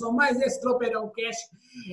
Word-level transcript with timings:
Anderson, 0.00 0.12
mas 0.12 0.40
esse 0.40 0.60
Tropeirão 0.60 1.10
Cast 1.10 1.50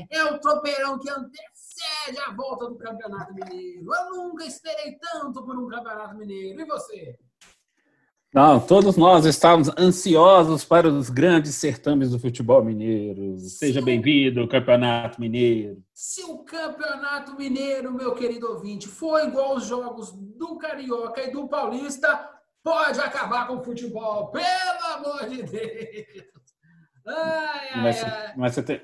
é 0.09 0.23
o 0.23 0.39
tropeirão 0.39 0.97
que 0.97 1.09
antecede 1.09 2.19
a 2.25 2.31
volta 2.31 2.67
do 2.67 2.75
Campeonato 2.75 3.33
Mineiro. 3.33 3.93
Eu 3.93 4.15
nunca 4.15 4.45
esperei 4.45 4.97
tanto 4.97 5.43
por 5.43 5.57
um 5.57 5.67
Campeonato 5.67 6.15
Mineiro. 6.15 6.61
E 6.61 6.65
você? 6.65 7.17
Não, 8.33 8.59
todos 8.59 8.97
nós 8.97 9.25
estávamos 9.25 9.69
ansiosos 9.77 10.63
para 10.63 10.87
os 10.87 11.09
grandes 11.09 11.55
certames 11.55 12.11
do 12.11 12.19
futebol 12.19 12.63
mineiro. 12.63 13.39
Seja 13.39 13.81
bem-vindo 13.81 14.41
ao 14.41 14.47
Campeonato 14.47 15.19
Mineiro. 15.19 15.81
Se 15.93 16.23
o 16.23 16.39
Campeonato 16.39 17.35
Mineiro, 17.35 17.93
meu 17.93 18.13
querido 18.13 18.51
ouvinte, 18.51 18.87
for 18.87 19.23
igual 19.23 19.55
os 19.55 19.65
jogos 19.65 20.11
do 20.11 20.57
Carioca 20.57 21.21
e 21.23 21.31
do 21.31 21.47
Paulista, 21.47 22.29
pode 22.61 22.99
acabar 22.99 23.47
com 23.47 23.55
o 23.55 23.63
futebol, 23.63 24.27
pelo 24.27 24.93
amor 24.93 25.29
de 25.29 25.43
Deus! 25.43 26.36
Ai, 27.07 27.69
ai, 27.73 27.81
Mas, 27.81 28.03
ai. 28.03 28.33
mas 28.35 28.53
você 28.53 28.63
tem, 28.63 28.81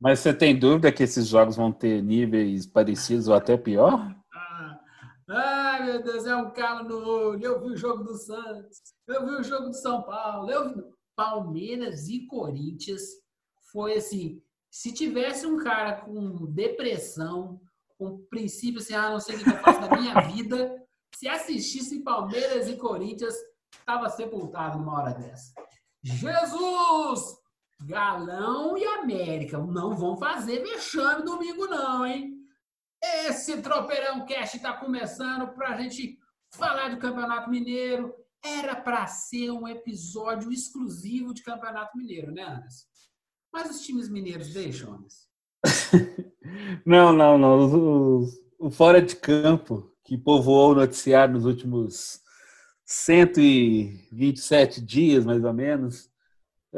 mas 0.00 0.20
você 0.20 0.32
tem 0.34 0.58
dúvida 0.58 0.92
que 0.92 1.02
esses 1.02 1.26
jogos 1.26 1.56
vão 1.56 1.72
ter 1.72 2.02
níveis 2.02 2.66
parecidos 2.66 3.28
ou 3.28 3.34
até 3.34 3.56
pior? 3.56 4.14
Ah, 4.32 4.80
Ai, 5.28 5.84
meu 5.86 6.02
Deus, 6.02 6.24
é 6.26 6.36
um 6.36 6.50
calo 6.50 6.88
no 6.88 6.98
olho. 7.08 7.44
Eu 7.44 7.60
vi 7.60 7.66
o 7.72 7.76
jogo 7.76 8.04
do 8.04 8.14
Santos, 8.14 8.78
eu 9.08 9.26
vi 9.26 9.32
o 9.32 9.42
jogo 9.42 9.68
do 9.68 9.74
São 9.74 10.02
Paulo, 10.02 10.50
eu 10.50 10.74
vi 10.74 10.84
Palmeiras 11.16 12.08
e 12.08 12.26
Corinthians. 12.26 13.02
Foi 13.72 13.94
assim, 13.94 14.40
se 14.70 14.92
tivesse 14.92 15.46
um 15.46 15.58
cara 15.58 15.96
com 16.02 16.46
depressão, 16.46 17.60
com 17.98 18.18
princípio 18.30 18.78
assim, 18.80 18.94
ah, 18.94 19.10
não 19.10 19.20
sei 19.20 19.36
o 19.36 19.38
que 19.42 19.48
eu 19.50 19.56
faço 19.58 19.80
na 19.80 19.96
minha 19.98 20.20
vida, 20.30 20.76
se 21.16 21.26
assistisse 21.26 22.04
Palmeiras 22.04 22.68
e 22.68 22.76
Corinthians, 22.76 23.34
estava 23.72 24.08
sepultado 24.10 24.78
numa 24.78 25.00
hora 25.00 25.14
dessa. 25.14 25.52
Jesus! 26.04 27.36
Galão 27.82 28.76
e 28.76 28.84
América 28.84 29.58
não 29.58 29.94
vão 29.94 30.16
fazer 30.16 30.62
vexame 30.62 31.24
domingo 31.24 31.66
não, 31.66 32.06
hein? 32.06 32.34
Esse 33.02 33.60
Tropeirão 33.60 34.24
Cast 34.24 34.56
está 34.56 34.72
começando 34.72 35.48
para 35.54 35.74
a 35.74 35.80
gente 35.80 36.18
falar 36.50 36.88
do 36.88 36.98
Campeonato 36.98 37.50
Mineiro. 37.50 38.14
Era 38.42 38.74
para 38.76 39.06
ser 39.06 39.50
um 39.50 39.68
episódio 39.68 40.52
exclusivo 40.52 41.34
de 41.34 41.42
Campeonato 41.42 41.96
Mineiro, 41.96 42.32
né, 42.32 42.42
Anderson? 42.42 42.86
Mas 43.52 43.70
os 43.70 43.80
times 43.80 44.08
mineiros 44.08 44.52
deixam, 44.52 44.94
Anderson. 44.94 45.26
Não, 46.86 47.12
não, 47.12 47.36
não. 47.36 48.24
O 48.58 48.70
fora 48.70 49.02
de 49.02 49.16
campo 49.16 49.92
que 50.04 50.16
povoou 50.16 50.70
o 50.70 50.74
noticiário 50.76 51.34
nos 51.34 51.44
últimos 51.44 52.20
127 52.84 54.80
dias, 54.80 55.24
mais 55.24 55.42
ou 55.42 55.52
menos, 55.52 56.08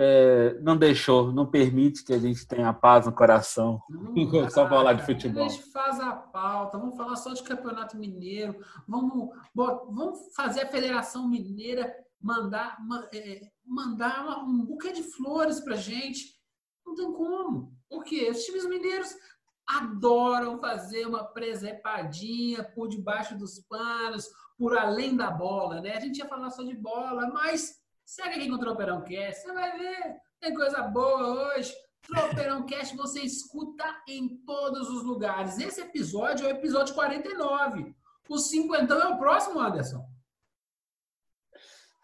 é, 0.01 0.57
não 0.61 0.77
deixou, 0.77 1.33
não 1.33 1.45
permite 1.45 2.05
que 2.05 2.13
a 2.13 2.19
gente 2.19 2.47
tenha 2.47 2.73
paz 2.73 3.05
no 3.07 3.13
coração. 3.13 3.83
Não 3.91 4.15
Só 4.49 4.69
falar 4.69 4.93
de 4.93 5.05
futebol. 5.05 5.45
A 5.45 5.49
gente 5.49 5.73
faz 5.73 5.99
a 5.99 6.13
pauta, 6.13 6.79
vamos 6.79 6.97
falar 6.97 7.17
só 7.17 7.33
de 7.35 7.43
Campeonato 7.43 7.97
Mineiro, 7.99 8.57
vamos, 8.87 9.31
vamos 9.55 10.19
fazer 10.37 10.61
a 10.63 10.69
Federação 10.69 11.29
Mineira 11.29 11.93
mandar, 12.21 12.77
ma- 12.87 13.09
é, 13.13 13.41
mandar 13.67 14.39
um 14.45 14.65
buquê 14.65 14.93
de 14.93 15.03
flores 15.03 15.61
pra 15.61 15.75
gente. 15.77 16.37
Não 16.87 16.95
tem 16.95 17.13
como. 17.13 17.73
Por 17.91 18.05
quê? 18.05 18.31
Os 18.31 18.45
times 18.45 18.67
mineiros 18.69 19.13
adoram 19.69 20.59
fazer 20.61 21.07
uma 21.07 21.25
presepadinha 21.25 22.65
por 22.75 22.89
debaixo 22.89 23.37
dos 23.37 23.61
panos, 23.69 24.27
por 24.57 24.77
além 24.77 25.17
da 25.17 25.31
bola, 25.31 25.81
né? 25.81 25.97
A 25.97 26.01
gente 26.01 26.19
ia 26.19 26.27
falar 26.29 26.51
só 26.51 26.63
de 26.63 26.75
bola, 26.75 27.29
mas 27.33 27.75
segue 28.09 28.37
aqui 28.37 28.49
com 28.49 28.55
o 28.55 28.59
Tropeirão 28.59 29.03
Cast, 29.03 29.43
você 29.43 29.53
vai 29.53 29.79
ver, 29.79 30.17
tem 30.41 30.55
coisa 30.55 30.81
boa 30.83 31.55
hoje. 31.55 31.71
Tropeirão 32.07 32.65
Cast 32.65 32.97
você 32.97 33.21
escuta 33.21 33.85
em 34.09 34.39
todos 34.47 34.89
os 34.89 35.05
lugares. 35.05 35.59
Esse 35.59 35.83
episódio 35.83 36.47
é 36.47 36.49
o 36.49 36.57
episódio 36.57 36.95
49. 36.95 37.95
O 38.31 38.39
cinquentão 38.39 38.99
é 38.99 39.09
o 39.09 39.19
próximo, 39.19 39.61
Anderson. 39.61 40.03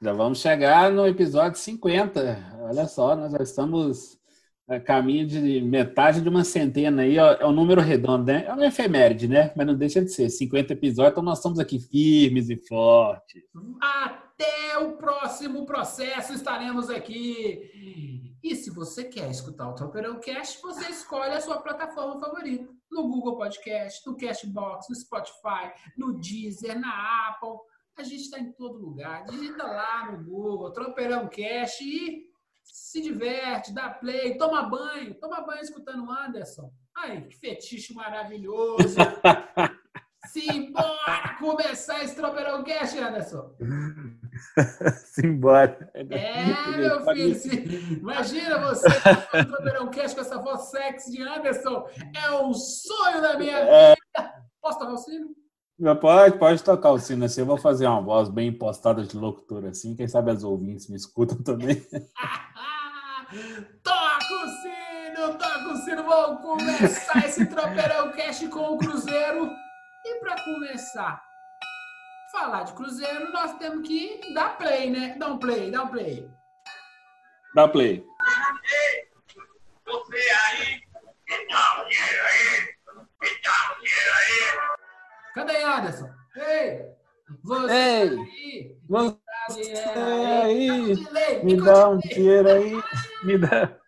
Já 0.03 0.13
vamos 0.13 0.41
chegar 0.41 0.93
no 0.93 1.07
episódio 1.07 1.59
50. 1.59 2.59
Olha 2.61 2.87
só, 2.87 3.17
nós 3.17 3.33
já 3.33 3.43
estamos 3.43 4.19
a 4.69 4.79
caminho 4.79 5.27
de 5.27 5.63
metade 5.63 6.21
de 6.21 6.29
uma 6.29 6.45
centena 6.45 7.01
aí. 7.01 7.19
ó, 7.19 7.33
É 7.33 7.47
um 7.47 7.53
número 7.53 7.81
redondo, 7.81 8.25
né? 8.25 8.45
É 8.47 8.53
uma 8.53 8.67
efeméride, 8.67 9.27
né? 9.27 9.55
Mas 9.57 9.67
não 9.67 9.75
deixa 9.75 10.03
de 10.03 10.13
ser. 10.13 10.29
50 10.29 10.75
episódios, 10.75 11.13
então 11.13 11.25
nós 11.25 11.39
estamos 11.39 11.59
aqui 11.59 11.81
firmes 11.81 12.51
e 12.51 12.57
fortes. 12.57 13.43
Até 14.35 14.79
o 14.79 14.97
próximo 14.97 15.65
processo 15.65 16.33
estaremos 16.33 16.91
aqui. 16.91 18.35
E 18.43 18.57
se 18.57 18.69
você 18.71 19.05
quer 19.05 19.31
escutar 19.31 19.69
o 19.69 19.75
Tropeirão 19.75 20.19
Cast, 20.21 20.61
você 20.61 20.91
escolhe 20.91 21.33
a 21.33 21.41
sua 21.41 21.63
plataforma 21.63 22.21
favorita. 22.21 22.69
No 22.91 23.09
Google 23.09 23.37
Podcast, 23.37 24.05
no 24.07 24.17
Castbox, 24.17 24.89
no 24.89 24.97
Spotify, 24.97 25.73
no 25.97 26.19
Deezer, 26.19 26.79
na 26.79 27.29
Apple. 27.29 27.59
A 27.97 28.03
gente 28.03 28.23
está 28.23 28.39
em 28.39 28.53
todo 28.53 28.85
lugar. 28.85 29.25
Digita 29.25 29.65
lá 29.65 30.11
no 30.11 30.25
Google, 30.25 30.73
Tropeirão 30.73 31.29
Cast 31.29 31.83
e 31.83 32.25
se 32.65 33.01
diverte, 33.01 33.73
dá 33.73 33.89
play, 33.91 34.37
toma 34.37 34.63
banho. 34.63 35.15
Toma 35.15 35.41
banho 35.43 35.63
escutando 35.63 36.05
o 36.05 36.11
Anderson. 36.11 36.73
Ai, 36.97 37.23
que 37.23 37.37
fetiche 37.37 37.95
maravilhoso. 37.95 38.97
Simbora 40.27 41.37
começar 41.39 42.03
esse 42.03 42.17
Tropeirão 42.17 42.65
Cast, 42.65 42.99
Anderson. 42.99 43.55
Simbora. 45.07 45.91
É, 45.95 46.77
meu 46.77 47.05
filho. 47.05 47.35
se- 47.35 47.65
Imagina 48.01 48.59
você 48.61 48.89
no 49.39 49.47
Tropeirão 49.47 49.89
Cast 49.91 50.15
com 50.15 50.21
essa 50.23 50.39
voz 50.39 50.71
sexy 50.71 51.13
de 51.13 51.23
Anderson. 51.23 51.87
É 52.15 52.31
o 52.31 52.53
sonho 52.55 53.21
da 53.23 53.39
minha 53.39 53.57
É. 53.59 53.95
vida. 53.95 54.35
Posso 54.61 54.79
tocar 54.79 54.93
o 54.93 54.99
sino? 54.99 55.29
Pode, 56.01 56.39
pode 56.39 56.63
tocar 56.63 56.91
o 56.93 56.99
sino 56.99 57.25
assim. 57.25 57.41
Eu 57.41 57.47
vou 57.47 57.57
fazer 57.59 57.87
uma 57.87 58.01
voz 58.01 58.29
bem 58.29 58.49
impostada 58.49 59.03
de 59.03 59.17
locutor 59.17 59.65
assim. 59.67 59.97
Quem 59.97 60.07
sabe 60.09 60.31
as 60.31 60.45
ouvintes 60.45 60.89
me 60.89 60.97
escutam 60.97 61.43
também. 61.43 61.85
toca 63.83 64.35
o 64.45 64.49
sino, 64.63 65.39
toca 65.39 65.69
o 65.73 65.77
sino. 65.79 66.03
Vamos 66.05 66.41
começar 66.43 67.27
esse 67.27 67.47
Tropeirão 67.47 68.13
Cast 68.13 68.47
com 68.49 68.75
o 68.75 68.79
Cruzeiro. 68.79 69.51
E 70.07 70.21
para 70.21 70.37
começar, 70.45 71.23
falar 72.35 72.65
de 72.65 72.73
Cruzeiro, 72.73 73.33
nós 73.33 73.57
temos 73.59 73.87
que 73.87 74.21
dar 74.35 74.59
play, 74.59 74.91
né? 74.91 75.15
Dá 75.17 75.29
um 75.29 75.39
play, 75.39 75.71
dá 75.71 75.85
um 75.85 75.89
play. 75.89 76.29
Dá 77.55 77.69
play. 77.69 78.05
Você 79.87 80.17
aí, 80.17 80.81
me 81.29 81.49
dá 81.49 81.81
um 81.81 81.89
dinheiro 81.89 82.23
aí, 82.27 82.75
me 83.23 83.43
dá 83.43 83.57
um 83.71 83.81
dinheiro 83.81 84.13
aí. 84.19 84.35
Cadê 85.35 85.63
Anderson? 85.63 86.11
Ei! 86.37 86.95
Você 87.45 87.73
Ei, 87.73 88.09
aí! 88.09 88.79
Você 88.89 89.73
aí, 89.73 90.97
Delay, 90.97 91.45
me 91.45 91.57
dá 91.57 91.89
um 91.89 91.99
dinheiro 91.99 92.51
aí. 92.51 92.83
Me 93.23 93.39
dá. 93.39 93.79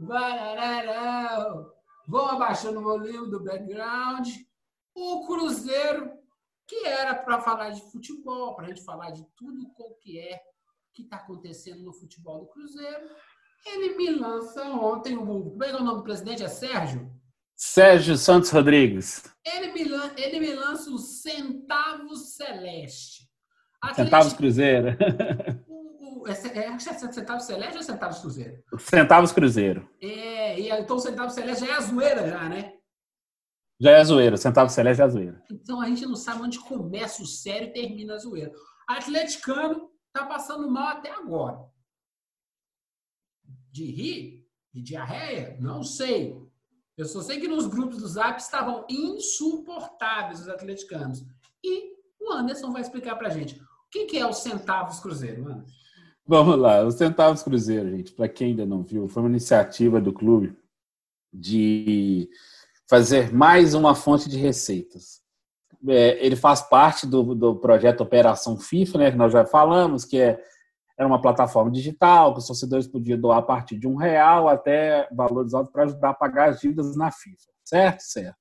Barararão. 0.00 1.72
Vão 2.06 2.28
abaixando 2.28 2.78
o 2.78 2.82
volume 2.82 3.30
do 3.30 3.42
background. 3.42 4.28
O 4.94 5.26
Cruzeiro, 5.26 6.12
que 6.66 6.84
era 6.86 7.14
para 7.14 7.40
falar 7.40 7.70
de 7.70 7.80
futebol, 7.90 8.54
para 8.56 8.66
a 8.66 8.68
gente 8.68 8.84
falar 8.84 9.10
de 9.10 9.24
tudo 9.36 9.62
o 9.78 9.94
que 10.00 10.18
é 10.18 10.40
que 10.92 11.02
está 11.02 11.16
acontecendo 11.16 11.82
no 11.82 11.92
futebol 11.92 12.40
do 12.40 12.46
Cruzeiro, 12.46 13.08
ele 13.66 13.96
me 13.96 14.10
lança 14.10 14.62
ontem 14.64 15.16
o. 15.16 15.24
Como 15.26 15.64
é 15.64 15.68
que 15.68 15.74
é 15.74 15.78
o 15.78 15.82
nome 15.84 15.98
do 15.98 16.04
presidente? 16.04 16.42
É 16.42 16.48
Sérgio? 16.48 17.10
Sérgio 17.54 18.16
Santos 18.16 18.50
Rodrigues. 18.50 19.22
Ele 19.44 19.72
me, 19.72 19.84
lan- 19.84 20.12
ele 20.16 20.40
me 20.40 20.54
lança 20.54 20.90
o 20.90 20.98
centavo 20.98 22.14
celeste. 22.16 23.26
Centavos 23.94 24.32
Cruzeiro. 24.32 24.96
O, 25.68 26.22
o, 26.22 26.28
é, 26.28 26.32
é, 26.32 26.66
é 26.68 26.78
centavos 26.78 27.44
Celeste 27.44 27.76
ou 27.76 27.82
centavos 27.82 28.18
Cruzeiro? 28.20 28.62
Centavos 28.78 29.32
Cruzeiro. 29.32 29.88
É, 30.00 30.58
e 30.58 30.70
então 30.70 30.96
o 30.96 31.00
centavo 31.00 31.30
Celeste 31.30 31.66
já 31.66 31.72
é 31.72 31.76
a 31.76 31.80
zoeira, 31.80 32.28
já, 32.28 32.48
né? 32.48 32.74
Já 33.78 33.90
é 33.90 33.96
a 33.96 34.04
zoeira. 34.04 34.36
Centavo 34.36 34.70
Celeste 34.70 35.02
é 35.02 35.04
a 35.04 35.08
zoeira. 35.08 35.42
Então 35.50 35.80
a 35.80 35.86
gente 35.86 36.06
não 36.06 36.16
sabe 36.16 36.42
onde 36.42 36.58
começa 36.58 37.22
o 37.22 37.26
sério 37.26 37.68
e 37.68 37.72
termina 37.72 38.14
a 38.14 38.18
zoeira. 38.18 38.52
Atleticano 38.88 39.90
tá 40.12 40.24
passando 40.24 40.70
mal 40.70 40.88
até 40.88 41.10
agora. 41.10 41.58
De 43.70 43.84
rir? 43.84 44.46
De 44.72 44.82
diarreia? 44.82 45.56
Não 45.60 45.82
sei. 45.82 46.36
Eu 46.96 47.04
só 47.04 47.20
sei 47.20 47.38
que 47.38 47.48
nos 47.48 47.66
grupos 47.66 47.98
do 47.98 48.08
Zap 48.08 48.40
estavam 48.40 48.86
insuportáveis 48.88 50.40
os 50.40 50.48
atleticanos. 50.48 51.24
E 51.62 51.94
o 52.18 52.32
Anderson 52.32 52.72
vai 52.72 52.80
explicar 52.80 53.16
pra 53.16 53.28
gente. 53.28 53.60
O 53.60 53.90
que, 53.90 54.06
que 54.06 54.18
é 54.18 54.26
os 54.26 54.38
centavos 54.38 54.98
Cruzeiro, 54.98 55.44
mano? 55.44 55.66
Vamos 56.28 56.58
lá, 56.58 56.84
os 56.84 56.96
Centavos 56.96 57.40
Cruzeiro, 57.44 57.88
gente, 57.88 58.12
para 58.12 58.28
quem 58.28 58.48
ainda 58.48 58.66
não 58.66 58.82
viu, 58.82 59.06
foi 59.06 59.22
uma 59.22 59.28
iniciativa 59.28 60.00
do 60.00 60.12
clube 60.12 60.58
de 61.32 62.28
fazer 62.88 63.32
mais 63.32 63.74
uma 63.74 63.94
fonte 63.94 64.28
de 64.28 64.38
receitas. 64.38 65.20
É, 65.88 66.24
ele 66.24 66.36
faz 66.36 66.62
parte 66.62 67.06
do, 67.06 67.34
do 67.34 67.56
projeto 67.56 68.00
Operação 68.00 68.58
FIFA, 68.58 68.98
né, 68.98 69.10
que 69.10 69.16
nós 69.16 69.32
já 69.32 69.44
falamos, 69.44 70.04
que 70.04 70.18
é, 70.18 70.40
era 70.98 71.06
uma 71.06 71.20
plataforma 71.20 71.70
digital, 71.70 72.32
que 72.32 72.40
os 72.40 72.46
torcedores 72.46 72.86
podiam 72.86 73.20
doar 73.20 73.38
a 73.38 73.42
partir 73.42 73.78
de 73.78 73.86
um 73.86 73.96
real 73.96 74.48
até 74.48 75.08
valores 75.12 75.52
altos 75.52 75.72
para 75.72 75.84
ajudar 75.84 76.10
a 76.10 76.14
pagar 76.14 76.48
as 76.48 76.60
dívidas 76.60 76.96
na 76.96 77.10
FIFA. 77.10 77.50
Certo? 77.64 78.00
Certo. 78.00 78.36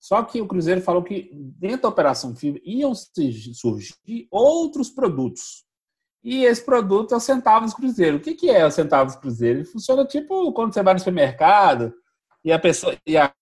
Só 0.00 0.22
que 0.24 0.40
o 0.40 0.48
Cruzeiro 0.48 0.80
falou 0.80 1.02
que 1.04 1.30
dentro 1.32 1.82
da 1.82 1.88
Operação 1.88 2.34
FIFA 2.34 2.58
iam 2.64 2.92
surgir 2.94 4.26
outros 4.30 4.90
produtos. 4.90 5.64
E 6.24 6.44
esse 6.44 6.64
produto 6.64 7.14
é 7.14 7.16
o 7.16 7.20
Centavos 7.20 7.72
Cruzeiro. 7.72 8.16
O 8.16 8.20
que, 8.20 8.50
é 8.50 8.66
o 8.66 8.70
Centavos 8.70 9.14
Cruzeiro? 9.14 9.60
Ele 9.60 9.64
funciona 9.64 10.04
tipo 10.04 10.52
quando 10.52 10.74
você 10.74 10.82
vai 10.82 10.94
no 10.94 11.00
supermercado 11.00 11.94
e 12.44 12.50
a 12.50 12.58
pessoa 12.58 12.96
e 13.06 13.16
a 13.16 13.32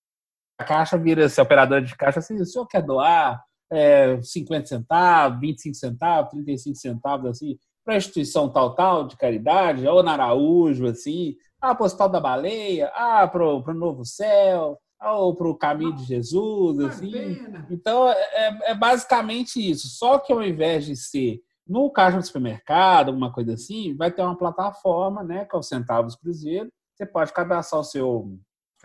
caixa 0.65 0.99
vira 0.99 1.25
esse 1.25 1.41
operador 1.41 1.83
de 1.83 1.97
caixa 1.97 2.21
assim, 2.21 2.37
o 2.37 2.47
senhor 2.47 2.67
quer 2.67 2.83
doar 2.83 3.43
é, 3.73 4.21
50 4.21 4.67
centavos, 4.67 5.41
25 5.41 5.75
centavos, 5.75 6.31
35 6.31 6.77
centavos, 6.77 7.31
assim, 7.31 7.59
para 7.85 7.97
instituição 7.97 8.49
tal, 8.49 8.75
tal, 8.75 9.07
de 9.07 9.17
caridade, 9.17 9.87
ou 9.87 10.03
na 10.03 10.13
Araújo, 10.13 10.87
assim, 10.87 11.37
ah, 11.61 11.75
para 11.75 11.83
o 11.83 11.87
Hospital 11.87 12.09
da 12.09 12.21
Baleia, 12.21 12.91
ah, 12.95 13.27
para 13.29 13.45
o 13.45 13.75
Novo 13.75 14.05
Céu, 14.05 14.79
ou 15.03 15.35
para 15.35 15.49
o 15.49 15.57
Caminho 15.57 15.95
de 15.95 16.05
Jesus, 16.05 16.79
assim. 16.81 17.39
Então, 17.71 18.09
é, 18.09 18.15
é, 18.15 18.71
é, 18.71 18.75
basicamente 18.75 19.59
isso. 19.59 19.89
Só 19.89 20.19
que 20.19 20.33
ao 20.33 20.43
invés 20.43 20.85
de 20.85 20.97
ser 20.97 21.41
no 21.67 21.91
caixa 21.91 22.19
do 22.19 22.27
supermercado, 22.27 23.09
alguma 23.09 23.33
coisa 23.33 23.55
assim, 23.55 23.95
vai 23.97 24.11
ter 24.11 24.23
uma 24.23 24.37
plataforma, 24.37 25.23
né, 25.23 25.45
com 25.45 25.57
é 25.57 25.61
os 25.61 25.69
centavos 25.69 26.17
cruzeiro. 26.17 26.69
Você 26.95 27.07
pode 27.07 27.33
cadastrar 27.33 27.81
o 27.81 27.85
seu 27.85 28.39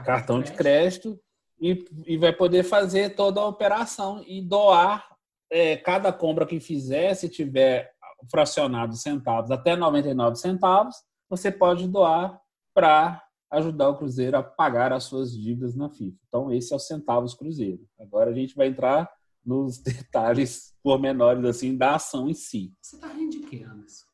cartão 0.03 0.41
de 0.41 0.51
crédito 0.53 1.19
e, 1.59 1.85
e 2.05 2.17
vai 2.17 2.33
poder 2.33 2.63
fazer 2.63 3.15
toda 3.15 3.39
a 3.39 3.47
operação 3.47 4.23
e 4.25 4.41
doar 4.41 5.07
é, 5.49 5.77
cada 5.77 6.11
compra 6.11 6.45
que 6.45 6.59
fizer, 6.59 7.13
se 7.13 7.29
tiver 7.29 7.93
fracionado 8.29 8.95
centavos 8.95 9.51
até 9.51 9.75
99 9.75 10.35
centavos, 10.35 10.95
você 11.29 11.51
pode 11.51 11.87
doar 11.87 12.39
para 12.73 13.23
ajudar 13.51 13.89
o 13.89 13.97
Cruzeiro 13.97 14.37
a 14.37 14.43
pagar 14.43 14.91
as 14.91 15.05
suas 15.05 15.31
dívidas 15.31 15.75
na 15.75 15.89
FIFA. 15.89 16.17
Então, 16.27 16.51
esse 16.51 16.73
é 16.73 16.75
o 16.75 16.79
Centavos 16.79 17.33
Cruzeiro. 17.33 17.87
Agora 17.99 18.31
a 18.31 18.33
gente 18.33 18.55
vai 18.55 18.67
entrar 18.67 19.09
nos 19.45 19.77
detalhes 19.81 20.73
pormenores 20.83 21.45
assim, 21.45 21.77
da 21.77 21.95
ação 21.95 22.29
em 22.29 22.33
si. 22.33 22.73
Você 22.81 22.95
está 22.95 23.07
rindo 23.07 23.31
de 23.31 23.39
quê, 23.47 23.63
Anderson? 23.63 24.05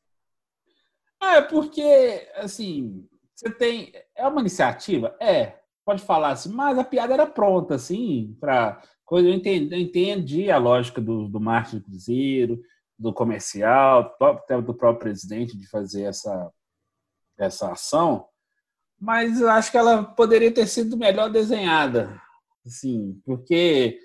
É, 1.22 1.40
porque, 1.40 2.30
assim, 2.34 3.08
você 3.34 3.50
tem. 3.50 3.92
É 4.14 4.26
uma 4.26 4.40
iniciativa? 4.40 5.16
É, 5.20 5.61
pode 5.84 6.02
falar 6.02 6.30
assim, 6.30 6.52
mas 6.52 6.78
a 6.78 6.84
piada 6.84 7.14
era 7.14 7.26
pronta, 7.26 7.74
assim, 7.74 8.36
para 8.40 8.82
coisa. 9.04 9.28
Eu 9.28 9.34
entendi, 9.34 9.74
eu 9.74 9.80
entendi 9.80 10.50
a 10.50 10.58
lógica 10.58 11.00
do, 11.00 11.28
do 11.28 11.40
marketing 11.40 11.78
do 11.78 11.84
Cruzeiro, 11.84 12.62
do 12.98 13.12
comercial, 13.12 14.16
até 14.20 14.60
do 14.60 14.74
próprio 14.74 15.10
presidente 15.10 15.56
de 15.56 15.68
fazer 15.68 16.02
essa, 16.02 16.50
essa 17.38 17.72
ação 17.72 18.26
mas 19.02 19.40
eu 19.40 19.50
acho 19.50 19.68
que 19.72 19.76
ela 19.76 20.04
poderia 20.04 20.52
ter 20.52 20.64
sido 20.68 20.96
melhor 20.96 21.28
desenhada, 21.28 22.22
assim, 22.64 23.20
porque 23.24 23.98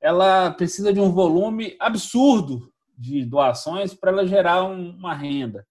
ela 0.00 0.52
precisa 0.52 0.92
de 0.92 1.00
um 1.00 1.10
volume 1.10 1.76
absurdo 1.80 2.72
de 2.96 3.24
doações 3.24 3.92
para 3.92 4.12
ela 4.12 4.24
gerar 4.24 4.62
um, 4.62 4.90
uma 4.90 5.12
renda. 5.12 5.66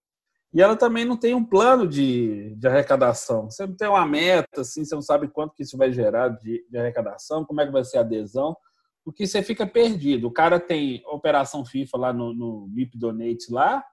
E 0.54 0.62
ela 0.62 0.76
também 0.76 1.04
não 1.04 1.18
tem 1.18 1.34
um 1.34 1.44
plano 1.44 1.88
de, 1.88 2.54
de 2.56 2.68
arrecadação. 2.68 3.50
Você 3.50 3.66
não 3.66 3.76
tem 3.76 3.88
uma 3.88 4.06
meta, 4.06 4.62
assim, 4.62 4.86
você 4.86 4.94
não 4.94 5.02
sabe 5.02 5.28
quanto 5.28 5.56
que 5.56 5.64
isso 5.64 5.76
vai 5.76 5.92
gerar 5.92 6.30
de, 6.30 6.64
de 6.70 6.78
arrecadação, 6.78 7.44
como 7.44 7.60
é 7.60 7.66
que 7.66 7.72
vai 7.72 7.84
ser 7.84 7.98
a 7.98 8.02
adesão, 8.02 8.56
porque 9.04 9.26
você 9.26 9.42
fica 9.42 9.66
perdido. 9.66 10.28
O 10.28 10.32
cara 10.32 10.60
tem 10.60 11.04
operação 11.08 11.66
FIFA 11.66 11.98
lá 11.98 12.14
no, 12.14 12.34
no 12.34 12.68
MIP 12.68 12.98
Donate 12.98 13.52
lá, 13.52 13.84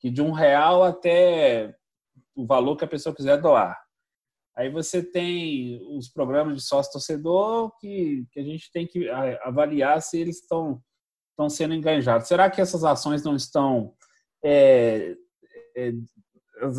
que 0.00 0.10
de 0.10 0.22
um 0.22 0.32
real 0.32 0.82
até 0.82 1.74
o 2.34 2.46
valor 2.46 2.76
que 2.76 2.84
a 2.84 2.88
pessoa 2.88 3.14
quiser 3.14 3.40
doar. 3.40 3.78
Aí 4.56 4.70
você 4.70 5.02
tem 5.02 5.78
os 5.96 6.08
programas 6.08 6.56
de 6.56 6.62
sócio-torcedor 6.62 7.76
que, 7.78 8.26
que 8.32 8.40
a 8.40 8.42
gente 8.42 8.72
tem 8.72 8.86
que 8.86 9.06
avaliar 9.42 10.00
se 10.00 10.18
eles 10.18 10.40
estão, 10.40 10.80
estão 11.30 11.50
sendo 11.50 11.74
enganjados. 11.74 12.26
Será 12.26 12.48
que 12.48 12.60
essas 12.60 12.82
ações 12.82 13.22
não 13.22 13.36
estão. 13.36 13.92
É, 14.42 15.14
é, 15.76 15.92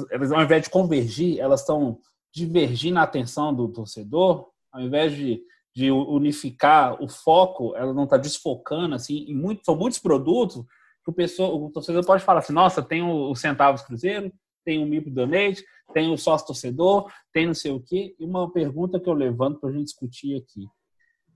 elas, 0.10 0.32
ao 0.32 0.42
invés 0.42 0.64
de 0.64 0.70
convergir, 0.70 1.40
elas 1.40 1.62
estão 1.62 2.00
divergindo 2.34 2.96
na 2.96 3.04
atenção 3.04 3.54
do 3.54 3.68
torcedor? 3.70 4.50
Ao 4.72 4.82
invés 4.82 5.16
de, 5.16 5.42
de 5.76 5.92
unificar 5.92 7.02
o 7.02 7.08
foco, 7.08 7.76
ela 7.76 7.94
não 7.94 8.06
está 8.06 8.18
desfocando, 8.18 8.96
assim, 8.96 9.26
em 9.28 9.36
muito, 9.36 9.64
são 9.64 9.76
muitos 9.76 10.00
produtos 10.00 10.66
que 11.04 11.12
o, 11.12 11.14
pessoa, 11.14 11.56
o 11.56 11.72
torcedor 11.72 12.06
pode 12.06 12.24
falar 12.24 12.40
assim: 12.40 12.54
nossa, 12.54 12.82
tem 12.82 13.02
o, 13.02 13.30
o 13.30 13.36
Centavos 13.36 13.82
Cruzeiro, 13.82 14.32
tem 14.66 14.84
o 14.84 14.88
MIP 14.88 15.10
Donate, 15.10 15.64
tem 15.94 16.12
o 16.12 16.18
sócio 16.18 16.48
torcedor, 16.48 17.10
tem 17.32 17.48
não 17.48 17.54
sei 17.54 17.72
o 17.72 17.80
quê. 17.80 18.16
E 18.20 18.26
uma 18.26 18.52
pergunta 18.52 19.00
que 19.00 19.10
eu 19.10 19.14
levanto 19.14 19.60
para 19.60 19.70
a 19.70 19.72
gente 19.72 19.86
discutir 19.86 20.36
aqui. 20.36 20.68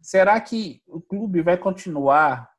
Será 0.01 0.39
que 0.41 0.81
o 0.87 0.99
clube 0.99 1.41
vai 1.41 1.57
continuar 1.57 2.50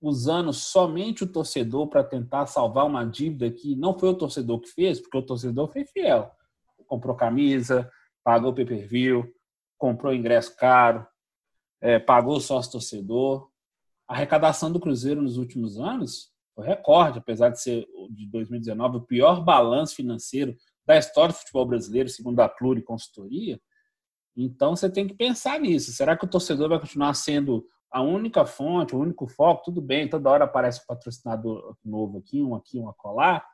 usando 0.00 0.52
somente 0.52 1.24
o 1.24 1.32
torcedor 1.32 1.88
para 1.88 2.04
tentar 2.04 2.46
salvar 2.46 2.86
uma 2.86 3.04
dívida 3.04 3.50
que 3.50 3.74
não 3.74 3.98
foi 3.98 4.10
o 4.10 4.14
torcedor 4.14 4.60
que 4.60 4.68
fez, 4.68 5.00
porque 5.00 5.18
o 5.18 5.22
torcedor 5.22 5.68
foi 5.72 5.84
fiel. 5.84 6.30
Comprou 6.86 7.16
camisa, 7.16 7.90
pagou 8.22 8.54
pay-per-view, 8.54 9.30
comprou 9.76 10.14
ingresso 10.14 10.56
caro, 10.56 11.06
é, 11.80 11.98
pagou 11.98 12.40
sócio 12.40 12.72
torcedor. 12.72 13.50
A 14.06 14.14
arrecadação 14.14 14.72
do 14.72 14.80
Cruzeiro 14.80 15.20
nos 15.20 15.36
últimos 15.36 15.78
anos 15.78 16.32
foi 16.54 16.66
recorde, 16.66 17.18
apesar 17.18 17.50
de 17.50 17.60
ser 17.60 17.86
de 18.10 18.26
2019 18.26 18.98
o 18.98 19.02
pior 19.02 19.44
balanço 19.44 19.94
financeiro 19.94 20.56
da 20.86 20.96
história 20.96 21.32
do 21.32 21.38
futebol 21.38 21.66
brasileiro, 21.66 22.08
segundo 22.08 22.40
a 22.40 22.48
Pluri 22.48 22.82
Consultoria. 22.82 23.60
Então 24.36 24.74
você 24.74 24.88
tem 24.88 25.06
que 25.06 25.14
pensar 25.14 25.60
nisso. 25.60 25.92
Será 25.92 26.16
que 26.16 26.24
o 26.24 26.28
torcedor 26.28 26.68
vai 26.68 26.80
continuar 26.80 27.12
sendo 27.14 27.66
a 27.90 28.02
única 28.02 28.44
fonte, 28.44 28.94
o 28.94 29.00
único 29.00 29.26
foco? 29.26 29.64
Tudo 29.64 29.80
bem, 29.80 30.08
toda 30.08 30.30
hora 30.30 30.44
aparece 30.44 30.80
um 30.82 30.86
patrocinador 30.86 31.76
novo 31.84 32.18
aqui, 32.18 32.42
um 32.42 32.54
aqui, 32.54 32.78
um 32.78 32.88
acolá. 32.88 33.44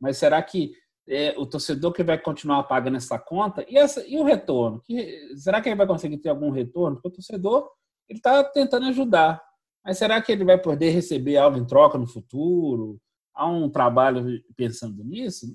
Mas 0.00 0.18
será 0.18 0.42
que 0.42 0.72
é, 1.08 1.34
o 1.36 1.46
torcedor 1.46 1.92
que 1.92 2.02
vai 2.02 2.18
continuar 2.18 2.62
pagando 2.64 2.96
essa 2.96 3.18
conta? 3.18 3.64
E, 3.68 3.76
essa, 3.76 4.06
e 4.06 4.16
o 4.16 4.24
retorno? 4.24 4.80
Que, 4.80 5.36
será 5.36 5.60
que 5.60 5.68
ele 5.68 5.76
vai 5.76 5.86
conseguir 5.86 6.18
ter 6.18 6.28
algum 6.28 6.50
retorno? 6.50 6.96
Porque 6.96 7.08
o 7.08 7.12
torcedor 7.12 7.68
ele 8.08 8.18
está 8.18 8.44
tentando 8.44 8.86
ajudar. 8.86 9.42
Mas 9.84 9.98
será 9.98 10.20
que 10.20 10.30
ele 10.30 10.44
vai 10.44 10.58
poder 10.58 10.90
receber 10.90 11.36
algo 11.36 11.58
em 11.58 11.66
troca 11.66 11.98
no 11.98 12.06
futuro? 12.06 13.00
Há 13.34 13.48
um 13.48 13.68
trabalho 13.68 14.24
pensando 14.56 15.02
nisso? 15.02 15.46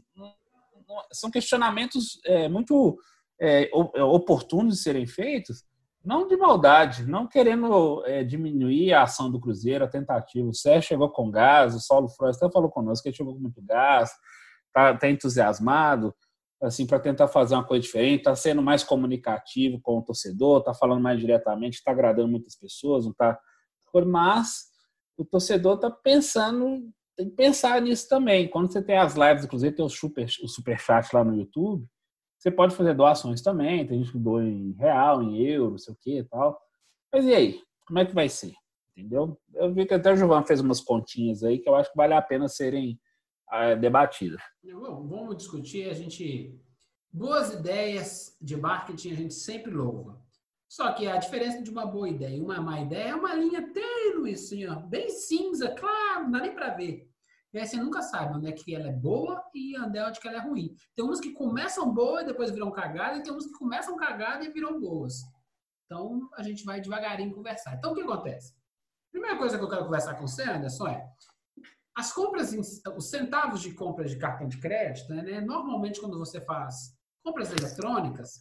São 1.14 1.32
questionamentos 1.32 2.20
é, 2.26 2.50
muito 2.50 2.98
é, 3.40 3.70
é, 3.70 4.04
oportunos 4.04 4.76
de 4.76 4.82
serem 4.82 5.06
feitos, 5.06 5.64
não 6.08 6.26
de 6.26 6.38
maldade, 6.38 7.06
não 7.06 7.28
querendo 7.28 8.02
é, 8.06 8.24
diminuir 8.24 8.94
a 8.94 9.04
ação 9.04 9.30
do 9.30 9.42
Cruzeiro, 9.42 9.84
a 9.84 9.90
tentativa. 9.90 10.48
O 10.48 10.54
Sérgio 10.54 10.88
chegou 10.88 11.10
com 11.10 11.30
gás, 11.30 11.76
o 11.76 11.82
Saulo 11.82 12.08
Flores 12.08 12.38
até 12.38 12.50
falou 12.50 12.72
conosco 12.72 13.04
que 13.04 13.10
ele 13.10 13.16
chegou 13.18 13.34
com 13.34 13.42
muito 13.42 13.62
gás, 13.62 14.10
está 14.68 14.98
tá 14.98 15.10
entusiasmado 15.10 16.16
assim 16.64 16.88
para 16.88 16.98
tentar 16.98 17.28
fazer 17.28 17.56
uma 17.56 17.64
coisa 17.64 17.84
diferente, 17.84 18.20
está 18.20 18.34
sendo 18.36 18.64
mais 18.64 18.84
comunicativo 18.84 19.80
com 19.82 20.00
o 20.00 20.02
torcedor, 20.02 20.60
está 20.60 20.74
falando 20.74 21.02
mais 21.02 21.20
diretamente, 21.20 21.76
está 21.76 21.92
agradando 21.92 22.30
muitas 22.30 22.56
pessoas, 22.56 23.04
não 23.04 23.12
está 23.12 23.38
mas 24.06 24.68
o 25.18 25.26
torcedor 25.26 25.76
está 25.76 25.90
pensando, 25.90 26.90
tem 27.18 27.30
que 27.30 27.36
pensar 27.36 27.82
nisso 27.82 28.08
também. 28.08 28.48
Quando 28.48 28.72
você 28.72 28.82
tem 28.82 28.98
as 28.98 29.16
lives, 29.16 29.44
inclusive 29.44 29.76
tem 29.76 29.84
o 29.84 29.90
super, 29.90 30.28
o 30.44 30.48
super 30.48 30.80
chat 30.80 31.12
lá 31.14 31.24
no 31.24 31.36
YouTube, 31.36 31.86
você 32.38 32.52
pode 32.52 32.76
fazer 32.76 32.94
doações 32.94 33.42
também, 33.42 33.86
tem 33.86 34.00
gente 34.00 34.12
que 34.12 34.20
doa 34.20 34.44
em 34.44 34.74
real, 34.74 35.24
em 35.24 35.42
euro, 35.42 35.72
não 35.72 35.78
sei 35.78 35.94
o 35.94 35.98
que 36.00 36.20
e 36.20 36.24
tal. 36.24 36.60
Mas 37.12 37.26
e 37.26 37.34
aí? 37.34 37.62
Como 37.86 38.00
é 38.00 38.06
que 38.06 38.14
vai 38.14 38.30
ser? 38.30 38.54
entendeu? 38.98 39.40
Eu 39.54 39.72
vi 39.72 39.86
que 39.86 39.94
até 39.94 40.12
o 40.12 40.18
Giovanni 40.18 40.48
fez 40.48 40.60
umas 40.60 40.82
continhas 40.82 41.44
aí 41.44 41.60
que 41.60 41.70
eu 41.70 41.76
acho 41.76 41.92
que 41.92 41.98
vale 41.98 42.14
a 42.14 42.22
pena 42.22 42.48
serem 42.48 43.00
é, 43.52 43.76
debatidas. 43.76 44.42
Vamos 44.64 45.38
discutir, 45.38 45.90
a 45.90 45.94
gente... 45.94 46.60
Boas 47.10 47.54
ideias 47.54 48.36
de 48.42 48.58
marketing 48.58 49.12
a 49.12 49.16
gente 49.16 49.34
sempre 49.34 49.72
louva. 49.72 50.22
Só 50.68 50.92
que 50.92 51.08
a 51.08 51.18
diferença 51.18 51.62
de 51.64 51.70
uma 51.72 51.86
boa 51.86 52.10
ideia 52.10 52.36
e 52.36 52.42
uma 52.42 52.60
má 52.60 52.82
ideia 52.82 53.10
é 53.10 53.16
uma 53.16 53.34
linha 53.34 53.72
tênue, 53.72 54.34
assim, 54.34 54.68
ó, 54.68 54.76
bem 54.76 55.10
cinza, 55.10 55.70
claro, 55.70 56.26
não 56.26 56.32
dá 56.32 56.42
nem 56.42 56.54
para 56.54 56.72
ver. 56.72 57.10
E 57.58 57.60
aí 57.60 57.68
você 57.68 57.78
nunca 57.78 58.04
sabe 58.04 58.38
onde 58.38 58.48
é 58.48 58.52
que 58.52 58.76
ela 58.76 58.88
é 58.88 58.94
boa 58.94 59.44
e 59.54 59.78
onde 59.80 59.98
é 59.98 60.12
que 60.12 60.28
ela 60.28 60.38
é 60.38 60.42
ruim. 60.42 60.76
Tem 60.96 61.04
umas 61.04 61.20
que 61.20 61.32
começam 61.32 61.92
boas 61.92 62.22
e 62.22 62.28
depois 62.28 62.52
viram 62.52 62.72
cagada, 62.72 63.18
e 63.18 63.24
tem 63.24 63.32
umas 63.32 63.48
que 63.48 63.54
começam 63.54 63.98
cagada 63.98 64.46
e 64.46 64.52
viram 64.52 64.80
boas. 64.80 65.16
Então 65.86 66.30
a 66.36 66.44
gente 66.44 66.64
vai 66.64 66.80
devagarinho 66.80 67.34
conversar. 67.34 67.76
Então 67.76 67.94
o 67.94 67.96
que 67.96 68.02
acontece? 68.02 68.54
Primeira 69.12 69.38
coisa 69.38 69.58
que 69.58 69.64
eu 69.64 69.70
quero 69.70 69.86
conversar 69.86 70.14
com 70.16 70.28
você, 70.28 70.44
Anderson, 70.44 70.88
é 70.88 71.10
as 71.96 72.14
compras, 72.14 72.54
os 72.96 73.10
centavos 73.10 73.60
de 73.60 73.74
compras 73.74 74.12
de 74.12 74.20
cartão 74.20 74.48
de 74.48 74.60
crédito, 74.60 75.12
né? 75.12 75.42
Normalmente 75.42 76.00
quando 76.00 76.20
você 76.20 76.40
faz 76.40 76.96
compras 77.24 77.52
eletrônicas, 77.52 78.40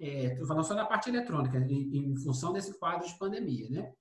estou 0.00 0.44
é, 0.44 0.46
falando 0.48 0.64
só 0.64 0.74
da 0.74 0.84
parte 0.84 1.08
eletrônica, 1.08 1.56
em, 1.56 1.96
em, 1.96 2.16
função 2.16 2.52
desse 2.52 2.76
quadro 2.80 3.06
de 3.06 3.16
pandemia, 3.16 3.70
né? 3.70 3.92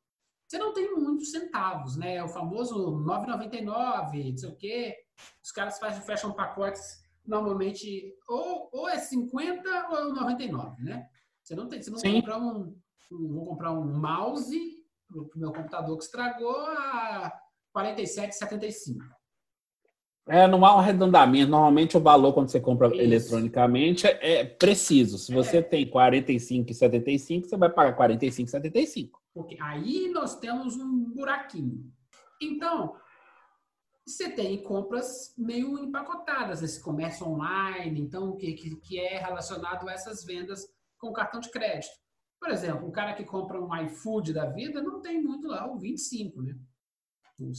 Você 0.50 0.58
não 0.58 0.74
tem 0.74 0.96
muitos 0.96 1.30
centavos, 1.30 1.96
né? 1.96 2.24
O 2.24 2.28
famoso 2.28 2.76
9,99, 3.06 4.32
não 4.32 4.38
sei 4.38 4.50
o 4.50 4.56
quê. 4.56 4.98
Os 5.44 5.52
caras 5.52 5.78
fazem, 5.78 6.02
fecham 6.02 6.34
pacotes 6.34 7.04
normalmente 7.24 8.16
ou, 8.28 8.68
ou 8.74 8.90
é 8.90 8.98
50 8.98 9.88
ou 9.92 9.98
é 9.98 10.04
99, 10.06 10.84
né? 10.84 11.06
Você 11.44 11.56
não 11.56 11.68
tem, 11.68 11.80
você 11.80 11.92
não 11.92 12.00
comprar 12.00 12.40
um, 12.40 12.76
um, 13.12 13.34
vou 13.34 13.46
comprar 13.46 13.74
um 13.74 13.86
mouse 13.86 14.60
pro, 15.08 15.28
pro 15.28 15.40
meu 15.40 15.54
computador 15.54 15.96
que 15.96 16.06
estragou 16.06 16.58
a 16.58 17.32
47,75. 17.78 18.98
É, 20.28 20.48
não 20.48 20.66
há 20.66 20.76
um 20.76 20.80
arredondamento. 20.80 21.52
Normalmente 21.52 21.96
o 21.96 22.02
valor 22.02 22.34
quando 22.34 22.50
você 22.50 22.60
compra 22.60 22.88
Isso. 22.88 23.00
eletronicamente 23.00 24.08
é, 24.08 24.40
é 24.40 24.46
preciso. 24.46 25.20
Se 25.20 25.32
você 25.32 25.58
é. 25.58 25.62
tem 25.62 25.88
45,75, 25.88 27.46
você 27.46 27.56
vai 27.56 27.70
pagar 27.70 27.96
45,75. 27.96 29.19
Porque 29.34 29.58
aí 29.62 30.10
nós 30.10 30.40
temos 30.40 30.76
um 30.78 31.12
buraquinho. 31.12 31.92
Então, 32.42 32.96
você 34.06 34.30
tem 34.30 34.62
compras 34.64 35.34
meio 35.38 35.78
empacotadas, 35.78 36.64
esse 36.64 36.82
comércio 36.82 37.28
online, 37.28 38.02
então, 38.02 38.36
que, 38.36 38.54
que, 38.54 38.76
que 38.78 39.00
é 39.00 39.20
relacionado 39.20 39.88
a 39.88 39.94
essas 39.94 40.24
vendas 40.24 40.68
com 40.98 41.14
cartão 41.14 41.40
de 41.40 41.52
crédito. 41.52 41.94
Por 42.40 42.50
exemplo, 42.50 42.88
um 42.88 42.92
cara 42.92 43.14
que 43.14 43.24
compra 43.24 43.62
um 43.62 43.76
iFood 43.84 44.34
da 44.34 44.46
vida 44.46 44.82
não 44.82 45.02
tem 45.02 45.22
muito 45.22 45.48
lá 45.48 45.70
o 45.72 45.78
25, 45.78 46.42
né? 46.42 46.58
O, 47.40 47.52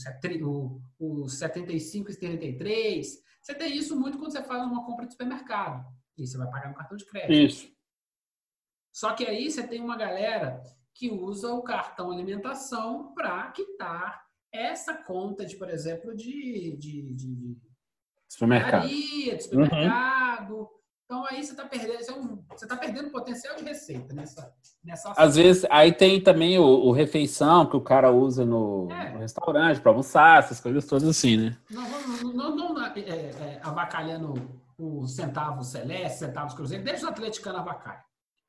o, 0.99 1.23
o 1.23 1.29
75 1.29 2.11
e 2.11 2.15
33. 2.15 3.17
Você 3.41 3.55
tem 3.55 3.75
isso 3.75 3.99
muito 3.99 4.17
quando 4.17 4.31
você 4.31 4.43
faz 4.43 4.63
uma 4.63 4.85
compra 4.85 5.05
de 5.05 5.13
supermercado. 5.13 5.85
E 6.17 6.27
você 6.27 6.37
vai 6.37 6.49
pagar 6.49 6.69
no 6.69 6.75
cartão 6.75 6.97
de 6.97 7.05
crédito. 7.05 7.33
Isso. 7.33 7.71
Só 8.91 9.13
que 9.13 9.25
aí 9.25 9.49
você 9.49 9.65
tem 9.65 9.81
uma 9.81 9.97
galera 9.97 10.61
que 10.93 11.09
usa 11.09 11.53
o 11.53 11.63
cartão 11.63 12.11
alimentação 12.11 13.13
para 13.13 13.51
quitar 13.51 14.25
essa 14.51 14.93
conta 14.93 15.45
de, 15.45 15.55
por 15.55 15.69
exemplo, 15.69 16.15
de, 16.15 16.75
de, 16.77 17.13
de 17.13 17.57
supermercado. 18.29 18.87
de 18.87 19.41
supermercado. 19.41 20.55
Uhum. 20.55 20.81
Então 21.05 21.25
aí 21.25 21.43
você 21.43 21.51
está 21.51 21.65
perdendo, 21.65 22.41
você 22.49 22.63
está 22.63 22.77
perdendo 22.77 23.09
potencial 23.09 23.53
de 23.57 23.65
receita 23.65 24.13
nessa, 24.13 24.53
nessa 24.81 25.11
Às 25.17 25.35
vezes 25.35 25.65
aí 25.69 25.91
tem 25.91 26.23
também 26.23 26.57
o, 26.57 26.63
o 26.63 26.91
refeição 26.93 27.65
que 27.65 27.75
o 27.75 27.81
cara 27.81 28.09
usa 28.09 28.45
no, 28.45 28.87
é. 28.89 29.11
no 29.11 29.19
restaurante 29.19 29.81
para 29.81 29.91
almoçar, 29.91 30.39
essas 30.39 30.61
coisas 30.61 30.85
todas 30.85 31.09
assim, 31.09 31.35
né? 31.35 31.57
Não 31.69 31.83
não, 32.33 32.55
não, 32.55 32.73
não, 32.73 32.85
é, 32.85 32.99
é, 32.99 33.59
avacalhando 33.61 34.33
os 34.77 35.13
centavos 35.13 35.67
celeste, 35.67 36.19
centavos 36.19 36.53
cruzeiro, 36.53 36.83
deixa 36.83 37.05
o 37.05 37.09
atleticano 37.09 37.57
avacalhar. 37.59 38.05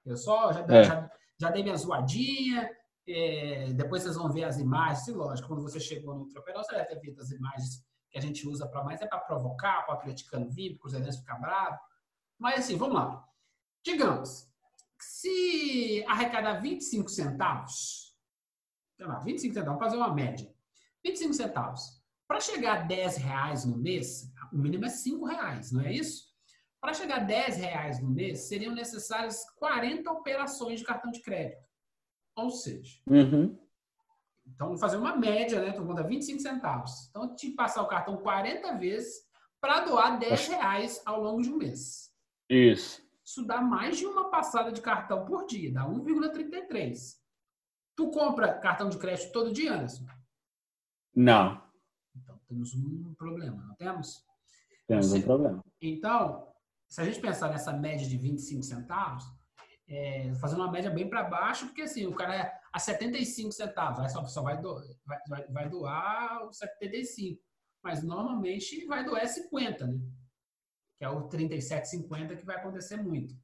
Eu 0.07 0.17
só 0.17 0.53
já, 0.53 0.61
é. 0.69 0.85
já, 0.85 1.11
já, 1.43 1.51
dei 1.51 1.63
minha 1.63 1.77
zoadinha, 1.77 2.71
é, 3.07 3.73
depois 3.73 4.03
vocês 4.03 4.15
vão 4.15 4.31
ver 4.31 4.45
as 4.45 4.59
imagens, 4.59 5.07
e 5.09 5.13
lógico, 5.13 5.49
quando 5.49 5.63
você 5.63 5.81
chegou 5.81 6.15
no 6.15 6.29
Tropeirão, 6.29 6.63
você 6.63 6.75
deve 6.75 6.87
ter 6.87 7.01
visto 7.01 7.21
as 7.21 7.31
imagens 7.31 7.85
que 8.11 8.19
a 8.19 8.21
gente 8.21 8.47
usa 8.47 8.69
para 8.69 8.85
mais, 8.85 9.01
é 9.01 9.07
para 9.07 9.19
provocar, 9.19 9.83
para 9.85 9.95
o 9.95 9.99
atleticano 9.99 10.49
vir, 10.51 10.71
para 10.71 10.77
o 10.77 10.81
cruzeirense 10.81 11.19
ficar 11.19 11.37
bravo. 11.37 11.79
Mas 12.39 12.61
assim, 12.61 12.77
vamos 12.77 12.95
lá. 12.95 13.27
Digamos, 13.85 14.49
se 15.01 16.05
arrecadar 16.07 16.61
25 16.61 17.09
centavos, 17.09 18.17
sei 18.97 19.07
lá, 19.07 19.19
25 19.19 19.55
centavos, 19.55 19.79
vamos 19.79 19.85
fazer 19.85 19.97
uma 19.97 20.15
média. 20.15 20.55
25 21.05 21.35
centavos. 21.35 22.03
Para 22.29 22.41
chegar 22.41 22.83
a 22.83 22.83
10 22.85 23.17
reais 23.17 23.65
no 23.65 23.77
mês, 23.77 24.31
o 24.53 24.59
mínimo 24.59 24.85
é 24.85 24.89
5 24.89 25.25
reais, 25.27 25.73
não 25.73 25.81
é 25.83 25.93
isso? 25.93 26.32
Para 26.83 26.95
chegar 26.95 27.19
a 27.19 27.25
10 27.25 27.59
reais 27.59 28.03
no 28.03 28.11
mês, 28.11 28.41
seriam 28.41 28.75
necessárias 28.75 29.49
40 29.51 30.11
operações 30.11 30.81
de 30.81 30.85
cartão 30.85 31.13
de 31.13 31.23
crédito. 31.23 31.63
Ou 32.35 32.51
seja, 32.51 33.01
uhum. 33.07 33.57
então 34.45 34.67
vamos 34.67 34.81
fazer 34.81 34.97
uma 34.97 35.17
média, 35.17 35.61
né? 35.61 35.69
Então, 35.69 35.87
conta 35.87 36.03
25 36.03 36.41
centavos. 36.41 37.09
Então, 37.09 37.37
te 37.37 37.51
passar 37.53 37.83
o 37.83 37.87
cartão 37.87 38.17
40 38.17 38.79
vezes 38.79 39.25
para 39.61 39.85
doar 39.85 40.19
10 40.19 40.49
reais 40.49 41.01
ao 41.07 41.23
longo 41.23 41.41
de 41.41 41.51
um 41.51 41.57
mês. 41.57 42.13
Isso. 42.51 43.01
Isso 43.25 43.47
dá 43.47 43.61
mais 43.61 43.99
de 43.99 44.05
uma 44.05 44.29
passada 44.29 44.73
de 44.73 44.83
cartão 44.83 45.25
por 45.25 45.47
dia, 45.47 45.73
dá 45.73 45.87
1,33. 45.87 47.17
Tu 47.95 48.11
compra 48.11 48.59
cartão 48.59 48.89
de 48.89 48.99
crédito 48.99 49.31
todo 49.31 49.53
dia, 49.53 49.75
Anderson? 49.75 50.05
Não. 51.15 51.63
Então 52.17 52.41
temos 52.49 52.75
um 52.75 53.15
problema, 53.15 53.63
não 53.63 53.77
temos? 53.77 54.27
Temos 54.89 55.07
Você, 55.07 55.19
um 55.19 55.23
problema. 55.23 55.65
Então, 55.81 56.52
se 56.93 57.01
a 57.01 57.05
gente 57.07 57.21
pensar 57.21 57.49
nessa 57.49 57.73
média 57.73 58.07
de 58.07 58.19
25 58.19 58.63
centavos, 58.63 59.25
é, 59.89 60.35
fazendo 60.35 60.61
uma 60.61 60.71
média 60.71 60.91
bem 60.91 61.09
para 61.09 61.23
baixo, 61.23 61.65
porque 61.65 61.81
assim, 61.81 62.07
o 62.07 62.15
cara 62.15 62.37
é 62.37 62.53
a 62.71 62.79
75 62.79 63.51
centavos, 63.51 64.13
só, 64.13 64.23
só 64.27 64.43
vai, 64.43 64.61
do, 64.61 64.79
vai, 65.27 65.47
vai 65.47 65.69
doar 65.71 66.47
o 66.47 66.53
75. 66.53 67.43
Mas 67.83 68.03
normalmente 68.03 68.85
vai 68.85 69.03
doar 69.03 69.27
50, 69.27 69.87
né? 69.87 69.99
que 70.99 71.05
é 71.07 71.09
o 71.09 71.31
37,50 71.31 72.37
que 72.37 72.45
vai 72.45 72.57
acontecer 72.57 72.99
muito. 72.99 73.35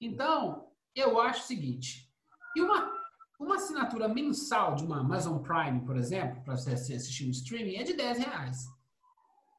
Então, 0.00 0.72
eu 0.94 1.20
acho 1.20 1.42
o 1.42 1.46
seguinte, 1.46 2.10
e 2.56 2.62
uma, 2.62 2.90
uma 3.38 3.56
assinatura 3.56 4.08
mensal 4.08 4.74
de 4.74 4.82
uma 4.82 5.00
Amazon 5.00 5.42
Prime, 5.42 5.84
por 5.84 5.98
exemplo, 5.98 6.42
para 6.42 6.56
você 6.56 6.72
assistir 6.72 7.26
um 7.26 7.30
streaming, 7.32 7.76
é 7.76 7.82
de 7.82 7.92
10 7.92 8.18
reais. 8.18 8.64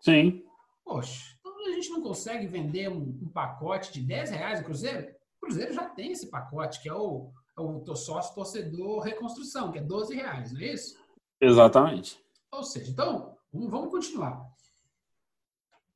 Sim. 0.01 0.43
Poxa, 0.83 1.37
gente 1.81 1.91
não 1.91 2.01
consegue 2.01 2.47
vender 2.47 2.89
um, 2.89 3.19
um 3.21 3.29
pacote 3.29 3.91
de 3.91 4.01
10 4.01 4.31
reais 4.31 4.59
no 4.59 4.65
Cruzeiro? 4.65 5.15
O 5.37 5.45
Cruzeiro 5.45 5.73
já 5.73 5.87
tem 5.89 6.11
esse 6.11 6.27
pacote, 6.27 6.81
que 6.81 6.89
é 6.89 6.93
o, 6.93 7.31
é 7.57 7.61
o 7.61 7.95
sócio 7.95 8.35
torcedor 8.35 9.01
reconstrução, 9.01 9.71
que 9.71 9.79
é 9.79 9.81
12 9.81 10.15
reais, 10.15 10.51
não 10.51 10.61
é 10.61 10.73
isso? 10.73 10.97
Exatamente. 11.41 12.19
Ou 12.51 12.63
seja, 12.63 12.91
então, 12.91 13.37
vamos 13.53 13.91
continuar. 13.91 14.49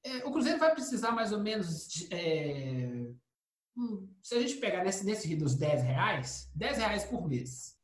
É, 0.04 0.18
o 0.26 0.32
Cruzeiro 0.32 0.60
vai 0.60 0.74
precisar 0.74 1.12
mais 1.12 1.32
ou 1.32 1.40
menos. 1.40 1.88
De, 1.88 2.14
é, 2.14 3.10
hum, 3.76 4.08
se 4.22 4.36
a 4.36 4.42
gente 4.42 4.56
pegar 4.56 4.84
nesse, 4.84 5.06
nesse 5.06 5.28
rio 5.28 5.40
dos 5.40 5.56
10 5.56 5.84
reais, 5.84 6.52
10 6.56 6.78
reais 6.78 7.06
por 7.06 7.28
mês 7.28 7.78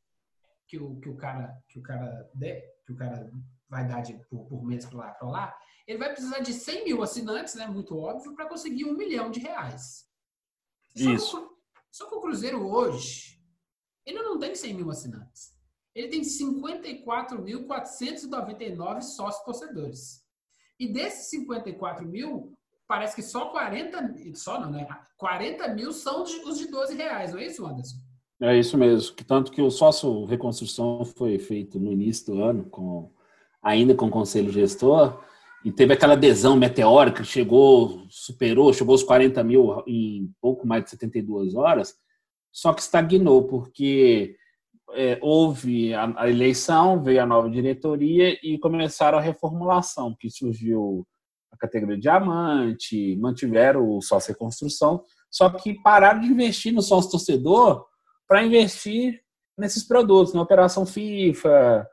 que 0.69 0.77
o, 0.77 0.99
que 0.99 1.09
o 1.09 1.15
cara 1.15 1.57
que 1.67 1.79
o 1.79 1.81
cara 1.81 2.29
de, 2.33 2.61
que 2.85 2.93
o 2.93 2.95
cara 2.95 3.29
vai 3.67 3.87
dar 3.87 4.01
de, 4.01 4.13
por, 4.29 4.45
por 4.45 4.63
mês 4.63 4.85
para 4.85 4.97
lá, 4.97 5.11
para 5.11 5.27
lá, 5.27 5.57
ele 5.89 5.97
vai 5.97 6.11
precisar 6.11 6.39
de 6.39 6.53
100 6.53 6.85
mil 6.85 7.01
assinantes, 7.01 7.55
né? 7.55 7.65
Muito 7.65 7.97
óbvio, 7.97 8.35
para 8.35 8.45
conseguir 8.45 8.85
um 8.85 8.95
milhão 8.95 9.31
de 9.31 9.39
reais. 9.39 10.05
Só 10.95 11.09
Isso. 11.09 11.41
Que, 11.41 11.47
só 11.91 12.07
que 12.07 12.13
o 12.13 12.21
Cruzeiro 12.21 12.63
hoje, 12.63 13.41
ele 14.05 14.21
não 14.21 14.37
tem 14.37 14.53
100 14.53 14.75
mil 14.75 14.91
assinantes. 14.91 15.51
Ele 15.95 16.09
tem 16.09 16.21
54.499 16.21 19.01
sócios 19.01 19.43
torcedores. 19.43 20.23
E 20.79 20.87
desses 20.87 21.31
54 21.31 22.07
mil, 22.07 22.55
parece 22.87 23.15
que 23.15 23.23
só 23.23 23.49
40, 23.49 24.13
só 24.35 24.59
não, 24.59 24.69
né? 24.69 24.87
40 25.17 25.69
mil 25.69 25.91
são 25.91 26.21
os 26.21 26.59
de 26.59 26.67
12 26.67 26.95
reais, 26.95 27.33
não 27.33 27.39
é 27.39 27.47
isso, 27.47 27.65
Anderson? 27.65 27.97
É 28.39 28.55
isso 28.55 28.77
mesmo. 28.77 29.15
Tanto 29.25 29.51
que 29.51 29.59
o 29.59 29.71
sócio 29.71 30.25
reconstrução 30.25 31.03
foi 31.03 31.39
feito 31.39 31.79
no 31.79 31.91
início 31.91 32.27
do 32.27 32.43
ano, 32.43 32.69
com, 32.69 33.11
ainda 33.59 33.95
com 33.95 34.05
o 34.05 34.11
conselho 34.11 34.51
gestor, 34.51 35.27
e 35.63 35.71
teve 35.71 35.93
aquela 35.93 36.13
adesão 36.13 36.55
meteórica, 36.55 37.23
chegou, 37.23 38.05
superou, 38.09 38.73
chegou 38.73 38.93
aos 38.93 39.03
40 39.03 39.43
mil 39.43 39.83
em 39.85 40.31
pouco 40.41 40.65
mais 40.65 40.83
de 40.85 40.91
72 40.91 41.55
horas, 41.55 41.95
só 42.51 42.73
que 42.73 42.81
estagnou, 42.81 43.43
porque 43.45 44.35
é, 44.93 45.19
houve 45.21 45.93
a, 45.93 46.13
a, 46.15 46.29
eleição, 46.29 47.03
veio 47.03 47.21
a 47.21 47.25
nova 47.25 47.49
diretoria 47.49 48.37
e 48.41 48.57
começaram 48.57 49.17
a 49.17 49.21
reformulação, 49.21 50.15
que 50.17 50.29
surgiu 50.29 51.05
a 51.51 51.57
categoria 51.57 51.99
diamante, 51.99 53.15
mantiveram 53.17 53.89
o 53.89 54.01
sócio 54.01 54.33
reconstrução, 54.33 55.03
só 55.29 55.49
que 55.49 55.73
pararam 55.81 56.21
de 56.21 56.27
investir 56.27 56.73
no 56.73 56.81
sócio 56.81 57.11
torcedor 57.11 57.85
para 58.27 58.43
investir 58.43 59.21
nesses 59.57 59.83
produtos, 59.83 60.33
na 60.33 60.41
operação 60.41 60.85
FIFA, 60.85 61.85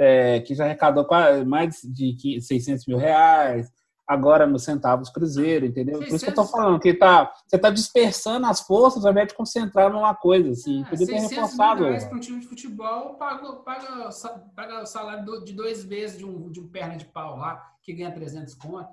é, 0.00 0.40
que 0.40 0.54
já 0.54 0.64
arrecadou 0.64 1.06
mais 1.46 1.82
de 1.84 2.40
600 2.40 2.86
mil 2.86 2.96
reais, 2.96 3.70
agora 4.08 4.46
nos 4.46 4.64
centavos 4.64 5.10
cruzeiro, 5.10 5.66
entendeu? 5.66 5.98
Por 5.98 6.08
isso 6.08 6.24
que 6.24 6.30
eu 6.30 6.34
tô 6.34 6.46
falando, 6.46 6.80
que 6.80 6.94
tá, 6.94 7.30
você 7.46 7.58
tá 7.58 7.68
dispersando 7.68 8.46
as 8.46 8.60
forças 8.62 9.04
ao 9.04 9.12
invés 9.12 9.28
de 9.28 9.34
concentrar 9.34 9.92
numa 9.92 10.14
coisa, 10.14 10.50
assim. 10.50 10.80
É, 10.80 10.88
podia 10.88 11.06
ter 11.06 11.20
600 11.20 11.36
reforçado. 11.36 11.80
mil 11.80 11.88
reais 11.90 12.04
para 12.06 12.16
um 12.16 12.20
time 12.20 12.40
de 12.40 12.46
futebol 12.46 13.14
paga, 13.16 13.52
paga, 13.56 14.08
paga 14.56 14.82
o 14.82 14.86
salário 14.86 15.44
de 15.44 15.52
dois 15.52 15.84
meses 15.84 16.16
de 16.16 16.24
um, 16.24 16.50
de 16.50 16.60
um 16.60 16.68
perna 16.68 16.96
de 16.96 17.04
pau 17.04 17.36
lá, 17.36 17.62
que 17.82 17.92
ganha 17.92 18.10
300 18.10 18.54
conto. 18.54 18.88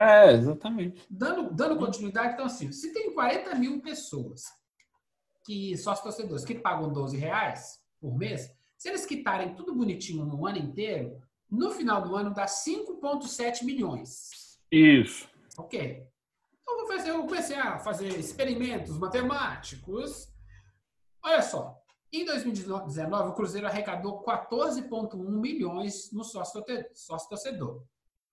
É, 0.00 0.32
exatamente. 0.32 1.04
Dando, 1.10 1.52
dando 1.52 1.76
continuidade, 1.76 2.32
então 2.32 2.46
assim, 2.46 2.72
se 2.72 2.90
tem 2.94 3.12
40 3.12 3.54
mil 3.56 3.82
pessoas 3.82 4.44
que 5.44 5.76
sócios 5.76 6.02
torcedores 6.02 6.44
que 6.44 6.54
pagam 6.54 6.90
12 6.90 7.18
reais 7.18 7.80
por 8.00 8.16
mês, 8.16 8.50
se 8.78 8.88
eles 8.88 9.04
quitarem 9.04 9.56
tudo 9.56 9.74
bonitinho 9.74 10.24
no 10.24 10.46
ano 10.46 10.58
inteiro, 10.58 11.20
no 11.50 11.70
final 11.72 12.00
do 12.00 12.14
ano 12.14 12.32
dá 12.32 12.46
5,7 12.46 13.64
milhões. 13.64 14.60
Isso. 14.70 15.28
Ok. 15.58 16.06
Então 16.62 16.86
fazer, 16.86 17.10
eu 17.10 17.22
comecei 17.22 17.56
a 17.56 17.78
fazer 17.78 18.16
experimentos 18.18 18.96
matemáticos. 18.96 20.32
Olha 21.22 21.42
só, 21.42 21.76
em 22.12 22.24
2019 22.24 23.30
o 23.30 23.34
Cruzeiro 23.34 23.66
arrecadou 23.66 24.22
14,1 24.22 25.18
milhões 25.40 26.12
no 26.12 26.22
sócio 26.22 26.64
torcedor. 27.28 27.84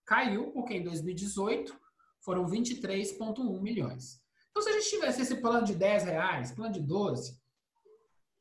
Caiu 0.06 0.52
porque 0.52 0.76
em 0.76 0.84
2018 0.84 1.76
foram 2.22 2.46
23,1 2.46 3.62
milhões. 3.62 4.22
Então 4.52 4.62
se 4.62 4.70
a 4.70 4.74
gente 4.74 4.90
tivesse 4.90 5.22
esse 5.22 5.38
plano 5.38 5.66
de 5.66 5.74
10 5.74 6.04
reais, 6.04 6.52
plano 6.52 6.74
de 6.74 6.82
12, 6.82 7.40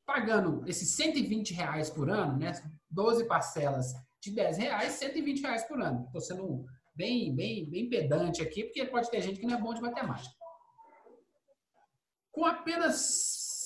pagando 0.06 0.62
esses 0.66 0.90
120 0.90 1.54
reais 1.54 1.90
por 1.90 2.10
ano, 2.10 2.38
né? 2.38 2.52
12 2.90 3.26
parcelas 3.26 3.94
de 4.20 4.30
10 4.30 4.58
reais, 4.58 4.92
120 4.94 5.42
reais 5.42 5.64
por 5.64 5.80
ano. 5.80 6.04
Estou 6.06 6.20
sendo 6.20 6.64
bem, 6.94 7.34
bem, 7.34 7.68
bem 7.68 7.88
pedante 7.88 8.42
aqui, 8.42 8.64
porque 8.64 8.84
pode 8.86 9.10
ter 9.10 9.20
gente 9.20 9.40
que 9.40 9.46
não 9.46 9.54
é 9.54 9.60
bom 9.60 9.74
de 9.74 9.80
matemática. 9.80 10.34
Com 12.30 12.44
apenas 12.44 12.96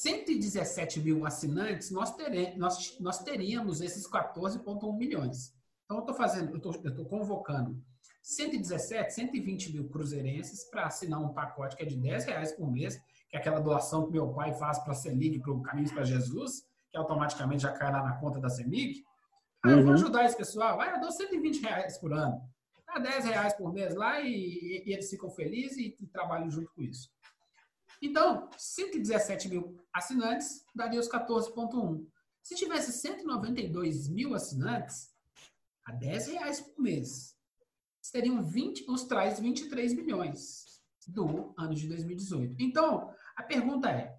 117 0.02 1.00
mil 1.00 1.26
assinantes, 1.26 1.90
nós, 1.90 2.14
nós, 2.57 2.99
nós 3.00 3.18
teríamos 3.23 3.80
esses 3.80 4.09
14,1 4.09 4.97
milhões. 4.97 5.54
Então, 5.85 5.99
eu 5.99 6.00
estou 6.00 6.14
fazendo, 6.14 6.50
eu 6.52 6.73
estou 6.90 7.07
convocando 7.07 7.83
117, 8.23 9.14
120 9.14 9.73
mil 9.73 9.88
cruzeirenses 9.88 10.64
para 10.64 10.87
assinar 10.87 11.21
um 11.21 11.33
pacote 11.33 11.76
que 11.76 11.83
é 11.83 11.87
de 11.87 11.97
10 11.97 12.26
reais 12.26 12.52
por 12.52 12.71
mês, 12.71 13.00
que 13.28 13.37
é 13.37 13.40
aquela 13.40 13.61
doação 13.61 14.06
que 14.06 14.12
meu 14.12 14.32
pai 14.32 14.54
faz 14.54 14.78
para 14.78 14.92
a 14.92 14.97
CEMIG, 14.97 15.40
para 15.40 15.52
o 15.52 15.62
Caminhos 15.62 15.92
para 15.92 16.04
Jesus, 16.04 16.62
que 16.90 16.97
automaticamente 16.97 17.62
já 17.62 17.73
cai 17.73 17.92
lá 17.92 18.02
na 18.02 18.16
conta 18.16 18.40
da 18.40 18.49
CEMIG. 18.49 19.04
Ah, 19.64 19.70
eu 19.70 19.78
vou 19.78 19.88
Uhum. 19.88 19.92
ajudar 19.94 20.25
esse 20.25 20.37
pessoal. 20.37 20.80
Ah, 20.80 20.90
eu 20.94 21.00
dou 21.00 21.11
120 21.12 21.61
reais 21.61 21.99
por 21.99 22.12
ano. 22.12 22.40
Dá 22.87 22.99
10 22.99 23.25
reais 23.26 23.52
por 23.54 23.73
mês 23.73 23.94
lá 23.94 24.20
e, 24.20 24.28
e- 24.30 24.82
e 24.87 24.92
eles 24.94 25.11
ficam 25.11 25.28
felizes 25.30 25.76
e, 25.76 25.97
e 26.00 26.06
trabalham 26.06 26.50
junto 26.50 26.73
com 26.75 26.80
isso. 26.82 27.11
Então, 28.00 28.49
117 28.56 29.49
mil 29.49 29.76
assinantes 29.92 30.64
daria 30.75 31.00
os 31.00 31.08
14,1. 31.08 32.06
Se 32.42 32.54
tivesse 32.54 32.92
192 32.92 34.08
mil 34.08 34.35
assinantes, 34.35 35.11
a 35.85 35.92
10 35.92 36.28
reais 36.28 36.61
por 36.61 36.80
mês, 36.80 37.37
seriam 38.00 38.42
20, 38.42 38.87
os 38.88 39.04
traz 39.04 39.38
23 39.40 39.92
milhões 39.94 40.64
do 41.06 41.52
ano 41.58 41.75
de 41.75 41.88
2018. 41.88 42.54
Então, 42.58 43.12
a 43.38 43.42
pergunta 43.45 43.88
é, 43.88 44.18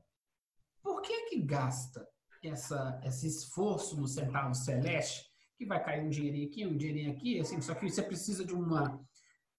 por 0.81 1.01
que 1.01 1.25
que 1.25 1.41
gasta 1.41 2.07
essa, 2.41 3.01
esse 3.03 3.27
esforço 3.27 3.99
no 3.99 4.07
centavo 4.07 4.55
celeste, 4.55 5.29
que 5.57 5.65
vai 5.65 5.83
cair 5.83 6.01
um 6.05 6.09
dinheirinho 6.09 6.47
aqui, 6.47 6.65
um 6.65 6.77
dinheirinho 6.77 7.11
aqui, 7.11 7.37
assim, 7.37 7.61
só 7.61 7.75
que 7.75 7.89
você 7.89 8.01
precisa 8.01 8.45
de 8.45 8.53
uma, 8.53 8.97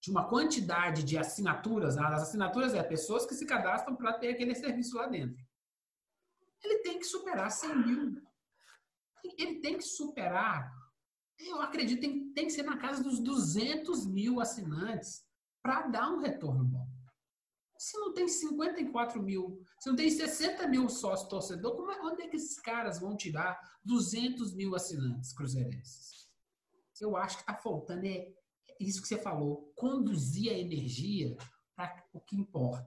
de 0.01 0.11
uma 0.11 0.27
quantidade 0.31 1.05
de 1.05 1.19
assinaturas. 1.19 1.97
né? 1.97 2.03
As 2.07 2.23
assinaturas 2.23 2.73
é 2.73 2.83
pessoas 2.83 3.27
que 3.27 3.35
se 3.35 3.45
cadastram 3.45 3.95
para 3.95 4.15
ter 4.15 4.31
aquele 4.31 4.55
serviço 4.55 4.97
lá 4.97 5.07
dentro. 5.07 5.37
Ele 6.65 6.79
tem 6.79 6.99
que 6.99 7.05
superar 7.05 7.51
100 7.51 7.77
mil. 7.87 8.23
Ele 9.37 9.61
tem 9.61 9.77
que 9.77 9.85
superar, 9.85 10.73
eu 11.39 11.61
acredito, 11.61 12.01
tem, 12.01 12.33
tem 12.33 12.47
que 12.47 12.53
ser 12.53 12.63
na 12.63 12.79
casa 12.79 13.03
dos 13.03 13.21
200 13.21 14.07
mil 14.07 14.41
assinantes 14.41 15.23
para 15.63 15.87
dar 15.87 16.11
um 16.11 16.21
retorno 16.21 16.65
bom. 16.65 17.00
Se 17.81 17.97
não 17.99 18.13
tem 18.13 18.29
54 18.29 19.23
mil, 19.23 19.63
se 19.79 19.89
não 19.89 19.97
tem 19.97 20.11
60 20.11 20.69
mil 20.69 20.87
sócios 20.91 21.29
torcedor, 21.31 21.75
como 21.77 21.91
é- 21.91 22.01
onde 22.03 22.21
é 22.23 22.29
que 22.29 22.37
esses 22.37 22.61
caras 22.61 23.01
vão 23.01 23.17
tirar 23.17 23.59
200 23.83 24.55
mil 24.55 24.75
assinantes 24.75 25.33
cruzeirenses? 25.33 26.29
Eu 27.01 27.17
acho 27.17 27.37
que 27.39 27.43
está 27.43 27.55
faltando 27.55 28.05
é 28.07 28.29
isso 28.79 29.01
que 29.01 29.09
você 29.09 29.17
falou, 29.17 29.73
conduzir 29.75 30.53
a 30.53 30.59
energia 30.59 31.35
para 31.75 32.05
o 32.13 32.21
que 32.21 32.37
importa. 32.37 32.87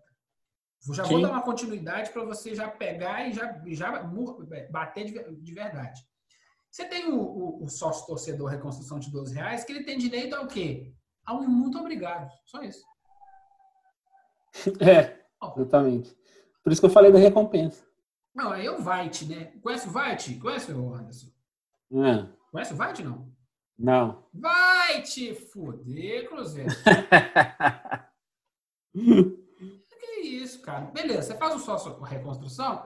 Eu 0.88 0.94
já 0.94 1.04
vou 1.06 1.18
Sim. 1.18 1.24
dar 1.24 1.32
uma 1.32 1.42
continuidade 1.42 2.12
para 2.12 2.24
você 2.24 2.54
já 2.54 2.70
pegar 2.70 3.28
e 3.28 3.34
já, 3.34 3.64
já 3.70 4.04
mur- 4.04 4.46
bater 4.70 5.06
de, 5.06 5.42
de 5.42 5.54
verdade. 5.54 6.00
Você 6.70 6.86
tem 6.88 7.08
o, 7.12 7.20
o- 7.20 7.64
o 7.64 7.68
sócio 7.68 8.06
torcedor 8.06 8.48
reconstrução 8.50 9.00
de 9.00 9.10
12 9.12 9.34
reais, 9.34 9.64
que 9.64 9.72
ele 9.72 9.84
tem 9.86 9.98
direito 9.98 10.36
ao 10.36 10.46
quê? 10.48 10.94
A 11.26 11.34
um 11.34 11.48
muito 11.48 11.80
obrigado. 11.80 12.30
Só 12.46 12.62
isso. 12.62 12.84
É, 14.80 15.20
exatamente. 15.58 16.16
Por 16.64 16.72
isso 16.72 16.82
que 16.82 16.86
eu 16.86 16.92
falei 16.92 17.12
da 17.12 17.20
recompensa. 17.20 17.84
Não, 18.34 18.52
aí 18.52 18.66
é 18.66 18.72
o 18.72 18.78
Vite, 18.78 19.26
né? 19.26 19.52
Conhece 19.62 19.88
o 19.88 19.92
Vite? 19.92 20.36
Conhece 20.40 20.72
o 20.72 20.94
Anderson? 20.94 21.28
Ah, 21.94 22.28
Conhece 22.52 22.74
o 22.74 22.78
Vite, 22.78 23.04
não? 23.04 23.32
não. 23.78 24.26
Vai 24.34 25.02
te 25.02 25.34
fuder, 25.34 26.28
Cruzeiro. 26.30 26.70
que 28.94 30.22
isso, 30.22 30.62
cara? 30.62 30.86
Beleza, 30.86 31.24
você 31.24 31.38
faz 31.38 31.56
o 31.56 31.60
sócio 31.60 31.94
com 31.96 32.04
reconstrução, 32.04 32.86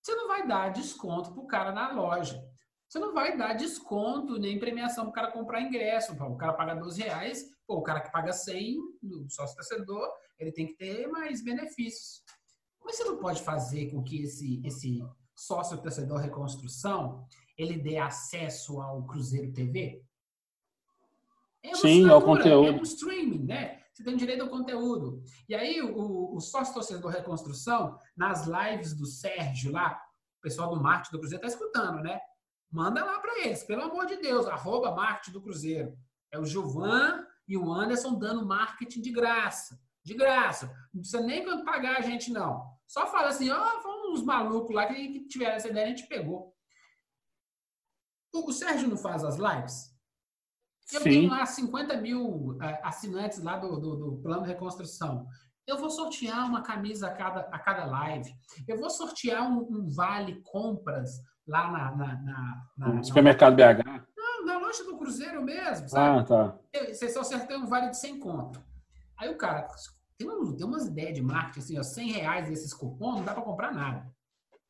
você 0.00 0.14
não 0.14 0.28
vai 0.28 0.46
dar 0.46 0.72
desconto 0.72 1.32
pro 1.32 1.46
cara 1.46 1.72
na 1.72 1.92
loja. 1.92 2.44
Você 2.92 2.98
não 2.98 3.14
vai 3.14 3.38
dar 3.38 3.54
desconto 3.54 4.38
nem 4.38 4.58
premiação 4.58 5.04
pro 5.04 5.14
cara 5.14 5.32
comprar 5.32 5.62
ingresso. 5.62 6.14
Pô, 6.14 6.26
O 6.26 6.36
cara 6.36 6.52
paga 6.52 6.74
12 6.74 7.00
reais, 7.00 7.50
pô, 7.66 7.76
o 7.76 7.82
cara 7.82 8.02
que 8.02 8.12
paga 8.12 8.34
100, 8.34 8.76
o 9.02 9.30
sócio 9.30 9.56
torcedor, 9.56 10.06
ele 10.38 10.52
tem 10.52 10.66
que 10.66 10.74
ter 10.74 11.06
mais 11.06 11.42
benefícios. 11.42 12.22
Mas 12.84 12.96
você 12.96 13.04
não 13.04 13.16
pode 13.16 13.40
fazer 13.40 13.90
com 13.90 14.02
que 14.02 14.24
esse, 14.24 14.60
esse 14.62 15.02
sócio 15.34 15.80
torcedor 15.80 16.18
reconstrução 16.18 17.26
ele 17.56 17.78
dê 17.78 17.96
acesso 17.96 18.78
ao 18.82 19.02
Cruzeiro 19.06 19.50
TV? 19.54 20.04
É 21.62 21.74
Sim, 21.74 22.10
ao 22.10 22.18
assinatura, 22.18 22.24
conteúdo. 22.26 22.68
É 22.68 22.72
um 22.72 22.82
streaming, 22.82 23.44
né? 23.46 23.80
Você 23.90 24.04
tem 24.04 24.18
direito 24.18 24.42
ao 24.42 24.50
conteúdo. 24.50 25.22
E 25.48 25.54
aí, 25.54 25.80
o, 25.80 26.34
o 26.36 26.40
sócio 26.40 26.74
torcedor 26.74 27.10
reconstrução, 27.10 27.98
nas 28.14 28.46
lives 28.46 28.94
do 28.94 29.06
Sérgio 29.06 29.72
lá, 29.72 29.98
o 30.36 30.42
pessoal 30.42 30.74
do 30.74 30.82
marketing 30.82 31.12
do 31.12 31.20
Cruzeiro 31.20 31.46
está 31.46 31.56
escutando, 31.56 32.02
né? 32.02 32.20
Manda 32.72 33.04
lá 33.04 33.20
para 33.20 33.40
eles, 33.40 33.62
pelo 33.62 33.82
amor 33.82 34.06
de 34.06 34.16
Deus, 34.16 34.46
arroba 34.46 34.94
marketing 34.94 35.32
do 35.32 35.42
Cruzeiro. 35.42 35.94
É 36.32 36.38
o 36.38 36.46
Gilvan 36.46 37.26
e 37.46 37.54
o 37.54 37.70
Anderson 37.70 38.18
dando 38.18 38.46
marketing 38.46 39.02
de 39.02 39.10
graça. 39.10 39.78
De 40.02 40.14
graça. 40.14 40.74
Não 40.92 41.02
precisa 41.02 41.20
nem 41.20 41.44
pagar 41.64 41.98
a 41.98 42.00
gente, 42.00 42.32
não. 42.32 42.64
Só 42.86 43.06
fala 43.06 43.28
assim, 43.28 43.50
ó, 43.50 43.80
foram 43.82 44.14
uns 44.14 44.22
malucos 44.22 44.74
lá 44.74 44.86
que, 44.86 44.94
que 44.94 45.28
tiveram 45.28 45.56
essa 45.56 45.68
ideia, 45.68 45.86
a 45.86 45.90
gente 45.90 46.08
pegou. 46.08 46.54
O, 48.34 48.48
o 48.48 48.52
Sérgio 48.52 48.88
não 48.88 48.96
faz 48.96 49.22
as 49.22 49.36
lives? 49.36 49.92
Eu 50.90 51.00
Sim. 51.00 51.10
tenho 51.10 51.30
lá 51.30 51.44
50 51.44 52.00
mil 52.00 52.58
eh, 52.62 52.80
assinantes 52.82 53.42
lá 53.42 53.58
do, 53.58 53.78
do, 53.78 53.96
do 53.96 54.22
plano 54.22 54.42
de 54.42 54.48
reconstrução. 54.48 55.26
Eu 55.66 55.78
vou 55.78 55.90
sortear 55.90 56.46
uma 56.46 56.62
camisa 56.62 57.08
a 57.08 57.14
cada, 57.14 57.40
a 57.40 57.58
cada 57.58 57.84
live. 57.84 58.32
Eu 58.66 58.78
vou 58.78 58.90
sortear 58.90 59.42
um, 59.42 59.60
um 59.70 59.88
vale 59.88 60.40
compras 60.42 61.20
lá 61.46 61.70
na, 61.70 61.96
na, 61.96 62.22
na, 62.22 62.92
na- 62.94 63.02
supermercado 63.02 63.54
BH. 63.56 63.84
na- 63.84 64.06
na 64.44 64.58
loja 64.58 64.84
do 64.84 64.96
Cruzeiro 64.96 65.42
mesmo, 65.42 65.88
sabe? 65.88 66.20
Ah, 66.20 66.24
tá. 66.24 66.58
Você 66.88 67.08
só 67.08 67.20
acertou 67.20 67.58
um 67.58 67.66
vale 67.66 67.90
de 67.90 67.98
100 67.98 68.18
conto. 68.18 68.62
Aí 69.16 69.28
o 69.28 69.36
cara 69.36 69.66
tem, 70.18 70.28
um- 70.28 70.56
tem 70.56 70.66
umas 70.66 70.86
ideias 70.86 71.14
de 71.14 71.22
marketing 71.22 71.58
assim, 71.60 71.78
ó, 71.78 71.82
100 71.82 72.12
reais 72.12 72.48
desses 72.48 72.72
cupons, 72.74 73.16
não 73.16 73.24
dá 73.24 73.34
pra 73.34 73.42
comprar 73.42 73.72
nada. 73.72 74.10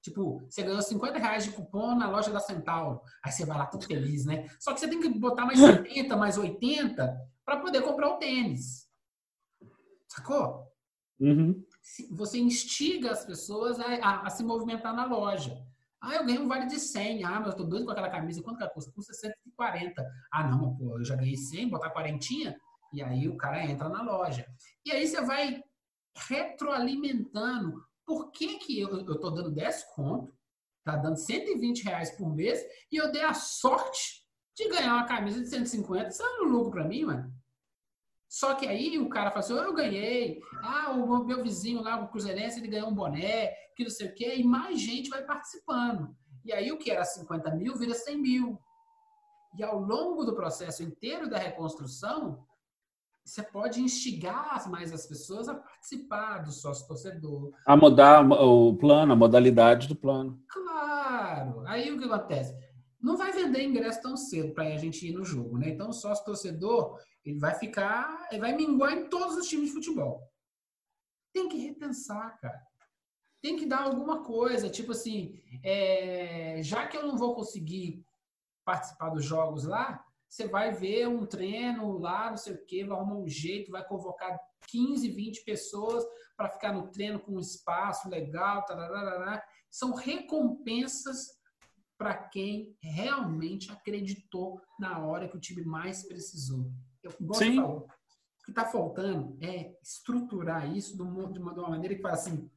Tipo, 0.02 0.40
você 0.50 0.62
ganhou 0.64 0.82
50 0.82 1.18
reais 1.18 1.44
de 1.44 1.52
cupom 1.52 1.94
na 1.94 2.10
loja 2.10 2.32
da 2.32 2.40
Centauro. 2.40 3.00
Aí 3.24 3.30
você 3.30 3.46
vai 3.46 3.56
lá 3.56 3.66
todo 3.66 3.86
feliz, 3.86 4.24
né? 4.26 4.48
Só 4.58 4.74
que 4.74 4.80
você 4.80 4.88
tem 4.88 5.00
que 5.00 5.08
botar 5.08 5.46
mais 5.46 5.60
70, 5.60 6.16
mais 6.16 6.36
80 6.36 7.16
para 7.44 7.60
poder 7.60 7.82
comprar 7.82 8.08
o 8.08 8.16
tênis. 8.18 8.88
Sacou? 10.08 10.66
Uhum. 11.20 11.64
Você 12.10 12.38
instiga 12.38 13.12
as 13.12 13.24
pessoas 13.24 13.78
a, 13.78 13.86
a- 13.94 14.22
a 14.26 14.30
se 14.30 14.42
movimentar 14.42 14.92
na 14.94 15.04
loja. 15.06 15.56
Ah, 16.02 16.16
eu 16.16 16.24
ganhei 16.26 16.40
um 16.40 16.48
vale 16.48 16.66
de 16.66 16.80
100. 16.80 17.24
Ah, 17.24 17.38
mas 17.38 17.50
eu 17.50 17.56
tô 17.56 17.64
doido 17.64 17.84
com 17.84 17.92
aquela 17.92 18.10
camisa. 18.10 18.42
Quanto 18.42 18.56
que 18.56 18.64
ela 18.64 18.72
custa? 18.72 18.90
Custa 18.92 19.12
140. 19.12 20.04
Ah, 20.32 20.48
não, 20.48 20.76
pô, 20.76 20.98
eu 20.98 21.04
já 21.04 21.14
ganhei 21.14 21.36
100, 21.36 21.68
botar 21.68 21.90
40. 21.90 22.26
E 22.92 23.02
aí 23.02 23.28
o 23.28 23.36
cara 23.36 23.64
entra 23.64 23.88
na 23.88 24.02
loja. 24.02 24.44
E 24.84 24.90
aí 24.90 25.06
você 25.06 25.20
vai 25.22 25.62
retroalimentando. 26.28 27.82
Por 28.04 28.30
que, 28.32 28.58
que 28.58 28.80
eu, 28.80 28.88
eu 29.06 29.20
tô 29.20 29.30
dando 29.30 29.52
10 29.52 29.84
conto, 29.94 30.34
tá 30.84 30.96
dando 30.96 31.16
120 31.16 31.84
reais 31.84 32.10
por 32.16 32.34
mês, 32.34 32.60
e 32.90 32.96
eu 32.96 33.10
dei 33.12 33.22
a 33.22 33.32
sorte 33.32 34.22
de 34.56 34.68
ganhar 34.68 34.94
uma 34.94 35.06
camisa 35.06 35.40
de 35.40 35.48
150, 35.48 36.08
isso 36.08 36.22
é 36.22 36.42
um 36.42 36.48
lucro 36.48 36.72
para 36.72 36.84
mim, 36.84 37.04
mano. 37.04 37.32
Só 38.32 38.54
que 38.54 38.66
aí 38.66 38.98
o 38.98 39.10
cara 39.10 39.30
fala 39.30 39.40
assim, 39.40 39.52
eu 39.52 39.74
ganhei, 39.74 40.40
ah, 40.62 40.92
o 40.92 41.22
meu 41.22 41.42
vizinho 41.42 41.82
lá, 41.82 42.00
o 42.00 42.08
Cruzeirense, 42.08 42.58
ele 42.58 42.68
ganhou 42.68 42.88
um 42.88 42.94
boné, 42.94 43.48
que 43.76 43.82
não 43.82 43.90
sei 43.90 44.08
o 44.08 44.14
quê, 44.14 44.36
e 44.36 44.42
mais 44.42 44.80
gente 44.80 45.10
vai 45.10 45.22
participando. 45.22 46.16
E 46.42 46.50
aí 46.50 46.72
o 46.72 46.78
que 46.78 46.90
era 46.90 47.04
50 47.04 47.54
mil 47.56 47.76
vira 47.76 47.92
100 47.92 48.16
mil. 48.16 48.58
E 49.58 49.62
ao 49.62 49.78
longo 49.78 50.24
do 50.24 50.34
processo 50.34 50.82
inteiro 50.82 51.28
da 51.28 51.36
reconstrução, 51.36 52.42
você 53.22 53.42
pode 53.42 53.82
instigar 53.82 54.66
mais 54.70 54.94
as 54.94 55.06
pessoas 55.06 55.46
a 55.46 55.54
participar 55.54 56.38
do 56.38 56.52
sócio 56.52 56.88
torcedor. 56.88 57.52
A 57.66 57.76
mudar 57.76 58.24
o 58.24 58.74
plano, 58.78 59.12
a 59.12 59.16
modalidade 59.16 59.86
do 59.86 59.94
plano. 59.94 60.42
Claro. 60.48 61.64
Aí 61.66 61.92
o 61.92 61.98
que 61.98 62.06
acontece? 62.06 62.56
Não 63.02 63.16
vai 63.16 63.32
vender 63.32 63.64
ingresso 63.64 64.00
tão 64.00 64.16
cedo 64.16 64.54
para 64.54 64.64
a 64.64 64.76
gente 64.76 65.08
ir 65.08 65.12
no 65.12 65.24
jogo, 65.24 65.58
né? 65.58 65.70
Então 65.70 65.88
o 65.88 65.92
sócio 65.92 66.24
torcedor, 66.24 67.00
ele 67.24 67.38
vai 67.38 67.54
ficar, 67.54 68.28
ele 68.30 68.40
vai 68.40 68.54
minguar 68.54 68.92
em 68.92 69.08
todos 69.08 69.36
os 69.36 69.48
times 69.48 69.68
de 69.68 69.74
futebol. 69.74 70.22
Tem 71.32 71.48
que 71.48 71.58
repensar, 71.58 72.38
cara. 72.40 72.62
Tem 73.42 73.56
que 73.56 73.66
dar 73.66 73.82
alguma 73.82 74.22
coisa, 74.22 74.70
tipo 74.70 74.92
assim, 74.92 75.42
é, 75.64 76.62
já 76.62 76.86
que 76.86 76.96
eu 76.96 77.04
não 77.04 77.16
vou 77.16 77.34
conseguir 77.34 78.04
participar 78.64 79.08
dos 79.08 79.24
jogos 79.24 79.64
lá, 79.64 80.04
você 80.28 80.46
vai 80.46 80.72
ver 80.72 81.08
um 81.08 81.26
treino 81.26 81.98
lá, 81.98 82.30
não 82.30 82.36
sei 82.36 82.54
o 82.54 82.64
quê, 82.64 82.84
vai 82.84 82.96
arrumar 82.96 83.16
um 83.16 83.28
jeito, 83.28 83.72
vai 83.72 83.84
convocar 83.84 84.38
15, 84.68 85.08
20 85.08 85.44
pessoas 85.44 86.04
para 86.36 86.48
ficar 86.48 86.72
no 86.72 86.88
treino 86.88 87.18
com 87.18 87.32
um 87.32 87.40
espaço 87.40 88.08
legal, 88.08 88.64
tararara. 88.64 89.42
são 89.68 89.92
recompensas 89.92 91.41
para 92.02 92.14
quem 92.14 92.76
realmente 92.82 93.70
acreditou 93.70 94.60
na 94.76 94.98
hora 94.98 95.28
que 95.28 95.36
o 95.36 95.40
time 95.40 95.64
mais 95.64 96.02
precisou. 96.02 96.68
Eu, 97.00 97.12
Sim. 97.34 97.54
Falou, 97.54 97.86
o 97.86 98.44
que 98.44 98.50
está 98.50 98.64
faltando 98.64 99.38
é 99.40 99.72
estruturar 99.80 100.68
isso 100.76 100.96
de 100.96 101.02
uma, 101.02 101.32
de 101.32 101.38
uma 101.38 101.68
maneira 101.68 101.94
que 101.94 102.02
fala 102.02 102.14
assim, 102.14 102.50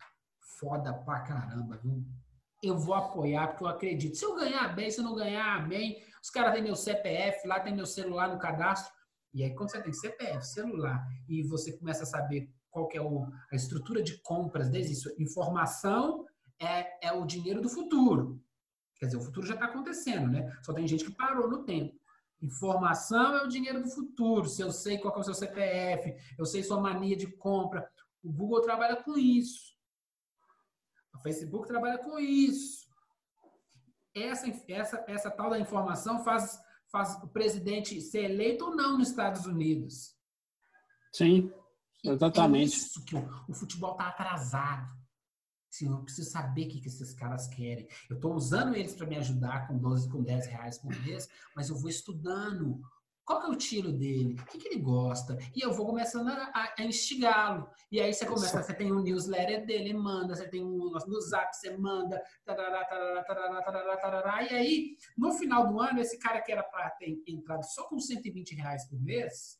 foda 0.60 0.91
pra 0.95 1.19
caramba, 1.19 1.77
viu? 1.77 2.03
Eu 2.63 2.75
vou 2.75 2.95
apoiar 2.95 3.49
porque 3.49 3.63
eu 3.63 3.67
acredito. 3.67 4.17
Se 4.17 4.25
eu 4.25 4.36
ganhar 4.36 4.75
bem, 4.75 4.89
se 4.89 4.99
eu 4.99 5.03
não 5.03 5.13
ganhar 5.13 5.67
bem, 5.67 6.01
os 6.23 6.31
caras 6.31 6.55
têm 6.55 6.63
meu 6.63 6.75
CPF, 6.75 7.47
lá 7.47 7.60
tem 7.60 7.75
meu 7.75 7.86
celular 7.86 8.29
no 8.29 8.39
cadastro. 8.39 8.91
E 9.31 9.43
aí, 9.43 9.53
quando 9.53 9.69
você 9.69 9.79
tem 9.79 9.93
CPF, 9.93 10.43
celular, 10.43 11.05
e 11.29 11.43
você 11.43 11.77
começa 11.77 12.01
a 12.01 12.08
saber 12.08 12.49
qual 12.71 12.88
que 12.88 12.97
é 12.97 13.01
o, 13.01 13.27
a 13.51 13.55
estrutura 13.55 14.01
de 14.01 14.19
compras 14.23 14.69
desde 14.69 14.93
isso, 14.93 15.13
informação 15.19 16.25
é, 16.60 17.10
é 17.10 17.12
o 17.12 17.27
dinheiro 17.27 17.62
do 17.62 17.69
futuro. 17.69 18.41
Quer 18.97 19.08
dizer, 19.08 19.17
o 19.17 19.21
futuro 19.21 19.45
já 19.45 19.53
está 19.53 19.65
acontecendo, 19.65 20.27
né? 20.27 20.58
Só 20.63 20.73
tem 20.73 20.88
gente 20.88 21.05
que 21.05 21.12
parou 21.12 21.49
no 21.49 21.63
tempo. 21.63 21.99
Informação 22.41 23.38
é 23.38 23.43
o 23.43 23.47
dinheiro 23.47 23.81
do 23.81 23.89
futuro. 23.89 24.47
Se 24.47 24.62
eu 24.62 24.71
sei 24.71 24.97
qual 24.97 25.15
é 25.15 25.19
o 25.19 25.23
seu 25.23 25.34
CPF, 25.34 26.15
eu 26.38 26.45
sei 26.45 26.63
sua 26.63 26.79
mania 26.79 27.15
de 27.15 27.27
compra. 27.27 27.89
O 28.23 28.31
Google 28.31 28.62
trabalha 28.62 28.95
com 28.97 29.17
isso. 29.17 29.75
O 31.13 31.19
Facebook 31.19 31.67
trabalha 31.67 31.97
com 31.97 32.19
isso. 32.19 32.86
Essa, 34.13 34.47
essa, 34.67 35.05
essa 35.08 35.31
tal 35.31 35.49
da 35.49 35.60
informação 35.60 36.23
faz, 36.23 36.60
faz 36.91 37.21
o 37.23 37.27
presidente 37.27 37.99
ser 38.01 38.31
eleito 38.31 38.65
ou 38.65 38.75
não 38.75 38.97
nos 38.97 39.10
Estados 39.10 39.45
Unidos. 39.45 40.15
Sim, 41.12 41.51
exatamente. 42.03 42.73
É 42.73 42.77
isso 42.77 43.05
que 43.05 43.15
o, 43.15 43.45
o 43.49 43.53
futebol 43.53 43.91
está 43.91 44.08
atrasado. 44.08 45.04
Assim, 45.75 45.91
eu 45.91 45.97
preciso 46.03 46.29
saber 46.29 46.67
o 46.67 46.69
que, 46.69 46.79
que 46.79 46.88
esses 46.88 47.13
caras 47.13 47.47
querem. 47.47 47.88
Eu 48.09 48.15
estou 48.15 48.33
usando 48.33 48.75
eles 48.75 48.95
para 48.95 49.05
me 49.05 49.17
ajudar 49.17 49.67
com 49.67 49.77
12, 49.77 50.09
com 50.09 50.23
10 50.23 50.47
reais 50.47 50.77
por 50.77 50.95
mês, 51.01 51.27
mas 51.53 51.69
eu 51.69 51.75
vou 51.75 51.89
estudando 51.89 52.81
qual 53.25 53.41
que 53.41 53.47
é 53.47 53.49
o 53.49 53.55
tiro 53.55 53.91
dele? 53.91 54.35
O 54.39 54.45
que, 54.45 54.59
que 54.59 54.67
ele 54.67 54.79
gosta? 54.79 55.35
E 55.55 55.59
eu 55.59 55.73
vou 55.73 55.88
começando 55.88 56.29
a, 56.29 56.75
a 56.77 56.83
instigá-lo. 56.83 57.67
E 57.91 57.99
aí 57.99 58.13
você 58.13 58.23
começa, 58.23 58.61
você 58.61 58.73
tem 58.73 58.93
um 58.93 59.01
newsletter 59.01 59.65
dele, 59.65 59.95
manda, 59.95 60.35
você 60.35 60.47
tem 60.47 60.63
um 60.63 60.91
no 60.91 61.21
zap, 61.21 61.51
você 61.51 61.75
manda, 61.75 62.21
tarará, 62.45 62.85
tarará, 62.85 63.23
tarará, 63.23 63.61
tarará, 63.63 63.97
tarará. 63.97 64.43
E 64.43 64.49
aí, 64.49 64.97
no 65.17 65.33
final 65.33 65.67
do 65.67 65.81
ano, 65.81 65.99
esse 65.99 66.19
cara 66.19 66.39
que 66.39 66.51
era 66.51 66.61
para 66.61 66.88
ter 66.91 67.19
entrado 67.25 67.63
só 67.63 67.88
com 67.88 67.99
120 67.99 68.53
reais 68.53 68.88
por 68.88 69.01
mês, 69.01 69.59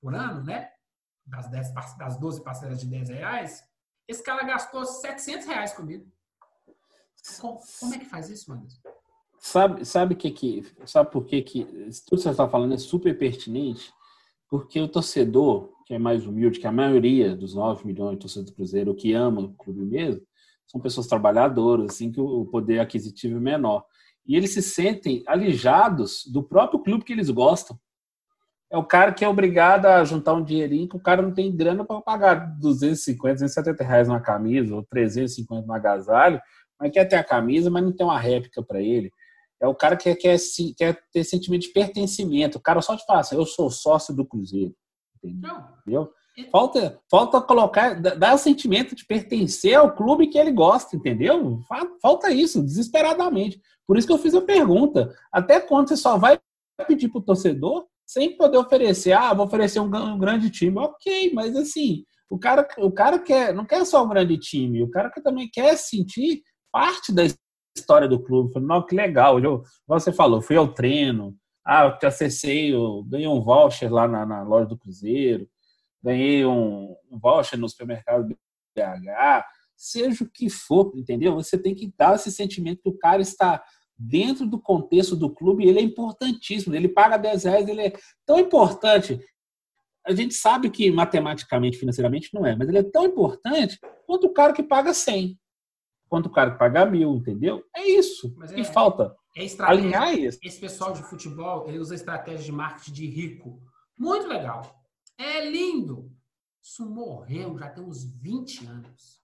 por 0.00 0.14
ano, 0.14 0.42
né? 0.42 0.70
Das, 1.26 1.50
10, 1.50 1.74
das 1.98 2.18
12 2.18 2.42
parcelas 2.42 2.80
de 2.80 2.86
10 2.86 3.10
reais, 3.10 3.62
esse 4.08 4.22
cara 4.22 4.44
gastou 4.44 4.84
700 4.84 5.46
reais 5.46 5.72
comigo. 5.72 6.06
Como, 7.40 7.60
como 7.80 7.94
é 7.94 7.98
que 7.98 8.04
faz 8.04 8.30
isso, 8.30 8.52
Anderson? 8.52 8.78
Sabe, 9.38 9.84
sabe 9.84 10.14
que 10.14 10.30
que, 10.30 10.64
sabe 10.84 11.10
por 11.10 11.24
que 11.24 11.42
que 11.42 11.64
tudo 11.64 12.18
que 12.18 12.22
você 12.22 12.30
está 12.30 12.48
falando 12.48 12.74
é 12.74 12.78
super 12.78 13.16
pertinente? 13.16 13.92
Porque 14.48 14.80
o 14.80 14.88
torcedor, 14.88 15.72
que 15.84 15.94
é 15.94 15.98
mais 15.98 16.26
humilde, 16.26 16.60
que 16.60 16.66
a 16.66 16.72
maioria 16.72 17.36
dos 17.36 17.54
9 17.54 17.86
milhões 17.86 18.12
de 18.12 18.20
torcedores 18.20 18.50
do 18.50 18.56
Cruzeiro, 18.56 18.94
que 18.94 19.12
ama 19.12 19.42
o 19.42 19.54
clube 19.54 19.84
mesmo, 19.84 20.22
são 20.66 20.80
pessoas 20.80 21.06
trabalhadoras, 21.06 21.90
assim 21.90 22.10
que 22.10 22.20
o 22.20 22.44
poder 22.46 22.80
aquisitivo 22.80 23.36
é 23.36 23.40
menor. 23.40 23.84
E 24.26 24.36
eles 24.36 24.52
se 24.52 24.62
sentem 24.62 25.22
alijados 25.26 26.24
do 26.26 26.42
próprio 26.42 26.80
clube 26.80 27.04
que 27.04 27.12
eles 27.12 27.30
gostam. 27.30 27.78
É 28.70 28.76
o 28.76 28.84
cara 28.84 29.12
que 29.12 29.24
é 29.24 29.28
obrigado 29.28 29.86
a 29.86 30.04
juntar 30.04 30.34
um 30.34 30.42
dinheirinho 30.42 30.88
que 30.88 30.96
o 30.96 31.00
cara 31.00 31.22
não 31.22 31.32
tem 31.32 31.54
grana 31.54 31.84
para 31.84 32.00
pagar 32.00 32.58
250, 32.58 33.34
270 33.34 33.84
reais 33.84 34.08
numa 34.08 34.20
camisa 34.20 34.74
ou 34.74 34.82
350 34.84 35.66
no 35.66 35.72
agasalho, 35.72 36.40
mas 36.78 36.90
quer 36.90 37.04
ter 37.04 37.16
a 37.16 37.24
camisa, 37.24 37.70
mas 37.70 37.84
não 37.84 37.92
tem 37.92 38.04
uma 38.04 38.18
réplica 38.18 38.62
para 38.62 38.82
ele. 38.82 39.10
É 39.60 39.68
o 39.68 39.74
cara 39.74 39.96
que 39.96 40.14
quer, 40.16 40.36
quer 40.76 40.98
ter 41.12 41.24
sentimento 41.24 41.62
de 41.62 41.72
pertencimento. 41.72 42.58
O 42.58 42.60
cara 42.60 42.82
só 42.82 42.96
te 42.96 43.06
fala 43.06 43.20
assim, 43.20 43.36
eu 43.36 43.46
sou 43.46 43.70
sócio 43.70 44.14
do 44.14 44.26
Cruzeiro. 44.26 44.74
Entendeu? 45.22 46.12
Falta, 46.50 47.00
falta 47.10 47.40
colocar, 47.40 47.94
dar 47.94 48.34
o 48.34 48.38
sentimento 48.38 48.94
de 48.94 49.06
pertencer 49.06 49.74
ao 49.74 49.94
clube 49.94 50.26
que 50.26 50.36
ele 50.36 50.52
gosta, 50.52 50.94
entendeu? 50.94 51.60
Falta 52.02 52.30
isso, 52.30 52.62
desesperadamente. 52.62 53.58
Por 53.86 53.96
isso 53.96 54.06
que 54.06 54.12
eu 54.12 54.18
fiz 54.18 54.34
a 54.34 54.42
pergunta. 54.42 55.16
Até 55.32 55.60
quando 55.60 55.88
você 55.88 55.96
só 55.96 56.18
vai 56.18 56.38
pedir 56.86 57.08
para 57.08 57.20
o 57.20 57.24
torcedor 57.24 57.86
sem 58.06 58.36
poder 58.36 58.58
oferecer, 58.58 59.12
ah, 59.12 59.34
vou 59.34 59.46
oferecer 59.46 59.80
um, 59.80 59.94
um, 59.94 60.18
grande 60.18 60.48
time. 60.48 60.78
Ok, 60.78 61.32
mas 61.34 61.56
assim, 61.56 62.04
o 62.30 62.38
cara, 62.38 62.66
o 62.78 62.92
cara 62.92 63.18
quer, 63.18 63.52
não 63.52 63.66
quer 63.66 63.84
só 63.84 64.04
um 64.04 64.08
grande 64.08 64.38
time, 64.38 64.82
o 64.82 64.90
cara 64.90 65.10
também 65.22 65.50
quer 65.52 65.76
sentir 65.76 66.42
parte 66.70 67.12
da 67.12 67.24
história 67.76 68.08
do 68.08 68.22
clube. 68.22 68.52
Falei, 68.52 68.68
não, 68.68 68.86
que 68.86 68.94
legal. 68.94 69.40
Eu, 69.40 69.62
você 69.86 70.12
falou, 70.12 70.40
fui 70.40 70.56
ao 70.56 70.72
treino, 70.72 71.36
ah, 71.64 71.86
eu 71.86 71.98
te 71.98 72.06
acessei, 72.06 72.72
eu 72.72 73.02
ganhei 73.04 73.26
um 73.26 73.42
voucher 73.42 73.92
lá 73.92 74.06
na, 74.06 74.24
na 74.24 74.42
loja 74.44 74.66
do 74.68 74.78
Cruzeiro, 74.78 75.48
ganhei 76.00 76.46
um, 76.46 76.94
um 77.10 77.18
voucher 77.18 77.58
no 77.58 77.68
supermercado 77.68 78.28
BH, 78.76 79.44
seja 79.76 80.22
o 80.22 80.30
que 80.30 80.48
for, 80.48 80.92
entendeu? 80.94 81.34
Você 81.34 81.58
tem 81.58 81.74
que 81.74 81.92
dar 81.98 82.14
esse 82.14 82.30
sentimento 82.30 82.82
que 82.82 82.88
o 82.88 82.96
cara 82.96 83.20
está 83.20 83.62
dentro 83.98 84.46
do 84.46 84.60
contexto 84.60 85.16
do 85.16 85.30
clube, 85.30 85.66
ele 85.66 85.78
é 85.78 85.82
importantíssimo. 85.82 86.74
Ele 86.74 86.88
paga 86.88 87.16
10 87.16 87.44
reais, 87.44 87.68
ele 87.68 87.80
é 87.80 87.92
tão 88.24 88.38
importante. 88.38 89.20
A 90.06 90.14
gente 90.14 90.34
sabe 90.34 90.70
que 90.70 90.90
matematicamente, 90.90 91.78
financeiramente, 91.78 92.32
não 92.32 92.46
é, 92.46 92.54
mas 92.54 92.68
ele 92.68 92.78
é 92.78 92.82
tão 92.82 93.04
importante 93.04 93.78
quanto 94.06 94.26
o 94.26 94.32
cara 94.32 94.52
que 94.52 94.62
paga 94.62 94.94
100 94.94 95.36
quanto 96.08 96.26
o 96.26 96.32
cara 96.32 96.52
que 96.52 96.58
paga 96.58 96.86
mil, 96.86 97.16
entendeu? 97.16 97.64
É 97.74 97.88
isso 97.88 98.32
Mas 98.36 98.52
que 98.52 98.60
é, 98.60 98.64
falta. 98.64 99.14
É 99.36 99.46
Alinhar 99.60 100.14
isso. 100.14 100.38
Esse 100.42 100.58
pessoal 100.58 100.92
de 100.92 101.02
futebol, 101.02 101.68
ele 101.68 101.78
usa 101.78 101.94
estratégia 101.94 102.44
de 102.44 102.52
marketing 102.52 102.92
de 102.92 103.06
rico. 103.06 103.62
Muito 103.98 104.26
legal. 104.26 104.82
É 105.18 105.48
lindo. 105.48 106.10
Isso 106.62 106.88
morreu 106.88 107.58
já 107.58 107.68
tem 107.70 107.84
uns 107.84 108.04
20 108.04 108.66
anos. 108.66 109.15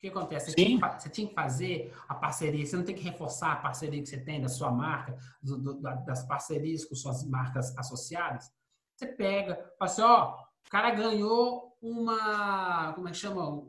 O 0.00 0.02
que 0.02 0.08
acontece? 0.08 0.50
Você 0.50 0.56
tinha, 0.56 0.98
você 0.98 1.10
tinha, 1.10 1.28
que 1.28 1.34
fazer 1.34 1.94
a 2.08 2.14
parceria, 2.14 2.64
você 2.64 2.74
não 2.74 2.84
tem 2.84 2.94
que 2.94 3.02
reforçar 3.02 3.52
a 3.52 3.56
parceria 3.56 4.02
que 4.02 4.08
você 4.08 4.16
tem 4.16 4.40
da 4.40 4.48
sua 4.48 4.70
marca, 4.70 5.14
do, 5.42 5.58
do, 5.58 5.74
das 5.78 6.26
parcerias 6.26 6.86
com 6.86 6.94
suas 6.94 7.22
marcas 7.22 7.76
associadas. 7.76 8.50
Você 8.96 9.06
pega, 9.08 9.56
fala 9.78 9.90
assim, 9.90 10.00
ó, 10.00 10.36
o 10.66 10.70
cara 10.70 10.90
ganhou 10.92 11.76
uma, 11.82 12.94
como 12.94 13.08
é 13.08 13.10
que 13.10 13.18
chama? 13.18 13.62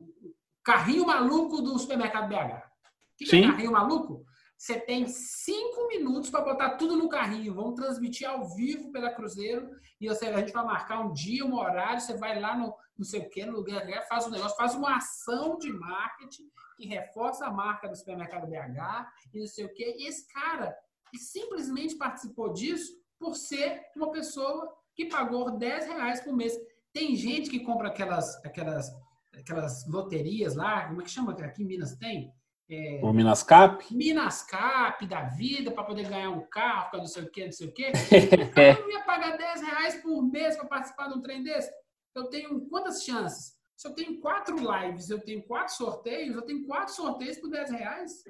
Carrinho 0.64 1.06
maluco 1.06 1.62
do 1.62 1.78
supermercado 1.78 2.30
BH. 2.30 2.64
O 2.64 3.18
que, 3.18 3.26
que 3.26 3.36
é 3.36 3.42
carrinho 3.42 3.74
maluco? 3.74 4.26
Você 4.62 4.80
tem 4.80 5.08
cinco 5.08 5.88
minutos 5.88 6.30
para 6.30 6.46
botar 6.46 6.76
tudo 6.76 6.96
no 6.96 7.10
carrinho. 7.10 7.56
Vamos 7.56 7.74
transmitir 7.74 8.30
ao 8.30 8.48
vivo 8.48 8.92
pela 8.92 9.10
Cruzeiro. 9.10 9.68
E 10.00 10.08
a 10.08 10.14
gente 10.14 10.54
vai 10.54 10.64
marcar 10.64 11.00
um 11.00 11.12
dia, 11.12 11.44
um 11.44 11.56
horário. 11.56 12.00
Você 12.00 12.16
vai 12.16 12.40
lá 12.40 12.56
no 12.56 12.72
não 12.96 13.04
sei 13.04 13.22
o 13.22 13.30
que, 13.32 13.44
no 13.44 13.54
lugar, 13.54 13.84
faz 14.08 14.28
um 14.28 14.30
negócio, 14.30 14.56
faz 14.56 14.76
uma 14.76 14.98
ação 14.98 15.58
de 15.58 15.74
marketing 15.74 16.44
que 16.78 16.86
reforça 16.86 17.48
a 17.48 17.52
marca 17.52 17.90
do 17.90 17.96
supermercado 17.96 18.48
BH 18.48 19.08
e 19.34 19.40
não 19.40 19.48
sei 19.48 19.66
o 19.66 19.74
que. 19.74 19.84
E 19.84 20.08
esse 20.08 20.32
cara 20.32 20.78
simplesmente 21.16 21.96
participou 21.96 22.54
disso 22.54 22.94
por 23.18 23.34
ser 23.36 23.82
uma 23.96 24.12
pessoa 24.12 24.72
que 24.94 25.08
pagou 25.08 25.58
10 25.58 25.88
reais 25.88 26.22
por 26.22 26.36
mês. 26.36 26.56
Tem 26.94 27.16
gente 27.16 27.50
que 27.50 27.62
compra 27.62 27.88
aquelas, 27.88 28.36
aquelas 28.46 28.92
aquelas 29.34 29.88
loterias 29.88 30.56
lá, 30.56 30.88
como 30.88 31.02
é 31.02 31.06
que 31.06 31.10
chama? 31.10 31.32
Aqui 31.32 31.64
em 31.64 31.66
Minas 31.66 31.96
tem? 31.96 32.32
É, 32.72 33.00
O 33.04 33.12
Minas 33.12 33.44
Cap? 33.44 33.86
Minas 33.94 34.44
Cap 34.44 35.06
da 35.06 35.24
vida 35.24 35.72
para 35.72 35.84
poder 35.84 36.08
ganhar 36.08 36.30
um 36.30 36.42
carro, 36.48 36.98
não 36.98 37.06
sei 37.06 37.24
o 37.24 37.30
quê, 37.30 37.46
não 37.46 37.52
sei 37.52 37.68
o 37.68 37.72
quê. 37.74 37.92
Não 38.82 38.90
ia 38.90 39.04
pagar 39.04 39.38
10 39.38 39.62
reais 39.62 40.02
por 40.02 40.22
mês 40.24 40.56
para 40.56 40.66
participar 40.66 41.10
de 41.10 41.18
um 41.18 41.22
trem 41.22 41.44
desse. 41.44 41.70
Eu 42.16 42.26
tenho 42.26 42.62
quantas 42.70 43.04
chances? 43.04 43.54
Se 43.76 43.88
eu 43.88 43.94
tenho 43.94 44.20
quatro 44.20 44.56
lives, 44.56 45.10
eu 45.10 45.20
tenho 45.20 45.44
quatro 45.44 45.74
sorteios, 45.74 46.36
eu 46.36 46.42
tenho 46.44 46.66
quatro 46.66 46.94
sorteios 46.94 47.38
por 47.40 47.50
10 47.50 47.72
reais. 47.72 48.24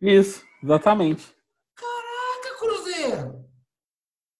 Isso, 0.00 0.44
exatamente. 0.62 1.34
Caraca, 1.74 2.58
Cruzeiro! 2.58 3.46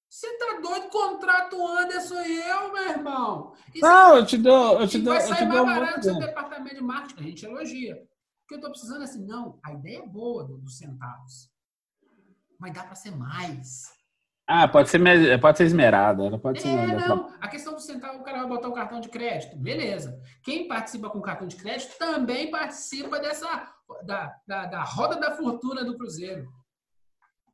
Você 0.08 0.38
tá 0.38 0.60
doido? 0.62 0.88
Contrata 0.88 1.54
o 1.54 1.66
Anderson 1.66 2.20
e 2.22 2.38
eu, 2.40 2.72
meu 2.72 2.88
irmão. 2.88 3.54
E 3.74 3.80
você 3.80 3.86
Não, 3.86 4.16
eu 4.16 4.24
te 4.24 4.38
dou, 4.38 4.80
eu 4.80 4.88
te 4.88 4.96
E 4.96 5.00
dou, 5.02 5.12
vai 5.12 5.22
eu 5.22 5.26
te 5.26 5.34
sair 5.34 5.48
dou 5.48 5.66
mais 5.66 5.78
um 5.78 5.80
barato 5.80 6.04
seu 6.04 6.18
departamento 6.18 6.74
de 6.74 6.82
marketing. 6.82 7.20
A 7.20 7.26
gente 7.26 7.44
elogia. 7.44 8.08
Que 8.48 8.54
eu 8.54 8.60
tô 8.60 8.68
precisando 8.70 9.00
é 9.02 9.04
assim, 9.04 9.24
não, 9.26 9.58
a 9.64 9.72
ideia 9.72 9.98
é 9.98 10.06
boa 10.06 10.44
do- 10.44 10.58
dos 10.58 10.78
centavos. 10.78 11.50
Mas 12.58 12.72
dá 12.72 12.84
para 12.84 12.94
ser 12.94 13.10
mais. 13.14 13.94
Ah, 14.48 14.68
pode 14.68 14.88
ser, 14.88 15.00
pode 15.40 15.58
ser 15.58 15.64
esmerada, 15.64 16.24
ela 16.24 16.38
pode 16.38 16.62
ser. 16.62 16.68
É, 16.68 16.84
esmerada. 16.84 17.08
não. 17.16 17.34
A 17.40 17.48
questão 17.48 17.74
do 17.74 17.80
centavo, 17.80 18.18
o 18.20 18.22
cara 18.22 18.38
vai 18.38 18.46
botar 18.48 18.68
o 18.68 18.72
cartão 18.72 19.00
de 19.00 19.08
crédito. 19.08 19.56
Beleza. 19.56 20.20
Quem 20.42 20.68
participa 20.68 21.10
com 21.10 21.20
cartão 21.20 21.48
de 21.48 21.56
crédito 21.56 21.98
também 21.98 22.50
participa 22.50 23.18
dessa 23.18 23.72
da, 24.04 24.32
da, 24.46 24.66
da 24.66 24.82
roda 24.84 25.16
da 25.18 25.32
fortuna 25.36 25.84
do 25.84 25.96
Cruzeiro. 25.98 26.48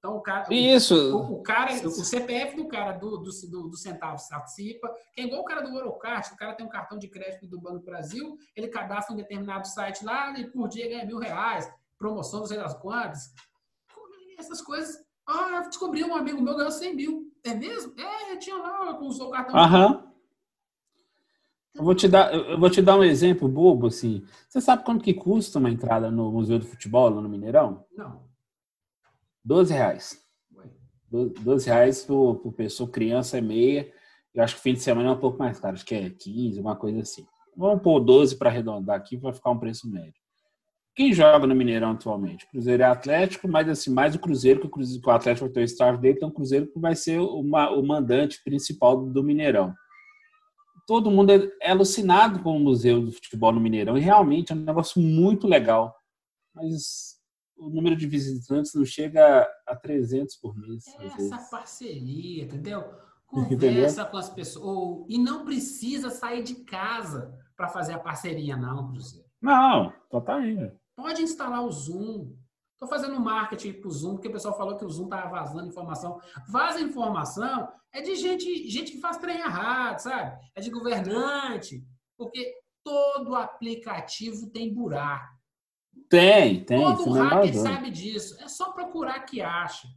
Então, 0.02 0.16
o 0.16 0.20
cara. 0.20 0.50
o- 0.50 0.52
Isso. 0.52 1.16
O, 1.16 1.34
o 1.34 1.42
cara, 1.44 1.72
o 1.86 1.90
CPF 1.90 2.56
do 2.56 2.66
cara 2.66 2.90
do, 2.90 3.18
do, 3.18 3.30
do, 3.48 3.68
do 3.68 3.76
centavo 3.76 4.16
participa, 4.28 4.92
que 5.14 5.20
é 5.20 5.24
igual 5.26 5.42
o 5.42 5.44
cara 5.44 5.60
do 5.60 5.68
Eurocard, 5.78 6.28
o 6.32 6.36
cara 6.36 6.54
tem 6.54 6.66
um 6.66 6.68
cartão 6.68 6.98
de 6.98 7.06
crédito 7.06 7.46
do 7.46 7.60
Banco 7.60 7.78
do 7.78 7.84
Brasil, 7.84 8.36
ele 8.56 8.66
cadastra 8.66 9.14
um 9.14 9.16
determinado 9.16 9.64
site 9.68 10.04
lá 10.04 10.36
e 10.36 10.50
por 10.50 10.68
dia 10.68 10.88
ganha 10.88 11.06
mil 11.06 11.18
reais, 11.18 11.72
promoção 11.96 12.40
não 12.40 12.46
sei 12.48 12.56
das 12.58 12.74
quantas. 12.74 13.32
Essas 14.36 14.60
coisas. 14.60 14.96
Ah, 15.24 15.60
eu 15.62 15.68
descobri 15.68 16.02
um 16.02 16.16
amigo 16.16 16.42
meu 16.42 16.56
ganhou 16.56 16.72
100 16.72 16.96
mil. 16.96 17.32
É 17.44 17.54
mesmo? 17.54 17.94
É, 18.00 18.34
tinha 18.38 18.56
lá, 18.56 18.98
usou 19.00 19.28
o 19.28 19.30
cartão. 19.30 19.54
Aham. 19.56 20.12
Eu 21.74 21.84
vou 21.84 21.94
te 21.94 22.08
dar, 22.08 22.34
eu 22.34 22.58
vou 22.58 22.68
te 22.68 22.82
dar 22.82 22.98
um 22.98 23.04
exemplo 23.04 23.48
bobo 23.48 23.86
assim. 23.86 24.24
Você 24.48 24.60
sabe 24.60 24.84
quanto 24.84 25.04
que 25.04 25.14
custa 25.14 25.60
uma 25.60 25.70
entrada 25.70 26.10
no 26.10 26.32
Museu 26.32 26.58
do 26.58 26.66
Futebol 26.66 27.08
lá 27.08 27.20
no 27.20 27.28
Mineirão? 27.28 27.86
Não. 27.96 28.31
12 29.44 29.72
reais. 29.72 30.18
Ué. 30.56 30.64
Do- 31.10 31.30
12 31.30 31.66
reais 31.66 32.04
por, 32.04 32.36
por 32.36 32.52
pessoa, 32.52 32.88
criança 32.90 33.38
é 33.38 33.40
meia. 33.40 33.92
Eu 34.34 34.42
acho 34.42 34.56
que 34.56 34.62
fim 34.62 34.72
de 34.74 34.80
semana 34.80 35.08
é 35.10 35.12
um 35.12 35.18
pouco 35.18 35.38
mais 35.38 35.60
caro, 35.60 35.74
acho 35.74 35.84
que 35.84 35.94
é 35.94 36.08
15, 36.10 36.58
uma 36.60 36.74
coisa 36.76 37.00
assim. 37.00 37.26
Vamos 37.56 37.82
pôr 37.82 38.00
12 38.00 38.36
para 38.36 38.48
arredondar 38.48 38.96
aqui 38.96 39.18
para 39.18 39.32
ficar 39.32 39.50
um 39.50 39.58
preço 39.58 39.90
médio. 39.90 40.14
Quem 40.94 41.12
joga 41.12 41.46
no 41.46 41.54
Mineirão 41.54 41.92
atualmente? 41.92 42.46
Cruzeiro 42.50 42.82
é 42.82 42.86
Atlético, 42.86 43.48
mas 43.48 43.68
assim, 43.68 43.90
mais 43.90 44.14
o 44.14 44.18
Cruzeiro, 44.18 44.60
que 44.60 44.66
o, 44.66 44.70
Cruzeiro, 44.70 45.02
que 45.02 45.08
o 45.08 45.12
Atlético 45.12 45.46
vai 45.46 45.52
ter 45.54 45.60
o 45.60 45.64
staff 45.64 45.98
dele, 46.00 46.16
então 46.16 46.28
o 46.28 46.32
Cruzeiro 46.32 46.66
que 46.66 46.78
vai 46.78 46.94
ser 46.94 47.18
o, 47.18 47.42
ma- 47.42 47.70
o 47.70 47.82
mandante 47.86 48.42
principal 48.44 49.02
do 49.06 49.22
Mineirão. 49.22 49.74
Todo 50.86 51.10
mundo 51.10 51.30
é, 51.30 51.50
é 51.62 51.70
alucinado 51.70 52.40
com 52.42 52.56
o 52.56 52.60
Museu 52.60 53.00
do 53.00 53.12
Futebol 53.12 53.52
no 53.52 53.60
Mineirão, 53.60 53.96
e 53.96 54.00
realmente 54.00 54.52
é 54.52 54.54
um 54.54 54.58
negócio 54.58 55.00
muito 55.00 55.46
legal. 55.46 55.94
Mas 56.54 57.11
o 57.66 57.70
número 57.70 57.96
de 57.96 58.06
visitantes 58.06 58.74
não 58.74 58.84
chega 58.84 59.46
a 59.66 59.76
300 59.76 60.36
por 60.36 60.56
mês. 60.56 60.84
às 60.98 61.18
Essa 61.18 61.38
parceria, 61.50 62.44
entendeu? 62.44 62.80
Entendeu? 63.32 63.70
Conversa 63.70 64.04
com 64.04 64.18
as 64.18 64.28
pessoas. 64.28 65.06
E 65.08 65.16
não 65.16 65.42
precisa 65.42 66.10
sair 66.10 66.42
de 66.42 66.56
casa 66.64 67.34
para 67.56 67.66
fazer 67.66 67.94
a 67.94 67.98
parceria, 67.98 68.58
não, 68.58 68.88
Cruzeiro. 68.88 69.26
Não, 69.40 69.90
totalmente. 70.10 70.76
Pode 70.94 71.22
instalar 71.22 71.64
o 71.64 71.70
Zoom. 71.70 72.36
Estou 72.74 72.86
fazendo 72.88 73.18
marketing 73.18 73.80
para 73.80 73.88
o 73.88 73.90
Zoom, 73.90 74.14
porque 74.14 74.28
o 74.28 74.32
pessoal 74.32 74.54
falou 74.54 74.76
que 74.76 74.84
o 74.84 74.90
Zoom 74.90 75.04
estava 75.04 75.30
vazando 75.30 75.68
informação. 75.68 76.20
Vaza 76.46 76.80
informação 76.80 77.72
é 77.90 78.02
de 78.02 78.14
gente, 78.16 78.68
gente 78.68 78.92
que 78.92 79.00
faz 79.00 79.16
trem 79.16 79.38
errado, 79.38 80.00
sabe? 80.00 80.38
É 80.54 80.60
de 80.60 80.68
governante. 80.68 81.82
Porque 82.18 82.52
todo 82.84 83.34
aplicativo 83.34 84.50
tem 84.50 84.74
buraco. 84.74 85.32
Tem, 86.16 86.64
tem. 86.64 86.78
Todo 86.96 87.16
é 87.16 87.20
hacker 87.22 87.54
sabe 87.54 87.90
disso. 87.90 88.36
É 88.40 88.46
só 88.48 88.70
procurar 88.72 89.20
que 89.20 89.40
acha. 89.40 89.88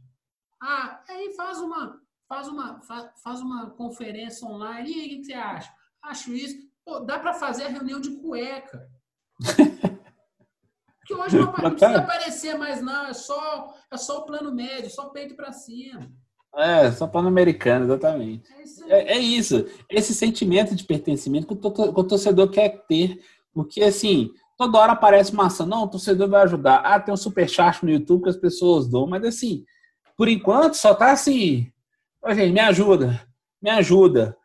Ah, 0.62 1.00
aí 1.08 1.34
faz 1.36 1.60
uma, 1.60 2.00
faz 2.28 2.48
uma, 2.48 2.80
fa- 2.80 3.12
faz 3.22 3.40
uma 3.40 3.70
conferência 3.70 4.48
online. 4.48 4.90
E 4.90 4.94
aí, 5.00 5.06
o 5.06 5.08
que 5.10 5.16
que 5.18 5.24
você 5.26 5.34
acha? 5.34 5.70
Acho 6.02 6.32
isso. 6.32 6.56
Pô, 6.84 7.00
dá 7.00 7.18
para 7.18 7.34
fazer 7.34 7.64
a 7.64 7.68
reunião 7.68 8.00
de 8.00 8.10
cueca. 8.16 8.88
Porque 10.98 11.14
hoje 11.14 11.38
não, 11.38 11.46
não 11.46 11.52
precisa 11.52 11.98
aparecer 11.98 12.58
mais, 12.58 12.80
não. 12.82 13.06
É 13.06 13.12
só, 13.12 13.74
é 13.92 13.96
só 13.96 14.18
o 14.20 14.26
plano 14.26 14.52
médio, 14.54 14.90
só 14.90 15.10
peito 15.10 15.36
para 15.36 15.52
cima. 15.52 16.10
É, 16.54 16.90
só 16.90 17.06
pan-americano, 17.06 17.84
exatamente. 17.84 18.50
É 18.52 18.62
isso. 18.62 18.84
É, 18.86 19.12
é 19.12 19.18
isso. 19.18 19.66
Esse 19.90 20.14
sentimento 20.14 20.74
de 20.74 20.82
pertencimento 20.84 21.46
que 21.46 21.54
que 21.54 21.66
o 21.66 22.04
torcedor 22.04 22.48
quer 22.50 22.86
ter. 22.86 23.20
Porque, 23.52 23.82
assim, 23.82 24.30
toda 24.56 24.78
hora 24.78 24.92
aparece 24.92 25.32
uma 25.32 25.46
ação. 25.46 25.66
Não, 25.66 25.84
o 25.84 25.88
torcedor 25.88 26.28
vai 26.28 26.42
ajudar. 26.42 26.76
Ah, 26.78 26.98
tem 27.00 27.12
um 27.12 27.16
superchat 27.16 27.84
no 27.84 27.90
YouTube 27.90 28.24
que 28.24 28.28
as 28.30 28.36
pessoas 28.36 28.88
dão. 28.88 29.06
Mas, 29.06 29.24
assim, 29.24 29.64
por 30.16 30.28
enquanto, 30.28 30.74
só 30.74 30.94
tá 30.94 31.12
assim. 31.12 31.70
Gente, 32.28 32.52
me 32.52 32.60
ajuda. 32.60 33.26
Me 33.62 33.70
ajuda. 33.70 34.36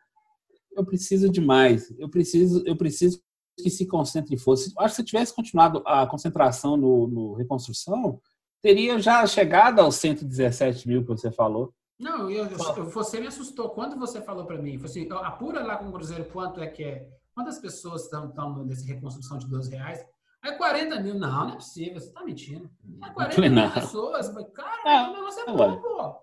Eu 0.76 0.84
preciso 0.84 1.28
de 1.30 1.40
mais. 1.40 1.90
Eu 1.98 2.08
preciso, 2.08 2.62
eu 2.66 2.76
preciso 2.76 3.20
que 3.58 3.68
se 3.70 3.86
concentre 3.86 4.34
em 4.34 4.38
força. 4.38 4.70
Acho 4.78 4.94
que 4.96 5.02
se 5.02 5.06
tivesse 5.06 5.34
continuado 5.34 5.82
a 5.86 6.06
concentração 6.06 6.76
no, 6.76 7.06
no 7.06 7.34
reconstrução, 7.34 8.20
teria 8.62 8.98
já 8.98 9.26
chegado 9.26 9.80
aos 9.80 9.96
117 9.96 10.88
mil 10.88 11.02
que 11.02 11.08
você 11.08 11.30
falou. 11.30 11.72
Não, 11.98 12.30
eu, 12.30 12.46
eu- 12.46 12.90
você 12.90 13.20
me 13.20 13.26
assustou 13.26 13.70
quando 13.70 13.96
você 13.98 14.20
falou 14.22 14.44
para 14.46 14.60
mim. 14.60 14.72
Falou 14.78 14.90
assim, 14.90 15.08
apura 15.10 15.62
lá 15.62 15.76
com 15.76 15.88
o 15.88 15.92
Cruzeiro 15.92 16.24
quanto 16.26 16.60
é 16.60 16.66
que 16.66 16.82
é. 16.82 17.08
Quantas 17.34 17.58
pessoas 17.58 18.02
estão 18.04 18.64
nessa 18.64 18.86
reconstrução 18.86 19.38
de 19.38 19.46
12 19.48 19.70
reais? 19.70 20.04
É 20.44 20.52
40 20.52 21.00
mil. 21.00 21.14
Não, 21.14 21.46
não 21.46 21.52
é 21.52 21.54
possível. 21.54 22.00
Você 22.00 22.08
está 22.08 22.24
mentindo. 22.24 22.70
É 23.02 23.10
40 23.10 23.34
falei, 23.34 23.50
mil 23.50 23.62
não. 23.62 23.70
pessoas. 23.70 24.28
Cara, 24.54 24.82
É, 24.90 25.08
o 25.08 25.12
negócio 25.12 25.40
é 25.40 25.50
ué. 25.50 25.56
bom, 25.56 25.80
pô. 25.80 26.16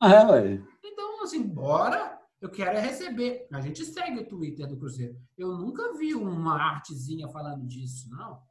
Ah, 0.00 0.30
ué. 0.32 0.60
Então, 0.84 1.22
assim, 1.22 1.42
bora. 1.42 2.18
Eu 2.40 2.50
quero 2.50 2.76
é 2.76 2.80
receber. 2.80 3.46
A 3.50 3.60
gente 3.60 3.82
segue 3.86 4.20
o 4.20 4.28
Twitter 4.28 4.66
do 4.68 4.76
Cruzeiro. 4.76 5.16
Eu 5.38 5.56
nunca 5.56 5.94
vi 5.94 6.14
uma 6.14 6.54
artezinha 6.60 7.26
falando 7.28 7.64
disso, 7.66 8.10
não. 8.10 8.42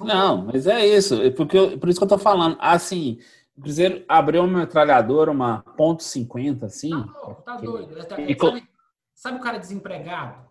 Não, 0.00 0.46
mas 0.46 0.66
é 0.66 0.84
isso. 0.86 1.14
É 1.22 1.30
porque 1.30 1.56
eu- 1.56 1.78
por 1.78 1.88
isso 1.88 1.98
que 1.98 2.04
eu 2.04 2.08
tô 2.08 2.18
falando. 2.18 2.56
Assim, 2.60 3.18
o 3.56 3.60
Cruzeiro 3.62 4.04
abriu 4.08 4.42
uma 4.42 4.58
metralhadora, 4.60 5.30
uma 5.30 5.62
ponto 5.76 6.02
.50, 6.02 6.64
assim. 6.66 6.90
Tá 6.90 6.96
louco, 7.20 7.42
tá 7.42 7.56
doido. 7.56 8.06
Tá- 8.06 8.20
E 8.20 8.36
Sabe, 8.36 8.68
sabe 9.14 9.36
o 9.38 9.40
cara 9.40 9.58
desempregado? 9.58 10.47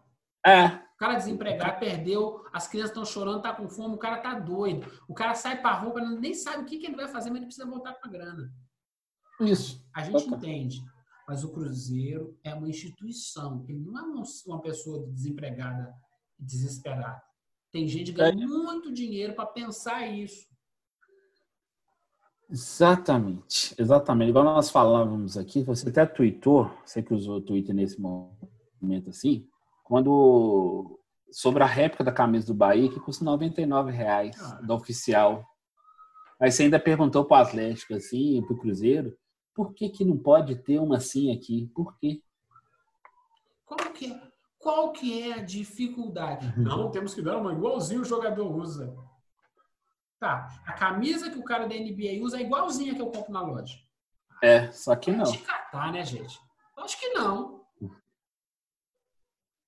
É, 0.47 0.67
O 0.95 0.97
cara 0.97 1.15
desempregado 1.15 1.79
perdeu, 1.79 2.43
as 2.53 2.67
crianças 2.67 2.91
estão 2.91 3.05
chorando, 3.05 3.41
tá 3.41 3.53
com 3.53 3.67
fome, 3.69 3.93
o 3.95 3.99
cara 3.99 4.17
tá 4.17 4.33
doido. 4.39 4.89
O 5.07 5.13
cara 5.13 5.33
sai 5.35 5.61
pra 5.61 5.73
rua, 5.73 6.01
nem 6.01 6.33
sabe 6.33 6.63
o 6.63 6.65
que, 6.65 6.77
que 6.79 6.87
ele 6.87 6.95
vai 6.95 7.07
fazer, 7.07 7.29
mas 7.29 7.37
ele 7.37 7.45
precisa 7.47 7.67
voltar 7.69 7.93
com 7.93 8.07
a 8.07 8.11
grana. 8.11 8.51
isso. 9.41 9.85
A 9.93 10.01
gente 10.03 10.23
Total. 10.23 10.37
entende. 10.39 10.81
Mas 11.27 11.43
o 11.43 11.51
Cruzeiro 11.51 12.39
é 12.43 12.53
uma 12.55 12.69
instituição. 12.69 13.63
Ele 13.67 13.79
não 13.81 13.99
é 13.99 14.01
um- 14.01 14.23
uma 14.47 14.61
pessoa 14.61 15.05
desempregada 15.11 15.93
e 16.39 16.43
desesperada. 16.43 17.21
Tem 17.71 17.87
gente 17.87 18.11
ganhando 18.13 18.63
muito 18.63 18.91
dinheiro 18.91 19.35
para 19.35 19.45
pensar 19.45 20.07
isso. 20.07 20.47
Exatamente. 22.49 23.75
Exatamente. 23.77 24.29
Igual 24.29 24.45
nós 24.45 24.69
falávamos 24.71 25.37
aqui, 25.37 25.61
você 25.63 25.89
até 25.89 26.05
tweetou, 26.05 26.71
você 26.85 27.03
que 27.03 27.13
usou 27.13 27.37
o 27.37 27.41
Twitter 27.41 27.75
nesse 27.75 27.99
momento 27.99 29.09
assim, 29.09 29.47
quando 29.87 30.99
sobre 31.31 31.63
a 31.63 31.65
réplica 31.65 32.03
da 32.03 32.11
camisa 32.11 32.47
do 32.47 32.53
Bahia, 32.53 32.89
que 32.89 32.99
custa 32.99 33.23
99 33.23 33.89
reais, 33.89 34.35
Ah. 34.41 34.59
da 34.61 34.73
oficial. 34.73 35.45
Aí 36.41 36.51
você 36.51 36.63
ainda 36.63 36.77
perguntou 36.79 37.23
pro 37.23 37.37
Atlético, 37.37 37.93
assim, 37.93 38.43
pro 38.45 38.57
Cruzeiro, 38.57 39.17
por 39.55 39.73
que 39.73 39.87
que 39.89 40.03
não 40.03 40.17
pode 40.17 40.55
ter 40.57 40.77
uma 40.79 40.97
assim 40.97 41.33
aqui? 41.33 41.71
Por 41.73 41.97
quê? 41.97 42.21
Qual 43.65 43.79
que 43.93 44.11
é, 44.11 44.21
qual 44.59 44.91
que 44.91 45.21
é 45.23 45.33
a 45.35 45.41
dificuldade? 45.43 46.53
Não, 46.59 46.91
temos 46.91 47.13
que 47.13 47.21
dar 47.21 47.37
uma 47.37 47.53
igualzinho 47.53 48.01
o 48.01 48.05
jogador 48.05 48.53
usa. 48.53 48.93
Tá, 50.19 50.49
a 50.65 50.73
camisa 50.73 51.29
que 51.29 51.39
o 51.39 51.43
cara 51.43 51.65
da 51.67 51.75
NBA 51.75 52.21
usa 52.21 52.37
é 52.37 52.41
igualzinha 52.41 52.93
que 52.93 53.01
eu 53.01 53.07
compro 53.09 53.31
na 53.31 53.41
loja. 53.41 53.77
É, 54.43 54.69
só 54.71 54.95
que 54.97 55.11
não. 55.11 55.31
De 55.31 55.37
catar, 55.39 55.91
né, 55.93 56.03
gente? 56.03 56.39
Acho 56.75 56.99
que 56.99 57.09
não. 57.09 57.56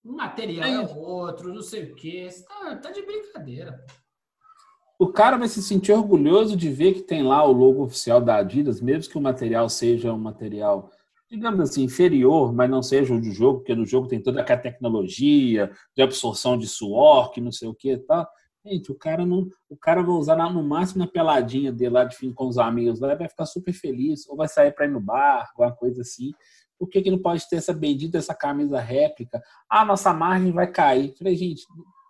Um 0.03 0.15
material 0.15 0.67
É 0.67 0.79
outro, 0.79 1.53
não 1.53 1.61
sei 1.61 1.91
o 1.91 1.95
quê. 1.95 2.29
Você 2.29 2.45
Tá, 2.45 2.75
tá 2.77 2.91
de 2.91 3.01
brincadeira. 3.01 3.83
O 4.97 5.07
cara 5.07 5.37
vai 5.37 5.47
se 5.47 5.61
sentir 5.63 5.93
orgulhoso 5.93 6.57
de 6.57 6.69
ver 6.69 6.93
que 6.93 7.01
tem 7.01 7.23
lá 7.23 7.43
o 7.45 7.53
logo 7.53 7.83
oficial 7.83 8.19
da 8.19 8.35
Adidas, 8.35 8.81
mesmo 8.81 9.11
que 9.11 9.17
o 9.17 9.21
material 9.21 9.69
seja 9.69 10.11
um 10.11 10.17
material, 10.17 10.91
digamos 11.29 11.61
assim, 11.61 11.83
inferior, 11.83 12.53
mas 12.53 12.69
não 12.69 12.83
seja 12.83 13.13
o 13.13 13.21
de 13.21 13.31
jogo, 13.31 13.59
porque 13.59 13.73
no 13.73 13.85
jogo 13.85 14.09
tem 14.09 14.21
toda 14.21 14.41
aquela 14.41 14.59
tecnologia 14.59 15.71
de 15.95 16.01
absorção 16.01 16.57
de 16.57 16.67
suor, 16.67 17.31
que 17.31 17.39
não 17.39 17.51
sei 17.51 17.69
o 17.69 17.73
que, 17.73 17.97
tá? 17.97 18.27
Gente, 18.65 18.91
o 18.91 18.95
cara 18.95 19.25
não, 19.25 19.47
o 19.69 19.77
cara 19.77 20.01
vai 20.01 20.11
usar 20.11 20.35
no 20.51 20.61
máximo 20.61 20.99
na 20.99 21.07
peladinha 21.09 21.71
dele 21.71 21.91
lá 21.91 22.03
de 22.03 22.17
fim 22.17 22.33
com 22.33 22.45
os 22.45 22.57
amigos, 22.57 22.99
lá 22.99 23.15
vai 23.15 23.29
ficar 23.29 23.45
super 23.45 23.71
feliz, 23.71 24.27
ou 24.27 24.35
vai 24.35 24.49
sair 24.49 24.73
para 24.73 24.85
ir 24.85 24.91
no 24.91 24.99
bar, 24.99 25.47
alguma 25.51 25.73
coisa 25.73 26.01
assim. 26.01 26.31
Por 26.79 26.87
que, 26.87 27.01
que 27.01 27.11
não 27.11 27.19
pode 27.19 27.47
ter 27.49 27.57
essa 27.57 27.73
bendita 27.73 28.17
essa 28.17 28.33
camisa 28.33 28.79
réplica? 28.79 29.41
Ah, 29.69 29.83
nossa 29.83 30.13
margem 30.13 30.53
vai 30.53 30.71
cair. 30.71 31.13
Falei, 31.17 31.35
gente, 31.35 31.63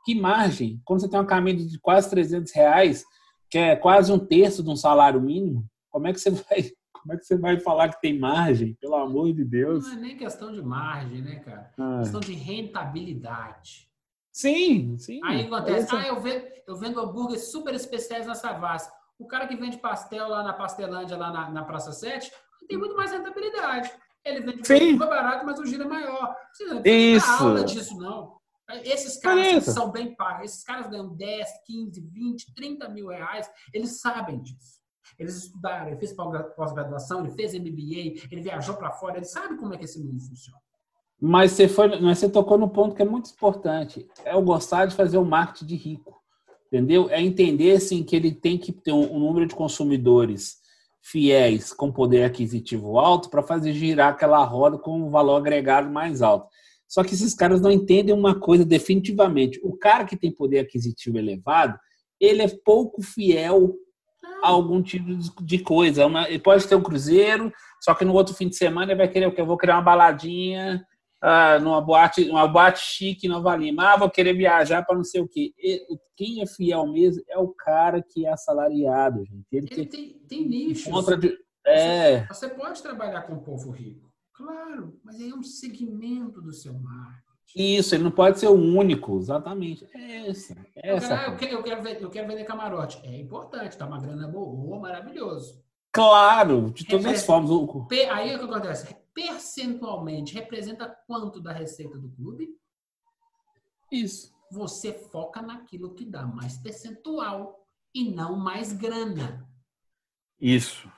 que 0.05 0.13
margem? 0.13 0.79
Quando 0.85 1.01
você 1.01 1.09
tem 1.09 1.19
uma 1.19 1.25
camisa 1.25 1.67
de 1.67 1.79
quase 1.79 2.09
300 2.11 2.53
reais, 2.53 3.03
que 3.49 3.57
é 3.57 3.75
quase 3.75 4.11
um 4.11 4.19
terço 4.19 4.63
de 4.63 4.69
um 4.69 4.75
salário 4.75 5.19
mínimo, 5.19 5.65
como 5.89 6.07
é 6.07 6.13
que 6.13 6.19
você 6.19 6.29
vai, 6.29 6.71
como 6.93 7.13
é 7.13 7.17
que 7.17 7.25
você 7.25 7.35
vai 7.35 7.59
falar 7.59 7.89
que 7.89 7.99
tem 7.99 8.17
margem? 8.17 8.77
Pelo 8.79 8.95
amor 8.95 9.33
de 9.33 9.43
Deus. 9.43 9.87
Não 9.87 9.93
é 9.93 9.99
nem 10.01 10.17
questão 10.17 10.51
de 10.51 10.61
margem, 10.61 11.21
né, 11.21 11.39
cara? 11.39 11.73
É 11.77 11.81
ah. 11.81 11.99
questão 11.99 12.19
de 12.19 12.33
rentabilidade. 12.33 13.89
Sim, 14.31 14.95
sim. 14.97 15.19
Aí 15.23 15.47
acontece, 15.47 15.93
ah, 15.95 16.07
eu 16.07 16.21
vendo, 16.21 16.45
eu 16.67 16.75
vendo 16.77 16.99
hambúrgueres 16.99 17.51
super 17.51 17.73
especiais 17.73 18.27
na 18.27 18.35
Savassi. 18.35 18.89
O 19.17 19.27
cara 19.27 19.47
que 19.47 19.55
vende 19.55 19.77
pastel 19.77 20.29
lá 20.29 20.43
na 20.43 20.53
Pastelândia, 20.53 21.17
lá 21.17 21.31
na, 21.31 21.49
na 21.49 21.63
Praça 21.65 21.91
7, 21.91 22.31
tem 22.67 22.77
muito 22.77 22.95
mais 22.95 23.11
rentabilidade. 23.11 23.91
Ele 24.25 24.41
vende 24.41 24.67
sim. 24.67 24.95
mais 24.95 25.09
barato, 25.09 25.45
mas 25.45 25.59
o 25.59 25.65
giro 25.65 25.83
é 25.83 25.87
maior. 25.87 26.35
Não 26.61 26.81
precisa 26.81 27.17
Isso. 27.17 27.43
aula 27.43 27.63
disso, 27.63 27.97
não. 27.97 28.39
Esses 28.83 29.17
caras 29.17 29.63
são 29.65 29.91
bem 29.91 30.15
pagos. 30.15 30.51
Esses 30.51 30.63
caras 30.63 30.87
ganham 30.87 31.15
10, 31.15 31.47
15, 31.65 32.01
20, 32.01 32.53
30 32.53 32.89
mil 32.89 33.07
reais. 33.07 33.49
Eles 33.73 33.99
sabem 33.99 34.39
disso. 34.41 34.79
Eles 35.17 35.35
estudaram, 35.43 35.87
ele 35.87 35.97
fez 35.97 36.13
pós-graduação, 36.13 37.21
ele 37.21 37.31
fez 37.31 37.53
MBA, 37.53 38.27
ele 38.31 38.41
viajou 38.41 38.75
para 38.75 38.91
fora, 38.91 39.17
ele 39.17 39.25
sabe 39.25 39.57
como 39.57 39.73
é 39.73 39.77
que 39.77 39.85
esse 39.85 39.99
mundo 39.99 40.21
funciona. 40.21 40.59
Mas 41.19 41.51
você, 41.51 41.67
foi, 41.67 41.99
mas 41.99 42.19
você 42.19 42.29
tocou 42.29 42.57
no 42.57 42.69
ponto 42.69 42.95
que 42.95 43.01
é 43.01 43.05
muito 43.05 43.31
importante. 43.31 44.07
É 44.23 44.35
o 44.35 44.41
gostar 44.41 44.85
de 44.85 44.95
fazer 44.95 45.17
o 45.17 45.25
marketing 45.25 45.65
de 45.65 45.75
rico. 45.75 46.17
Entendeu? 46.67 47.09
É 47.09 47.19
entender 47.21 47.75
assim, 47.75 48.03
que 48.03 48.15
ele 48.15 48.31
tem 48.31 48.57
que 48.57 48.71
ter 48.71 48.91
um, 48.91 49.15
um 49.15 49.19
número 49.19 49.47
de 49.47 49.55
consumidores 49.55 50.58
fiéis 51.01 51.73
com 51.73 51.91
poder 51.91 52.23
aquisitivo 52.23 52.99
alto 52.99 53.29
para 53.29 53.43
fazer 53.43 53.73
girar 53.73 54.09
aquela 54.09 54.43
roda 54.43 54.77
com 54.77 54.99
um 54.99 55.09
valor 55.09 55.37
agregado 55.37 55.89
mais 55.89 56.21
alto. 56.21 56.47
Só 56.87 57.03
que 57.03 57.13
esses 57.13 57.33
caras 57.33 57.61
não 57.61 57.71
entendem 57.71 58.15
uma 58.15 58.39
coisa 58.39 58.65
definitivamente. 58.65 59.59
O 59.63 59.77
cara 59.77 60.05
que 60.05 60.17
tem 60.17 60.31
poder 60.31 60.59
aquisitivo 60.59 61.17
elevado, 61.17 61.77
ele 62.19 62.41
é 62.41 62.47
pouco 62.65 63.01
fiel 63.01 63.75
a 64.43 64.49
algum 64.49 64.81
tipo 64.81 65.43
de 65.43 65.59
coisa. 65.59 66.03
ele 66.27 66.39
pode 66.39 66.67
ter 66.67 66.75
um 66.75 66.81
cruzeiro, 66.81 67.51
só 67.79 67.93
que 67.93 68.05
no 68.05 68.13
outro 68.13 68.33
fim 68.33 68.49
de 68.49 68.55
semana 68.55 68.91
ele 68.91 68.97
vai 68.97 69.07
querer 69.07 69.27
o 69.27 69.31
que? 69.31 69.39
Eu 69.39 69.45
vou 69.45 69.57
criar 69.57 69.75
uma 69.75 69.83
baladinha 69.83 70.83
ah, 71.21 71.59
numa 71.59 71.81
boate, 71.81 72.29
uma 72.29 72.47
boate 72.47 72.79
chique 72.79 73.27
em 73.27 73.29
Nova 73.29 73.55
Lima. 73.55 73.93
Ah, 73.93 73.97
vou 73.97 74.09
querer 74.09 74.33
viajar 74.33 74.85
para 74.85 74.95
não 74.95 75.03
sei 75.03 75.21
o 75.21 75.27
quê. 75.27 75.53
Quem 76.15 76.41
é 76.41 76.45
fiel 76.45 76.87
mesmo 76.87 77.23
é 77.27 77.37
o 77.37 77.49
cara 77.49 78.01
que 78.01 78.25
é 78.25 78.31
assalariado, 78.31 79.25
gente. 79.25 79.45
Ele, 79.51 79.67
ele 79.71 79.85
tem, 79.85 80.13
tem 80.27 80.47
nichos. 80.47 80.91
Contra 80.91 81.17
de, 81.17 81.37
é. 81.65 82.25
Você, 82.27 82.47
você 82.47 82.49
pode 82.49 82.81
trabalhar 82.81 83.23
com 83.23 83.33
o 83.33 83.41
povo 83.41 83.71
rico, 83.71 84.09
claro, 84.33 84.99
mas 85.03 85.19
é 85.19 85.33
um 85.33 85.43
segmento 85.43 86.41
do 86.41 86.53
seu 86.53 86.73
marketing. 86.73 87.29
Isso, 87.55 87.95
ele 87.95 88.03
não 88.03 88.11
pode 88.11 88.39
ser 88.39 88.47
o 88.47 88.53
único, 88.53 89.17
exatamente. 89.17 89.85
É 89.93 90.27
essa. 90.27 90.55
É 90.75 90.95
essa 90.95 91.13
eu, 91.25 91.35
quero, 91.35 91.53
eu, 91.53 91.63
quero, 91.63 91.87
eu 91.87 92.09
quero 92.09 92.27
vender 92.27 92.43
camarote. 92.43 93.01
É 93.03 93.19
importante, 93.19 93.75
tá 93.75 93.87
uma 93.87 93.99
grana 93.99 94.27
boa, 94.27 94.79
maravilhoso. 94.79 95.59
Claro, 95.91 96.71
de 96.71 96.85
todas 96.85 97.07
as 97.07 97.25
formas. 97.25 97.49
Aí 98.11 98.35
o 98.35 98.39
que 98.39 98.45
acontece? 98.45 98.95
Percentualmente 99.13 100.33
representa 100.33 100.89
quanto 101.07 101.41
da 101.41 101.51
receita 101.51 101.97
do 101.97 102.09
clube? 102.11 102.49
Isso. 103.91 104.33
Você 104.51 104.93
foca 104.93 105.41
naquilo 105.41 105.93
que 105.93 106.05
dá 106.05 106.25
mais 106.25 106.57
percentual 106.57 107.65
e 107.93 108.11
não 108.11 108.35
mais 108.35 108.73
grana. 108.73 109.47
Isso. 110.39 110.91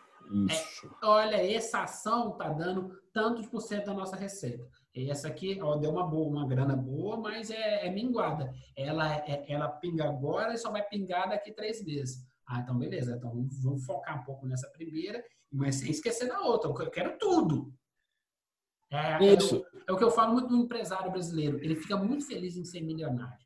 Isso. 0.49 0.87
É, 1.01 1.05
olha, 1.05 1.35
essa 1.35 1.83
ação 1.83 2.31
está 2.31 2.49
dando 2.49 2.97
tantos 3.13 3.47
por 3.47 3.59
cento 3.59 3.87
da 3.87 3.93
nossa 3.93 4.15
receita. 4.15 4.65
Essa 4.95 5.27
aqui 5.27 5.59
ó, 5.61 5.75
deu 5.75 5.91
uma 5.91 6.07
boa, 6.07 6.29
uma 6.29 6.47
grana 6.47 6.75
boa, 6.75 7.17
mas 7.17 7.49
é, 7.49 7.87
é 7.87 7.91
minguada. 7.91 8.53
Ela, 8.75 9.17
é, 9.25 9.45
ela 9.51 9.67
pinga 9.67 10.05
agora 10.05 10.53
e 10.53 10.57
só 10.57 10.71
vai 10.71 10.83
pingar 10.87 11.29
daqui 11.29 11.51
três 11.51 11.83
meses. 11.83 12.25
Ah, 12.47 12.59
então 12.59 12.77
beleza. 12.77 13.15
Então 13.15 13.47
vamos 13.61 13.85
focar 13.85 14.21
um 14.21 14.23
pouco 14.23 14.45
nessa 14.45 14.69
primeira, 14.69 15.23
mas 15.51 15.75
sem 15.75 15.91
esquecer 15.91 16.27
da 16.27 16.41
outra. 16.41 16.69
Eu 16.69 16.89
quero 16.89 17.17
tudo. 17.17 17.73
É, 18.91 19.25
é 19.25 19.33
Isso. 19.33 19.65
É, 19.73 19.91
é, 19.91 19.93
o 19.93 19.97
que 19.97 20.03
eu 20.03 20.11
falo 20.11 20.33
muito 20.33 20.49
do 20.49 20.57
empresário 20.57 21.11
brasileiro. 21.11 21.57
Ele 21.63 21.75
fica 21.75 21.95
muito 21.95 22.25
feliz 22.25 22.57
em 22.57 22.65
ser 22.65 22.81
milionário. 22.81 23.39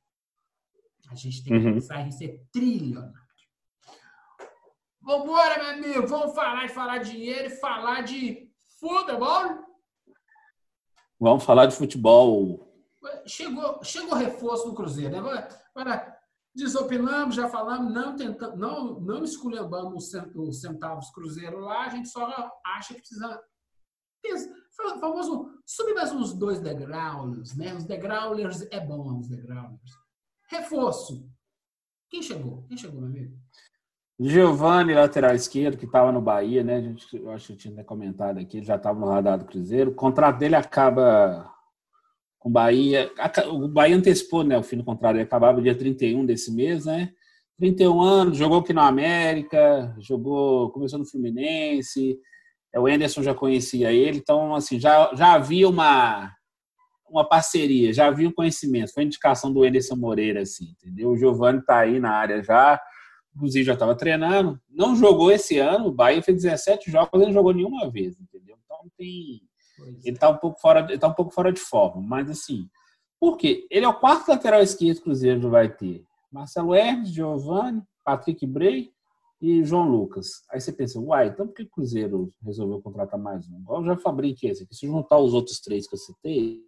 A 1.10 1.16
gente 1.16 1.44
tem 1.44 1.60
que 1.60 1.68
uhum. 1.68 1.74
pensar 1.76 2.02
em 2.02 2.12
ser 2.12 2.44
trilionário. 2.52 3.14
Vambora, 5.00 5.64
meu 5.64 5.74
amigo. 5.74 6.08
Vamos 6.08 6.34
falar 6.34 6.66
de 6.66 6.74
falar 6.74 6.98
de 6.98 7.12
dinheiro 7.12 7.46
e 7.46 7.58
falar 7.58 8.02
de 8.02 8.52
futebol. 8.80 9.64
Vamos 11.20 11.44
falar 11.44 11.68
de 11.68 11.76
futebol. 11.76 12.68
Chegou, 13.28 13.84
chegou 13.84 14.16
reforço 14.16 14.68
no 14.68 14.74
Cruzeiro. 14.74 15.12
Né? 15.12 15.20
Agora, 15.20 15.48
agora 15.76 16.18
desopinamos, 16.56 17.36
já 17.36 17.48
falamos, 17.48 17.94
não 17.94 18.16
tentamos, 18.16 18.58
não, 18.58 19.00
não 19.00 19.24
esculhambamos 19.24 20.12
os 20.34 20.62
centavos 20.62 21.12
Cruzeiro 21.12 21.60
lá, 21.60 21.86
a 21.86 21.90
gente 21.90 22.08
só 22.08 22.50
acha 22.66 22.94
que 22.94 23.02
precisa 23.02 23.40
famoso, 25.00 25.50
subir 25.66 25.94
mais 25.94 26.12
uns 26.12 26.34
dois 26.34 26.60
degraus, 26.60 27.56
né? 27.56 27.74
Os 27.74 27.86
degraulers 27.86 28.68
é 28.72 28.80
bom, 28.80 29.20
os 29.20 29.28
degraulers. 29.28 29.92
Reforço. 30.50 31.28
Quem 32.10 32.22
chegou? 32.22 32.64
Quem 32.68 32.78
chegou, 32.78 33.02
meu 33.02 33.10
amigo? 33.10 33.36
Giovanni, 34.20 34.94
lateral 34.94 35.36
esquerdo, 35.36 35.78
que 35.78 35.86
estava 35.86 36.12
no 36.12 36.22
Bahia, 36.22 36.64
né? 36.64 36.78
A 36.78 36.82
gente, 36.82 37.18
eu 37.18 37.30
acho 37.32 37.48
que 37.48 37.70
tinha 37.70 37.84
comentado 37.84 38.38
aqui, 38.40 38.58
ele 38.58 38.66
já 38.66 38.76
estava 38.76 38.98
no 38.98 39.08
radar 39.08 39.38
do 39.38 39.46
Cruzeiro. 39.46 39.92
O 39.92 39.96
contrato 39.96 40.38
dele 40.38 40.56
acaba 40.56 41.52
com 42.40 42.48
o 42.50 42.52
Bahia. 42.52 43.12
O 43.50 43.68
Bahia 43.68 43.98
antecipou, 43.98 44.44
né? 44.44 44.58
O 44.58 44.64
fim 44.64 44.78
do 44.78 44.86
contrato, 44.86 45.16
ele 45.16 45.24
acabava 45.24 45.62
dia 45.62 45.78
31 45.78 46.26
desse 46.26 46.54
mês, 46.54 46.86
né? 46.86 47.12
31 47.58 48.02
anos, 48.02 48.38
jogou 48.38 48.60
aqui 48.60 48.74
no 48.74 48.82
América, 48.82 49.96
jogou, 50.00 50.72
começou 50.72 51.00
no 51.00 51.06
Fluminense, 51.06 52.20
o 52.80 52.88
Anderson 52.88 53.24
já 53.24 53.34
conhecia 53.34 53.92
ele, 53.92 54.18
então 54.18 54.54
assim 54.56 54.80
já, 54.80 55.14
já 55.16 55.34
havia 55.34 55.68
uma 55.68 56.36
uma 57.10 57.24
parceria, 57.24 57.94
já 57.94 58.08
havia 58.08 58.28
um 58.28 58.34
conhecimento. 58.34 58.94
Foi 58.94 59.04
indicação 59.04 59.54
do 59.54 59.64
Anderson 59.64 59.96
Moreira, 59.96 60.42
assim, 60.42 60.72
entendeu? 60.72 61.12
O 61.12 61.18
Giovanni 61.18 61.60
está 61.60 61.80
aí 61.80 62.00
na 62.00 62.12
área 62.12 62.44
já, 62.44 62.82
inclusive 63.36 63.64
já 63.64 63.74
estava 63.74 63.96
treinando. 63.96 64.60
Não 64.70 64.96
jogou 64.96 65.32
esse 65.32 65.58
ano, 65.58 65.88
o 65.88 65.92
Bahia 65.92 66.22
fez 66.22 66.42
17 66.42 66.92
jogos, 66.92 67.12
ele 67.14 67.28
não 67.28 67.34
jogou 67.34 67.54
nenhuma 67.54 67.90
vez, 67.90 68.20
entendeu? 68.20 68.58
Então 68.66 68.80
tem. 68.98 69.42
Ele 70.04 70.16
está 70.16 70.30
um 70.30 70.38
pouco 70.38 70.60
fora, 70.60 70.80
ele 70.90 70.98
tá 70.98 71.08
um 71.08 71.14
pouco 71.14 71.32
fora 71.32 71.52
de 71.52 71.60
forma, 71.60 72.02
mas 72.02 72.30
assim. 72.30 72.68
Por 73.20 73.38
quê? 73.38 73.66
Ele 73.72 73.86
é 73.86 73.90
o 73.90 73.94
quarto 73.94 74.28
lateral 74.28 74.62
esquerdo 74.62 74.98
que 74.98 75.02
o 75.02 75.04
Cruzeiro 75.06 75.50
vai 75.50 75.70
ter. 75.70 76.04
Marcelo 76.32 76.76
Hermes, 76.76 77.10
Giovanni, 77.10 77.82
Patrick 78.04 78.46
Bray, 78.46 78.92
e 79.42 79.64
João 79.64 79.90
Lucas. 79.90 80.44
Aí 80.52 80.60
você 80.60 80.72
pensa, 80.72 81.00
uai, 81.00 81.28
então 81.28 81.48
por 81.48 81.54
que 81.54 81.64
o 81.64 81.70
Cruzeiro 81.70 82.34
resolveu 82.44 82.82
contratar 82.82 83.20
mais 83.20 83.48
um? 83.50 83.60
Igual 83.60 83.84
já 83.84 83.98
fabriquei 83.98 84.52
esse 84.52 84.64
aqui. 84.64 84.76
Se 84.76 84.88
juntar 84.88 85.18
os 85.20 85.34
outros 85.34 85.60
três 85.60 85.88
que 85.88 85.96
eu 85.96 86.00
citei, 86.00 86.62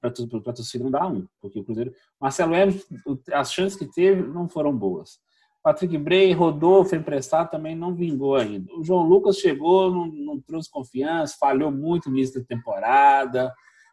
para 0.00 0.10
a 0.10 0.52
torcida 0.54 0.82
não 0.82 0.90
dá 0.90 1.06
um, 1.06 1.26
porque 1.40 1.60
o 1.60 1.64
Cruzeiro. 1.64 1.92
Marcelo 2.18 2.54
Hermes, 2.54 2.86
as 3.32 3.52
chances 3.52 3.78
que 3.78 3.86
teve 3.86 4.22
não 4.22 4.48
foram 4.48 4.76
boas. 4.76 5.20
Patrick 5.62 5.98
Bray 5.98 6.32
rodou, 6.32 6.84
foi 6.86 6.96
emprestado, 6.96 7.50
também 7.50 7.76
não 7.76 7.94
vingou 7.94 8.34
ainda. 8.34 8.72
O 8.72 8.82
João 8.82 9.06
Lucas 9.06 9.36
chegou, 9.36 9.90
não, 9.90 10.06
não 10.06 10.40
trouxe 10.40 10.70
confiança, 10.70 11.36
falhou 11.38 11.70
muito 11.70 12.08
no 12.08 12.16
início 12.16 12.40
da 12.40 12.46
temporada, 12.46 13.52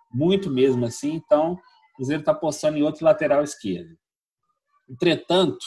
muito 0.10 0.50
mesmo 0.50 0.86
assim. 0.86 1.16
Então, 1.16 1.54
o 1.54 1.96
Cruzeiro 1.98 2.22
está 2.22 2.32
apostando 2.32 2.78
em 2.78 2.84
outro 2.84 3.04
lateral 3.04 3.44
esquerdo. 3.44 3.98
Entretanto, 4.90 5.66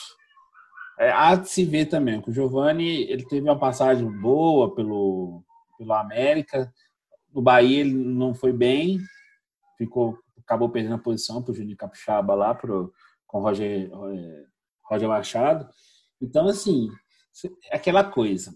é, 1.01 1.11
há 1.11 1.35
de 1.35 1.49
se 1.49 1.65
ver 1.65 1.87
também 1.87 2.21
que 2.21 2.29
o 2.29 2.33
Giovani 2.33 3.11
ele 3.11 3.25
teve 3.25 3.49
uma 3.49 3.59
passagem 3.59 4.07
boa 4.07 4.75
pelo, 4.75 5.43
pelo 5.79 5.95
América. 5.95 6.71
No 7.33 7.41
Bahia 7.41 7.81
ele 7.81 7.95
não 7.95 8.35
foi 8.35 8.53
bem, 8.53 8.99
ficou, 9.79 10.19
acabou 10.39 10.69
perdendo 10.69 10.97
a 10.97 10.99
posição 10.99 11.43
para 11.43 11.53
o 11.53 11.55
Juninho 11.55 11.77
Capixaba 11.77 12.35
lá 12.35 12.55
pro, 12.55 12.93
com 13.27 13.39
o 13.39 13.43
Roger, 13.43 13.91
é, 13.91 14.45
Roger 14.85 15.09
Machado. 15.09 15.67
Então, 16.21 16.47
assim, 16.47 16.91
aquela 17.73 18.05
coisa, 18.05 18.55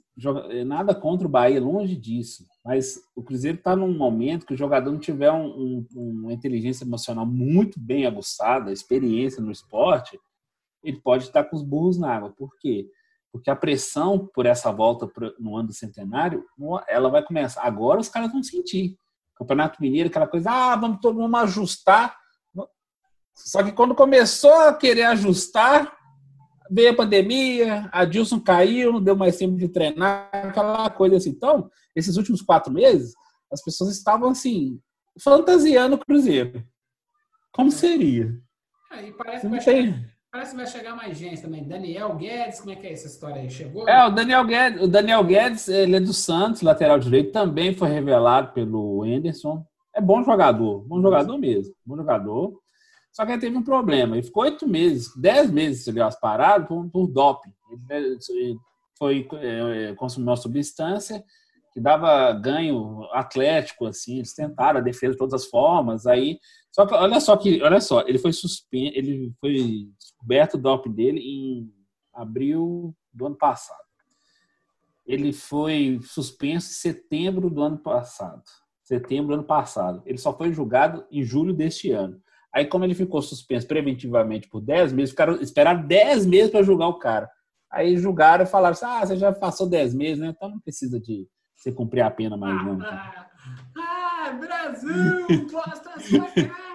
nada 0.66 0.94
contra 0.94 1.26
o 1.26 1.30
Bahia, 1.30 1.58
longe 1.58 1.96
disso, 1.96 2.44
mas 2.62 3.00
o 3.16 3.22
Cruzeiro 3.22 3.56
está 3.56 3.74
num 3.74 3.96
momento 3.96 4.44
que 4.44 4.52
o 4.52 4.58
jogador 4.58 4.92
não 4.92 4.98
tiver 4.98 5.32
um, 5.32 5.46
um, 5.46 5.86
uma 5.96 6.32
inteligência 6.34 6.84
emocional 6.84 7.24
muito 7.24 7.80
bem 7.80 8.04
aguçada, 8.04 8.70
experiência 8.70 9.42
no 9.42 9.50
esporte, 9.50 10.20
ele 10.84 11.00
pode 11.00 11.24
estar 11.24 11.44
com 11.44 11.56
os 11.56 11.62
burros 11.62 11.98
na 11.98 12.14
água. 12.14 12.32
Por 12.36 12.50
quê? 12.60 12.86
Porque 13.32 13.50
a 13.50 13.56
pressão 13.56 14.30
por 14.32 14.46
essa 14.46 14.70
volta 14.70 15.10
no 15.38 15.56
ano 15.56 15.68
do 15.68 15.74
centenário, 15.74 16.44
ela 16.86 17.08
vai 17.08 17.24
começar. 17.24 17.62
Agora 17.62 18.00
os 18.00 18.08
caras 18.08 18.30
vão 18.30 18.42
sentir. 18.42 18.96
Campeonato 19.36 19.82
Mineiro, 19.82 20.08
aquela 20.08 20.28
coisa, 20.28 20.50
ah, 20.50 20.76
vamos 20.76 21.00
todo 21.00 21.18
mundo 21.18 21.36
ajustar. 21.38 22.16
Só 23.34 23.64
que 23.64 23.72
quando 23.72 23.94
começou 23.94 24.54
a 24.54 24.74
querer 24.74 25.02
ajustar, 25.04 25.92
veio 26.70 26.92
a 26.92 26.96
pandemia, 26.96 27.88
a 27.92 28.04
Dilson 28.04 28.40
caiu, 28.40 28.92
não 28.92 29.02
deu 29.02 29.16
mais 29.16 29.36
tempo 29.36 29.56
de 29.56 29.68
treinar, 29.68 30.30
aquela 30.32 30.88
coisa 30.90 31.16
assim. 31.16 31.30
Então, 31.30 31.68
esses 31.96 32.16
últimos 32.16 32.40
quatro 32.40 32.72
meses, 32.72 33.14
as 33.52 33.62
pessoas 33.62 33.90
estavam 33.90 34.30
assim, 34.30 34.80
fantasiando 35.20 35.96
o 35.96 35.98
Cruzeiro. 35.98 36.64
Como 37.52 37.70
seria? 37.70 38.32
Aí 38.90 39.12
parece 39.12 39.46
que 39.46 39.52
Não 39.52 39.58
tem. 39.58 40.13
Parece 40.34 40.50
que 40.50 40.56
vai 40.56 40.66
chegar 40.66 40.96
mais 40.96 41.16
gente 41.16 41.40
também. 41.40 41.62
Daniel 41.62 42.16
Guedes, 42.16 42.58
como 42.58 42.72
é 42.72 42.74
que 42.74 42.88
é 42.88 42.92
essa 42.92 43.06
história 43.06 43.40
aí? 43.40 43.48
Chegou? 43.48 43.88
É, 43.88 44.04
o 44.04 44.10
Daniel 44.10 44.44
Guedes, 44.44 44.82
o 44.82 44.88
Daniel 44.88 45.22
Guedes, 45.22 45.68
ele 45.68 45.94
é 45.94 46.00
do 46.00 46.12
Santos, 46.12 46.60
lateral 46.60 46.98
direito, 46.98 47.30
também 47.30 47.72
foi 47.72 47.88
revelado 47.88 48.52
pelo 48.52 49.04
Anderson. 49.04 49.64
É 49.94 50.00
bom 50.00 50.24
jogador, 50.24 50.80
bom 50.88 51.00
jogador 51.00 51.38
mesmo, 51.38 51.72
bom 51.86 51.96
jogador. 51.96 52.52
Só 53.12 53.24
que 53.24 53.30
ele 53.30 53.40
teve 53.40 53.56
um 53.56 53.62
problema. 53.62 54.16
Ele 54.16 54.26
ficou 54.26 54.42
oito 54.42 54.66
meses, 54.66 55.08
dez 55.16 55.48
meses, 55.48 55.86
aliás, 55.86 56.18
parado 56.18 56.66
por, 56.66 56.90
por 56.90 57.06
doping. 57.06 57.52
Ele 57.88 58.18
foi 58.98 59.28
é, 59.40 59.94
consumiu 59.94 60.30
uma 60.30 60.36
substância 60.36 61.22
que 61.72 61.80
dava 61.80 62.32
ganho 62.32 63.04
atlético, 63.12 63.86
assim. 63.86 64.16
Eles 64.16 64.34
tentaram 64.34 64.80
a 64.80 64.82
defesa 64.82 65.12
de 65.12 65.18
todas 65.18 65.44
as 65.44 65.48
formas. 65.48 66.08
Aí, 66.08 66.40
só 66.74 66.84
que 66.84 66.92
olha 66.92 67.20
só 67.20 67.36
que, 67.36 67.62
olha 67.62 67.80
só, 67.80 68.00
ele 68.00 68.18
foi 68.18 68.32
suspenso, 68.32 68.92
ele 68.96 69.32
foi 69.40 69.88
descoberto 69.96 70.54
o 70.54 70.58
doping 70.58 70.90
dele 70.90 71.20
em 71.20 71.72
abril 72.12 72.92
do 73.12 73.26
ano 73.26 73.36
passado. 73.36 73.78
Ele 75.06 75.32
foi 75.32 76.00
suspenso 76.02 76.68
em 76.68 76.74
setembro 76.74 77.48
do 77.48 77.62
ano 77.62 77.78
passado. 77.78 78.42
Setembro 78.82 79.28
do 79.28 79.34
ano 79.34 79.44
passado. 79.44 80.02
Ele 80.04 80.18
só 80.18 80.36
foi 80.36 80.52
julgado 80.52 81.06
em 81.12 81.22
julho 81.22 81.54
deste 81.54 81.92
ano. 81.92 82.20
Aí, 82.52 82.66
como 82.66 82.84
ele 82.84 82.94
ficou 82.94 83.22
suspenso 83.22 83.68
preventivamente 83.68 84.48
por 84.48 84.60
10 84.60 84.94
meses, 84.94 85.10
ficaram, 85.10 85.40
esperaram 85.40 85.86
10 85.86 86.26
meses 86.26 86.50
para 86.50 86.64
julgar 86.64 86.88
o 86.88 86.98
cara. 86.98 87.30
Aí 87.70 87.96
julgaram 87.96 88.42
e 88.42 88.48
falaram 88.48 88.72
assim: 88.72 88.84
ah, 88.84 89.06
você 89.06 89.16
já 89.16 89.32
passou 89.32 89.68
10 89.68 89.94
meses, 89.94 90.18
né? 90.18 90.34
Então 90.34 90.48
não 90.48 90.58
precisa 90.58 90.98
de 90.98 91.28
você 91.54 91.70
cumprir 91.70 92.00
a 92.00 92.10
pena 92.10 92.36
mais, 92.36 92.64
não. 92.64 92.78
Ah, 94.26 94.32
Brasil, 94.32 95.26
mostra 95.50 95.94
a 95.94 96.00
sua 96.00 96.26
cara! 96.26 96.74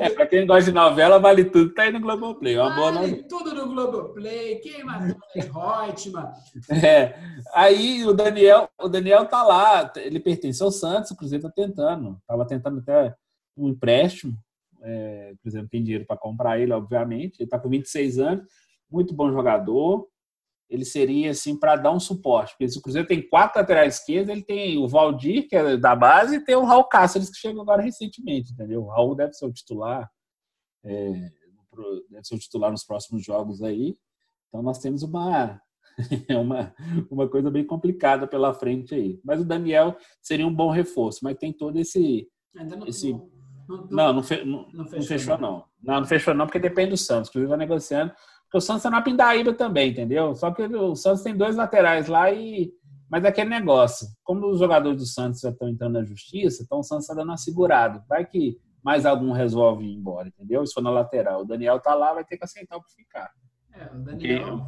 É, 0.00 0.10
pra 0.10 0.26
quem 0.26 0.46
gosta 0.46 0.70
de 0.70 0.74
novela, 0.74 1.18
vale 1.18 1.44
tudo. 1.44 1.72
Tá 1.72 1.82
aí 1.82 1.92
no 1.92 2.00
Globoplay. 2.00 2.58
Uma 2.58 2.74
boa 2.74 2.92
novela. 2.92 3.10
Vale 3.10 3.22
tudo 3.22 3.54
no 3.54 3.68
Globoplay. 3.68 4.56
Quem 4.56 4.84
matou 4.84 5.16
é 5.34 5.40
Reutemann. 5.40 6.32
É. 6.70 7.18
Aí 7.54 8.04
o 8.04 8.12
Daniel, 8.12 8.68
o 8.78 8.88
Daniel 8.88 9.26
tá 9.26 9.42
lá, 9.42 9.90
ele 9.96 10.20
pertence 10.20 10.62
ao 10.62 10.70
Santos, 10.70 11.10
o 11.10 11.16
Cruzeiro 11.16 11.44
tá 11.44 11.50
tentando. 11.50 12.18
Tava 12.26 12.46
tentando 12.46 12.80
até 12.80 13.14
um 13.56 13.68
empréstimo. 13.68 14.36
É, 14.82 15.32
o 15.34 15.38
Cruzeiro 15.38 15.68
tem 15.68 15.82
dinheiro 15.82 16.04
para 16.06 16.18
comprar 16.18 16.58
ele, 16.60 16.72
obviamente. 16.72 17.40
Ele 17.40 17.48
tá 17.48 17.58
com 17.58 17.70
26 17.70 18.18
anos, 18.18 18.44
muito 18.90 19.14
bom 19.14 19.32
jogador. 19.32 20.06
Ele 20.70 20.84
seria 20.84 21.30
assim 21.30 21.58
para 21.58 21.76
dar 21.76 21.92
um 21.92 22.00
suporte, 22.00 22.52
porque 22.52 22.68
se 22.68 22.78
o 22.78 22.82
Cruzeiro 22.82 23.06
tem 23.06 23.26
quatro 23.28 23.60
laterais 23.60 23.96
esquerdos, 23.98 24.30
ele 24.30 24.42
tem 24.42 24.78
o 24.78 24.88
Valdir, 24.88 25.46
que 25.48 25.54
é 25.54 25.76
da 25.76 25.94
base, 25.94 26.36
e 26.36 26.44
tem 26.44 26.56
o 26.56 26.64
Raul 26.64 26.84
Cáceres, 26.84 27.30
que 27.30 27.36
chegou 27.38 27.62
agora 27.62 27.82
recentemente, 27.82 28.52
entendeu? 28.52 28.82
O 28.82 28.88
Raul 28.88 29.14
deve 29.14 29.34
ser 29.34 29.44
o 29.46 29.52
titular, 29.52 30.10
é, 30.84 31.10
deve 32.10 32.24
ser 32.24 32.34
o 32.34 32.38
titular 32.38 32.70
nos 32.70 32.84
próximos 32.84 33.24
jogos 33.24 33.62
aí. 33.62 33.94
Então 34.48 34.62
nós 34.62 34.78
temos 34.78 35.02
uma, 35.02 35.60
uma, 36.30 36.74
uma 37.10 37.28
coisa 37.28 37.50
bem 37.50 37.64
complicada 37.64 38.26
pela 38.26 38.54
frente 38.54 38.94
aí. 38.94 39.20
Mas 39.24 39.40
o 39.40 39.44
Daniel 39.44 39.96
seria 40.22 40.46
um 40.46 40.54
bom 40.54 40.70
reforço, 40.70 41.20
mas 41.22 41.36
tem 41.36 41.52
todo 41.52 41.78
esse. 41.78 42.28
Ainda 42.56 42.76
não, 42.76 42.86
Esse- 42.86 43.12
não, 43.12 43.28
não, 43.90 44.12
Não, 44.14 44.22
fe- 44.22 44.44
não, 44.44 44.62
não 44.62 44.68
não 44.72 44.86
fechou, 44.86 45.06
fechou, 45.08 45.38
não. 45.38 45.64
Não, 45.82 46.00
não 46.00 46.04
fechou, 46.06 46.34
não, 46.34 46.46
porque 46.46 46.58
depende 46.58 46.90
do 46.90 46.96
Santos. 46.96 47.28
Inclusive, 47.30 47.48
vai 47.48 47.58
negociando. 47.58 48.12
Porque 48.54 48.58
o 48.58 48.60
Santos 48.68 48.84
tá 48.84 48.90
na 48.90 49.02
Pindaíba 49.02 49.52
também, 49.52 49.90
entendeu? 49.90 50.32
Só 50.36 50.52
que 50.52 50.62
o 50.62 50.94
Santos 50.94 51.24
tem 51.24 51.36
dois 51.36 51.56
laterais 51.56 52.06
lá 52.06 52.30
e. 52.30 52.72
Mas 53.10 53.24
é 53.24 53.28
aquele 53.28 53.50
negócio. 53.50 54.06
Como 54.22 54.46
os 54.46 54.60
jogadores 54.60 54.96
do 54.96 55.06
Santos 55.06 55.40
já 55.40 55.50
estão 55.50 55.68
entrando 55.68 55.94
na 55.94 56.04
justiça, 56.04 56.62
então 56.62 56.78
o 56.78 56.82
Santos 56.84 57.02
está 57.04 57.14
dando 57.14 57.30
uma 57.30 57.36
segurada. 57.36 58.04
Vai 58.08 58.24
que 58.24 58.56
mais 58.80 59.04
algum 59.06 59.32
resolve 59.32 59.84
ir 59.84 59.96
embora, 59.96 60.28
entendeu? 60.28 60.64
Se 60.64 60.72
for 60.72 60.82
na 60.84 60.90
lateral. 60.90 61.42
O 61.42 61.44
Daniel 61.44 61.80
tá 61.80 61.94
lá, 61.96 62.14
vai 62.14 62.24
ter 62.24 62.36
que 62.38 62.44
aceitar 62.44 62.78
para 62.78 62.88
ficar. 62.90 63.32
É, 63.72 63.92
o 63.92 63.98
Daniel. 63.98 64.66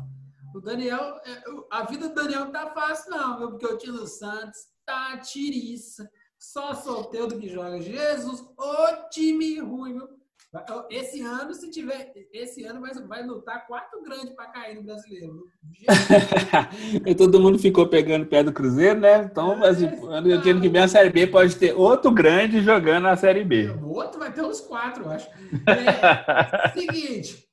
O 0.52 0.60
Daniel, 0.60 1.20
é, 1.24 1.50
o- 1.50 1.66
a 1.70 1.84
vida 1.84 2.08
do 2.08 2.14
Daniel 2.16 2.46
não 2.46 2.50
tá 2.52 2.68
fácil, 2.74 3.12
não, 3.12 3.38
viu? 3.38 3.50
Porque 3.50 3.66
o 3.66 3.78
time 3.78 3.96
do 3.98 4.06
Santos 4.08 4.58
tá 4.84 5.16
tiriça. 5.18 6.10
Só 6.36 6.74
solteiro 6.74 7.38
que 7.38 7.48
joga. 7.48 7.80
Jesus, 7.80 8.40
ô 8.58 9.08
time 9.10 9.60
ruim, 9.60 9.92
viu? 9.92 10.08
Esse 10.90 11.20
ano, 11.20 11.54
se 11.54 11.70
tiver. 11.70 12.12
Esse 12.32 12.64
ano 12.64 12.80
vai, 12.80 12.92
vai 12.94 13.26
lutar 13.26 13.66
quatro 13.66 14.02
grandes 14.02 14.30
para 14.30 14.46
cair 14.46 14.76
no 14.76 14.82
brasileiro. 14.82 15.44
e 17.06 17.14
todo 17.14 17.40
mundo 17.40 17.58
ficou 17.58 17.88
pegando 17.88 18.26
pé 18.26 18.42
do 18.42 18.52
Cruzeiro, 18.52 19.00
né? 19.00 19.28
Então, 19.30 19.62
assim, 19.64 19.86
ano 19.86 20.32
ano 20.32 20.60
que 20.60 20.68
vem 20.68 20.82
a 20.82 20.88
Série 20.88 21.10
B 21.10 21.26
pode 21.26 21.56
ter 21.56 21.74
outro 21.74 22.10
grande 22.10 22.62
jogando 22.62 23.04
na 23.04 23.16
Série 23.16 23.44
B. 23.44 23.68
O 23.70 23.94
outro 23.94 24.18
vai 24.18 24.32
ter 24.32 24.42
uns 24.42 24.60
quatro, 24.60 25.04
eu 25.04 25.10
acho. 25.10 25.28
É, 25.66 26.68
seguinte. 26.78 27.46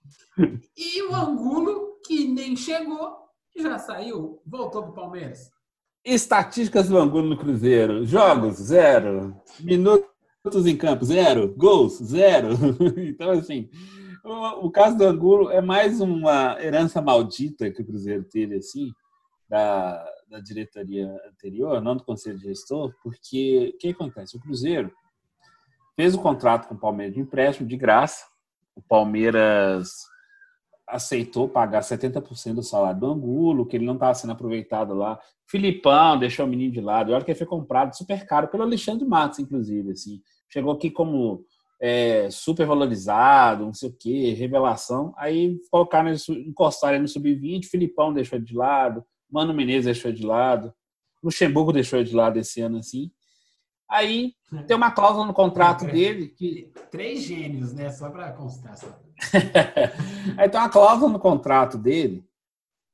E 0.76 1.04
o 1.04 1.16
Angulo, 1.16 2.00
que 2.06 2.28
nem 2.28 2.56
chegou, 2.56 3.18
que 3.52 3.62
já 3.62 3.78
saiu, 3.78 4.42
voltou 4.46 4.84
pro 4.84 4.94
Palmeiras. 4.94 5.52
Estatísticas 6.06 6.90
do 6.90 6.98
Angulo 6.98 7.30
no 7.30 7.38
Cruzeiro. 7.38 8.06
Jogos, 8.06 8.56
zero. 8.56 9.36
Minutos 9.60 10.13
em 10.46 10.76
campo, 10.76 11.06
zero. 11.06 11.54
Gols, 11.56 12.00
zero. 12.04 12.50
Então, 12.98 13.32
assim, 13.32 13.70
o, 14.26 14.68
o 14.68 14.72
caso 14.72 14.98
do 14.98 15.06
Angulo 15.06 15.50
é 15.50 15.62
mais 15.62 16.02
uma 16.02 16.62
herança 16.62 17.02
maldita 17.02 17.72
que 17.72 17.82
o 17.82 17.86
Cruzeiro 17.86 18.26
teve, 18.26 18.58
assim, 18.58 18.92
da, 19.48 20.06
da 20.30 20.40
diretoria 20.42 21.10
anterior, 21.30 21.82
não 21.82 21.96
do 21.96 22.04
Conselho 22.04 22.38
de 22.38 22.44
Gestor, 22.44 22.94
porque 23.02 23.72
o 23.74 23.78
que 23.78 23.90
acontece? 23.90 24.36
O 24.36 24.40
Cruzeiro 24.42 24.92
fez 25.96 26.14
o 26.14 26.22
contrato 26.22 26.68
com 26.68 26.76
o 26.76 26.80
Palmeiras 26.80 27.16
de 27.16 27.22
empréstimo 27.22 27.68
de 27.68 27.78
graça. 27.78 28.26
O 28.76 28.82
Palmeiras 28.82 29.94
aceitou 30.88 31.50
pagar 31.50 31.82
70% 31.82 32.56
do 32.56 32.64
salário 32.64 33.00
do 33.00 33.08
Angulo, 33.08 33.66
que 33.66 33.76
ele 33.76 33.86
não 33.86 33.96
estava 33.96 34.14
sendo 34.14 34.34
aproveitado 34.34 34.94
lá. 34.94 35.20
Filipão 35.48 36.18
deixou 36.18 36.46
o 36.46 36.50
menino 36.50 36.72
de 36.72 36.82
lado. 36.82 37.12
E 37.12 37.14
olha 37.14 37.24
que 37.24 37.32
ele 37.32 37.38
foi 37.38 37.48
comprado 37.48 37.96
super 37.96 38.26
caro 38.26 38.48
pelo 38.48 38.64
Alexandre 38.64 39.06
Matos, 39.06 39.40
inclusive. 39.40 39.92
Assim. 39.92 40.22
Chegou 40.50 40.72
aqui 40.74 40.92
como 40.92 41.46
é, 41.82 42.30
super 42.30 42.66
valorizado, 42.66 43.66
não 43.66 43.74
sei 43.74 43.90
o 43.90 43.98
quê, 43.98 44.34
revelação. 44.34 45.14
Aí 45.18 45.58
colocaram 45.70 46.12
encostaram 46.48 46.96
ele 46.96 47.04
no 47.04 47.08
sub-20, 47.08 47.66
Filipão 47.66 48.14
deixou 48.14 48.40
de 48.40 48.56
lado, 48.56 49.04
Mano 49.30 49.54
Menezes 49.54 49.86
deixou 49.86 50.12
de 50.12 50.26
lado, 50.26 50.74
Luxemburgo 51.24 51.74
deixou 51.74 52.04
de 52.04 52.16
lado 52.16 52.38
esse 52.38 52.62
ano, 52.62 52.78
assim. 52.78 53.12
Aí 53.90 54.34
tem 54.66 54.78
uma 54.78 54.92
cláusula 54.92 55.26
no 55.26 55.34
contrato 55.34 55.86
dele 55.86 56.30
que 56.30 56.72
Três 56.90 57.24
gênios, 57.24 57.74
né? 57.74 57.92
Só 57.92 58.10
para 58.10 58.32
constar. 58.32 58.78
Só. 58.78 59.03
Aí 60.38 60.50
tem 60.50 60.60
uma 60.60 60.70
cláusula 60.70 61.12
no 61.12 61.20
contrato 61.20 61.78
dele 61.78 62.24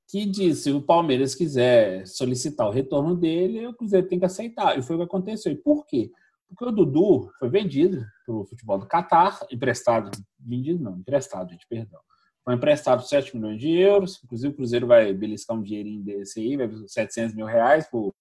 que 0.09 0.25
diz 0.25 0.63
se 0.63 0.71
o 0.71 0.81
Palmeiras 0.81 1.35
quiser 1.35 2.05
solicitar 2.07 2.67
o 2.67 2.71
retorno 2.71 3.15
dele, 3.15 3.67
o 3.67 3.73
Cruzeiro 3.75 4.07
tem 4.07 4.17
que 4.17 4.25
aceitar. 4.25 4.77
E 4.77 4.81
foi 4.81 4.95
o 4.95 4.99
que 4.99 5.05
aconteceu. 5.05 5.51
E 5.51 5.55
por 5.55 5.85
quê? 5.85 6.11
Porque 6.47 6.65
o 6.65 6.71
Dudu 6.71 7.31
foi 7.37 7.47
vendido 7.47 8.03
para 8.25 8.35
o 8.35 8.43
futebol 8.43 8.79
do 8.79 8.87
Catar, 8.87 9.39
emprestado, 9.51 10.09
vendido 10.39 10.83
não, 10.83 10.97
emprestado, 10.97 11.51
gente, 11.51 11.67
perdão. 11.67 11.99
Foi 12.43 12.55
emprestado 12.55 13.01
por 13.01 13.07
7 13.07 13.35
milhões 13.35 13.59
de 13.59 13.69
euros. 13.69 14.19
Inclusive 14.23 14.51
o 14.51 14.55
Cruzeiro 14.55 14.87
vai 14.87 15.13
beliscar 15.13 15.55
um 15.55 15.61
dinheirinho 15.61 16.03
desse 16.03 16.39
aí, 16.39 16.57
vai 16.57 16.67
700 16.87 17.35
mil 17.35 17.45
reais 17.45 17.87
para 17.87 17.99
o 17.99 18.13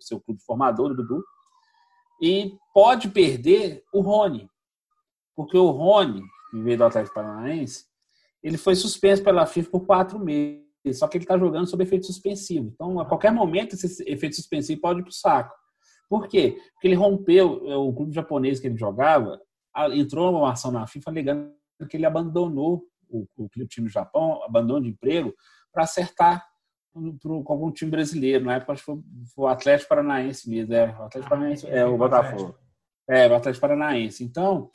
seu 0.00 0.20
clube 0.20 0.40
formador, 0.42 0.92
o 0.92 0.94
Dudu. 0.94 1.24
E 2.20 2.56
pode 2.72 3.08
perder 3.08 3.82
o 3.92 4.00
Rony. 4.00 4.48
Porque 5.34 5.58
o 5.58 5.70
Rony, 5.70 6.22
vez 6.52 6.78
do 6.78 6.84
Atlético 6.84 7.14
Paranaense, 7.14 7.86
ele 8.42 8.58
foi 8.58 8.74
suspenso 8.74 9.22
pela 9.22 9.46
FIFA 9.46 9.70
por 9.70 9.86
quatro 9.86 10.18
meses. 10.18 10.62
Só 10.94 11.06
que 11.06 11.16
ele 11.16 11.24
está 11.24 11.38
jogando 11.38 11.68
sob 11.68 11.82
efeito 11.84 12.06
suspensivo. 12.06 12.72
Então, 12.74 12.98
a 12.98 13.06
qualquer 13.06 13.30
momento, 13.30 13.74
esse 13.74 14.02
efeito 14.06 14.34
suspensivo 14.34 14.80
pode 14.80 15.00
ir 15.00 15.02
para 15.02 15.10
o 15.10 15.14
saco. 15.14 15.54
Por 16.08 16.26
quê? 16.26 16.58
Porque 16.74 16.88
ele 16.88 16.96
rompeu, 16.96 17.62
é, 17.68 17.76
o 17.76 17.92
clube 17.92 18.12
japonês 18.12 18.58
que 18.58 18.66
ele 18.66 18.76
jogava, 18.76 19.40
entrou 19.92 20.36
uma 20.36 20.52
ação 20.52 20.70
na 20.70 20.86
FIFA 20.86 21.10
alegando 21.10 21.54
que 21.88 21.96
ele 21.96 22.04
abandonou 22.04 22.84
o, 23.08 23.26
o 23.36 23.48
time 23.66 23.86
do 23.86 23.92
Japão, 23.92 24.42
abandono 24.44 24.82
de 24.82 24.90
emprego, 24.90 25.34
para 25.72 25.84
acertar 25.84 26.44
com 26.92 27.52
algum 27.52 27.70
time 27.70 27.90
brasileiro. 27.90 28.44
Na 28.44 28.56
época, 28.56 28.72
acho 28.72 28.82
que 28.82 28.86
foi, 28.86 29.00
foi 29.34 29.44
o 29.44 29.48
Atlético 29.48 29.88
Paranaense 29.88 30.48
mesmo. 30.48 30.74
É, 30.74 30.86
o 30.86 31.02
Atlético 31.04 31.30
Paranaense, 31.30 31.66
é 31.66 31.84
o 31.86 31.96
Botafogo. 31.96 32.54
É, 33.08 33.28
o 33.28 33.34
Atlético 33.34 33.60
Paranaense. 33.60 34.24
Então, 34.24 34.70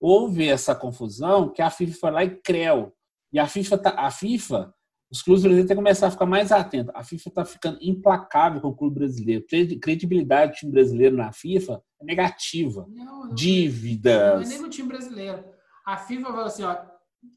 houve 0.00 0.48
essa 0.48 0.74
confusão 0.74 1.48
que 1.48 1.62
a 1.62 1.70
FIFA 1.70 1.98
foi 2.00 2.10
lá 2.10 2.24
e 2.24 2.36
creu. 2.40 2.92
E 3.32 3.38
a 3.38 3.46
FIFA, 3.46 3.78
tá, 3.78 3.90
a 3.90 4.10
FIFA 4.10 4.72
os 5.10 5.22
clubes 5.22 5.42
brasileiros 5.42 5.68
têm 5.68 5.74
que 5.76 5.82
começar 5.82 6.08
a 6.08 6.10
ficar 6.10 6.26
mais 6.26 6.52
atentos. 6.52 6.94
A 6.94 7.02
FIFA 7.02 7.28
está 7.30 7.44
ficando 7.44 7.78
implacável 7.80 8.60
com 8.60 8.68
o 8.68 8.76
clube 8.76 8.96
brasileiro. 9.00 9.42
Credi- 9.48 9.78
Credibilidade 9.78 10.52
do 10.52 10.56
time 10.56 10.72
brasileiro 10.72 11.16
na 11.16 11.32
FIFA 11.32 11.82
é 12.00 12.04
negativa. 12.04 12.86
Não, 12.90 13.04
não, 13.04 13.24
não 13.24 13.30
é 13.30 13.34
Dívidas. 13.34 14.48
nem 14.50 14.60
no 14.60 14.68
time 14.68 14.88
brasileiro. 14.88 15.42
a 15.86 15.96
FIFA 15.96 16.26
falou 16.26 16.44
assim, 16.44 16.62
ó, 16.62 16.74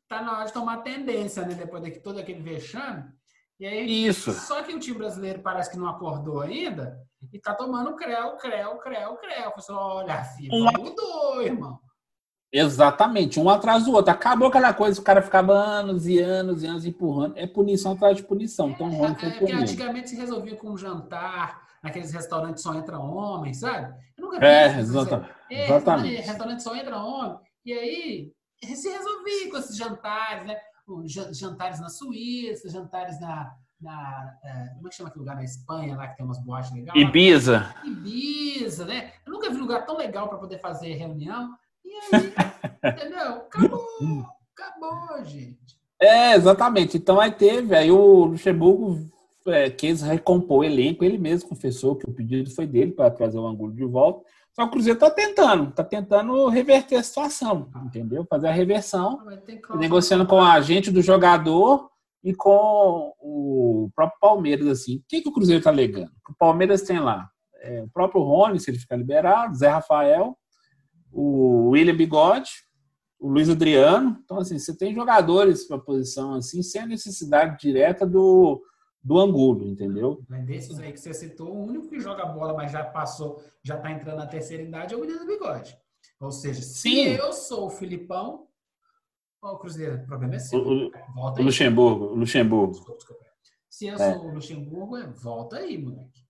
tá 0.10 0.22
na 0.22 0.34
hora 0.38 0.46
de 0.48 0.52
tomar 0.54 0.78
tendência, 0.84 1.46
né? 1.46 1.56
Depois 1.56 1.82
de 1.82 1.92
todo 2.02 2.20
aquele 2.20 2.42
vexame. 2.42 3.06
E 3.58 3.66
aí, 3.66 4.06
Isso. 4.08 4.34
só 4.34 4.62
que 4.64 4.74
o 4.74 4.80
time 4.80 4.98
brasileiro 4.98 5.42
parece 5.42 5.72
que 5.72 5.78
não 5.78 5.88
acordou 5.88 6.42
ainda 6.42 7.00
e 7.32 7.40
tá 7.40 7.54
tomando 7.54 7.96
creu, 7.96 8.36
creu, 8.36 8.76
creu, 8.80 9.16
creu. 9.16 9.44
Eu 9.46 9.52
falei 9.52 9.56
assim, 9.56 9.72
olha, 9.72 10.14
a 10.16 10.24
FIFA 10.26 10.56
Uma- 10.56 10.72
mudou, 10.74 11.42
irmão. 11.42 11.80
Exatamente, 12.54 13.40
um 13.40 13.50
atrás 13.50 13.86
do 13.86 13.94
outro. 13.94 14.12
Acabou 14.12 14.50
aquela 14.50 14.74
coisa, 14.74 15.00
o 15.00 15.04
cara 15.04 15.22
ficava 15.22 15.54
anos 15.54 16.06
e 16.06 16.20
anos 16.20 16.64
e 16.64 16.68
anos 16.68 16.86
empurrando. 16.86 17.38
É 17.38 17.48
punição 17.48 17.94
atrás 17.94 18.18
de 18.18 18.24
punição. 18.24 18.70
Então 18.70 18.88
o 18.88 18.92
Rony 18.94 19.14
É, 19.14 19.20
foi 19.20 19.30
é, 19.30 19.32
porque 19.32 19.46
punido. 19.46 19.62
antigamente 19.62 20.10
se 20.10 20.16
resolvia 20.18 20.56
com 20.58 20.70
um 20.72 20.78
jantar, 20.78 21.62
naqueles 21.82 22.12
restaurantes 22.12 22.62
só 22.62 22.74
entra 22.76 23.00
homem, 23.00 23.54
sabe? 23.54 23.94
Eu 24.18 24.26
nunca 24.26 24.40
vi 24.40 24.46
É, 24.46 24.68
isso, 24.72 24.80
exata- 24.80 25.30
É, 25.50 25.66
exatamente. 25.66 26.22
restaurante 26.22 26.64
só 26.64 26.76
entra 26.76 26.98
homem. 26.98 27.38
E 27.66 27.74
aí 27.74 28.32
se 28.76 28.90
resolvia 28.90 29.50
com 29.50 29.58
esses 29.58 29.78
jantares, 29.78 30.46
né? 30.46 30.58
Jantares 31.32 31.80
na 31.80 31.90
Suíça, 31.90 32.70
jantares 32.70 33.18
na. 33.22 33.50
na 33.80 34.34
é, 34.44 34.68
como 34.76 34.88
é 34.88 34.90
que 34.90 34.96
chama 34.98 35.08
aquele 35.10 35.22
lugar 35.22 35.36
na 35.38 35.44
Espanha, 35.44 35.96
lá 35.96 36.08
que 36.10 36.18
tem 36.18 36.26
umas 36.26 36.44
boates 36.44 36.72
legais? 36.74 37.00
Ibiza. 37.00 37.74
Ibiza, 37.86 38.86
né? 38.86 39.14
Eu 39.26 39.32
nunca 39.32 39.50
vi 39.50 39.56
lugar 39.58 39.86
tão 39.86 39.96
legal 39.98 40.28
para 40.28 40.38
poder 40.38 40.60
fazer 40.60 40.94
reunião. 40.96 41.50
Entendeu? 42.84 43.44
Acabou, 43.48 44.26
acabou, 44.56 45.26
gente. 45.26 45.60
É, 46.02 46.36
exatamente. 46.36 46.98
Então 46.98 47.20
aí 47.20 47.32
teve, 47.32 47.76
aí 47.76 47.92
o 47.92 48.26
Luxemburgo 48.26 49.00
é, 49.48 49.70
quis 49.70 50.02
recompor 50.02 50.60
o 50.60 50.64
elenco, 50.64 51.04
ele 51.04 51.18
mesmo 51.18 51.50
confessou 51.50 51.96
que 51.96 52.10
o 52.10 52.14
pedido 52.14 52.50
foi 52.52 52.66
dele 52.66 52.92
para 52.92 53.12
trazer 53.12 53.38
o 53.38 53.48
Angulo 53.48 53.74
de 53.74 53.86
volta. 53.86 54.26
Só 54.54 54.64
que 54.64 54.68
o 54.68 54.72
Cruzeiro 54.72 54.98
está 54.98 55.10
tentando, 55.10 55.70
está 55.70 55.84
tentando 55.84 56.48
reverter 56.50 56.98
a 56.98 57.04
situação, 57.04 57.70
entendeu? 57.86 58.26
Fazer 58.30 58.48
a 58.48 58.52
reversão, 58.52 59.20
negociando 59.76 60.26
com 60.28 60.42
a 60.42 60.54
agente 60.54 60.92
do 60.92 61.02
jogador 61.02 61.90
e 62.22 62.34
com 62.34 63.14
o 63.20 63.90
próprio 63.96 64.20
Palmeiras, 64.20 64.68
assim. 64.68 64.98
O 64.98 65.04
que, 65.08 65.22
que 65.22 65.30
o 65.30 65.32
Cruzeiro 65.32 65.60
está 65.60 65.70
alegando? 65.70 66.12
O 66.30 66.34
Palmeiras 66.38 66.82
tem 66.82 67.00
lá 67.00 67.30
é, 67.62 67.84
o 67.84 67.90
próprio 67.90 68.22
Rony, 68.22 68.60
se 68.60 68.70
ele 68.70 68.80
ficar 68.80 68.96
liberado, 68.96 69.56
Zé 69.56 69.70
Rafael, 69.70 70.38
o 71.12 71.70
William 71.70 71.96
Bigode, 71.96 72.50
o 73.20 73.28
Luiz 73.30 73.50
Adriano. 73.50 74.18
Então, 74.24 74.38
assim, 74.40 74.58
você 74.58 74.76
tem 74.76 74.94
jogadores 74.94 75.66
para 75.68 75.78
a 75.78 75.82
posição 75.82 76.34
assim, 76.36 76.62
sem 76.64 76.82
a 76.82 76.86
necessidade 76.88 77.58
direta 77.60 78.06
do, 78.06 78.64
do 79.04 79.20
Angulo, 79.20 79.68
entendeu? 79.68 80.24
Mas 80.30 80.46
desses 80.46 80.80
aí 80.80 80.92
que 80.92 81.00
você 81.00 81.14
citou, 81.14 81.50
o 81.54 81.66
único 81.68 81.88
que 81.90 82.00
joga 82.00 82.26
bola, 82.26 82.54
mas 82.54 82.72
já 82.72 82.84
passou, 82.84 83.44
já 83.64 83.78
tá 83.78 83.92
entrando 83.92 84.18
na 84.18 84.28
terceira 84.28 84.64
idade, 84.64 84.94
é 84.94 84.98
o 84.98 85.06
do 85.06 85.26
bigode. 85.26 85.78
Ou 86.20 86.32
seja, 86.32 86.62
se 86.62 86.82
Sim. 86.82 87.02
eu 87.16 87.34
sou 87.34 87.68
o 87.68 87.70
Filipão, 87.70 88.48
o 89.44 89.58
Cruzeiro, 89.58 89.96
o 89.98 90.06
problema 90.06 90.36
é 90.36 90.40
seu. 90.40 90.60
O- 90.60 90.88
o- 90.88 90.92
volta 91.16 91.38
O 91.38 91.40
aí. 91.40 91.46
Luxemburgo, 91.46 92.06
Luxemburgo. 92.14 92.72
Desculpa, 92.74 92.98
desculpa. 92.98 93.26
Se 93.70 93.88
eu 93.88 93.96
É. 93.96 94.14
sou 94.14 94.26
o 94.28 94.34
Luxemburgo, 94.36 94.98
é 94.98 95.08
volta 95.08 95.58
aí, 95.58 95.78
moleque. 95.80 96.21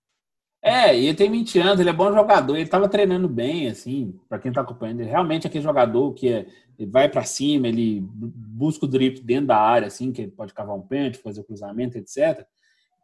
É, 0.64 0.96
e 0.96 1.08
ele 1.08 1.18
tem 1.18 1.32
20 1.32 1.58
anos, 1.60 1.80
ele 1.80 1.90
é 1.90 1.94
bom 1.94 2.14
jogador, 2.14 2.54
ele 2.56 2.64
estava 2.66 2.88
treinando 2.88 3.28
bem, 3.28 3.68
assim, 3.68 4.20
para 4.30 4.38
quem 4.38 4.50
está 4.50 4.62
acompanhando, 4.62 5.00
ele 5.02 5.10
realmente 5.10 5.46
é 5.46 5.50
aquele 5.50 5.64
jogador 5.64 6.14
que 6.14 6.30
é, 6.30 6.46
vai 6.88 7.10
para 7.10 7.24
cima, 7.24 7.68
ele 7.68 8.00
bu- 8.02 8.32
busca 8.36 8.86
o 8.86 8.88
drible 8.88 9.22
dentro 9.22 9.48
da 9.48 9.58
área, 9.58 9.88
assim, 9.88 10.12
que 10.12 10.22
ele 10.22 10.32
pode 10.32 10.54
cavar 10.54 10.76
um 10.76 10.82
pênalti, 10.82 11.18
fazer 11.18 11.42
o 11.42 11.44
cruzamento, 11.44 11.98
etc. 11.98 12.46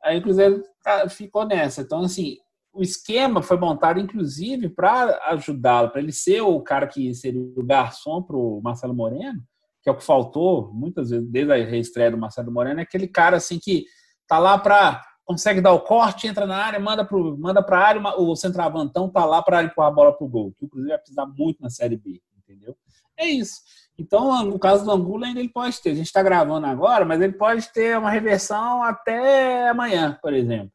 Aí 0.04 0.20
o 0.20 0.22
Cruzeiro 0.22 0.64
tá- 0.84 1.10
ficou 1.10 1.46
nessa. 1.48 1.82
Então, 1.82 2.02
assim, 2.02 2.38
o 2.72 2.84
esquema 2.84 3.42
foi 3.42 3.58
montado, 3.58 4.00
inclusive, 4.00 4.70
para 4.70 5.20
ajudá-lo, 5.32 5.90
para 5.90 6.00
ele 6.00 6.12
ser 6.12 6.42
o 6.42 6.62
cara 6.62 6.86
que 6.86 7.12
seria 7.16 7.42
o 7.42 7.64
garçom 7.64 8.22
para 8.22 8.38
o 8.38 8.62
Marcelo 8.62 8.94
Moreno, 8.94 9.42
que 9.82 9.90
é 9.90 9.92
o 9.92 9.98
que 9.98 10.04
faltou 10.04 10.72
muitas 10.72 11.10
vezes, 11.10 11.28
desde 11.28 11.52
a 11.52 11.56
reestreia 11.56 12.12
do 12.12 12.18
Marcelo 12.20 12.52
Moreno, 12.52 12.80
é 12.80 12.84
aquele 12.84 13.08
cara, 13.08 13.38
assim, 13.38 13.58
que 13.58 13.86
tá 14.28 14.38
lá 14.38 14.60
para 14.60 15.02
consegue 15.28 15.60
dar 15.60 15.74
o 15.74 15.82
corte, 15.82 16.26
entra 16.26 16.48
na 16.48 16.56
área, 16.56 16.80
manda 16.80 17.04
para 17.04 17.18
manda 17.18 17.60
a 17.60 17.78
área, 17.78 18.02
o 18.18 18.34
centroavantão 18.34 19.10
tá 19.10 19.26
lá 19.26 19.44
para 19.44 19.62
empurrar 19.62 19.92
a 19.92 19.94
bola 19.94 20.18
pro 20.18 20.26
gol, 20.26 20.54
que 20.54 20.64
o 20.64 20.70
Cruzeiro 20.70 20.92
vai 20.92 20.98
precisar 20.98 21.26
muito 21.26 21.62
na 21.62 21.70
Série 21.70 21.98
B, 21.98 22.22
entendeu? 22.38 22.78
É 23.18 23.26
isso. 23.26 23.60
Então, 24.00 24.46
no 24.46 24.58
caso 24.58 24.86
do 24.86 24.92
Angulo, 24.92 25.26
ainda 25.26 25.42
ele 25.42 25.50
pode 25.50 25.82
ter. 25.82 25.90
A 25.90 25.96
gente 25.96 26.06
está 26.06 26.24
gravando 26.24 26.66
agora, 26.66 27.04
mas 27.04 27.20
ele 27.20 27.34
pode 27.34 27.68
ter 27.74 27.98
uma 27.98 28.10
reversão 28.10 28.82
até 28.84 29.68
amanhã, 29.68 30.18
por 30.22 30.34
exemplo. 30.34 30.72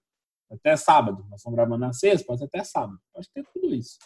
Até 0.50 0.76
sábado. 0.76 1.24
Nós 1.30 1.40
estamos 1.40 1.56
gravando 1.56 1.78
na 1.78 1.92
sexta, 1.94 2.26
pode 2.26 2.40
ser 2.40 2.44
até 2.44 2.62
sábado. 2.62 3.00
Pode 3.14 3.30
ter 3.32 3.46
tudo 3.54 3.72
isso. 3.74 3.96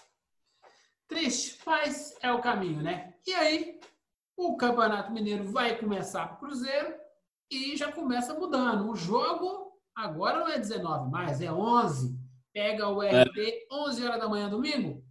Triste, 1.08 1.58
mas 1.66 2.14
é 2.22 2.30
o 2.30 2.40
caminho, 2.40 2.82
né? 2.82 3.14
E 3.26 3.32
aí, 3.34 3.80
o 4.36 4.56
Campeonato 4.56 5.10
Mineiro 5.10 5.44
vai 5.44 5.76
começar 5.76 6.28
pro 6.28 6.46
Cruzeiro 6.46 6.94
e 7.50 7.74
já 7.76 7.90
começa 7.90 8.34
mudando. 8.34 8.90
O 8.90 8.94
jogo 8.94 9.65
agora 9.96 10.38
não 10.40 10.48
é 10.48 10.58
19 10.58 11.10
mais, 11.10 11.40
é 11.40 11.50
11. 11.50 12.16
Pega 12.52 12.88
o 12.88 13.02
RT 13.02 13.66
11 13.72 14.04
horas 14.04 14.20
da 14.20 14.28
manhã 14.28 14.48
domingo. 14.48 15.02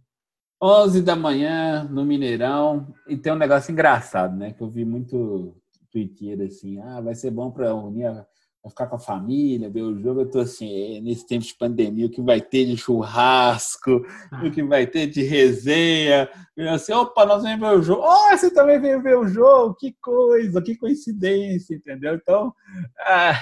11 0.62 1.02
da 1.02 1.14
manhã 1.14 1.84
no 1.84 2.04
Mineirão. 2.04 2.94
E 3.06 3.16
tem 3.16 3.32
um 3.32 3.36
negócio 3.36 3.70
engraçado, 3.70 4.34
né? 4.36 4.52
Que 4.52 4.62
eu 4.62 4.68
vi 4.70 4.84
muito 4.84 5.56
Twitter 5.92 6.40
assim: 6.46 6.80
ah, 6.80 7.00
vai 7.00 7.14
ser 7.14 7.30
bom 7.30 7.50
para 7.50 7.74
unir, 7.74 8.06
a- 8.06 8.26
vai 8.66 8.70
ficar 8.70 8.86
com 8.88 8.96
a 8.96 8.98
família, 9.00 9.70
ver 9.70 9.82
o 9.82 9.96
jogo. 9.98 10.22
Eu 10.22 10.30
tô 10.30 10.40
assim, 10.40 10.96
é, 10.96 11.00
nesse 11.00 11.24
tempo 11.26 11.44
de 11.44 11.54
pandemia, 11.54 12.06
o 12.06 12.10
que 12.10 12.20
vai 12.20 12.40
ter 12.40 12.66
de 12.66 12.76
churrasco, 12.76 14.04
o 14.44 14.50
que 14.50 14.62
vai 14.62 14.86
ter 14.86 15.06
de 15.06 15.22
resenha. 15.22 16.28
Eu 16.56 16.70
assim, 16.70 16.92
opa, 16.92 17.24
nós 17.24 17.42
vamos 17.42 17.60
ver 17.60 17.78
o 17.78 17.82
jogo. 17.82 18.02
Oh, 18.04 18.36
você 18.36 18.50
também 18.52 18.80
veio 18.80 19.00
ver 19.00 19.16
o 19.16 19.28
jogo? 19.28 19.74
Que 19.74 19.94
coisa, 20.02 20.60
que 20.60 20.76
coincidência, 20.76 21.74
entendeu? 21.74 22.14
Então, 22.16 22.52
ah, 23.00 23.32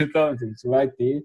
então 0.00 0.36
gente, 0.36 0.66
vai 0.66 0.88
ter. 0.88 1.22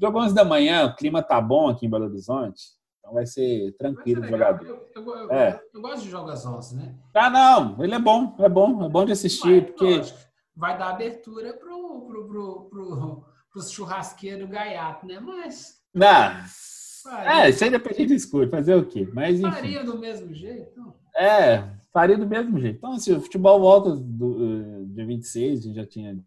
Jogo 0.00 0.18
11 0.20 0.34
da 0.34 0.44
manhã, 0.44 0.84
o 0.86 0.94
clima 0.94 1.22
tá 1.22 1.40
bom 1.40 1.68
aqui 1.68 1.86
em 1.86 1.90
Belo 1.90 2.04
Horizonte. 2.06 2.60
Então 2.98 3.14
vai 3.14 3.26
ser 3.26 3.72
tranquilo 3.78 4.22
o 4.22 4.26
jogador. 4.28 4.64
Eu, 4.66 4.76
eu- 4.94 5.14
eu- 5.16 5.32
É. 5.32 5.60
eu 5.72 5.80
gosto 5.80 6.02
de 6.02 6.10
jogos 6.10 6.44
11, 6.44 6.76
né? 6.76 6.94
Ah, 7.14 7.30
não, 7.30 7.82
ele 7.82 7.94
é 7.94 7.98
bom, 7.98 8.34
é 8.38 8.48
bom, 8.48 8.84
é 8.84 8.88
bom 8.88 9.04
de 9.06 9.12
assistir, 9.12 9.66
porque 9.66 9.96
lógico, 9.98 10.18
vai 10.56 10.76
dar 10.78 10.90
abertura 10.90 11.54
pro, 11.54 12.06
pro, 12.06 12.28
pro, 12.28 12.64
pro, 12.70 13.24
pros 13.52 13.70
churrasqueiros 13.70 14.48
gaiato, 14.48 15.06
né? 15.06 15.20
Mas 15.20 15.80
Faria. 17.02 17.44
é, 17.44 17.50
isso 17.50 17.64
aí 17.64 17.70
depois 17.70 17.96
a 17.96 17.98
gente 17.98 18.08
discute, 18.08 18.50
fazer 18.50 18.74
o 18.74 18.86
quê? 18.86 19.08
Mas 19.12 19.40
enfim, 19.40 19.50
faria 19.50 19.84
do 19.84 19.98
mesmo 19.98 20.34
jeito. 20.34 20.94
é, 21.16 21.64
faria 21.92 22.16
do 22.16 22.26
mesmo 22.26 22.58
jeito. 22.60 22.76
Então, 22.76 22.92
assim, 22.92 23.12
o 23.12 23.20
futebol 23.20 23.60
volta 23.60 23.96
do, 23.96 24.44
eh, 24.44 24.84
dia 24.86 25.06
26, 25.06 25.58
a 25.58 25.62
gente 25.62 25.76
já 25.76 25.86
tinha 25.86 26.18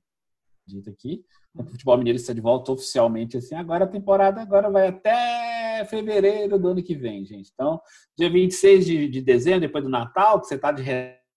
dito 0.65 0.89
aqui. 0.89 1.23
O 1.55 1.63
futebol 1.63 1.97
mineiro 1.97 2.17
está 2.17 2.33
de 2.33 2.41
volta 2.41 2.71
oficialmente, 2.71 3.37
assim, 3.37 3.53
agora 3.53 3.83
a 3.83 3.87
temporada 3.87 4.41
agora 4.41 4.71
vai 4.71 4.87
até 4.87 5.85
fevereiro 5.85 6.57
do 6.57 6.69
ano 6.69 6.81
que 6.81 6.95
vem, 6.95 7.23
gente. 7.23 7.51
Então, 7.53 7.79
dia 8.17 8.29
26 8.29 8.85
de, 8.85 9.07
de 9.07 9.21
dezembro, 9.21 9.61
depois 9.61 9.83
do 9.83 9.89
Natal, 9.89 10.41
que 10.41 10.47
você 10.47 10.57
tá 10.57 10.71
de 10.71 10.81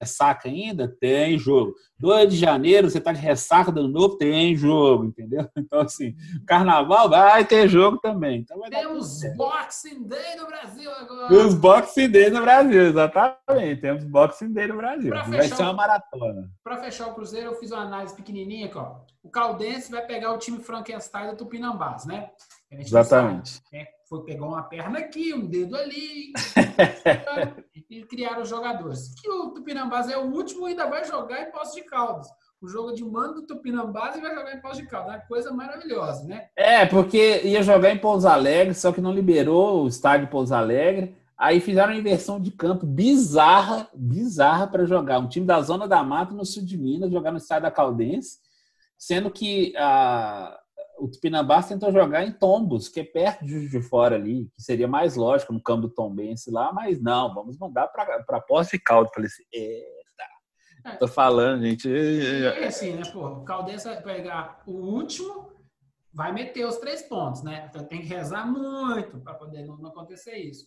ressaca 0.00 0.48
ainda, 0.48 0.88
tem 0.88 1.38
jogo. 1.38 1.74
2 1.98 2.30
de 2.30 2.36
janeiro, 2.36 2.90
você 2.90 3.00
tá 3.00 3.12
de 3.12 3.20
ressaca 3.20 3.72
do 3.72 3.88
novo, 3.88 4.18
tem 4.18 4.54
jogo, 4.54 5.04
entendeu? 5.04 5.48
Então, 5.56 5.80
assim, 5.80 6.14
carnaval 6.46 7.08
vai 7.08 7.44
ter 7.44 7.68
jogo 7.68 7.98
também. 7.98 8.40
Então 8.40 8.60
Temos. 8.70 9.20
Boxing 9.36 10.04
Day 10.04 10.36
no 10.36 10.46
Brasil 10.46 10.90
agora. 10.92 11.34
Os 11.34 11.54
Boxing 11.54 12.08
Day 12.08 12.30
no 12.30 12.40
Brasil, 12.40 12.82
exatamente. 12.82 13.80
Temos 13.80 14.04
Boxing 14.04 14.52
Day 14.52 14.68
no 14.68 14.76
Brasil. 14.76 15.08
Pra 15.10 15.22
Vai 15.22 15.42
fechar 15.42 15.56
ser 15.56 15.62
uma 15.64 15.72
maratona. 15.72 16.50
Para 16.62 16.76
fechar 16.76 17.08
o 17.08 17.14
Cruzeiro, 17.14 17.50
eu 17.50 17.58
fiz 17.58 17.72
uma 17.72 17.82
análise 17.82 18.14
pequenininha 18.14 18.66
aqui, 18.66 18.78
ó. 18.78 19.00
O 19.24 19.28
Caldense 19.28 19.90
vai 19.90 20.06
pegar 20.06 20.32
o 20.32 20.38
time 20.38 20.60
Frankenstein 20.60 21.30
do 21.30 21.36
Tupinambás, 21.36 22.06
né? 22.06 22.30
Exatamente. 22.70 23.62
né? 23.72 23.86
Foi 24.08 24.24
pegar 24.24 24.46
uma 24.46 24.62
perna 24.62 25.00
aqui, 25.00 25.34
um 25.34 25.46
dedo 25.46 25.76
ali 25.76 26.32
e 27.90 28.04
criaram 28.04 28.42
os 28.42 28.48
jogadores. 28.48 29.14
Que 29.20 29.28
o 29.28 29.50
Tupinambás 29.50 30.08
é 30.08 30.16
o 30.16 30.26
último 30.26 30.66
e 30.66 30.70
ainda 30.70 30.86
vai 30.86 31.04
jogar 31.04 31.42
em 31.42 31.50
Poços 31.50 31.74
de 31.74 31.82
Caldas. 31.82 32.28
O 32.60 32.68
jogo 32.68 32.92
de 32.92 33.04
mando 33.04 33.40
do 33.40 33.46
Tupinambás 33.46 34.16
e 34.16 34.20
vai 34.20 34.34
jogar 34.34 34.54
em 34.54 34.60
Poços 34.60 34.78
de 34.78 34.86
Caldas. 34.86 35.14
É 35.14 35.16
uma 35.16 35.26
coisa 35.26 35.52
maravilhosa, 35.52 36.24
né? 36.24 36.48
É, 36.56 36.86
porque 36.86 37.42
ia 37.42 37.62
jogar 37.62 37.90
em 37.90 37.98
Pouso 37.98 38.28
Alegre, 38.28 38.74
só 38.74 38.92
que 38.92 39.00
não 39.00 39.12
liberou 39.12 39.84
o 39.84 39.88
estádio 39.88 40.26
de 40.26 40.32
Pouso 40.32 40.54
Alegre. 40.54 41.16
Aí 41.36 41.60
fizeram 41.60 41.92
uma 41.92 41.98
inversão 41.98 42.40
de 42.40 42.50
campo 42.50 42.86
bizarra, 42.86 43.88
bizarra 43.94 44.66
para 44.66 44.86
jogar. 44.86 45.18
Um 45.18 45.28
time 45.28 45.44
da 45.44 45.60
Zona 45.60 45.86
da 45.86 46.02
Mata, 46.02 46.32
no 46.32 46.46
sul 46.46 46.64
de 46.64 46.78
Minas, 46.78 47.10
jogar 47.10 47.30
no 47.30 47.38
estádio 47.38 47.64
da 47.64 47.70
Caldense, 47.70 48.38
sendo 48.96 49.30
que 49.30 49.74
a, 49.76 50.58
o 50.98 51.08
Tupinambás 51.08 51.66
tentou 51.68 51.92
jogar 51.92 52.24
em 52.24 52.32
Tombos, 52.32 52.88
que 52.88 53.00
é 53.00 53.04
perto 53.04 53.44
de 53.44 53.68
de 53.68 53.80
Fora 53.82 54.16
ali, 54.16 54.50
que 54.56 54.62
seria 54.62 54.88
mais 54.88 55.16
lógico 55.16 55.52
no 55.52 55.62
campo 55.62 55.82
do 55.82 55.90
Tombense 55.94 56.50
lá, 56.50 56.72
mas 56.72 57.00
não, 57.02 57.34
vamos 57.34 57.58
mandar 57.58 57.88
para 57.88 58.40
Poço 58.40 58.70
de 58.72 58.78
Caldas. 58.78 59.12
Falei 59.14 59.26
assim, 59.28 59.42
eita, 59.52 60.98
tô 60.98 61.08
falando, 61.08 61.62
gente. 61.62 61.88
E 61.88 62.64
assim, 62.64 62.92
né, 62.92 63.02
pô, 63.12 63.26
o 63.26 63.44
Caldense 63.44 63.84
vai 63.84 64.02
pegar 64.02 64.62
o 64.66 64.72
último, 64.72 65.52
vai 66.12 66.32
meter 66.32 66.66
os 66.66 66.76
três 66.78 67.02
pontos, 67.02 67.42
né? 67.42 67.66
Então 67.68 67.84
tem 67.84 68.00
que 68.00 68.06
rezar 68.06 68.46
muito 68.46 69.18
para 69.20 69.34
poder 69.34 69.64
não, 69.64 69.76
não 69.76 69.90
acontecer 69.90 70.36
isso. 70.36 70.66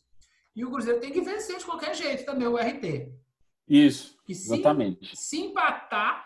E 0.55 0.65
o 0.65 0.71
Cruzeiro 0.71 0.99
tem 0.99 1.11
que 1.11 1.21
vencer 1.21 1.57
de 1.57 1.65
qualquer 1.65 1.95
jeito 1.95 2.25
também 2.25 2.47
o 2.47 2.57
RT. 2.57 3.13
Isso, 3.67 4.17
Que 4.25 4.33
se, 4.33 4.51
exatamente. 4.53 5.15
se 5.15 5.39
empatar, 5.39 6.25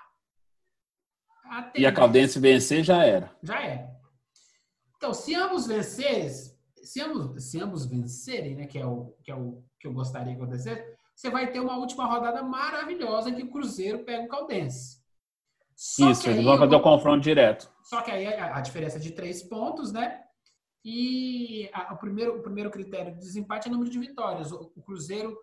E 1.75 1.85
a 1.85 1.91
Caldense 1.91 2.39
vencer 2.39 2.83
já 2.83 3.03
era. 3.05 3.35
já 3.43 3.61
é. 3.61 3.92
Então, 5.03 5.13
se 5.13 5.35
ambos 5.35 5.67
vencerem, 5.67 6.29
se 6.81 7.01
ambos, 7.01 7.43
se 7.43 7.59
ambos 7.59 7.85
vencerem, 7.85 8.55
né, 8.55 8.65
que 8.67 8.79
é 8.79 8.85
o 8.85 9.13
que 9.21 9.29
é 9.29 9.35
o 9.35 9.61
que 9.77 9.85
eu 9.85 9.91
gostaria 9.91 10.33
que 10.33 10.41
acontecesse, 10.41 10.95
você 11.13 11.29
vai 11.29 11.51
ter 11.51 11.59
uma 11.59 11.75
última 11.75 12.05
rodada 12.05 12.41
maravilhosa 12.41 13.29
que 13.29 13.43
o 13.43 13.51
Cruzeiro 13.51 14.05
pega 14.05 14.23
o 14.23 14.29
Caldense. 14.29 15.03
Só 15.75 16.09
Isso, 16.09 16.29
eles 16.29 16.45
vão 16.45 16.57
fazer 16.57 16.75
o 16.77 16.81
confronto 16.81 17.19
direto. 17.21 17.69
Só 17.83 18.01
que 18.01 18.11
aí 18.11 18.25
a, 18.27 18.55
a 18.55 18.61
diferença 18.61 18.95
é 18.95 19.01
de 19.01 19.11
três 19.11 19.43
pontos, 19.43 19.91
né? 19.91 20.23
E 20.85 21.69
a- 21.73 21.93
o, 21.93 21.97
primeiro, 21.97 22.37
o 22.37 22.41
primeiro 22.41 22.71
critério 22.71 23.11
de 23.11 23.19
desempate 23.19 23.67
é 23.67 23.71
o 23.71 23.73
número 23.73 23.91
de 23.91 23.99
vitórias. 23.99 24.53
O, 24.53 24.71
o 24.73 24.81
Cruzeiro 24.81 25.37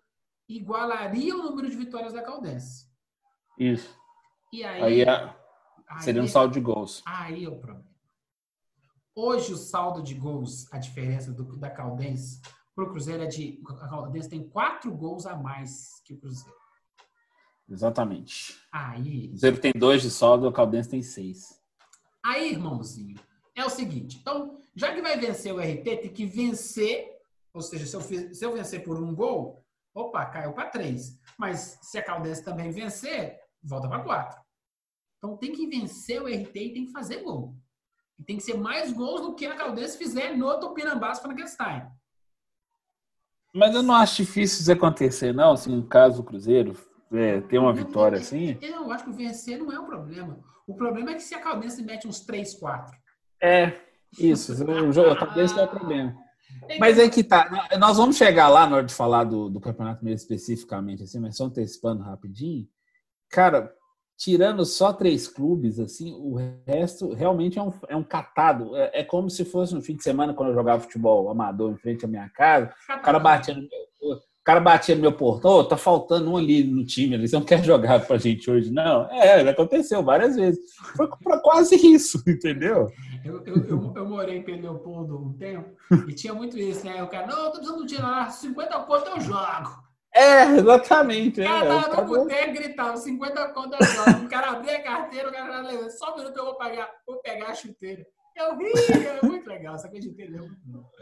igualaria 0.49 1.35
o 1.35 1.43
número 1.43 1.69
de 1.69 1.77
vitórias 1.77 2.13
da 2.13 2.23
Caldense. 2.23 2.87
Isso. 3.59 3.95
E 4.51 4.63
aí, 4.63 4.81
Aí 4.81 5.01
é- 5.01 5.35
aí- 5.87 6.01
seria 6.01 6.23
um 6.23 6.27
saldo 6.27 6.51
de 6.51 6.59
gols. 6.59 7.03
Aí 7.05 7.45
é 7.45 7.47
o 7.47 7.59
problema. 7.59 7.90
Hoje 9.15 9.53
o 9.53 9.57
saldo 9.57 10.01
de 10.01 10.13
gols, 10.13 10.71
a 10.71 10.77
diferença 10.77 11.31
do, 11.33 11.57
da 11.57 11.69
Caldense 11.69 12.41
para 12.73 12.85
o 12.85 12.89
Cruzeiro 12.89 13.23
é 13.23 13.27
de. 13.27 13.61
A 13.81 13.87
Caldense 13.89 14.29
tem 14.29 14.47
quatro 14.47 14.91
gols 14.95 15.25
a 15.25 15.35
mais 15.35 16.01
que 16.05 16.13
o 16.13 16.17
Cruzeiro. 16.17 16.57
Exatamente. 17.69 18.57
Aí, 18.71 19.25
O 19.25 19.29
Cruzeiro 19.29 19.59
tem 19.59 19.71
dois 19.75 20.01
de 20.01 20.09
saldo, 20.09 20.47
o 20.47 20.51
Caldense 20.51 20.89
tem 20.89 21.01
seis. 21.01 21.59
aí, 22.23 22.51
irmãozinho, 22.51 23.19
é 23.55 23.65
o 23.65 23.69
seguinte. 23.69 24.17
Então, 24.21 24.57
já 24.75 24.93
que 24.93 25.01
vai 25.01 25.17
vencer 25.19 25.53
o 25.53 25.59
RT, 25.59 25.83
tem 25.83 26.13
que 26.13 26.25
vencer. 26.25 27.09
Ou 27.53 27.61
seja, 27.61 27.85
se 27.85 27.95
eu, 27.95 28.33
se 28.33 28.45
eu 28.45 28.53
vencer 28.53 28.81
por 28.83 28.97
um 29.01 29.13
gol, 29.13 29.61
opa, 29.93 30.25
caiu 30.25 30.53
para 30.53 30.69
três. 30.69 31.19
Mas 31.37 31.77
se 31.81 31.97
a 31.97 32.03
Caldense 32.03 32.43
também 32.45 32.71
vencer, 32.71 33.37
volta 33.61 33.89
para 33.89 34.03
quatro. 34.03 34.41
Então 35.17 35.35
tem 35.37 35.51
que 35.51 35.67
vencer 35.67 36.21
o 36.21 36.27
RT 36.27 36.55
e 36.55 36.73
tem 36.73 36.85
que 36.85 36.91
fazer 36.93 37.21
gol. 37.23 37.55
E 38.21 38.23
tem 38.23 38.37
que 38.37 38.43
ser 38.43 38.55
mais 38.55 38.93
gols 38.93 39.21
do 39.21 39.33
que 39.33 39.47
a 39.47 39.55
Caldense 39.55 39.97
fizer 39.97 40.37
no 40.37 40.59
Tupinambás 40.59 41.19
Frankenstein. 41.19 41.87
Mas 43.51 43.73
eu 43.73 43.81
não 43.81 43.95
acho 43.95 44.17
difícil 44.17 44.61
isso 44.61 44.71
acontecer, 44.71 45.33
não. 45.33 45.55
No 45.55 45.87
caso 45.87 46.21
o 46.21 46.23
Cruzeiro 46.23 46.77
é, 47.11 47.41
ter 47.41 47.57
uma 47.57 47.73
vitória 47.73 48.19
assim. 48.19 48.59
Eu 48.61 48.91
acho 48.91 49.05
que 49.05 49.11
vencer 49.11 49.57
não 49.57 49.71
é 49.71 49.79
o 49.79 49.87
problema. 49.87 50.39
O 50.67 50.75
problema 50.75 51.09
é 51.09 51.13
que 51.15 51.23
se 51.23 51.33
a 51.33 51.41
Caldense 51.41 51.81
mete 51.81 52.07
uns 52.07 52.19
3, 52.19 52.53
4. 52.53 52.95
É, 53.41 53.73
isso. 54.19 54.53
O 54.53 54.93
jogo, 54.93 55.09
a 55.09 55.17
Caldense 55.17 55.55
não 55.55 55.63
é 55.63 55.65
o 55.65 55.69
problema. 55.69 56.15
Mas 56.79 56.99
aí 56.99 57.09
que 57.09 57.23
tá. 57.23 57.67
Nós 57.79 57.97
vamos 57.97 58.17
chegar 58.17 58.49
lá 58.49 58.67
na 58.67 58.75
hora 58.75 58.85
de 58.85 58.93
falar 58.93 59.23
do, 59.23 59.49
do 59.49 59.59
campeonato 59.59 60.05
meio 60.05 60.15
especificamente, 60.15 61.01
assim, 61.01 61.19
mas 61.19 61.35
só 61.37 61.45
antecipando 61.45 62.03
rapidinho. 62.03 62.67
Cara, 63.29 63.73
tirando 64.21 64.63
só 64.65 64.93
três 64.93 65.27
clubes, 65.27 65.79
assim, 65.79 66.13
o 66.13 66.35
resto 66.67 67.11
realmente 67.11 67.57
é 67.57 67.63
um, 67.63 67.73
é 67.89 67.95
um 67.95 68.03
catado. 68.03 68.75
É, 68.75 68.99
é 68.99 69.03
como 69.03 69.31
se 69.31 69.43
fosse 69.43 69.73
no 69.73 69.81
fim 69.81 69.95
de 69.95 70.03
semana, 70.03 70.31
quando 70.31 70.49
eu 70.49 70.55
jogava 70.55 70.83
futebol 70.83 71.27
amador 71.31 71.71
em 71.71 71.77
frente 71.77 72.05
à 72.05 72.07
minha 72.07 72.29
casa, 72.29 72.71
o 72.87 73.01
cara 73.01 73.17
batia 73.17 73.55
no 73.55 73.61
meu, 73.61 74.13
o 74.13 74.43
cara 74.43 74.59
batia 74.59 74.93
no 74.93 75.01
meu 75.01 75.11
portão, 75.11 75.53
"Ô, 75.53 75.63
tá 75.63 75.75
faltando 75.75 76.29
um 76.29 76.37
ali 76.37 76.63
no 76.63 76.85
time, 76.85 77.17
você 77.17 77.35
não 77.35 77.43
quer 77.43 77.63
jogar 77.63 78.05
com 78.05 78.13
a 78.13 78.17
gente 78.19 78.49
hoje, 78.49 78.71
não? 78.71 79.09
É, 79.09 79.41
aconteceu 79.49 80.03
várias 80.03 80.35
vezes. 80.35 80.59
Foi 80.95 81.07
pra 81.23 81.39
quase 81.39 81.75
isso, 81.75 82.21
entendeu? 82.29 82.91
Eu, 83.25 83.43
eu, 83.43 83.55
eu, 83.55 83.93
eu 83.95 84.05
morei 84.07 84.37
em 84.37 84.43
Pedro 84.43 84.73
Leopoldo 84.73 85.17
um 85.17 85.33
tempo 85.33 85.67
e 86.07 86.13
tinha 86.13 86.33
muito 86.33 86.59
isso, 86.59 86.85
né? 86.85 87.01
O 87.01 87.07
cara, 87.07 87.25
não, 87.25 87.45
eu 87.45 87.51
tô 87.51 87.57
precisando 87.57 87.87
tirar 87.87 88.31
50 88.31 88.79
conto, 88.81 89.09
eu 89.09 89.19
jogo. 89.21 89.90
É, 90.13 90.43
exatamente. 90.57 91.41
É, 91.41 91.45
cara 91.45 91.63
os 91.77 91.85
tava 91.85 91.87
no 91.87 91.95
caras- 91.95 92.09
boteco 92.09 92.53
gritava 92.53 92.97
50 92.97 93.47
conto, 93.49 93.77
eu 93.79 93.85
jogo. 93.87 94.25
O 94.25 94.29
cara 94.29 94.51
abria 94.51 94.77
a 94.77 94.81
carteira, 94.83 95.29
o 95.29 95.31
cara 95.31 95.47
falava, 95.63 95.89
só 95.89 96.13
um 96.13 96.17
minuto 96.17 96.37
eu 96.37 96.45
vou 96.45 96.55
pegar, 96.57 96.89
vou 97.07 97.17
pegar 97.21 97.47
a 97.47 97.53
chuteira. 97.53 98.05
Eu 98.35 98.57
vi, 98.57 98.65
é 98.65 99.25
muito 99.25 99.47
legal, 99.47 99.75
essa 99.75 99.89
coisa 99.89 100.07
de 100.07 100.13
entender. 100.13 100.39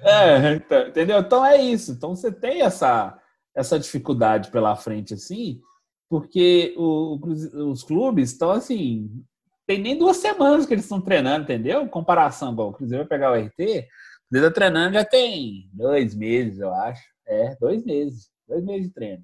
é. 0.04 0.50
É, 0.50 0.54
então, 0.56 0.88
entendeu? 0.88 1.20
Então 1.20 1.46
é 1.46 1.58
isso. 1.58 1.92
Então 1.92 2.16
você 2.16 2.32
tem 2.32 2.62
essa, 2.62 3.18
essa 3.56 3.80
dificuldade 3.80 4.50
pela 4.52 4.76
frente, 4.76 5.14
assim, 5.14 5.60
porque 6.10 6.74
o- 6.78 7.20
os 7.72 7.84
clubes 7.84 8.32
estão 8.32 8.52
assim. 8.52 9.10
Tem 9.68 9.80
nem 9.80 9.96
duas 9.98 10.18
semanas 10.18 10.66
que 10.66 10.74
eles 10.74 10.86
estão 10.86 11.00
treinando, 11.02 11.44
entendeu? 11.44 11.88
Comparação, 11.88 12.54
bom, 12.54 12.70
o 12.70 12.74
Cruzeiro 12.74 13.04
vai 13.04 13.10
pegar 13.10 13.32
o 13.32 13.36
RT, 13.36 13.52
o 13.52 14.30
Cruzeiro 14.30 14.48
tá 14.50 14.52
treinando 14.52 14.94
já 14.96 15.06
tem 15.06 15.70
dois 15.74 16.16
meses, 16.16 16.60
eu 16.60 16.74
acho. 16.74 17.04
É, 17.28 17.56
dois 17.62 17.84
meses. 17.86 18.28
Dois 18.50 18.64
meses 18.64 18.88
de 18.88 18.94
treino. 18.94 19.24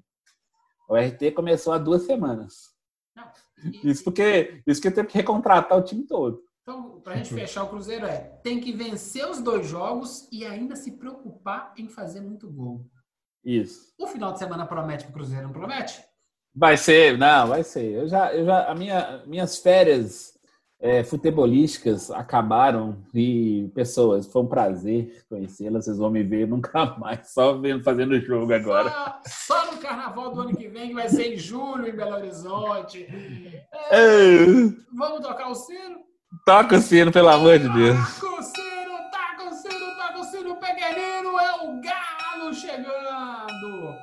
O 0.88 0.94
RT 0.96 1.32
começou 1.34 1.72
há 1.72 1.78
duas 1.78 2.02
semanas. 2.02 2.70
Não, 3.14 3.28
e- 3.64 3.90
Isso 3.90 4.04
porque, 4.04 4.62
isso 4.66 4.80
que 4.80 4.90
teve 4.90 5.08
que 5.08 5.14
recontratar 5.18 5.76
o 5.76 5.82
time 5.82 6.06
todo. 6.06 6.40
Então, 6.62 7.00
pra 7.00 7.16
gente 7.16 7.32
fechar 7.34 7.64
o 7.64 7.68
Cruzeiro 7.68 8.06
é, 8.06 8.18
tem 8.42 8.60
que 8.60 8.72
vencer 8.72 9.28
os 9.28 9.40
dois 9.40 9.66
jogos 9.68 10.28
e 10.32 10.44
ainda 10.44 10.74
se 10.76 10.92
preocupar 10.92 11.72
em 11.76 11.88
fazer 11.88 12.20
muito 12.20 12.50
gol. 12.50 12.84
Isso. 13.44 13.92
O 13.98 14.06
final 14.06 14.32
de 14.32 14.38
semana 14.38 14.66
promete 14.66 15.04
pro 15.04 15.14
Cruzeiro, 15.14 15.44
não 15.44 15.52
promete? 15.52 16.02
Vai 16.54 16.76
ser, 16.76 17.18
não, 17.18 17.48
vai 17.48 17.62
ser. 17.62 17.92
Eu 17.92 18.08
já, 18.08 18.34
eu 18.34 18.44
já, 18.44 18.68
a 18.70 18.74
minha, 18.74 19.22
minhas 19.26 19.58
férias 19.58 20.35
é, 20.78 21.02
futebolísticas 21.02 22.10
acabaram 22.10 23.02
e 23.14 23.70
pessoas, 23.74 24.26
foi 24.26 24.42
um 24.42 24.46
prazer 24.46 25.24
conhecê-las. 25.28 25.84
Vocês 25.84 25.98
vão 25.98 26.10
me 26.10 26.22
ver 26.22 26.46
nunca 26.48 26.96
mais, 26.98 27.32
só 27.32 27.54
vendo 27.58 27.82
fazendo 27.82 28.20
jogo 28.20 28.52
agora. 28.52 28.90
Só, 28.90 29.20
só 29.56 29.72
no 29.72 29.78
carnaval 29.78 30.34
do 30.34 30.40
ano 30.40 30.56
que 30.56 30.68
vem, 30.68 30.88
que 30.88 30.94
vai 30.94 31.08
ser 31.08 31.34
em 31.34 31.36
julho, 31.36 31.88
em 31.88 31.96
Belo 31.96 32.16
Horizonte. 32.16 33.06
É, 33.90 33.96
É, 33.96 34.46
vamos 34.92 35.20
tocar 35.26 35.48
o 35.48 35.54
sino? 35.54 36.06
toca 36.44 36.76
o 36.76 36.80
sino, 36.80 37.10
pelo 37.10 37.28
amor 37.28 37.58
de 37.58 37.68
Deus. 37.68 37.96
Taca 37.96 38.26
o 38.26 38.42
sino, 38.42 39.10
taca 39.10 39.44
o 39.48 39.54
sino, 39.54 39.96
taca 39.96 40.20
o 40.20 40.24
sino, 40.24 40.56
pequenino 40.56 41.38
é 41.38 41.52
o 41.62 41.80
galo 41.80 42.52
chegando. 42.54 43.94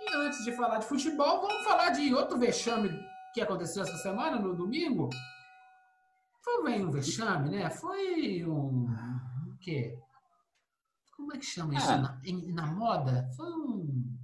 E 0.00 0.16
antes 0.16 0.44
de 0.44 0.52
falar 0.52 0.78
de 0.78 0.86
futebol, 0.86 1.40
vamos 1.40 1.62
falar 1.64 1.90
de 1.90 2.12
outro 2.14 2.38
vexame 2.38 2.90
que 3.32 3.40
aconteceu 3.40 3.82
essa 3.82 3.96
semana, 3.98 4.38
no 4.38 4.54
domingo. 4.54 5.10
Foi 6.42 6.64
bem 6.64 6.84
um 6.84 6.90
vexame, 6.90 7.50
né? 7.50 7.70
Foi 7.70 8.44
um. 8.44 8.86
O 9.48 9.56
quê? 9.60 9.98
Como 11.16 11.34
é 11.34 11.38
que 11.38 11.44
chama 11.44 11.74
isso 11.74 11.90
Ah. 11.90 11.98
na, 11.98 12.20
em- 12.24 12.52
na 12.52 12.66
moda? 12.66 13.28
Foi 13.36 13.46
um. 13.52 14.16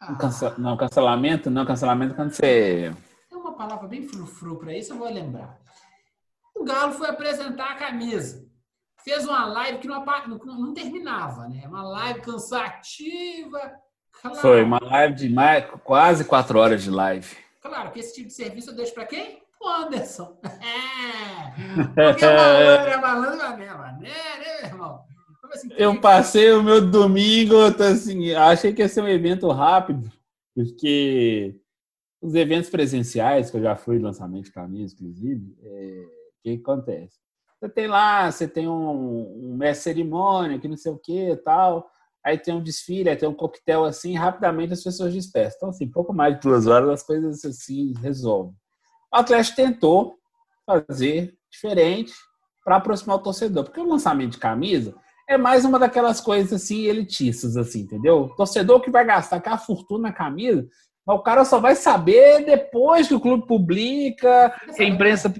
Ah, 0.00 0.12
Um 0.12 0.16
cance- 0.16 0.58
Não, 0.60 0.76
cancelamento, 0.76 1.50
não, 1.50 1.66
cancelamento 1.66 2.14
quando 2.14 2.30
você. 2.30 2.94
Tem 3.28 3.38
uma 3.38 3.54
palavra 3.56 3.88
bem 3.88 4.06
frufru 4.06 4.58
para 4.58 4.76
isso, 4.76 4.92
eu 4.92 4.98
vou 4.98 5.08
lembrar. 5.12 5.58
O 6.54 6.64
Galo 6.64 6.92
foi 6.92 7.08
apresentar 7.08 7.72
a 7.72 7.76
camisa. 7.76 8.46
Fez 9.02 9.24
uma 9.26 9.44
live 9.46 9.78
que 9.78 9.88
não- 9.88 10.04
não 10.04 10.74
terminava, 10.74 11.48
né? 11.48 11.66
Uma 11.66 11.82
live 11.82 12.20
cansativa. 12.22 13.72
Claro, 14.20 14.36
Foi 14.38 14.62
uma 14.62 14.78
live 14.80 15.14
de 15.14 15.28
mais, 15.28 15.66
quase 15.84 16.24
quatro 16.24 16.58
horas 16.58 16.82
de 16.82 16.90
live. 16.90 17.36
Claro 17.60 17.90
que 17.92 18.00
esse 18.00 18.14
tipo 18.14 18.28
de 18.28 18.34
serviço 18.34 18.70
eu 18.70 18.74
deixo 18.76 18.94
para 18.94 19.06
quem? 19.06 19.42
O 19.60 19.68
Anderson. 19.68 20.38
É. 20.44 21.46
Porque 22.12 22.26
malandro 22.26 22.90
é 22.90 22.96
malandro 23.00 23.38
da 23.38 23.56
mesma 23.56 23.78
maneira, 23.78 24.14
né, 24.14 24.60
meu 24.60 24.70
irmão? 24.70 25.04
Assim, 25.52 25.68
Eu 25.76 26.00
passei 26.00 26.52
o 26.52 26.62
meu 26.62 26.84
domingo, 26.84 27.54
eu 27.54 27.76
tô 27.76 27.84
assim, 27.84 28.32
achei 28.32 28.72
que 28.72 28.82
ia 28.82 28.88
ser 28.88 29.02
um 29.02 29.08
evento 29.08 29.48
rápido, 29.48 30.10
porque 30.54 31.54
os 32.20 32.34
eventos 32.34 32.68
presenciais, 32.68 33.50
que 33.50 33.56
eu 33.56 33.62
já 33.62 33.76
fui 33.76 33.98
lançamento 33.98 34.46
de 34.46 34.52
camisa, 34.52 34.94
inclusive, 34.94 35.56
é, 35.62 36.04
o 36.04 36.42
que, 36.42 36.56
que 36.56 36.62
acontece? 36.62 37.18
Você 37.58 37.68
tem 37.68 37.86
lá, 37.86 38.30
você 38.30 38.46
tem 38.46 38.68
um, 38.68 39.52
um 39.52 39.56
mestre 39.56 39.84
cerimônia, 39.84 40.58
que 40.58 40.68
não 40.68 40.76
sei 40.76 40.92
o 40.92 40.98
que 40.98 41.36
tal, 41.36 41.88
aí 42.24 42.36
tem 42.36 42.52
um 42.52 42.62
desfile, 42.62 43.08
aí 43.08 43.16
tem 43.16 43.28
um 43.28 43.34
coquetel 43.34 43.84
assim, 43.84 44.14
rapidamente 44.14 44.72
as 44.72 44.82
pessoas 44.82 45.12
dispersam. 45.12 45.56
Então, 45.56 45.68
assim, 45.70 45.88
pouco 45.88 46.12
mais 46.12 46.34
de 46.34 46.40
duas 46.40 46.66
horas 46.66 46.90
as 46.90 47.02
coisas 47.02 47.44
assim 47.44 47.94
resolvem. 48.02 48.54
O 49.16 49.20
Atlético 49.20 49.56
tentou 49.56 50.18
fazer 50.66 51.34
diferente 51.50 52.12
para 52.62 52.76
aproximar 52.76 53.16
o 53.16 53.20
torcedor, 53.20 53.64
porque 53.64 53.80
o 53.80 53.88
lançamento 53.88 54.32
de 54.32 54.38
camisa 54.38 54.94
é 55.26 55.38
mais 55.38 55.64
uma 55.64 55.78
daquelas 55.78 56.20
coisas 56.20 56.52
assim 56.52 56.82
elitistas, 56.84 57.56
assim, 57.56 57.80
entendeu? 57.80 58.24
O 58.24 58.36
torcedor 58.36 58.78
que 58.82 58.90
vai 58.90 59.06
gastar 59.06 59.36
aquela 59.36 59.56
fortuna 59.56 60.08
na 60.08 60.12
camisa, 60.12 60.68
mas 61.06 61.16
o 61.16 61.22
cara 61.22 61.46
só 61.46 61.58
vai 61.58 61.74
saber 61.74 62.44
depois 62.44 63.08
que 63.08 63.14
o 63.14 63.20
clube 63.20 63.46
publica, 63.46 64.54
que 64.76 64.82
a 64.82 64.86
imprensa. 64.86 65.32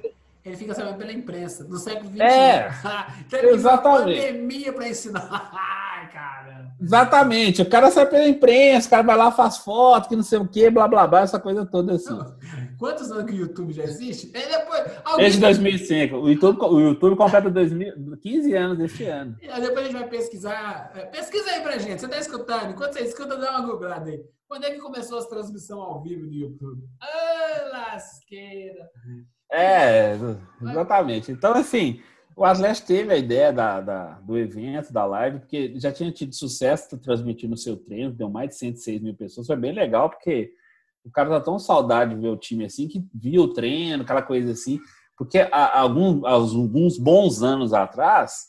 Ele 0.42 0.56
fica 0.56 0.72
sabendo 0.72 0.96
pela 0.96 1.12
imprensa, 1.12 1.62
do 1.62 1.76
século 1.76 2.08
XXI. 2.08 2.22
É, 2.22 2.70
Teve 3.28 3.48
exatamente. 3.48 4.20
pandemia 4.22 4.72
para 4.72 4.88
ensinar. 4.88 5.50
Ai, 5.52 6.10
cara. 6.10 6.72
Exatamente, 6.80 7.60
o 7.60 7.68
cara 7.68 7.90
sai 7.90 8.06
pela 8.06 8.26
imprensa, 8.26 8.86
o 8.86 8.90
cara 8.90 9.02
vai 9.02 9.16
lá, 9.16 9.30
faz 9.30 9.58
foto, 9.58 10.08
que 10.08 10.16
não 10.16 10.22
sei 10.22 10.38
o 10.38 10.48
que, 10.48 10.70
blá 10.70 10.88
blá 10.88 11.06
blá, 11.06 11.20
essa 11.20 11.38
coisa 11.38 11.66
toda 11.66 11.94
assim. 11.94 12.10
Não, 12.10 12.34
quantos 12.78 13.10
anos 13.10 13.24
que 13.24 13.32
o 13.32 13.40
YouTube 13.40 13.72
já 13.72 13.84
existe? 13.84 14.28
E 14.28 14.32
depois, 14.32 14.80
alguém- 15.04 15.24
Desde 15.24 15.40
2005. 15.40 16.16
O 16.16 16.28
YouTube, 16.28 16.58
o 16.62 16.80
YouTube 16.80 17.16
completa 17.16 17.50
2000, 17.50 18.16
15 18.20 18.54
anos 18.54 18.78
este 18.80 19.04
ano. 19.04 19.36
E 19.42 19.48
aí 19.48 19.60
depois 19.60 19.80
a 19.80 19.84
gente 19.90 19.98
vai 20.00 20.08
pesquisar. 20.08 20.90
É, 20.94 21.06
Pesquisa 21.06 21.50
aí 21.50 21.60
pra 21.62 21.78
gente. 21.78 22.00
Você 22.00 22.08
tá 22.08 22.18
escutando? 22.18 22.70
Enquanto 22.70 22.92
você 22.94 23.00
escuta, 23.00 23.36
dá 23.36 23.52
uma 23.58 23.66
googlada 23.66 24.10
aí. 24.10 24.20
Quando 24.48 24.64
é 24.64 24.70
que 24.70 24.78
começou 24.78 25.18
as 25.18 25.26
transmissões 25.26 25.80
ao 25.80 26.02
vivo 26.02 26.26
no 26.26 26.32
YouTube? 26.32 26.82
Ah, 27.00 27.68
lasqueira. 27.72 28.88
É, 29.52 30.12
exatamente. 30.62 31.32
Então, 31.32 31.52
assim, 31.54 32.00
o 32.36 32.44
Atlético 32.44 32.86
teve 32.86 33.12
a 33.12 33.16
ideia 33.16 33.52
da, 33.52 33.80
da- 33.80 34.20
do 34.20 34.36
evento, 34.36 34.92
da 34.92 35.04
live, 35.04 35.38
porque 35.40 35.74
já 35.78 35.90
tinha 35.92 36.10
tido 36.12 36.34
sucesso 36.34 36.98
transmitindo 36.98 37.54
o 37.54 37.58
seu 37.58 37.76
treino, 37.76 38.12
deu 38.12 38.28
mais 38.28 38.50
de 38.50 38.56
106 38.56 39.00
mil 39.00 39.14
pessoas. 39.14 39.46
Foi 39.46 39.56
bem 39.56 39.72
legal, 39.72 40.10
porque 40.10 40.52
o 41.06 41.10
cara 41.10 41.30
tá 41.30 41.40
tão 41.40 41.58
saudade 41.58 42.14
de 42.14 42.20
ver 42.20 42.28
o 42.28 42.36
time 42.36 42.64
assim, 42.64 42.88
que 42.88 43.04
via 43.14 43.40
o 43.40 43.52
treino, 43.52 44.02
aquela 44.02 44.22
coisa 44.22 44.52
assim. 44.52 44.80
Porque 45.16 45.38
há 45.38 45.80
alguns, 45.80 46.24
há 46.24 46.30
alguns 46.30 46.98
bons 46.98 47.42
anos 47.42 47.72
atrás, 47.72 48.46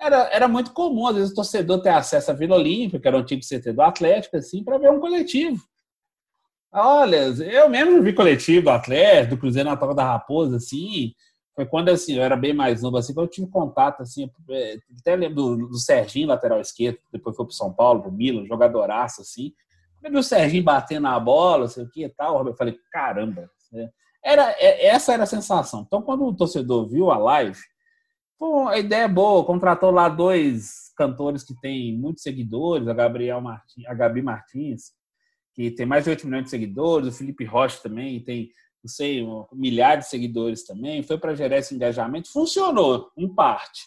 era, 0.00 0.28
era 0.32 0.48
muito 0.48 0.72
comum, 0.72 1.06
às 1.06 1.16
vezes, 1.16 1.32
o 1.32 1.34
torcedor 1.34 1.82
ter 1.82 1.90
acesso 1.90 2.30
à 2.30 2.34
Vila 2.34 2.56
Olímpica, 2.56 3.00
que 3.00 3.08
era 3.08 3.16
o 3.16 3.20
antigo 3.20 3.42
CT 3.42 3.72
do 3.72 3.82
Atlético, 3.82 4.36
assim, 4.36 4.62
para 4.62 4.78
ver 4.78 4.90
um 4.90 5.00
coletivo. 5.00 5.60
Olha, 6.72 7.16
eu 7.16 7.68
mesmo 7.68 8.02
vi 8.02 8.12
coletivo 8.12 8.64
do 8.64 8.70
Atlético, 8.70 9.34
do 9.34 9.40
Cruzeiro 9.40 9.68
na 9.68 9.76
Toca 9.76 9.94
da 9.94 10.04
Raposa, 10.04 10.56
assim. 10.56 11.12
Foi 11.54 11.66
quando 11.66 11.88
assim, 11.88 12.14
eu 12.14 12.22
era 12.22 12.36
bem 12.36 12.54
mais 12.54 12.82
novo, 12.82 12.96
assim, 12.96 13.12
quando 13.12 13.26
eu 13.26 13.32
tive 13.32 13.48
contato, 13.48 14.02
assim, 14.02 14.30
é, 14.50 14.76
até 15.00 15.16
lembro 15.16 15.34
do, 15.34 15.68
do 15.68 15.78
Serginho, 15.78 16.28
lateral 16.28 16.60
esquerdo, 16.60 16.98
depois 17.12 17.34
foi 17.34 17.44
pro 17.44 17.54
São 17.54 17.72
Paulo, 17.72 18.02
pro 18.02 18.12
Milan, 18.12 18.46
jogadoraço, 18.46 19.22
assim. 19.22 19.52
Quando 20.00 20.06
eu 20.06 20.12
vi 20.12 20.18
o 20.18 20.22
Serginho 20.22 20.64
batendo 20.64 21.02
na 21.02 21.18
bola, 21.18 21.68
sei 21.68 21.84
o 21.84 21.90
que 21.90 22.04
e 22.04 22.08
tal, 22.08 22.46
eu 22.46 22.54
falei, 22.54 22.78
caramba. 22.92 23.50
Era, 24.24 24.50
é- 24.58 24.86
essa 24.86 25.12
era 25.12 25.24
a 25.24 25.26
sensação. 25.26 25.84
Então, 25.86 26.02
quando 26.02 26.24
o 26.24 26.34
torcedor 26.34 26.88
viu 26.88 27.10
a 27.10 27.18
live, 27.18 27.58
pô, 28.38 28.68
a 28.68 28.78
ideia 28.78 29.04
é 29.04 29.08
boa, 29.08 29.44
contratou 29.44 29.90
lá 29.90 30.08
dois 30.08 30.92
cantores 30.96 31.42
que 31.42 31.58
têm 31.60 31.96
muitos 31.96 32.22
seguidores, 32.22 32.86
a 32.88 32.94
Gabriel 32.94 33.40
Martins, 33.40 33.86
a 33.86 33.94
Gabi 33.94 34.22
Martins, 34.22 34.92
que 35.54 35.70
tem 35.70 35.86
mais 35.86 36.04
de 36.04 36.10
8 36.10 36.26
milhões 36.26 36.44
de 36.44 36.50
seguidores, 36.50 37.08
o 37.08 37.12
Felipe 37.18 37.44
Rocha 37.44 37.80
também 37.82 38.22
tem, 38.22 38.50
não 38.82 38.88
sei, 38.88 39.24
um 39.24 39.44
milhar 39.52 39.98
de 39.98 40.06
seguidores 40.06 40.64
também, 40.64 41.02
foi 41.02 41.18
para 41.18 41.34
gerar 41.34 41.58
esse 41.58 41.74
engajamento, 41.74 42.32
funcionou, 42.32 43.10
em 43.16 43.32
parte. 43.32 43.82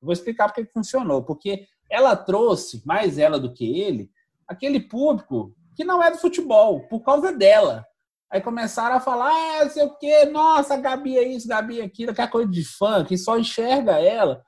Vou 0.00 0.12
explicar 0.12 0.46
porque 0.48 0.64
que 0.64 0.72
funcionou, 0.72 1.24
porque 1.24 1.66
ela 1.90 2.14
trouxe, 2.16 2.82
mais 2.86 3.18
ela 3.18 3.40
do 3.40 3.52
que 3.52 3.80
ele, 3.80 4.08
aquele 4.48 4.80
público 4.80 5.54
que 5.74 5.84
não 5.84 6.02
é 6.02 6.10
do 6.10 6.18
futebol, 6.18 6.86
por 6.88 7.00
causa 7.00 7.32
dela. 7.32 7.84
Aí 8.30 8.40
começaram 8.40 8.96
a 8.96 9.00
falar, 9.00 9.30
ah, 9.62 9.68
sei 9.68 9.84
o 9.84 9.96
quê, 9.98 10.24
nossa, 10.24 10.76
Gabi 10.76 11.16
é 11.16 11.28
isso, 11.28 11.46
Gabi 11.46 11.80
é 11.80 11.84
aquilo, 11.84 12.10
aquela 12.10 12.28
coisa 12.28 12.50
de 12.50 12.64
fã, 12.64 13.04
que 13.04 13.16
só 13.16 13.38
enxerga 13.38 14.00
ela. 14.00 14.42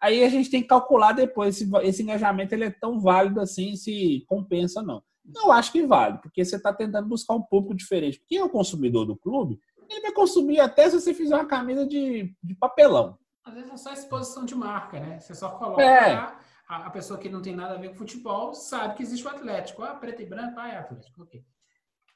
Aí 0.00 0.24
a 0.24 0.28
gente 0.28 0.50
tem 0.50 0.60
que 0.62 0.68
calcular 0.68 1.12
depois 1.12 1.56
se 1.56 1.70
esse 1.82 2.02
engajamento 2.02 2.52
ele 2.54 2.64
é 2.64 2.70
tão 2.70 3.00
válido 3.00 3.40
assim, 3.40 3.76
se 3.76 4.24
compensa 4.28 4.80
ou 4.80 4.86
não. 4.86 5.02
Eu 5.34 5.50
acho 5.52 5.72
que 5.72 5.86
vale, 5.86 6.18
porque 6.18 6.44
você 6.44 6.56
está 6.56 6.72
tentando 6.72 7.08
buscar 7.08 7.34
um 7.34 7.42
público 7.42 7.74
diferente. 7.74 8.22
Quem 8.28 8.38
é 8.38 8.44
o 8.44 8.48
consumidor 8.50 9.04
do 9.06 9.16
clube, 9.16 9.58
ele 9.88 10.00
vai 10.00 10.12
consumir 10.12 10.60
até 10.60 10.88
se 10.88 11.00
você 11.00 11.14
fizer 11.14 11.34
uma 11.34 11.46
camisa 11.46 11.86
de, 11.86 12.34
de 12.42 12.54
papelão. 12.54 13.18
Às 13.44 13.54
vezes 13.54 13.70
é 13.72 13.76
só 13.76 13.92
exposição 13.92 14.44
de 14.44 14.54
marca, 14.54 14.98
né? 14.98 15.20
Você 15.20 15.34
só 15.34 15.50
coloca 15.50 15.82
É. 15.82 16.14
lá, 16.14 16.40
a, 16.68 16.86
a 16.86 16.90
pessoa 16.90 17.18
que 17.18 17.28
não 17.28 17.42
tem 17.42 17.54
nada 17.54 17.74
a 17.74 17.78
ver 17.78 17.90
com 17.90 17.94
futebol 17.96 18.54
sabe 18.54 18.94
que 18.96 19.02
existe 19.02 19.24
o 19.26 19.30
Atlético. 19.30 19.82
Ah, 19.82 19.94
preto 19.94 20.22
e 20.22 20.26
branco, 20.26 20.58
ah, 20.58 20.68
é 20.68 20.76
Atlético. 20.78 21.22
Ok. 21.22 21.42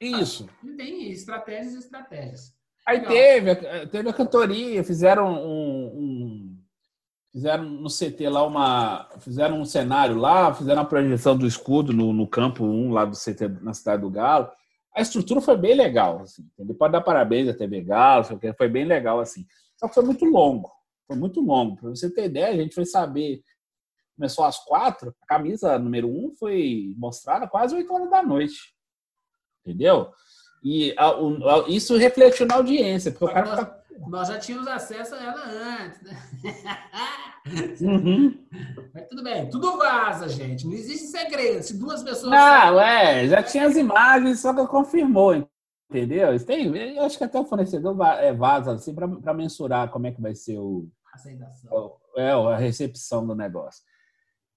Isso. 0.00 0.48
E 0.64 0.72
tem 0.76 1.10
estratégias 1.10 1.74
e 1.74 1.78
estratégias. 1.78 2.54
Aí 2.86 2.98
Legal. 2.98 3.12
teve, 3.12 3.54
teve 3.88 4.08
a 4.08 4.12
cantoria, 4.12 4.82
fizeram 4.82 5.30
um, 5.30 5.86
um- 5.86 6.58
fizeram 7.30 7.64
no 7.64 7.88
CT 7.88 8.28
lá 8.28 8.44
uma, 8.44 9.08
fizeram 9.20 9.60
um 9.60 9.64
cenário 9.64 10.16
lá, 10.16 10.52
fizeram 10.54 10.82
a 10.82 10.86
projeção 10.86 11.36
do 11.36 11.46
escudo 11.46 11.92
no, 11.92 12.12
no 12.12 12.26
campo 12.26 12.64
1 12.64 12.90
lá 12.92 13.04
do 13.04 13.16
CT 13.16 13.48
na 13.60 13.74
cidade 13.74 14.02
do 14.02 14.10
Galo. 14.10 14.50
A 14.96 15.00
estrutura 15.02 15.40
foi 15.40 15.56
bem 15.56 15.74
legal, 15.76 16.20
assim, 16.22 16.42
entendeu? 16.54 16.74
Pode 16.74 16.92
dar 16.92 17.00
parabéns 17.02 17.48
à 17.48 17.54
TV 17.54 17.82
Galo, 17.82 18.24
foi 18.56 18.68
bem 18.68 18.84
legal 18.84 19.20
assim. 19.20 19.46
Só 19.76 19.86
que 19.86 19.94
foi 19.94 20.04
muito 20.04 20.24
longo, 20.24 20.72
foi 21.06 21.16
muito 21.16 21.40
longo. 21.40 21.76
Para 21.76 21.90
você 21.90 22.12
ter 22.12 22.24
ideia, 22.24 22.48
a 22.48 22.56
gente 22.56 22.74
foi 22.74 22.84
saber 22.84 23.42
começou 24.20 24.44
às 24.44 24.58
quatro, 24.58 25.14
a 25.22 25.26
camisa 25.26 25.78
número 25.78 26.06
um 26.06 26.30
foi 26.38 26.94
mostrada 26.98 27.48
quase 27.48 27.74
8 27.74 27.90
horas 27.92 28.10
da 28.10 28.22
noite. 28.22 28.74
Entendeu? 29.64 30.10
E 30.62 30.94
a- 30.98 31.18
o- 31.18 31.48
a- 31.48 31.68
isso 31.70 31.96
refletiu 31.96 32.46
na 32.46 32.56
audiência, 32.56 33.10
porque 33.10 33.24
o 33.24 33.28
Só 33.28 33.32
cara 33.32 33.46
nós, 33.46 33.58
fica. 33.60 33.82
nós 34.10 34.28
já 34.28 34.38
tínhamos 34.38 34.68
acesso 34.68 35.14
a 35.14 35.22
ela 35.24 35.42
antes, 35.48 36.02
né? 36.02 36.16
Uhum. 37.80 38.46
Mas 38.92 39.08
tudo 39.08 39.22
bem, 39.22 39.48
tudo 39.48 39.78
vaza, 39.78 40.28
gente. 40.28 40.66
Não 40.66 40.74
existe 40.74 41.06
segredo. 41.06 41.62
Se 41.62 41.78
duas 41.78 42.02
pessoas. 42.02 42.30
Não, 42.30 42.78
é, 42.78 43.26
já 43.26 43.42
tinha 43.42 43.66
as 43.66 43.76
imagens, 43.76 44.40
só 44.40 44.52
que 44.52 44.66
confirmou, 44.66 45.48
entendeu? 45.90 46.38
Tem, 46.44 46.66
eu 46.96 47.02
acho 47.02 47.16
que 47.16 47.24
até 47.24 47.40
o 47.40 47.46
fornecedor 47.46 47.96
é, 48.18 48.30
vaza 48.34 48.72
assim 48.74 48.94
para 48.94 49.32
mensurar 49.32 49.88
como 49.90 50.06
é 50.06 50.12
que 50.12 50.20
vai 50.20 50.34
ser 50.34 50.58
o, 50.58 50.86
Aceitação. 51.14 51.96
é, 52.14 52.30
a 52.30 52.56
recepção 52.58 53.26
do 53.26 53.34
negócio. 53.34 53.82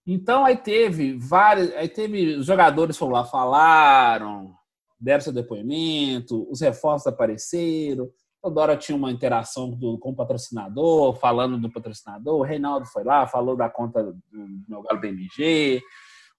Então 0.06 0.46
aí 0.46 0.58
teve 0.58 1.18
vários, 1.18 1.74
aí 1.76 1.88
teve 1.88 2.42
jogadores 2.42 2.98
foram 2.98 3.14
lá, 3.14 3.24
falaram, 3.26 4.54
deram 5.00 5.22
seu 5.22 5.34
depoimento, 5.34 6.46
os 6.52 6.62
reforços 6.62 7.08
apareceram, 7.08 8.10
toda 8.42 8.62
hora 8.62 8.78
tinha 8.78 8.98
uma 8.98 9.12
interação 9.12 9.70
do- 9.72 9.98
com 9.98 10.12
o 10.12 10.16
patrocinador, 10.16 11.16
falando 11.16 11.58
do 11.58 11.72
patrocinador, 11.72 12.36
o 12.40 12.44
Reinaldo 12.44 12.86
foi 12.88 13.04
lá, 13.04 13.26
falou 13.28 13.56
da 13.56 13.70
conta 13.70 14.04
do 14.04 14.20
meu 14.68 14.82
galo 14.82 15.00
BMG, 15.00 15.82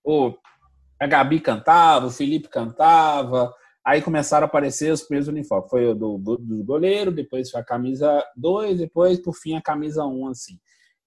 o, 0.05 0.35
a 1.01 1.07
Gabi 1.07 1.41
cantava, 1.41 2.07
o 2.07 2.11
Felipe 2.11 2.49
cantava, 2.49 3.53
aí 3.85 4.03
começaram 4.03 4.45
a 4.45 4.49
aparecer 4.49 4.93
os 4.93 5.03
primeiros 5.03 5.29
uniformes. 5.29 5.71
Foi 5.71 5.87
o 5.87 5.95
do, 5.95 6.19
do 6.19 6.65
goleiro, 6.65 7.11
depois 7.11 7.51
foi 7.51 7.61
a 7.61 7.65
camisa 7.65 8.25
2, 8.37 8.79
depois, 8.79 9.19
por 9.21 9.35
fim, 9.35 9.57
a 9.57 9.63
camisa 9.63 10.05
1, 10.05 10.23
um, 10.23 10.29
assim. 10.29 10.59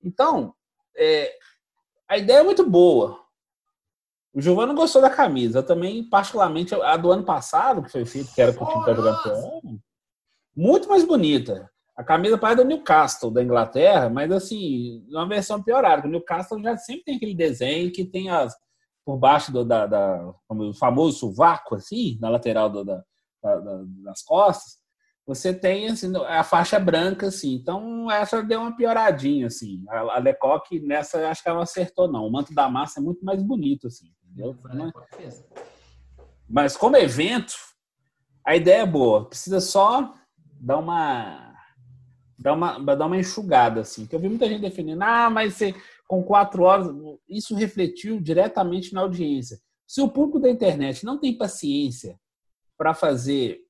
Então, 0.04 0.54
é, 0.96 1.32
a 2.08 2.18
ideia 2.18 2.40
é 2.40 2.44
muito 2.44 2.68
boa. 2.68 3.20
O 4.34 4.42
Giovanni 4.42 4.74
gostou 4.74 5.02
da 5.02 5.10
camisa. 5.10 5.60
Eu 5.60 5.66
também, 5.66 6.04
particularmente, 6.08 6.76
a 6.76 6.96
do 6.98 7.12
ano 7.12 7.24
passado, 7.24 7.82
que 7.84 7.92
foi 7.92 8.06
feito, 8.06 8.34
que 8.34 8.42
era 8.42 8.54
com 8.54 8.64
o 8.64 8.68
time 8.68 8.80
que 8.82 8.86
tá 8.86 8.94
jogando 8.94 9.22
pro 9.22 9.32
ano, 9.32 9.82
muito 10.56 10.88
mais 10.90 11.04
bonita. 11.04 11.70
A 11.96 12.04
camisa 12.04 12.38
parece 12.38 12.62
do 12.62 12.68
Newcastle, 12.68 13.32
da 13.32 13.42
Inglaterra, 13.44 14.10
mas 14.10 14.32
assim, 14.32 15.04
uma 15.10 15.28
versão 15.28 15.62
piorada. 15.64 16.06
O 16.08 16.10
Newcastle 16.12 16.62
já 16.62 16.78
sempre 16.78 17.06
tem 17.06 17.16
aquele 17.16 17.34
desenho 17.34 17.92
que 17.92 18.06
tem 18.06 18.30
as 18.30 18.56
por 19.04 19.18
baixo 19.18 19.52
do, 19.54 19.64
da, 19.64 19.88
da 19.88 20.34
como 20.48 20.70
o 20.70 20.74
famoso 20.74 21.18
sovaco, 21.20 21.76
assim, 21.76 22.18
na 22.20 22.30
lateral 22.30 22.70
do, 22.70 22.84
da- 22.84 23.04
da- 23.42 23.84
das 24.04 24.22
costas, 24.22 24.78
você 25.28 25.54
tem 25.54 25.90
assim, 25.90 26.10
a 26.26 26.42
faixa 26.42 26.80
branca, 26.80 27.28
assim. 27.28 27.54
Então, 27.54 28.10
essa 28.10 28.42
deu 28.42 28.62
uma 28.62 28.76
pioradinha, 28.76 29.48
assim. 29.48 29.84
A, 29.90 30.20
Lecoque, 30.20 30.80
nessa, 30.80 31.28
acho 31.28 31.44
que 31.44 31.50
ela 31.50 31.58
não 31.58 31.64
acertou, 31.64 32.10
não. 32.10 32.26
O 32.26 32.32
manto 32.32 32.54
da 32.54 32.70
massa 32.70 33.02
é 33.02 33.04
muito 33.04 33.26
mais 33.26 33.44
bonito, 33.44 33.88
assim, 33.88 34.10
entendeu? 34.24 34.58
Fez. 35.18 35.44
Mas 36.50 36.78
como 36.78 36.96
evento, 36.96 37.54
a 38.46 38.56
ideia 38.56 38.84
é 38.84 38.86
boa. 38.86 39.26
Precisa 39.26 39.60
só 39.60 40.14
dar 40.62 40.78
uma 40.78 41.54
dar 42.40 42.54
uma, 42.54 42.80
dar 42.80 43.06
uma 43.06 43.18
enxugada, 43.18 43.82
assim. 43.82 44.06
Que 44.06 44.16
eu 44.16 44.20
vi 44.20 44.30
muita 44.30 44.48
gente 44.48 44.62
defendendo, 44.62 45.02
ah, 45.02 45.30
mas 45.30 45.56
você, 45.56 45.76
com 46.08 46.24
quatro 46.24 46.64
horas, 46.64 46.88
isso 47.28 47.54
refletiu 47.54 48.22
diretamente 48.22 48.94
na 48.94 49.02
audiência. 49.02 49.60
Se 49.86 50.00
o 50.02 50.08
público 50.08 50.40
da 50.40 50.50
internet 50.50 51.06
não 51.06 51.18
tem 51.18 51.38
paciência 51.38 52.18
para 52.78 52.94
fazer 52.94 53.67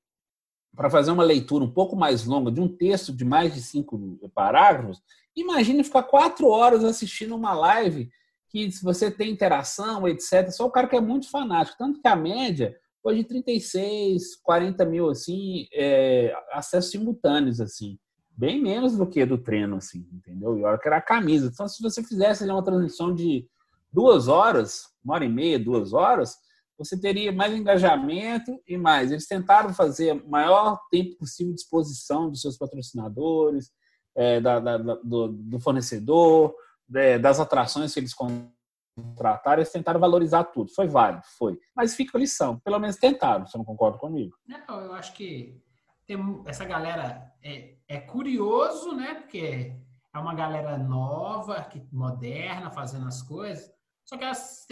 para 0.76 0.90
fazer 0.90 1.10
uma 1.10 1.24
leitura 1.24 1.64
um 1.64 1.70
pouco 1.70 1.96
mais 1.96 2.24
longa 2.24 2.50
de 2.50 2.60
um 2.60 2.68
texto 2.68 3.12
de 3.12 3.24
mais 3.24 3.52
de 3.52 3.60
cinco 3.60 4.18
parágrafos, 4.34 5.02
imagine 5.34 5.82
ficar 5.84 6.04
quatro 6.04 6.48
horas 6.48 6.84
assistindo 6.84 7.34
uma 7.34 7.52
live 7.52 8.10
que 8.48 8.70
se 8.70 8.82
você 8.82 9.10
tem 9.10 9.30
interação, 9.30 10.08
etc., 10.08 10.50
só 10.50 10.66
o 10.66 10.70
cara 10.70 10.88
que 10.88 10.96
é 10.96 11.00
muito 11.00 11.30
fanático. 11.30 11.76
Tanto 11.78 12.00
que 12.00 12.08
a 12.08 12.16
média 12.16 12.76
de 13.14 13.24
36, 13.24 14.36
40 14.36 14.84
mil, 14.84 15.08
assim, 15.08 15.66
é, 15.72 16.34
acessos 16.52 16.90
simultâneos, 16.90 17.60
assim. 17.60 17.98
Bem 18.36 18.62
menos 18.62 18.96
do 18.96 19.06
que 19.06 19.24
do 19.26 19.38
treino, 19.38 19.76
assim, 19.76 20.06
entendeu? 20.12 20.56
E 20.58 20.62
olha 20.62 20.78
que 20.78 20.86
era 20.86 20.98
a 20.98 21.02
camisa. 21.02 21.50
Então, 21.52 21.66
se 21.66 21.82
você 21.82 22.02
fizesse 22.02 22.42
ali, 22.42 22.52
uma 22.52 22.62
transmissão 22.62 23.14
de 23.14 23.48
duas 23.92 24.28
horas, 24.28 24.88
uma 25.04 25.14
hora 25.14 25.24
e 25.24 25.28
meia, 25.28 25.58
duas 25.58 25.92
horas, 25.92 26.36
você 26.78 26.98
teria 26.98 27.32
mais 27.32 27.52
engajamento 27.52 28.60
e 28.66 28.76
mais. 28.78 29.10
Eles 29.10 29.26
tentaram 29.26 29.74
fazer 29.74 30.12
o 30.22 30.30
maior 30.30 30.80
tempo 30.90 31.16
possível 31.18 31.52
de 31.52 31.60
exposição 31.60 32.30
dos 32.30 32.40
seus 32.40 32.56
patrocinadores, 32.56 33.70
é, 34.16 34.40
da, 34.40 34.60
da- 34.60 34.76
do, 34.78 35.28
do 35.28 35.60
fornecedor, 35.60 36.54
é, 36.94 37.18
das 37.18 37.40
atrações 37.40 37.92
que 37.92 38.00
eles 38.00 38.14
contrataram, 38.14 39.60
eles 39.60 39.72
tentaram 39.72 39.98
valorizar 40.00 40.44
tudo. 40.44 40.72
Foi 40.72 40.86
válido, 40.86 41.22
foi. 41.36 41.58
Mas 41.74 41.94
fica 41.94 42.16
a 42.16 42.20
lição. 42.20 42.58
Pelo 42.60 42.78
menos 42.78 42.96
tentaram, 42.96 43.46
você 43.46 43.58
não 43.58 43.64
concorda 43.64 43.98
comigo? 43.98 44.36
Não, 44.46 44.80
eu 44.80 44.92
acho 44.94 45.12
que 45.14 45.60
tem 46.06 46.16
essa 46.46 46.64
galera 46.64 47.30
é, 47.42 47.74
é 47.88 47.98
curioso, 48.00 48.94
né? 48.94 49.14
Porque 49.16 49.74
é 50.14 50.18
uma 50.18 50.34
galera 50.34 50.78
nova, 50.78 51.62
que, 51.64 51.86
moderna, 51.92 52.70
fazendo 52.70 53.06
as 53.06 53.20
coisas. 53.22 53.70
Só 54.04 54.16
que 54.16 54.24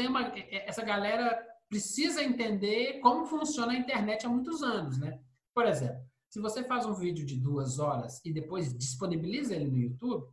uma, 0.06 0.32
essa 0.66 0.82
galera 0.82 1.38
precisa 1.68 2.22
entender 2.22 3.00
como 3.00 3.26
funciona 3.26 3.72
a 3.72 3.76
internet 3.76 4.26
há 4.26 4.28
muitos 4.28 4.62
anos, 4.62 4.98
né? 4.98 5.18
Por 5.54 5.66
exemplo, 5.66 6.00
se 6.30 6.40
você 6.40 6.62
faz 6.64 6.86
um 6.86 6.94
vídeo 6.94 7.24
de 7.24 7.36
duas 7.36 7.78
horas 7.78 8.20
e 8.24 8.32
depois 8.32 8.76
disponibiliza 8.76 9.54
ele 9.54 9.70
no 9.70 9.78
YouTube, 9.78 10.26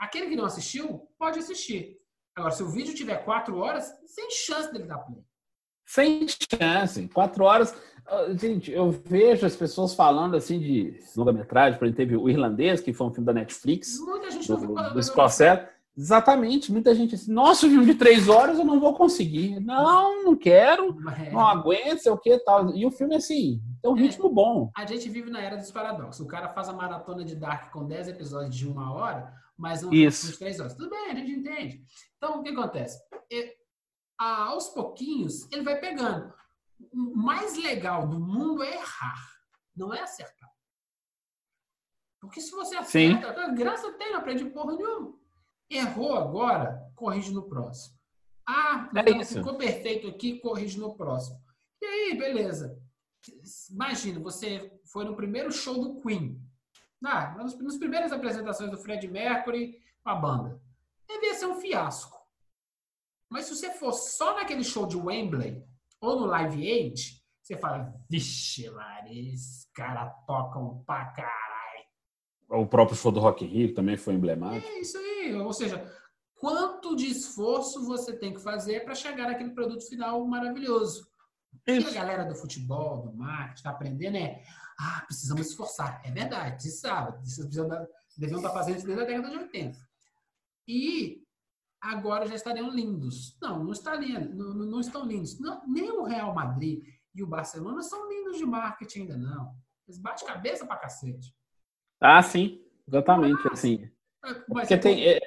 aquele 0.00 0.28
que 0.28 0.36
não 0.36 0.46
assistiu 0.46 1.08
pode 1.18 1.38
assistir. 1.38 1.98
Agora, 2.34 2.52
se 2.52 2.62
o 2.62 2.68
vídeo 2.68 2.94
tiver 2.94 3.24
quatro 3.24 3.56
horas, 3.58 3.90
sem 4.06 4.30
chance 4.30 4.72
dele 4.72 4.84
dar 4.84 4.98
play. 4.98 5.22
Sem 5.86 6.26
chance. 6.28 7.08
Quatro 7.08 7.44
horas. 7.44 7.74
Ah, 8.06 8.26
gente, 8.38 8.70
eu 8.70 8.90
vejo 8.90 9.46
as 9.46 9.56
pessoas 9.56 9.94
falando 9.94 10.36
assim 10.36 10.58
de 10.58 10.98
longa-metragem, 11.16 11.78
por 11.78 11.86
exemplo, 11.86 11.96
teve 11.96 12.16
o 12.16 12.28
Irlandês, 12.28 12.80
que 12.80 12.92
foi 12.92 13.06
um 13.06 13.10
filme 13.10 13.26
da 13.26 13.32
Netflix. 13.32 13.98
Muita 14.00 14.30
gente 14.30 14.48
do, 14.48 14.58
não 14.58 14.92
do 14.92 15.02
Scorsese. 15.02 15.66
Exatamente, 15.96 16.70
muita 16.70 16.94
gente 16.94 17.14
assim, 17.14 17.32
nossa, 17.32 17.66
filme 17.66 17.86
de 17.86 17.94
três 17.94 18.28
horas 18.28 18.58
eu 18.58 18.64
não 18.66 18.78
vou 18.78 18.94
conseguir. 18.94 19.58
Não, 19.60 20.24
não 20.24 20.36
quero, 20.36 20.94
É. 21.10 21.30
não 21.30 21.40
aguento, 21.46 22.00
sei 22.00 22.12
o 22.12 22.18
que 22.18 22.38
tal. 22.40 22.74
E 22.76 22.84
o 22.84 22.90
filme, 22.90 23.16
assim, 23.16 23.62
tem 23.80 23.90
um 23.90 23.94
ritmo 23.94 24.28
bom. 24.28 24.70
A 24.76 24.84
gente 24.84 25.08
vive 25.08 25.30
na 25.30 25.40
era 25.40 25.56
dos 25.56 25.70
paradoxos. 25.70 26.20
O 26.20 26.28
cara 26.28 26.50
faz 26.50 26.68
a 26.68 26.74
maratona 26.74 27.24
de 27.24 27.34
Dark 27.34 27.72
com 27.72 27.86
10 27.86 28.08
episódios 28.08 28.54
de 28.54 28.68
uma 28.68 28.92
hora, 28.92 29.32
mas 29.56 29.80
não 29.80 29.90
Isso. 29.92 30.30
de 30.32 30.38
três 30.38 30.60
horas. 30.60 30.74
Tudo 30.74 30.90
bem, 30.90 31.10
a 31.10 31.14
gente 31.14 31.30
entende. 31.32 31.82
Então, 32.18 32.40
o 32.40 32.42
que 32.42 32.50
acontece? 32.50 33.00
Aos 34.18 34.68
pouquinhos, 34.68 35.50
ele 35.50 35.62
vai 35.62 35.78
pegando. 35.80 36.30
O 36.92 37.16
mais 37.16 37.56
legal 37.56 38.06
do 38.06 38.20
mundo 38.20 38.62
é 38.62 38.74
errar, 38.74 39.26
não 39.74 39.94
é 39.94 40.00
acertar. 40.02 40.50
Porque 42.20 42.40
se 42.42 42.50
você 42.50 42.74
Sim. 42.84 43.14
acerta, 43.14 43.48
graça 43.52 43.92
tem, 43.94 44.12
não 44.12 44.18
aprende 44.18 44.44
porra 44.46 44.74
nenhuma. 44.76 45.14
Errou 45.70 46.14
agora, 46.16 46.80
corrige 46.94 47.32
no 47.32 47.42
próximo. 47.48 47.96
Ah, 48.48 48.88
É 48.94 49.10
não 49.10 49.20
isso. 49.20 49.34
ficou 49.34 49.56
perfeito 49.56 50.06
aqui, 50.08 50.38
corrige 50.38 50.78
no 50.78 50.94
próximo. 50.96 51.40
E 51.82 51.84
aí, 51.84 52.16
beleza. 52.16 52.80
Imagina, 53.70 54.20
você 54.20 54.72
foi 54.84 55.04
no 55.04 55.16
primeiro 55.16 55.50
show 55.50 55.74
do 55.80 56.00
Queen. 56.00 56.40
Ah, 57.04 57.34
nas, 57.36 57.58
nas 57.58 57.76
primeiras 57.76 58.12
apresentações 58.12 58.70
do 58.70 58.78
Fred 58.78 59.06
Mercury 59.08 59.78
com 60.02 60.10
a 60.10 60.14
banda. 60.14 60.60
Devia 61.08 61.34
ser 61.34 61.46
um 61.46 61.60
fiasco. 61.60 62.16
Mas 63.28 63.46
se 63.46 63.56
você 63.56 63.72
for 63.72 63.92
só 63.92 64.36
naquele 64.36 64.62
show 64.64 64.86
de 64.86 64.96
Wembley 64.96 65.64
ou 66.00 66.20
no 66.20 66.26
Live 66.26 66.70
Aid, 66.70 67.22
você 67.42 67.56
fala, 67.56 67.92
vixe, 68.08 68.68
Maria, 68.70 69.32
esses 69.34 69.64
caras 69.74 70.12
tocam 70.26 70.82
pra 70.86 71.06
caralho. 71.06 71.45
O 72.48 72.66
próprio 72.66 72.96
show 72.96 73.10
do 73.10 73.20
Rock 73.20 73.44
in 73.44 73.48
Rio 73.48 73.74
também 73.74 73.96
foi 73.96 74.14
emblemático. 74.14 74.66
É 74.66 74.78
isso 74.80 74.96
aí. 74.98 75.34
Ou 75.34 75.52
seja, 75.52 75.84
quanto 76.38 76.94
de 76.94 77.06
esforço 77.06 77.84
você 77.84 78.16
tem 78.16 78.32
que 78.32 78.40
fazer 78.40 78.84
para 78.84 78.94
chegar 78.94 79.28
naquele 79.28 79.50
produto 79.50 79.86
final 79.88 80.24
maravilhoso. 80.26 81.08
O 81.52 81.58
que 81.64 81.70
a 81.72 81.78
Isso. 81.78 81.94
galera 81.94 82.24
do 82.24 82.34
futebol, 82.36 83.02
do 83.02 83.12
marketing, 83.16 83.54
está 83.56 83.70
aprendendo 83.70 84.16
é 84.16 84.42
ah, 84.78 85.02
precisamos 85.06 85.46
esforçar. 85.48 86.00
É 86.04 86.10
verdade, 86.10 86.52
precisava. 86.56 87.12
Vocês 87.24 87.38
precisam 87.46 87.66
da- 87.66 87.86
deviam 88.16 88.38
estar 88.38 88.52
fazendo 88.52 88.76
isso 88.76 88.86
desde 88.86 89.02
a 89.02 89.06
década 89.06 89.30
de 89.30 89.36
80. 89.38 89.78
E 90.68 91.22
agora 91.80 92.26
já 92.26 92.34
estariam 92.34 92.70
lindos. 92.70 93.36
Não, 93.40 93.64
não, 93.64 93.72
estariam, 93.72 94.20
não, 94.20 94.54
não- 94.54 94.66
não 94.66 94.80
estão 94.80 95.04
lindos. 95.06 95.38
Não, 95.40 95.62
nem 95.66 95.90
o 95.90 96.04
Real 96.04 96.34
Madrid 96.34 96.84
e 97.14 97.22
o 97.22 97.26
Barcelona 97.26 97.82
são 97.82 98.08
lindos 98.08 98.36
de 98.36 98.44
marketing 98.44 99.00
ainda, 99.00 99.16
não. 99.16 99.54
Eles 99.88 99.98
batem 99.98 100.26
cabeça 100.26 100.66
pra 100.66 100.76
cacete. 100.76 101.34
Ah, 102.00 102.22
sim, 102.22 102.60
exatamente. 102.86 103.40
Assim, 103.52 103.90
Mas 104.22 104.44
porque 104.68 104.76
tem, 104.78 105.02
é- 105.04 105.18
é- 105.18 105.20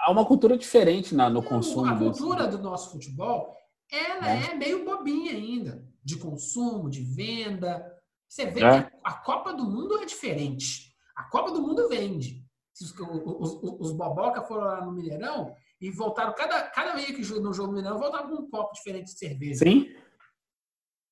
há 0.00 0.10
uma 0.10 0.24
cultura 0.26 0.56
diferente 0.58 1.14
na, 1.14 1.28
no 1.28 1.40
Não, 1.40 1.48
consumo. 1.48 1.86
A 1.86 1.96
cultura 1.98 2.46
do 2.48 2.58
nosso 2.58 2.92
futebol, 2.92 3.56
ela 3.90 4.28
É. 4.30 4.50
é 4.50 4.54
meio 4.54 4.84
bobinha 4.84 5.32
ainda. 5.32 5.84
De 6.02 6.18
consumo, 6.18 6.88
de 6.88 7.02
venda. 7.02 7.84
Você 8.28 8.46
vê 8.46 8.62
É. 8.64 8.82
que 8.82 8.96
a 9.04 9.12
Copa 9.14 9.52
do 9.52 9.64
Mundo 9.64 9.98
é 10.00 10.04
diferente. 10.04 10.94
A 11.16 11.24
Copa 11.24 11.50
do 11.52 11.60
Mundo 11.62 11.88
vende. 11.88 12.44
Os, 12.80 12.92
os, 12.92 13.80
os- 13.80 13.92
boboca 13.92 14.42
foram 14.42 14.64
lá 14.64 14.84
no 14.84 14.92
Mineirão 14.92 15.54
e 15.80 15.90
voltaram, 15.90 16.34
cada, 16.34 16.62
cada 16.70 16.94
vez 16.94 17.06
que 17.06 17.40
no 17.40 17.52
jogo 17.52 17.68
do 17.70 17.74
Mineirão, 17.76 17.98
voltavam 17.98 18.36
com 18.36 18.42
um 18.42 18.50
copo 18.50 18.72
diferente 18.74 19.04
de 19.06 19.18
cerveja. 19.18 19.64
Sim, 19.64 19.94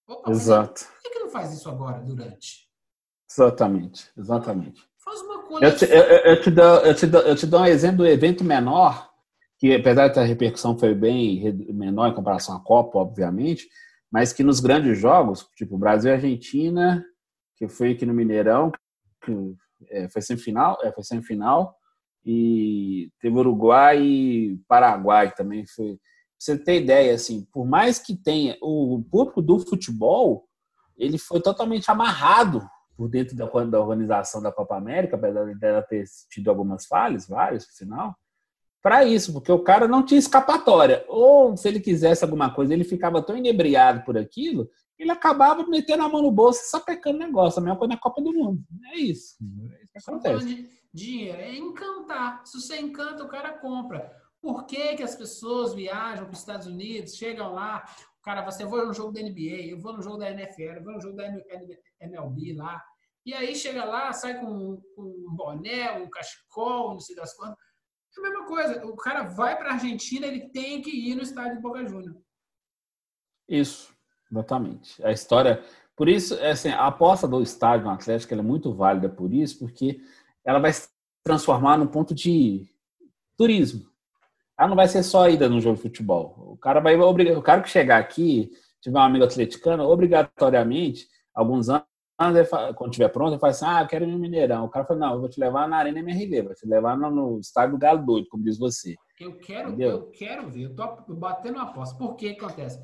Opa, 0.06 0.30
exato. 0.30 0.84
Por 0.84 1.02
que, 1.02 1.10
que 1.10 1.18
não 1.20 1.30
faz 1.30 1.52
isso 1.54 1.68
agora, 1.70 2.00
durante? 2.00 2.68
Exatamente, 3.30 4.10
exatamente. 4.16 4.86
Faz 5.04 5.20
uma 5.20 5.34
Eu 5.34 5.42
coisa. 5.42 5.72
te, 5.76 5.84
eu, 5.84 6.02
eu- 6.02 6.24
eu 6.32 6.40
te 6.42 6.50
dou, 6.50 6.76
eu, 6.80 6.94
te 6.94 7.06
dou, 7.06 7.20
eu 7.22 7.36
te 7.36 7.46
dou 7.46 7.60
um 7.60 7.66
exemplo 7.66 7.98
do 7.98 8.06
evento 8.06 8.42
menor, 8.44 9.10
que 9.58 9.74
apesar 9.74 10.08
de 10.08 10.18
a 10.18 10.24
repercussão 10.24 10.78
foi 10.78 10.94
bem 10.94 11.42
menor 11.72 12.08
em 12.08 12.14
comparação 12.14 12.56
à 12.56 12.60
Copa, 12.60 12.98
obviamente, 12.98 13.68
mas 14.10 14.32
que 14.32 14.42
nos 14.42 14.60
grandes 14.60 14.98
jogos, 14.98 15.46
tipo 15.56 15.76
Brasil 15.78 16.10
e 16.10 16.14
Argentina, 16.14 17.04
que 17.56 17.68
foi 17.68 17.92
aqui 17.92 18.06
no 18.06 18.14
Mineirão, 18.14 18.72
que 19.24 19.32
é, 19.90 20.08
foi 20.08 20.22
semifinal, 20.22 20.78
é, 20.82 20.90
foi 20.92 21.04
semifinal, 21.04 21.76
e 22.24 23.10
teve 23.20 23.36
Uruguai 23.36 24.00
e 24.02 24.58
Paraguai 24.66 25.32
também. 25.34 25.66
Foi, 25.66 25.88
pra 25.94 25.98
você 26.38 26.58
ter 26.58 26.80
ideia, 26.82 27.14
assim, 27.14 27.46
por 27.52 27.66
mais 27.66 27.98
que 27.98 28.16
tenha 28.16 28.56
o 28.62 29.04
público 29.10 29.42
do 29.42 29.58
futebol, 29.60 30.46
ele 30.96 31.18
foi 31.18 31.40
totalmente 31.40 31.90
amarrado 31.90 32.66
por 32.96 33.08
dentro 33.08 33.36
da, 33.36 33.46
da 33.46 33.80
organização 33.80 34.40
da 34.40 34.52
Copa 34.52 34.76
América, 34.76 35.16
apesar 35.16 35.54
dela 35.56 35.82
ter 35.82 36.04
tido 36.30 36.48
algumas 36.48 36.86
falhas, 36.86 37.26
várias, 37.26 37.66
por 37.66 37.72
sinal, 37.72 38.14
para 38.84 39.02
isso, 39.02 39.32
porque 39.32 39.50
o 39.50 39.64
cara 39.64 39.88
não 39.88 40.04
tinha 40.04 40.18
escapatória. 40.18 41.04
Ou 41.08 41.56
se 41.56 41.66
ele 41.66 41.80
quisesse 41.80 42.22
alguma 42.22 42.54
coisa, 42.54 42.74
ele 42.74 42.84
ficava 42.84 43.22
tão 43.22 43.34
inebriado 43.34 44.04
por 44.04 44.18
aquilo, 44.18 44.68
ele 44.98 45.10
acabava 45.10 45.66
metendo 45.66 46.02
a 46.02 46.08
mão 46.08 46.20
no 46.20 46.30
bolso 46.30 46.60
e 46.60 46.66
sapecando 46.66 47.16
o 47.16 47.20
negócio. 47.20 47.58
A 47.58 47.62
mesma 47.62 47.78
coisa 47.78 47.94
na 47.94 48.00
Copa 48.00 48.20
do 48.20 48.32
Mundo. 48.32 48.62
É 48.92 48.98
isso. 48.98 49.36
É 49.72 49.84
isso 49.84 49.88
que 49.90 50.10
acontece. 50.10 50.44
de 50.44 50.68
dinheiro, 50.92 51.38
é 51.38 51.56
encantar. 51.56 52.42
Se 52.44 52.60
você 52.60 52.78
encanta, 52.78 53.24
o 53.24 53.28
cara 53.28 53.54
compra. 53.54 54.14
Por 54.40 54.66
que, 54.66 54.96
que 54.96 55.02
as 55.02 55.16
pessoas 55.16 55.72
viajam 55.72 56.26
para 56.26 56.34
os 56.34 56.40
Estados 56.40 56.66
Unidos, 56.66 57.16
chegam 57.16 57.54
lá, 57.54 57.86
cara 58.24 58.40
vai 58.40 58.52
eu 58.58 58.68
vou 58.68 58.86
no 58.86 58.94
jogo 58.94 59.12
da 59.12 59.20
NBA, 59.20 59.68
eu 59.68 59.78
vou 59.78 59.92
no 59.92 60.02
jogo 60.02 60.16
da 60.16 60.30
NFL, 60.30 60.62
eu 60.62 60.82
vou 60.82 60.94
no 60.94 61.00
jogo 61.00 61.16
da 61.16 61.26
MLB 62.00 62.54
lá. 62.54 62.82
E 63.26 63.34
aí 63.34 63.54
chega 63.54 63.84
lá, 63.84 64.12
sai 64.12 64.40
com, 64.40 64.82
um 64.98 65.34
boné, 65.36 65.92
um 65.92 66.08
cachecol, 66.08 66.92
não 66.92 67.00
sei 67.00 67.14
das 67.14 67.34
quantas. 67.34 67.58
É 68.16 68.20
a 68.20 68.22
mesma 68.22 68.46
coisa. 68.46 68.86
O 68.86 68.96
cara 68.96 69.22
vai 69.24 69.56
para 69.56 69.70
a 69.70 69.72
Argentina, 69.74 70.26
ele 70.26 70.48
tem 70.50 70.80
que 70.80 70.90
ir 70.90 71.14
no 71.14 71.22
estádio 71.22 71.56
do 71.56 71.62
Boca 71.62 71.86
Juniors. 71.86 72.16
Isso, 73.48 73.94
exatamente. 74.30 75.04
A 75.04 75.12
história. 75.12 75.62
Por 75.96 76.08
isso, 76.08 76.34
assim, 76.42 76.70
a 76.70 76.86
aposta 76.86 77.28
do 77.28 77.42
estádio 77.42 77.86
no 77.86 77.92
Atlético 77.92 78.34
é 78.34 78.42
muito 78.42 78.74
válida 78.74 79.08
por 79.08 79.32
isso, 79.32 79.58
porque 79.58 80.00
ela 80.44 80.58
vai 80.58 80.72
se 80.72 80.88
transformar 81.22 81.78
num 81.78 81.86
ponto 81.86 82.14
de 82.14 82.68
turismo. 83.36 83.93
Ela 84.58 84.68
não 84.68 84.76
vai 84.76 84.86
ser 84.88 85.02
só 85.02 85.28
ida 85.28 85.48
no 85.48 85.60
jogo 85.60 85.76
de 85.76 85.82
futebol. 85.82 86.34
O 86.52 86.56
cara 86.56 86.80
vai 86.80 86.96
obrigar, 86.96 87.36
o 87.36 87.42
cara 87.42 87.60
que 87.62 87.68
chegar 87.68 87.98
aqui, 87.98 88.50
tiver 88.80 88.98
um 88.98 89.02
amigo 89.02 89.24
atleticano, 89.24 89.84
obrigatoriamente, 89.88 91.06
alguns 91.34 91.68
anos, 91.68 91.84
quando 92.76 92.90
estiver 92.90 93.08
pronto, 93.08 93.32
ele 93.32 93.40
fala 93.40 93.50
assim: 93.50 93.64
Ah, 93.66 93.82
eu 93.82 93.88
quero 93.88 94.04
ir 94.04 94.12
no 94.12 94.18
Mineirão. 94.18 94.64
O 94.64 94.68
cara 94.68 94.86
fala: 94.86 95.00
Não, 95.00 95.14
eu 95.14 95.20
vou 95.20 95.28
te 95.28 95.40
levar 95.40 95.68
na 95.68 95.78
Arena 95.78 95.98
MRV, 95.98 96.42
vou 96.42 96.54
te 96.54 96.66
levar 96.66 96.96
no, 96.96 97.10
no 97.10 97.40
estádio 97.40 97.72
do 97.76 97.78
Galo 97.80 98.04
Doido, 98.06 98.28
como 98.28 98.44
diz 98.44 98.58
você. 98.58 98.94
Eu 99.20 99.36
quero, 99.38 99.68
Entendeu? 99.70 99.90
eu 99.90 100.10
quero 100.10 100.48
ver. 100.50 100.64
Eu 100.64 100.74
tô 100.74 100.86
batendo 101.14 101.56
uma 101.56 101.64
aposta. 101.70 101.96
Por 101.96 102.14
que 102.16 102.28
acontece? 102.30 102.80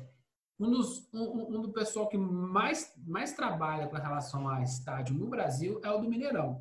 Um 0.59 0.69
dos 0.69 1.07
um, 1.13 1.55
um- 1.57 1.61
do 1.61 1.71
pessoal 1.73 2.07
que 2.07 2.17
mais, 2.17 2.93
mais 3.07 3.31
trabalha 3.33 3.87
com 3.87 3.95
relação 3.95 4.47
a 4.47 4.61
estádio 4.61 5.15
no 5.15 5.27
Brasil 5.27 5.79
é 5.83 5.89
o 5.89 5.97
do 5.99 6.09
Mineirão. 6.09 6.59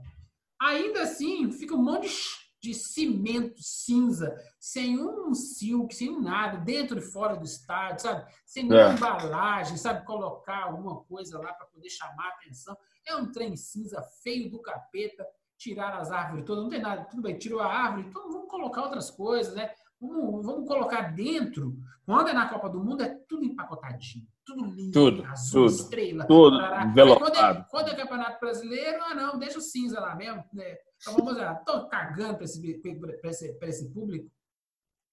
Ainda 0.62 1.02
assim, 1.02 1.50
fica 1.52 1.74
um 1.74 1.82
monte 1.82 2.08
de, 2.08 2.14
de 2.62 2.74
cimento 2.74 3.62
cinza, 3.62 4.36
sem 4.58 4.98
um 5.00 5.32
silk, 5.34 5.94
sem 5.94 6.20
nada, 6.20 6.58
dentro 6.58 6.98
e 6.98 7.02
fora 7.02 7.34
do 7.36 7.44
estádio, 7.44 8.02
sabe? 8.02 8.30
Sem 8.44 8.64
nenhuma 8.64 8.90
É. 8.90 8.94
embalagem, 8.94 9.76
sabe? 9.76 10.04
Colocar 10.04 10.64
alguma 10.64 10.96
coisa 11.04 11.38
lá 11.38 11.52
para 11.54 11.66
poder 11.66 11.88
chamar 11.88 12.26
a 12.26 12.34
atenção. 12.34 12.76
É 13.06 13.16
um 13.16 13.30
trem 13.32 13.56
cinza 13.56 14.02
feio 14.22 14.50
do 14.50 14.60
capeta. 14.60 15.26
Tirar 15.56 15.94
as 15.98 16.10
árvores 16.10 16.46
todas, 16.46 16.62
não 16.64 16.70
tem 16.70 16.80
nada, 16.80 17.04
tudo 17.04 17.20
bem, 17.20 17.36
tirou 17.36 17.60
a 17.60 17.66
árvore, 17.66 18.06
então 18.08 18.32
vamos 18.32 18.48
colocar 18.48 18.80
outras 18.82 19.10
coisas, 19.10 19.54
né? 19.54 19.70
Vamos, 20.00 20.46
vamos 20.46 20.66
colocar 20.66 21.14
dentro. 21.14 21.76
Quando 22.06 22.28
é 22.28 22.32
na 22.32 22.48
Copa 22.48 22.70
do 22.70 22.82
Mundo, 22.82 23.02
é 23.02 23.08
tudo 23.28 23.44
empacotadinho, 23.44 24.26
tudo 24.42 24.64
lindo, 24.64 24.90
Tudo, 24.92 25.22
azul, 25.26 25.66
tudo, 25.66 25.74
estrela. 25.82 26.24
tudo. 26.26 26.58
Quando 27.18 27.36
é, 27.36 27.66
quando 27.70 27.88
é 27.88 27.94
Campeonato 27.94 28.40
Brasileiro, 28.40 29.02
ah, 29.02 29.14
não, 29.14 29.38
deixa 29.38 29.58
o 29.58 29.60
cinza 29.60 30.00
lá 30.00 30.14
mesmo. 30.16 30.42
Né? 30.54 30.78
Vamos 31.06 31.36
lá, 31.36 31.54
tô 31.54 31.86
cagando 31.88 32.34
para 32.36 32.44
esse, 32.44 32.60
pra 33.20 33.30
esse, 33.30 33.52
pra 33.54 33.68
esse 33.68 33.88
público. 33.90 34.26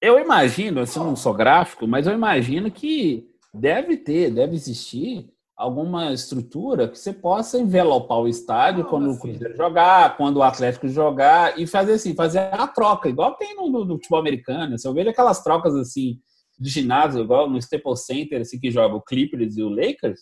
Eu 0.01 0.19
imagino, 0.19 0.81
assim, 0.81 0.99
não 0.99 1.15
sou 1.15 1.33
gráfico, 1.33 1.87
mas 1.87 2.05
eu 2.05 2.13
imagino 2.13 2.69
que 2.69 3.27
deve 3.53 3.97
ter, 3.97 4.29
deve 4.31 4.55
existir 4.55 5.27
alguma 5.55 6.13
estrutura 6.13 6.87
que 6.87 6.99
você 6.99 7.11
possa 7.11 7.57
envelopar 7.57 8.19
o 8.19 8.27
estádio 8.27 8.83
Não, 8.83 8.89
quando 8.89 9.07
o 9.07 9.11
assim. 9.11 9.21
Cruzeiro 9.21 9.55
jogar, 9.57 10.15
quando 10.15 10.37
o 10.37 10.43
Atlético 10.43 10.87
jogar, 10.87 11.59
e 11.59 11.65
fazer 11.65 11.93
assim, 11.93 12.13
fazer 12.13 12.39
a 12.39 12.67
troca, 12.67 13.09
igual 13.09 13.35
tem 13.37 13.55
no, 13.55 13.67
no- 13.69 13.85
no 13.85 13.95
futebol 13.95 14.19
americano. 14.19 14.77
Se 14.77 14.87
eu 14.87 14.93
vejo 14.93 15.09
aquelas 15.09 15.41
trocas 15.43 15.73
assim 15.75 16.19
de 16.59 16.69
ginásio, 16.69 17.23
igual 17.23 17.49
no 17.49 17.57
Staples 17.57 18.05
Center, 18.05 18.41
assim, 18.41 18.59
que 18.59 18.69
joga 18.69 18.95
o 18.95 19.01
Clippers 19.01 19.57
e 19.57 19.63
o 19.63 19.69
Lakers, 19.69 20.21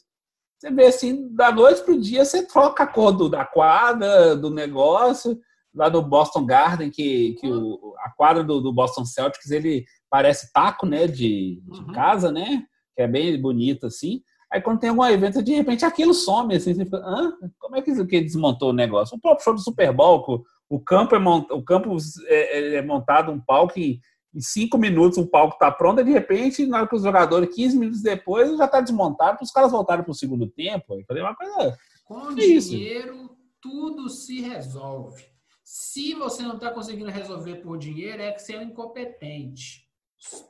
você 0.57 0.71
vê 0.71 0.85
assim, 0.85 1.27
da 1.35 1.51
noite 1.51 1.81
pro 1.83 1.99
dia, 1.99 2.23
você 2.23 2.47
troca 2.47 2.83
a 2.83 2.87
cor 2.87 3.11
do- 3.11 3.27
da 3.29 3.43
quadra, 3.45 4.37
do 4.37 4.49
negócio, 4.49 5.37
lá 5.75 5.89
do 5.89 6.01
Boston 6.01 6.45
Garden, 6.45 6.89
que, 6.89 7.33
que 7.39 7.47
o, 7.51 7.93
a 7.99 8.09
quadra 8.11 8.43
do, 8.43 8.61
do 8.61 8.71
Boston 8.73 9.03
Celtics, 9.05 9.51
ele 9.51 9.85
parece 10.09 10.51
taco, 10.53 10.85
né, 10.85 11.05
de, 11.07 11.61
de 11.65 11.81
Uhum. 11.81 11.91
casa, 11.93 12.31
né, 12.31 12.63
que 12.95 13.01
é 13.01 13.07
bem 13.07 13.39
bonito, 13.41 13.85
assim. 13.87 14.21
Aí 14.51 14.61
quando 14.61 14.79
tem 14.79 14.89
algum 14.89 15.03
evento, 15.05 15.43
de 15.43 15.53
repente 15.53 15.83
aquilo 15.83 16.13
some, 16.13 16.55
assim, 16.55 16.73
você 16.73 16.85
fica, 16.85 16.97
Hã? 16.97 17.33
como 17.59 17.75
é 17.75 17.81
que 17.81 17.91
isso 17.91 18.05
que 18.07 18.21
desmontou 18.21 18.69
o 18.69 18.73
negócio? 18.73 19.17
O 19.17 19.19
próprio 19.19 19.43
show 19.43 19.53
do 19.53 19.59
Super 19.59 19.91
Bowl, 19.91 20.23
o- 20.27 20.43
o 20.77 20.79
campo 20.79 21.15
é, 21.15 21.19
mont, 21.19 21.47
o 21.51 21.61
campo 21.63 21.95
é, 22.27 22.59
é- 22.59 22.75
é 22.75 22.81
montado 22.81 23.31
um 23.31 23.39
palco 23.41 23.77
em, 23.79 23.99
em 24.33 24.39
cinco 24.41 24.77
minutos, 24.77 25.17
o 25.17 25.27
palco 25.27 25.57
tá 25.59 25.69
pronto, 25.71 25.99
e 26.01 26.03
de 26.05 26.11
repente, 26.11 26.65
na 26.65 26.77
hora 26.79 26.87
que 26.87 26.95
os 26.95 27.03
jogadores, 27.03 27.53
15 27.53 27.77
minutos 27.77 28.01
depois, 28.01 28.57
já 28.57 28.67
tá 28.67 28.79
desmontado, 28.81 29.37
para 29.37 29.43
os 29.43 29.51
caras 29.51 29.71
voltarem 29.71 30.03
pro 30.05 30.13
segundo 30.13 30.47
tempo. 30.47 30.93
Eu 30.93 31.03
falei, 31.07 31.21
uma 31.23 31.35
coisa... 31.35 31.77
Com 32.05 32.31
É 32.39 32.45
isso. 32.45 32.69
dinheiro, 32.69 33.29
tudo 33.61 34.09
se 34.09 34.39
resolve. 34.41 35.23
Se 35.65 36.13
você 36.13 36.43
não 36.43 36.57
está 36.57 36.69
conseguindo 36.69 37.09
resolver 37.09 37.55
por 37.55 37.79
dinheiro, 37.79 38.21
é 38.21 38.31
que 38.31 38.39
você 38.39 38.53
é 38.53 38.59
um 38.59 38.61
incompetente. 38.61 39.89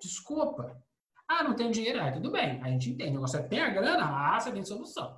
Desculpa. 0.01 0.75
Ah, 1.25 1.41
não 1.41 1.55
tem 1.55 1.71
dinheiro? 1.71 2.01
Ah, 2.01 2.11
tudo 2.11 2.29
bem. 2.29 2.61
A 2.61 2.67
gente 2.67 2.89
entende. 2.89 3.17
Você 3.17 3.41
tem 3.41 3.61
a 3.61 3.69
grana? 3.69 4.03
Ah, 4.03 4.37
você 4.37 4.51
tem 4.51 4.65
solução. 4.65 5.17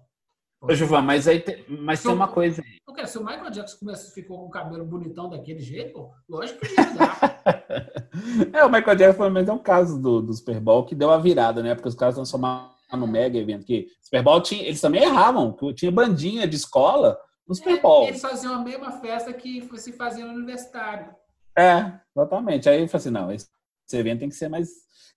Ô, 0.62 0.72
Gilvan, 0.74 1.02
mas 1.02 1.28
aí 1.28 1.40
tem, 1.40 1.66
mas 1.68 2.04
tem 2.04 2.12
uma 2.12 2.28
coisa 2.28 2.62
aí. 2.62 2.78
Quero, 2.94 3.08
se 3.08 3.18
o 3.18 3.26
Michael 3.26 3.52
Jackson 3.52 3.78
começou, 3.80 4.12
ficou 4.12 4.40
com 4.40 4.46
o 4.46 4.50
cabelo 4.52 4.86
bonitão 4.86 5.30
daquele 5.30 5.60
jeito, 5.60 6.10
lógico 6.30 6.60
que 6.60 6.74
ia 6.74 6.94
dar. 6.94 7.38
É, 8.52 8.66
o 8.66 8.72
Michael 8.72 8.98
Jackson, 8.98 9.18
pelo 9.20 9.32
menos, 9.32 9.48
é 9.48 9.54
um 9.54 9.60
caso 9.60 10.02
do, 10.02 10.22
do 10.22 10.34
Super 10.34 10.60
Bowl 10.60 10.86
que 10.86 10.96
deu 10.96 11.12
a 11.12 11.20
virada, 11.20 11.62
né? 11.62 11.76
Porque 11.76 11.88
os 11.88 11.94
caras 11.94 12.16
transformaram 12.16 12.72
no 12.94 13.06
mega 13.08 13.38
evento. 13.38 13.66
Que 13.66 13.88
Super 14.02 14.24
Bowl 14.24 14.42
tinha, 14.42 14.64
eles 14.64 14.82
também 14.82 15.04
erravam, 15.04 15.56
tinha 15.76 15.92
bandinha 15.92 16.48
de 16.48 16.56
escola 16.56 17.18
no 17.48 17.56
Super 17.56 17.82
Bowl. 17.82 18.08
Eles 18.08 18.22
faziam 18.22 18.54
a 18.54 18.60
mesma 18.60 18.92
festa 19.00 19.32
que 19.34 19.68
se 19.78 19.94
fazia 19.94 20.26
no 20.26 20.34
universitário. 20.34 21.16
É, 21.58 22.00
exatamente. 22.16 22.68
Aí 22.70 22.82
eu 22.82 22.88
falei 22.88 23.02
assim, 23.02 23.10
não, 23.10 23.32
esse, 23.32 23.48
evento 23.94 24.20
tem 24.20 24.30
que 24.30 24.36
ser 24.36 24.50
mais 24.50 24.70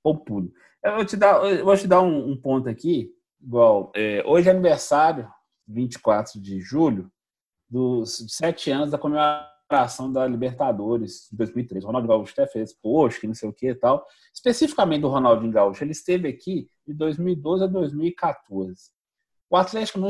populo. 0.03 0.51
Eu 0.83 0.97
vou 0.97 1.05
te 1.05 1.17
dar, 1.17 1.45
eu 1.45 1.65
vou 1.65 1.77
te 1.77 1.87
dar 1.87 2.01
um, 2.01 2.31
um 2.31 2.41
ponto 2.41 2.69
aqui, 2.69 3.13
igual, 3.41 3.93
é, 3.95 4.23
hoje 4.25 4.49
é 4.49 4.53
aniversário, 4.53 5.29
24 5.67 6.41
de 6.41 6.61
julho, 6.61 7.11
dos 7.69 8.25
sete 8.29 8.71
anos 8.71 8.91
da 8.91 8.99
comemoração 8.99 10.11
da 10.11 10.27
Libertadores 10.27 11.29
de 11.31 11.37
2003. 11.37 11.85
O 11.85 11.89
Ronaldinho 11.89 12.13
Gaúcho 12.13 12.33
até 12.33 12.47
fez 12.47 12.73
post, 12.73 13.21
que 13.21 13.27
não 13.27 13.35
sei 13.35 13.49
o 13.49 13.53
que 13.53 13.69
e 13.69 13.75
tal. 13.75 14.05
Especificamente 14.35 15.03
do 15.03 15.09
Ronaldinho 15.09 15.53
Gaúcho, 15.53 15.85
ele 15.85 15.93
esteve 15.93 16.29
aqui 16.29 16.69
de 16.87 16.95
2012 16.95 17.65
a 17.65 17.67
2014. 17.67 18.91
O 19.49 19.57
Atlético 19.57 20.01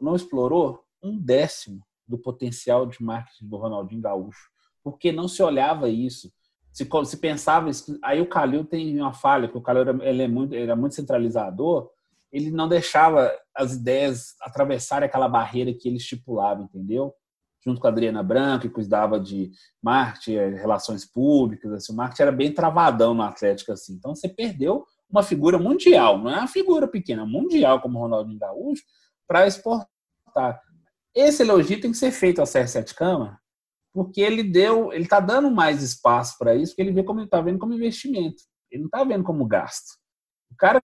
não 0.00 0.14
explorou 0.14 0.84
um 1.02 1.18
décimo 1.18 1.84
do 2.06 2.18
potencial 2.18 2.86
de 2.86 3.02
marketing 3.02 3.48
do 3.48 3.56
Ronaldinho 3.56 4.02
Gaúcho, 4.02 4.50
porque 4.82 5.12
não 5.12 5.28
se 5.28 5.42
olhava 5.42 5.88
isso. 5.88 6.32
Se, 6.72 6.88
se 7.04 7.16
pensava 7.16 7.70
isso, 7.70 7.98
aí 8.02 8.20
o 8.20 8.28
Calil 8.28 8.64
tem 8.64 9.00
uma 9.00 9.12
falha, 9.12 9.48
porque 9.48 9.58
o 9.58 9.62
Calil 9.62 9.82
era, 9.82 10.08
ele 10.08 10.22
é 10.22 10.28
muito, 10.28 10.54
era 10.54 10.76
muito 10.76 10.94
centralizador, 10.94 11.90
ele 12.32 12.50
não 12.50 12.68
deixava 12.68 13.32
as 13.54 13.74
ideias 13.74 14.34
atravessarem 14.40 15.06
aquela 15.06 15.28
barreira 15.28 15.72
que 15.74 15.88
ele 15.88 15.96
estipulava, 15.96 16.62
entendeu? 16.62 17.12
Junto 17.64 17.80
com 17.80 17.86
a 17.86 17.90
Adriana 17.90 18.22
Branco, 18.22 18.62
que 18.62 18.70
cuidava 18.70 19.18
de 19.18 19.50
marketing, 19.82 20.34
eh, 20.34 20.48
relações 20.50 21.04
públicas, 21.04 21.72
assim, 21.72 21.92
o 21.92 21.96
marketing 21.96 22.22
era 22.22 22.32
bem 22.32 22.52
travadão 22.52 23.14
no 23.14 23.22
Atlético, 23.22 23.72
assim. 23.72 23.94
Então 23.94 24.14
você 24.14 24.28
perdeu 24.28 24.86
uma 25.10 25.22
figura 25.22 25.58
mundial, 25.58 26.18
não 26.18 26.30
é 26.30 26.38
uma 26.38 26.46
figura 26.46 26.86
pequena, 26.86 27.26
mundial 27.26 27.80
como 27.80 27.98
o 27.98 28.02
Ronaldinho 28.02 28.38
Gaúcho, 28.38 28.84
para 29.26 29.46
exportar. 29.46 29.88
Esse 31.14 31.42
elogio 31.42 31.80
tem 31.80 31.90
que 31.90 31.96
ser 31.96 32.12
feito 32.12 32.40
ao 32.40 32.46
CR7 32.46 32.94
Câmara, 32.94 33.38
porque 33.92 34.20
ele 34.20 34.42
deu, 34.42 34.92
ele 34.92 35.04
está 35.04 35.18
dando 35.18 35.50
mais 35.50 35.82
espaço 35.82 36.36
para 36.38 36.54
isso, 36.54 36.72
porque 36.72 36.82
ele 36.82 36.92
vê 36.92 37.02
como 37.02 37.20
ele 37.20 37.26
está 37.26 37.40
vendo 37.40 37.58
como 37.58 37.74
investimento. 37.74 38.42
Ele 38.70 38.82
não 38.82 38.86
está 38.86 39.02
vendo 39.02 39.24
como 39.24 39.46
gasto. 39.46 39.98
O 40.50 40.56
cara 40.56 40.80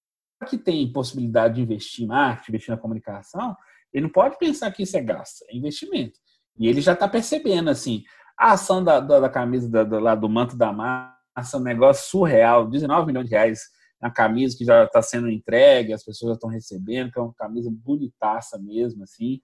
que 0.48 0.58
tem 0.58 0.92
possibilidade 0.92 1.54
de 1.54 1.62
investir 1.62 2.04
em 2.04 2.08
marketing, 2.08 2.50
investir 2.50 2.74
na 2.74 2.80
comunicação, 2.80 3.56
ele 3.92 4.04
não 4.04 4.12
pode 4.12 4.36
pensar 4.38 4.70
que 4.72 4.82
isso 4.82 4.96
é 4.96 5.02
gasto, 5.02 5.44
é 5.48 5.56
investimento. 5.56 6.18
E 6.58 6.68
ele 6.68 6.80
já 6.80 6.92
está 6.92 7.08
percebendo 7.08 7.70
assim, 7.70 8.02
a 8.38 8.52
ação 8.52 8.82
da, 8.82 9.00
da, 9.00 9.20
da 9.20 9.28
camisa 9.28 9.68
da, 9.68 9.84
do, 9.84 9.98
lá 9.98 10.14
do 10.14 10.28
manto 10.28 10.56
da 10.56 10.72
massa, 10.72 11.56
um 11.56 11.60
negócio 11.60 12.10
surreal, 12.10 12.68
19 12.68 13.06
milhões 13.06 13.26
de 13.26 13.34
reais 13.34 13.60
na 14.00 14.10
camisa 14.10 14.56
que 14.56 14.64
já 14.64 14.84
está 14.84 15.00
sendo 15.00 15.30
entregue, 15.30 15.92
as 15.92 16.04
pessoas 16.04 16.30
já 16.30 16.34
estão 16.34 16.50
recebendo, 16.50 17.10
que 17.10 17.18
é 17.18 17.22
uma 17.22 17.34
camisa 17.34 17.70
bonitaça 17.72 18.58
mesmo, 18.58 19.04
assim, 19.04 19.40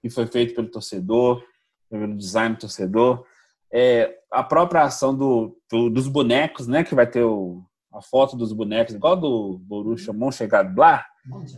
que 0.00 0.08
foi 0.10 0.26
feito 0.26 0.54
pelo 0.54 0.70
torcedor, 0.70 1.42
pelo 1.90 2.16
design 2.16 2.54
do 2.54 2.60
torcedor. 2.60 3.24
É, 3.72 4.14
a 4.32 4.42
própria 4.42 4.82
ação 4.82 5.14
do, 5.16 5.58
do- 5.70 5.90
dos 5.90 6.08
bonecos, 6.08 6.66
né, 6.66 6.82
que 6.84 6.94
vai 6.94 7.06
ter 7.06 7.24
o, 7.24 7.62
a 7.92 8.00
foto 8.00 8.36
dos 8.36 8.52
bonecos, 8.52 8.94
igual 8.94 9.16
do 9.16 9.58
Borussia 9.62 10.12
Mönchengladbach, 10.12 11.04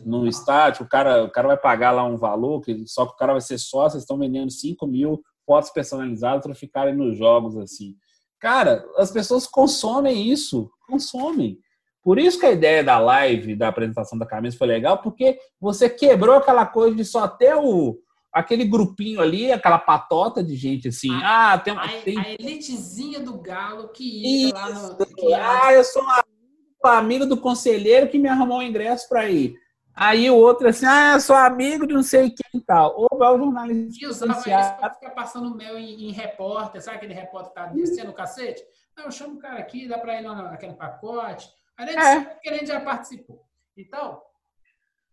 no 0.05 0.27
estádio, 0.27 0.85
o 0.85 0.89
cara, 0.89 1.23
o 1.25 1.31
cara 1.31 1.49
vai 1.49 1.57
pagar 1.57 1.93
lá 1.93 2.05
um 2.05 2.17
valor, 2.17 2.61
que, 2.61 2.85
só 2.89 3.07
que 3.07 3.13
o 3.13 3.17
cara 3.17 3.33
vai 3.33 3.41
ser 3.41 3.57
sócio, 3.59 3.99
estão 3.99 4.19
vendendo 4.19 4.51
5 4.51 4.85
mil 4.87 5.23
fotos 5.47 5.71
personalizadas 5.71 6.43
para 6.45 6.55
ficarem 6.55 6.95
nos 6.95 7.17
jogos 7.17 7.57
assim. 7.57 7.95
Cara, 8.41 8.85
as 8.97 9.11
pessoas 9.13 9.47
consomem 9.47 10.29
isso, 10.29 10.69
consomem. 10.89 11.59
Por 12.03 12.19
isso 12.19 12.41
que 12.41 12.47
a 12.47 12.53
ideia 12.53 12.83
da 12.83 12.99
live, 12.99 13.55
da 13.55 13.69
apresentação 13.69 14.19
da 14.19 14.27
camisa 14.27 14.57
foi 14.57 14.67
legal, 14.67 14.99
porque 15.03 15.39
você 15.61 15.89
quebrou 15.89 16.37
aquela 16.37 16.67
coisa 16.67 16.97
de 16.97 17.05
só 17.05 17.29
ter 17.29 17.55
o, 17.55 17.99
aquele 18.33 18.65
grupinho 18.65 19.21
ali, 19.21 19.51
aquela 19.53 19.79
patota 19.79 20.43
de 20.43 20.55
gente 20.57 20.89
assim. 20.89 21.11
Ah, 21.23 21.59
tem, 21.59 21.77
A, 21.77 21.89
tem 22.03 22.19
a 22.19 22.33
elitezinha 22.33 23.21
do 23.21 23.39
Galo 23.41 23.89
que 23.89 24.05
ia 24.47 24.55
lá 24.55 24.69
no. 24.71 24.97
Que 24.97 25.27
ia- 25.29 25.65
ah, 25.67 25.73
eu 25.73 25.85
sou 25.85 26.03
um 26.03 26.89
amigo, 26.89 27.27
do 27.27 27.37
conselheiro 27.41 28.09
que 28.09 28.19
me 28.19 28.29
arrumou 28.29 28.59
o 28.59 28.63
ingresso 28.63 29.09
para 29.09 29.29
ir. 29.29 29.55
Aí 29.95 30.31
o 30.31 30.37
outro 30.37 30.69
assim, 30.69 30.87
ah, 30.87 31.13
eu 31.15 31.21
sou 31.21 31.37
amigo 31.37 31.87
de 31.87 31.93
não 31.93 32.03
sei 32.03 32.31
quem 32.31 32.61
e 32.61 32.65
tal. 32.65 32.95
Ou 32.97 33.19
vai 33.19 33.35
o 33.35 33.39
jornalista 33.39 33.99
que 33.99 34.07
usava 34.07 34.33
isso 34.39 34.77
pra 34.79 34.95
ficar 34.95 35.11
passando 35.11 35.55
mel 35.55 35.77
em, 35.77 36.09
em 36.09 36.13
repórter, 36.13 36.81
sabe 36.81 36.97
aquele 36.99 37.13
repórter 37.13 37.51
que 37.51 37.55
tá 37.55 37.67
descendo 37.67 38.11
o 38.11 38.15
cacete? 38.15 38.63
Não, 38.97 39.05
eu 39.07 39.11
chamo 39.11 39.35
o 39.35 39.39
cara 39.39 39.59
aqui, 39.59 39.87
dá 39.89 39.99
pra 39.99 40.21
ir 40.21 40.25
lá 40.27 40.35
naquele 40.43 40.75
pacote. 40.75 41.49
Aí 41.77 41.89
ele 41.89 41.99
É. 41.99 42.21
que 42.43 42.49
a 42.49 42.53
gente 42.55 42.67
já 42.69 42.81
participou. 42.81 43.43
Então, 43.77 44.21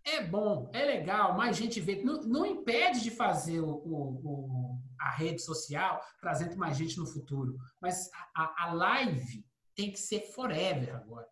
é 0.10 0.26
bom, 0.26 0.70
é 0.74 0.84
legal, 0.86 1.36
mais 1.38 1.56
gente 1.58 1.80
vê. 1.80 2.02
Não, 2.04 2.22
não 2.24 2.46
impede 2.46 3.02
de 3.02 3.12
fazer 3.12 3.60
o, 3.60 3.70
o- 3.70 4.22
o- 4.24 4.82
a 5.00 5.12
rede 5.12 5.42
social, 5.42 6.02
trazendo 6.20 6.56
mais 6.58 6.78
gente 6.78 6.98
no 6.98 7.06
futuro. 7.06 7.58
Mas 7.82 8.10
a, 8.36 8.66
a- 8.66 8.74
live 8.74 9.46
tem 9.76 9.92
que 9.92 9.98
ser 10.00 10.22
forever 10.34 10.96
agora. 10.96 11.28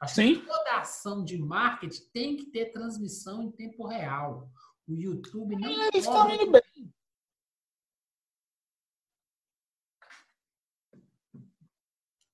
Acho 0.00 0.16
Sim. 0.16 0.34
que 0.40 0.46
toda 0.46 0.78
ação 0.80 1.24
de 1.24 1.38
marketing 1.38 2.02
tem 2.12 2.36
que 2.36 2.46
ter 2.46 2.72
transmissão 2.72 3.42
em 3.42 3.52
tempo 3.52 3.86
real. 3.86 4.50
O 4.88 4.94
YouTube 4.94 5.54
não 5.56 5.70
Eles 5.70 5.94
estão 6.04 6.26
pode 6.28 6.42
indo 6.42 6.50
bem. 6.50 6.92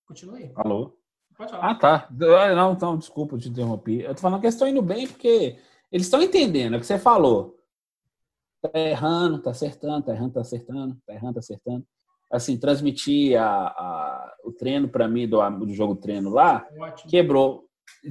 Continue. 0.07 0.53
Alô? 0.57 0.98
Pode 1.39 1.51
falar. 1.53 1.71
Ah, 1.71 1.75
tá. 1.77 2.09
Ah, 2.11 2.55
Não, 2.55 2.73
então, 2.73 2.99
desculpa 2.99 3.39
te 3.39 3.49
interromper. 3.49 4.01
Eu 4.05 4.15
tô 4.15 4.21
falando 4.21 4.41
que 4.41 4.47
eles 4.47 4.55
estão 4.57 4.69
indo 4.69 4.83
bem 4.83 5.07
porque 5.07 5.57
eles 5.91 6.07
estão 6.07 6.21
entendendo, 6.23 6.75
é 6.75 6.77
o 6.77 6.81
que 6.81 6.87
você 6.87 6.99
falou. 6.99 7.57
Tá 8.61 8.71
errando, 8.79 9.41
tá 9.41 9.51
acertando, 9.53 10.05
tá 10.07 10.13
errando, 10.13 10.33
tá 10.35 10.41
acertando, 10.41 10.97
tá 11.07 11.15
errando, 11.15 11.35
tá 11.35 11.41
acertando. 11.41 11.87
Assim, 12.31 12.59
transmitir 12.59 13.41
a, 13.41 13.69
a- 13.69 14.35
o 14.45 14.53
treino 14.53 14.89
para 14.89 15.09
mim 15.09 15.27
do, 15.29 15.39
do 15.65 15.73
jogo 15.73 15.95
treino 15.97 16.29
lá, 16.31 16.67
Ótimo. 16.79 17.11
quebrou. 17.11 17.65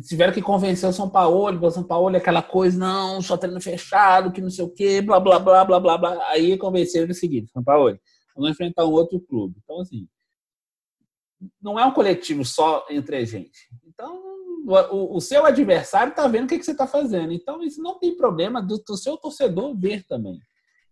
Tiveram 0.08 0.34
que 0.34 0.42
convencer 0.42 0.90
o 0.90 0.94
São 0.94 1.08
Paulo, 1.10 1.64
o 1.64 1.70
São 1.70 1.84
Paulo 1.84 2.16
é 2.16 2.18
aquela 2.18 2.42
coisa, 2.42 2.80
não, 2.80 3.22
só 3.22 3.38
treino 3.38 3.62
fechado, 3.62 4.32
que 4.32 4.42
não 4.42 4.50
sei 4.50 4.66
o 4.66 4.70
quê, 4.74 5.02
blá, 5.02 5.20
blá, 5.20 5.38
blá, 5.38 5.64
blá, 5.66 5.80
blá, 5.80 5.98
blá. 5.98 6.28
Aí 6.30 6.58
convenceram 6.58 7.12
o 7.12 7.14
seguinte, 7.14 7.52
São 7.52 7.64
Paulo, 7.64 7.96
vamos 8.36 8.52
enfrentar 8.52 8.86
um 8.86 8.92
outro 8.92 9.20
clube. 9.20 9.56
Então, 9.64 9.82
assim, 9.82 10.08
não 11.62 11.80
é 11.80 11.86
um 11.86 11.94
coletivo 11.94 12.44
só 12.44 12.86
entre 12.90 13.18
a 13.18 13.26
gente. 13.26 13.70
Então, 13.86 14.22
o, 14.92 15.18
o 15.18 15.22
seu 15.22 15.46
adversário 15.46 16.12
está 16.12 16.28
vendo 16.28 16.46
o 16.46 16.48
que, 16.48 16.58
que 16.58 16.66
você 16.66 16.72
está 16.72 16.88
fazendo. 16.88 17.32
Então, 17.32 17.64
isso 17.64 17.82
não 17.82 17.98
tem 18.00 18.16
problema 18.16 18.62
do, 18.62 18.78
do 18.78 18.98
seu 18.98 19.18
torcedor 19.18 19.78
ver 19.78 20.04
também. 20.06 20.40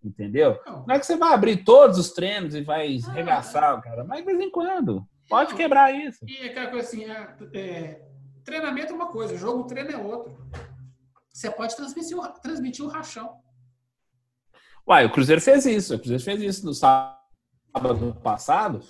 Entendeu? 0.03 0.59
Não, 0.65 0.85
Não 0.87 0.95
é 0.95 0.99
que 0.99 1.05
você 1.05 1.17
vai 1.17 1.33
abrir 1.33 1.63
todos 1.63 1.97
os 1.97 2.11
treinos 2.11 2.53
e 2.53 2.61
vai 2.61 2.97
arregaçar 3.07 3.77
o 3.77 3.81
cara, 3.81 4.03
mas 4.03 4.19
de 4.19 4.25
vez 4.25 4.39
em 4.39 4.51
quando. 4.51 5.05
Pode 5.27 5.55
quebrar 5.55 5.91
isso. 5.91 6.19
E 6.27 6.45
aquela 6.45 6.69
coisa 6.69 6.87
assim, 6.87 7.05
é, 7.05 7.35
é, 7.55 8.01
treinamento 8.43 8.91
é 8.91 8.95
uma 8.95 9.07
coisa, 9.07 9.35
jogo 9.35 9.63
treino 9.63 9.91
é 9.91 9.97
outro. 9.97 10.37
você 11.33 11.49
pode 11.49 11.75
transmitir 11.75 12.17
o, 12.17 12.21
transmitir 12.39 12.85
o 12.85 12.87
rachão. 12.87 13.39
Uai, 14.87 15.05
o 15.05 15.11
Cruzeiro 15.11 15.41
fez 15.41 15.65
isso. 15.65 15.95
O 15.95 15.97
Cruzeiro 15.97 16.23
fez 16.23 16.39
isso 16.41 16.65
no 16.65 16.73
sábado 16.75 18.15
passado. 18.23 18.81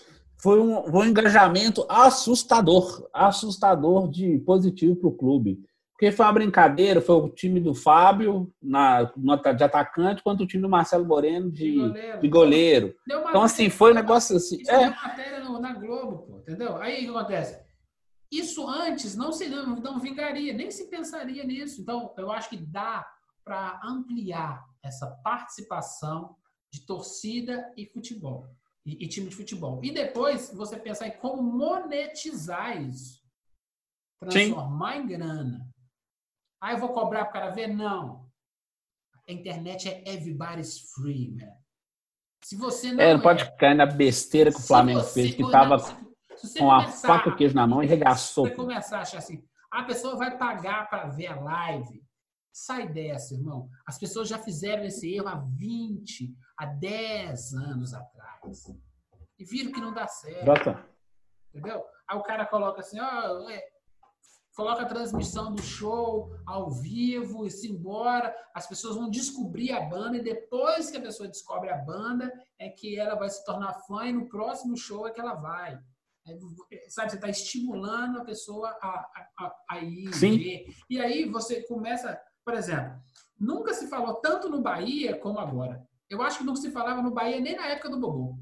Foi 0.46 0.60
um, 0.62 0.96
um 0.96 1.04
engajamento 1.04 1.88
assustador, 1.90 3.10
assustador 3.12 4.08
de 4.08 4.38
positivo 4.46 4.96
para 4.96 5.08
o 5.10 5.12
clube. 5.12 5.60
Porque 5.94 6.12
foi 6.12 6.24
uma 6.24 6.34
brincadeira, 6.34 7.02
foi 7.02 7.16
o 7.16 7.30
time 7.30 7.60
do 7.60 7.74
Fábio 7.74 8.54
na, 8.62 9.04
de 9.06 9.64
atacante, 9.64 10.22
quanto 10.22 10.44
o 10.44 10.48
time 10.48 10.62
do 10.62 10.70
Marcelo 10.70 11.04
Moreno 11.04 11.50
de, 11.50 11.72
De 11.72 11.78
goleiro. 11.80 12.22
de 12.22 12.28
goleiro. 12.30 12.96
Então, 13.08 13.42
assim, 13.42 13.72
foi 13.72 13.92
um 13.92 13.96
negócio 13.96 14.36
assim. 14.38 14.62
Isso 14.62 14.70
É, 14.70 14.84
é 14.84 14.90
matéria 14.92 15.40
no- 15.44 15.58
na 15.60 15.74
Globo, 15.74 16.18
pô, 16.28 16.38
entendeu? 16.38 16.78
Aí 16.78 17.10
o 17.10 17.12
que 17.14 17.18
acontece? 17.18 17.66
Isso 18.32 18.68
antes 18.70 19.16
não 19.16 19.32
se 19.32 19.50
não, 19.50 19.78
não 19.78 20.00
vingaria, 20.00 20.54
nem 20.54 20.70
se 20.70 20.92
pensaria 20.92 21.44
nisso. 21.44 21.82
Então, 21.82 22.14
eu 22.20 22.32
acho 22.32 22.50
que 22.52 22.58
dá 22.58 23.04
para 23.44 23.80
ampliar 23.84 24.64
essa 24.84 25.08
participação 25.24 26.36
de 26.72 26.86
torcida 26.86 27.66
e 27.76 27.88
futebol, 27.88 28.46
e, 28.86 29.04
e 29.06 29.08
time 29.08 29.30
de 29.30 29.36
futebol. 29.36 29.84
E 29.84 29.92
depois 29.92 30.52
você 30.54 30.78
pensar 30.78 31.08
em 31.08 31.18
como 31.18 31.42
monetizar 31.42 32.82
isso. 32.82 33.24
Transformar 34.20 34.98
em 34.98 35.08
grana. 35.08 35.68
Ah, 36.62 36.74
eu 36.74 36.78
vou 36.80 36.90
cobrar 36.94 37.26
para 37.26 37.30
o 37.30 37.34
cara 37.34 37.50
ver? 37.52 37.68
Não. 37.68 38.26
A 39.28 39.32
internet 39.32 39.88
é 39.90 40.08
everybody's 40.14 40.80
free, 40.94 41.32
man. 41.32 41.52
Se 42.44 42.56
você 42.56 42.92
não 42.94 43.04
é, 43.04 43.14
não 43.14 43.22
pode 43.22 43.56
cair 43.58 43.76
na 43.76 43.86
besteira 43.88 44.52
que 44.52 44.58
o 44.58 44.62
Flamengo 44.62 45.02
fez, 45.02 45.34
que 45.34 45.42
não, 45.42 45.52
tava 45.52 45.80
se- 45.80 45.96
se 46.38 46.48
você 46.48 46.60
com 46.60 46.72
a 46.72 46.82
começar- 46.84 47.08
faca 47.08 47.30
e 47.30 47.36
queijo 47.36 47.56
na 47.56 47.66
mão 47.66 47.84
e 47.84 47.88
regaçou. 47.88 48.46
Se 48.46 48.52
você 48.52 48.56
começar 48.56 48.98
a 49.00 49.02
achar 49.02 49.18
assim, 49.18 49.44
a 49.72 49.84
pessoa 49.84 50.16
vai 50.16 50.38
pagar 50.38 50.88
para 50.90 51.08
ver 51.08 51.28
a 51.28 51.40
live, 51.40 52.04
sai 52.54 52.88
dessa, 52.88 53.34
irmão. 53.34 53.68
As 53.88 53.98
pessoas 53.98 54.30
já 54.30 54.38
fizeram 54.38 54.84
esse 54.86 55.12
erro 55.14 55.28
há 55.28 55.36
20, 55.36 56.36
há 56.58 56.66
10 56.68 57.54
anos 57.56 57.94
atrás. 57.96 58.15
E 59.38 59.44
viram 59.46 59.72
que 59.72 59.82
não 59.82 59.94
dá 59.94 60.08
certo, 60.08 60.46
Jota, 60.46 60.86
entendeu? 61.54 61.84
Aí 62.08 62.18
o 62.18 62.24
cara 62.24 62.46
coloca 62.46 62.80
assim, 62.82 63.00
ó, 63.00 63.50
é, 63.50 63.62
coloca 64.56 64.84
a 64.84 64.88
transmissão 64.88 65.54
do 65.54 65.62
show 65.62 66.30
ao 66.46 66.72
vivo 66.72 67.46
e 67.46 67.52
se 67.52 67.70
embora. 67.70 68.34
As 68.54 68.66
pessoas 68.68 68.96
vão 68.96 69.10
descobrir 69.10 69.72
a 69.74 69.82
banda 69.82 70.18
e 70.18 70.24
depois 70.24 70.90
que 70.90 70.98
a 70.98 71.02
pessoa 71.02 71.28
descobre 71.28 71.70
a 71.70 71.78
banda 71.78 72.32
é 72.58 72.70
que 72.70 72.98
ela 72.98 73.16
vai 73.16 73.30
se 73.30 73.44
tornar 73.44 73.74
fã 73.86 74.06
e 74.06 74.14
no 74.14 74.30
próximo 74.30 74.78
show 74.78 75.06
é 75.08 75.12
que 75.12 75.20
ela 75.20 75.34
vai. 75.36 75.78
É, 76.28 76.90
Sabe, 76.90 77.10
você 77.12 77.16
está 77.18 77.28
estimulando 77.30 78.20
a 78.22 78.26
pessoa 78.26 78.70
a, 78.82 78.88
a, 78.88 79.28
a- 79.46 79.56
a 79.72 79.80
ir 79.80 80.14
Sim. 80.14 80.38
ver. 80.38 80.66
E 80.90 81.00
aí 81.00 81.26
você 81.30 81.62
começa, 81.68 82.20
por 82.46 82.54
exemplo, 82.54 82.98
nunca 83.40 83.74
se 83.74 83.88
falou 83.90 84.16
tanto 84.16 84.48
no 84.50 84.62
Bahia 84.62 85.18
como 85.20 85.38
agora. 85.40 85.86
Eu 86.10 86.22
acho 86.22 86.40
que 86.40 86.44
nunca 86.44 86.60
se 86.62 86.72
falava 86.72 87.02
no 87.02 87.12
Bahia 87.12 87.40
nem 87.40 87.56
na 87.56 87.68
época 87.68 87.90
do 87.90 88.00
Bobô. 88.00 88.38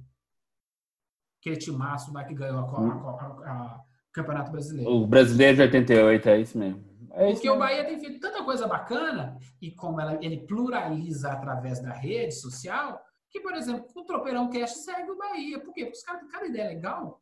Aquele 1.39 1.57
timaço 1.57 2.11
lá 2.13 2.23
que 2.23 2.33
ganhou 2.33 2.59
a, 2.59 2.63
a- 2.63 3.51
a 3.51 3.81
Campeonato 4.13 4.51
Brasileiro. 4.51 4.91
o 4.91 5.07
brasileiro 5.07 5.55
de 5.57 5.61
88, 5.63 6.29
é 6.29 6.39
isso 6.39 6.57
mesmo. 6.57 6.83
É 7.11 7.25
isso 7.27 7.33
Porque 7.35 7.49
o 7.49 7.53
mesmo. 7.53 7.59
Bahia 7.65 7.85
tem 7.85 7.99
feito 7.99 8.19
tanta 8.19 8.43
coisa 8.43 8.67
bacana 8.67 9.37
e 9.61 9.71
como 9.71 9.99
ela- 9.99 10.23
ele 10.23 10.45
pluraliza 10.45 11.31
através 11.31 11.81
da 11.81 11.91
rede 11.93 12.33
social, 12.33 13.01
que, 13.29 13.39
por 13.39 13.53
exemplo, 13.55 13.85
o 13.95 14.03
Tropeirão 14.05 14.49
Cast 14.49 14.79
segue 14.79 15.09
o 15.09 15.17
Bahia. 15.17 15.59
Por 15.59 15.73
quê? 15.73 15.85
Porque 15.85 15.97
os 15.97 16.03
caras 16.03 16.21
têm 16.21 16.29
cada 16.29 16.45
ideia 16.45 16.69
legal. 16.69 17.21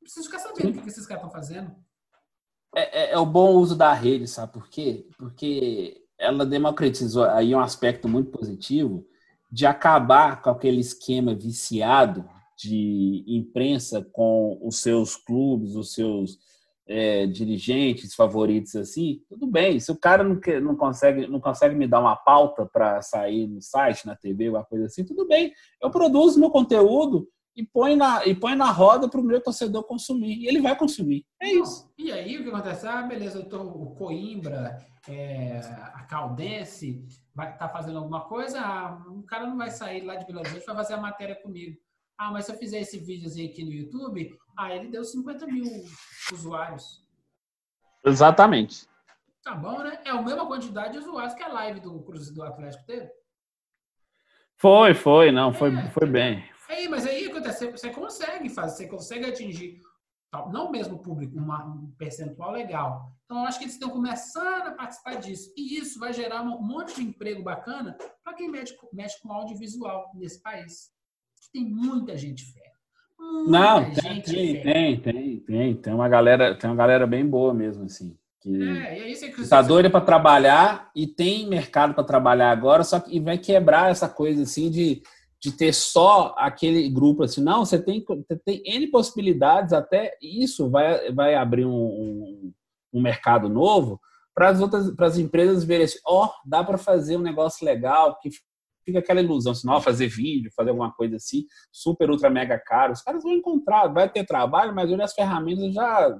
Eu 0.00 0.04
preciso 0.04 0.26
ficar 0.26 0.38
sabendo 0.38 0.70
o 0.70 0.72
que 0.72 0.82
que 0.82 0.88
esses 0.88 1.06
caras 1.06 1.22
estão 1.24 1.30
fazendo. 1.40 1.74
É, 2.74 3.00
é- 3.02 3.12
é 3.12 3.18
o 3.18 3.26
bom 3.26 3.50
uso 3.54 3.76
da 3.76 3.92
rede, 3.92 4.26
sabe 4.26 4.52
por 4.52 4.68
quê? 4.68 5.06
Porque 5.18 6.02
ela 6.18 6.46
democratizou 6.46 7.24
aí 7.24 7.54
um 7.54 7.60
aspecto 7.60 8.08
muito 8.08 8.30
positivo 8.30 9.06
de 9.50 9.66
acabar 9.66 10.40
com 10.42 10.50
aquele 10.50 10.80
esquema 10.80 11.34
viciado 11.34 12.28
de 12.56 13.24
imprensa 13.26 14.06
com 14.12 14.58
os 14.62 14.80
seus 14.80 15.16
clubes, 15.16 15.74
os 15.74 15.94
seus 15.94 16.38
é, 16.86 17.26
dirigentes 17.26 18.14
favoritos 18.14 18.74
assim. 18.76 19.22
Tudo 19.28 19.46
bem, 19.46 19.80
se 19.80 19.90
o 19.90 19.96
cara 19.96 20.22
não, 20.22 20.40
não 20.60 20.76
consegue, 20.76 21.26
não 21.26 21.40
consegue 21.40 21.74
me 21.74 21.86
dar 21.86 22.00
uma 22.00 22.16
pauta 22.16 22.66
para 22.66 23.00
sair 23.00 23.46
no 23.46 23.62
site, 23.62 24.06
na 24.06 24.16
TV, 24.16 24.46
alguma 24.46 24.64
coisa 24.64 24.86
assim, 24.86 25.04
tudo 25.04 25.26
bem. 25.26 25.52
Eu 25.80 25.90
produzo 25.90 26.38
meu 26.38 26.50
conteúdo 26.50 27.28
e 27.56 27.64
põe 27.64 27.96
na, 27.96 28.24
e 28.26 28.34
põe 28.34 28.54
na 28.54 28.70
roda 28.70 29.08
para 29.08 29.20
o 29.20 29.24
meu 29.24 29.42
torcedor 29.42 29.84
consumir. 29.84 30.36
E 30.38 30.46
ele 30.46 30.60
vai 30.60 30.76
consumir. 30.76 31.24
É 31.40 31.48
isso. 31.52 31.92
E 31.98 32.10
aí 32.12 32.38
o 32.38 32.42
que 32.44 32.48
acontece? 32.48 32.86
Ah, 32.86 33.02
beleza, 33.02 33.38
eu 33.38 33.48
tô, 33.48 33.62
o 33.62 33.94
Coimbra, 33.94 34.78
é, 35.08 35.58
a 35.94 36.04
Caldense 36.04 37.04
vai 37.34 37.52
estar 37.52 37.68
fazendo 37.68 37.98
alguma 37.98 38.22
coisa, 38.22 38.60
ah, 38.60 39.02
o 39.08 39.22
cara 39.22 39.46
não 39.46 39.56
vai 39.56 39.70
sair 39.70 40.02
lá 40.02 40.14
de 40.16 40.26
Belo 40.26 40.40
Horizonte 40.40 40.64
para 40.64 40.74
fazer 40.74 40.94
a 40.94 41.00
matéria 41.00 41.34
comigo. 41.36 41.76
Ah, 42.18 42.30
mas 42.30 42.44
se 42.44 42.52
eu 42.52 42.56
fizer 42.58 42.80
esse 42.80 42.98
videozinho 42.98 43.50
aqui 43.50 43.64
no 43.64 43.72
YouTube, 43.72 44.36
ah, 44.56 44.74
ele 44.74 44.88
deu 44.88 45.02
50 45.02 45.46
mil 45.46 45.64
usuários. 46.32 47.02
Exatamente. 48.04 48.86
Tá 49.42 49.54
bom, 49.54 49.78
né? 49.78 49.98
É 50.04 50.10
a 50.10 50.20
mesma 50.20 50.46
quantidade 50.46 50.92
de 50.92 50.98
usuários 50.98 51.34
que 51.34 51.42
a 51.42 51.48
live 51.48 51.80
do 51.80 52.00
Cruzeiro 52.02 52.34
do 52.34 52.42
Atlético 52.42 52.84
teve. 52.84 53.10
Foi, 54.56 54.92
foi, 54.92 55.32
não, 55.32 55.52
foi, 55.54 55.74
É. 55.74 55.90
foi 55.90 56.06
bem. 56.06 56.44
Aí, 56.70 56.88
mas 56.88 57.04
aí 57.06 57.26
acontece, 57.26 57.66
você 57.70 57.90
consegue 57.90 58.48
fazer, 58.48 58.76
você 58.76 58.86
consegue 58.86 59.26
atingir, 59.26 59.80
não 60.52 60.68
o 60.68 60.70
mesmo 60.70 60.98
público, 61.00 61.36
uma- 61.36 61.64
um 61.66 61.90
percentual 61.98 62.52
legal. 62.52 63.10
Então, 63.24 63.38
eu 63.38 63.44
acho 63.46 63.58
que 63.58 63.64
eles 63.64 63.74
estão 63.74 63.90
começando 63.90 64.68
a 64.68 64.70
participar 64.72 65.16
disso. 65.16 65.52
E 65.56 65.76
isso 65.78 65.98
vai 65.98 66.12
gerar 66.12 66.42
um 66.42 66.62
monte 66.62 66.94
de 66.94 67.02
emprego 67.02 67.42
bacana 67.42 67.96
para 68.22 68.34
quem 68.34 68.48
mexe, 68.48 68.76
com- 68.76 68.88
mexe 68.92 69.20
com 69.20 69.32
audiovisual 69.32 70.10
nesse 70.14 70.40
país. 70.40 70.90
Tem 71.52 71.64
muita 71.64 72.16
gente 72.16 72.44
fera. 72.52 72.70
Muita 73.18 73.50
Não, 73.50 73.84
tem, 73.84 73.94
gente 73.94 74.32
tem, 74.32 74.62
fera. 74.62 74.72
tem, 74.72 75.00
tem, 75.00 75.40
tem. 75.40 75.74
Tem 75.76 75.92
uma 75.92 76.08
galera, 76.08 76.54
tem 76.56 76.70
uma 76.70 76.76
galera 76.76 77.06
bem 77.06 77.26
boa 77.26 77.52
mesmo, 77.52 77.84
assim. 77.84 78.16
Que 78.40 78.62
É, 78.62 78.98
e 78.98 79.02
aí 79.02 79.14
você, 79.16 79.48
tá 79.48 79.60
doida 79.60 79.90
para 79.90 80.00
trabalhar 80.00 80.90
e 80.94 81.06
tem 81.06 81.46
mercado 81.48 81.92
para 81.94 82.04
trabalhar 82.04 82.50
agora, 82.50 82.82
só 82.84 82.98
que 83.00 83.14
e 83.14 83.20
vai 83.20 83.36
quebrar 83.36 83.90
essa 83.90 84.08
coisa 84.08 84.44
assim 84.44 84.70
de, 84.70 85.02
de 85.42 85.52
ter 85.52 85.72
só 85.72 86.34
aquele 86.36 86.88
grupo 86.90 87.22
assim. 87.22 87.42
Não, 87.42 87.64
você 87.64 87.82
tem, 87.82 88.04
você 88.04 88.36
tem 88.44 88.62
N 88.66 88.86
possibilidades, 88.88 89.72
até 89.72 90.16
isso 90.20 90.68
vai, 90.70 91.10
vai 91.12 91.34
abrir 91.34 91.64
um, 91.64 91.72
um, 91.72 92.52
um 92.92 93.00
mercado 93.00 93.48
novo 93.48 94.00
para 94.34 94.48
as 94.48 94.60
outras 94.60 94.90
para 94.94 95.06
as 95.06 95.18
empresas 95.18 95.64
verem 95.64 95.84
assim, 95.84 95.98
ó, 96.06 96.30
dá 96.44 96.62
para 96.62 96.78
fazer 96.78 97.16
um 97.16 97.22
negócio 97.22 97.64
legal, 97.64 98.18
que 98.20 98.30
fica 98.84 98.98
aquela 98.98 99.20
ilusão, 99.20 99.52
assim, 99.52 99.68
ó, 99.68 99.80
fazer 99.80 100.08
vídeo, 100.08 100.52
fazer 100.54 100.70
alguma 100.70 100.92
coisa 100.92 101.16
assim, 101.16 101.44
super, 101.72 102.10
ultra, 102.10 102.30
mega 102.30 102.58
caro. 102.58 102.92
Os 102.92 103.02
caras 103.02 103.22
vão 103.22 103.32
encontrar, 103.32 103.88
vai 103.88 104.08
ter 104.08 104.24
trabalho, 104.24 104.74
mas 104.74 104.90
hoje 104.90 105.02
as 105.02 105.14
ferramentas 105.14 105.72
já 105.74 106.18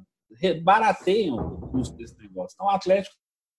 barateiam 0.62 1.36
o 1.36 1.68
custo 1.68 1.96
desse 1.96 2.16
negócio. 2.18 2.54
Então, 2.54 2.66
o 2.66 2.70
Atlético 2.70 3.16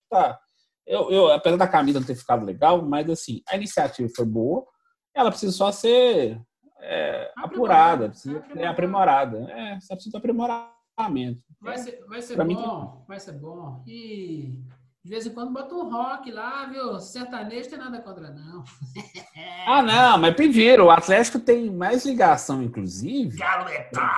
tá. 0.09 0.39
Eu, 0.85 1.11
eu, 1.11 1.31
apesar 1.31 1.57
da 1.57 1.67
camisa 1.67 1.99
não 1.99 2.07
ter 2.07 2.15
ficado 2.15 2.43
legal, 2.43 2.81
mas 2.83 3.09
assim, 3.09 3.41
a 3.47 3.55
iniciativa 3.55 4.09
foi 4.15 4.25
boa, 4.25 4.65
ela 5.13 5.29
precisa 5.29 5.51
só 5.51 5.71
ser 5.71 6.39
é, 6.79 7.31
apurada, 7.37 8.09
precisa 8.09 8.43
ser 8.53 8.65
aprimorada. 8.65 9.51
É, 9.51 9.79
só 9.79 9.95
precisa 9.95 10.11
de 10.11 10.17
aprimoramento. 10.17 11.43
Vai 11.59 11.77
ser, 11.77 12.03
vai 12.07 12.21
ser 12.21 12.35
Pra 12.35 12.45
mim, 12.45 12.55
bom, 12.55 13.05
vai 13.07 13.19
ser 13.19 13.33
bom. 13.33 13.83
E 13.87 14.59
de 15.03 15.09
vez 15.09 15.25
em 15.25 15.31
quando 15.31 15.51
bota 15.51 15.73
um 15.73 15.89
rock 15.89 16.31
lá, 16.31 16.65
viu? 16.65 16.99
Sertanejo 16.99 17.69
tem 17.69 17.79
nada 17.79 18.01
contra, 18.01 18.29
não. 18.31 18.63
Ah, 19.67 19.83
não, 19.83 20.17
mas 20.17 20.35
pediram. 20.35 20.85
O 20.85 20.91
Atlético 20.91 21.39
tem 21.39 21.69
mais 21.69 22.03
ligação, 22.05 22.63
inclusive, 22.63 23.37
Galo 23.37 23.65
metal! 23.65 24.09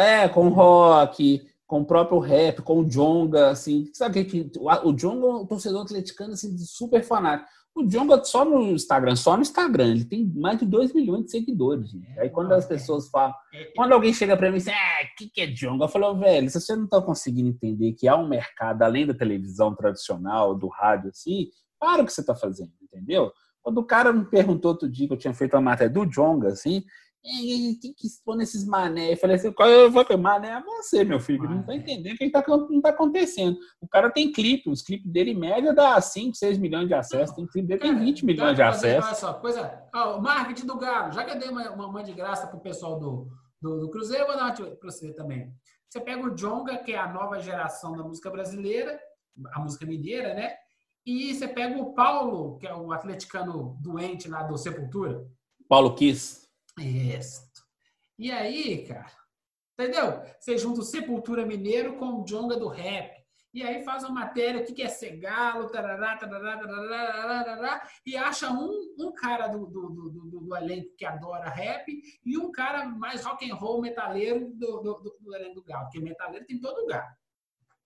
É, 0.00 0.28
com 0.28 0.46
o 0.46 0.50
rock, 0.50 1.46
com 1.66 1.80
o 1.80 1.84
próprio 1.84 2.18
rap, 2.18 2.62
com 2.62 2.80
o 2.80 2.88
Jonga, 2.88 3.50
assim. 3.50 3.90
Sabe 3.92 4.20
o 4.20 4.26
que 4.26 4.50
o 4.82 4.92
Jonga 4.92 5.26
é 5.26 5.30
um 5.30 5.46
torcedor 5.46 5.82
atleticano, 5.82 6.32
assim, 6.32 6.56
super 6.58 7.02
fanático. 7.02 7.48
O 7.74 7.84
Jonga 7.84 8.22
só 8.22 8.44
no 8.44 8.70
Instagram, 8.70 9.16
só 9.16 9.36
no 9.36 9.42
Instagram, 9.42 9.90
ele 9.90 10.04
tem 10.04 10.24
mais 10.36 10.60
de 10.60 10.64
2 10.64 10.92
milhões 10.92 11.24
de 11.24 11.32
seguidores. 11.32 11.90
gente. 11.90 12.18
Aí 12.20 12.30
quando 12.30 12.52
as 12.52 12.64
pessoas 12.66 13.08
falam, 13.08 13.34
É, 13.52 13.64
quando 13.74 13.92
alguém 13.92 14.12
chega 14.12 14.36
pra 14.36 14.48
mim 14.48 14.56
e 14.56 14.60
diz, 14.60 14.68
ah, 14.68 14.72
o 15.12 15.16
que, 15.16 15.28
que 15.28 15.40
é 15.40 15.46
Jonga? 15.46 15.84
Eu 15.84 15.88
falo, 15.88 16.14
velho, 16.16 16.48
se 16.48 16.60
você 16.60 16.76
não 16.76 16.86
tá 16.86 17.02
conseguindo 17.02 17.48
entender 17.48 17.92
que 17.94 18.06
há 18.06 18.16
um 18.16 18.28
mercado 18.28 18.82
além 18.82 19.04
da 19.06 19.12
televisão 19.14 19.74
tradicional, 19.74 20.54
do 20.54 20.68
rádio, 20.68 21.10
assim, 21.10 21.48
para 21.80 22.02
o 22.02 22.06
que 22.06 22.12
você 22.12 22.24
tá 22.24 22.34
fazendo, 22.34 22.70
entendeu? 22.80 23.32
Quando 23.60 23.78
o 23.78 23.84
cara 23.84 24.12
me 24.12 24.24
perguntou 24.24 24.70
outro 24.72 24.88
dia 24.88 25.08
que 25.08 25.14
eu 25.14 25.18
tinha 25.18 25.34
feito 25.34 25.54
uma 25.54 25.62
matéria 25.62 25.92
do 25.92 26.06
Jonga, 26.06 26.48
assim, 26.48 26.84
"E, 27.24 27.78
tem 27.80 27.94
que 27.94 28.06
expor 28.06 28.36
nesses 28.36 28.66
mané. 28.66 29.12
Eu 29.12 29.16
falei 29.16 29.36
assim, 29.36 29.50
qual 29.50 29.68
eu 29.68 29.90
falei, 29.90 30.16
mané 30.16 30.48
é 30.50 30.62
você, 30.62 31.04
meu 31.04 31.18
filho, 31.18 31.44
não 31.44 31.62
tá 31.62 31.68
Mané. 31.68 31.76
entendendo 31.76 32.14
o 32.14 32.18
que 32.18 32.30
tá, 32.30 32.44
não 32.46 32.80
tá 32.82 32.90
acontecendo. 32.90 33.56
O 33.80 33.88
cara 33.88 34.10
tem 34.10 34.30
clipe, 34.30 34.68
os 34.68 34.82
clipes 34.82 35.10
dele 35.10 35.30
em 35.30 35.38
média 35.38 35.72
dá 35.72 35.98
5, 36.00 36.36
6 36.36 36.58
milhões 36.58 36.86
de 36.86 36.94
acessos, 36.94 37.34
tem 37.34 37.46
clipe 37.46 37.66
dele 37.66 37.80
que 37.80 37.88
tem 37.88 37.98
20 37.98 38.26
milhões 38.26 38.50
de 38.50 38.56
pra 38.56 38.72
fazer, 38.72 38.96
acessos. 38.96 39.22
Olha 39.24 39.32
só, 39.32 39.40
coisa. 39.40 39.82
ó, 39.94 40.18
o 40.18 40.22
marketing 40.22 40.66
do 40.66 40.78
Galo. 40.78 41.12
Já 41.12 41.24
que 41.24 41.30
eu 41.32 41.38
dei 41.38 41.48
uma, 41.48 41.70
uma 41.70 41.90
mãe 41.90 42.04
de 42.04 42.12
graça 42.12 42.46
pro 42.46 42.60
pessoal 42.60 42.98
do, 42.98 43.28
do, 43.60 43.80
do 43.80 43.90
Cruzeiro, 43.90 44.24
eu 44.24 44.26
vou 44.26 44.36
dar 44.36 44.44
uma 44.44 44.76
para 44.76 44.90
você 44.90 45.12
também. 45.14 45.50
Você 45.88 46.00
pega 46.00 46.26
o 46.26 46.34
Jonga, 46.34 46.76
que 46.78 46.92
é 46.92 46.98
a 46.98 47.12
nova 47.12 47.40
geração 47.40 47.96
da 47.96 48.02
música 48.02 48.28
brasileira, 48.28 48.98
a 49.52 49.60
música 49.60 49.86
mineira, 49.86 50.34
né? 50.34 50.54
E 51.06 51.32
você 51.32 51.46
pega 51.46 51.80
o 51.80 51.94
Paulo, 51.94 52.58
que 52.58 52.66
é 52.66 52.74
o 52.74 52.92
atleticano 52.92 53.78
doente 53.80 54.28
lá 54.28 54.42
do 54.42 54.56
Sepultura. 54.56 55.24
Paulo 55.68 55.94
Kiss. 55.94 56.43
Isso. 56.78 57.42
E 58.18 58.30
aí, 58.30 58.86
cara, 58.86 59.10
entendeu? 59.78 60.22
Você 60.38 60.56
junta 60.58 60.80
o 60.80 60.84
Sepultura 60.84 61.44
Mineiro 61.46 61.96
com 61.96 62.20
o 62.20 62.24
Jonga 62.24 62.56
do 62.56 62.68
rap. 62.68 63.22
E 63.52 63.62
aí 63.62 63.84
faz 63.84 64.02
uma 64.02 64.10
matéria, 64.22 64.60
o 64.60 64.64
que 64.64 64.82
é 64.82 64.88
ser 64.88 65.16
galo, 65.16 65.68
tarará, 65.70 66.16
tarará, 66.16 66.58
tarará, 66.58 66.88
tarará, 67.12 67.44
tarará, 67.44 67.88
e 68.04 68.16
acha 68.16 68.50
um, 68.50 68.94
um 68.98 69.12
cara 69.12 69.46
do, 69.46 69.64
do, 69.66 69.88
do, 69.90 70.10
do- 70.10 70.40
do 70.40 70.56
elenco 70.56 70.90
que 70.96 71.04
adora 71.04 71.48
rap 71.48 71.86
e 72.26 72.36
um 72.36 72.50
cara 72.50 72.84
mais 72.86 73.24
rock 73.24 73.48
and 73.48 73.54
roll 73.54 73.80
metaleiro 73.80 74.50
do, 74.54 74.80
do, 74.80 74.94
do, 74.94 75.16
do 75.20 75.36
elenco 75.36 75.54
do 75.54 75.62
galo. 75.62 75.84
Porque 75.84 76.00
metaleiro 76.00 76.44
tem 76.46 76.56
em 76.56 76.60
todo 76.60 76.80
lugar. 76.80 77.16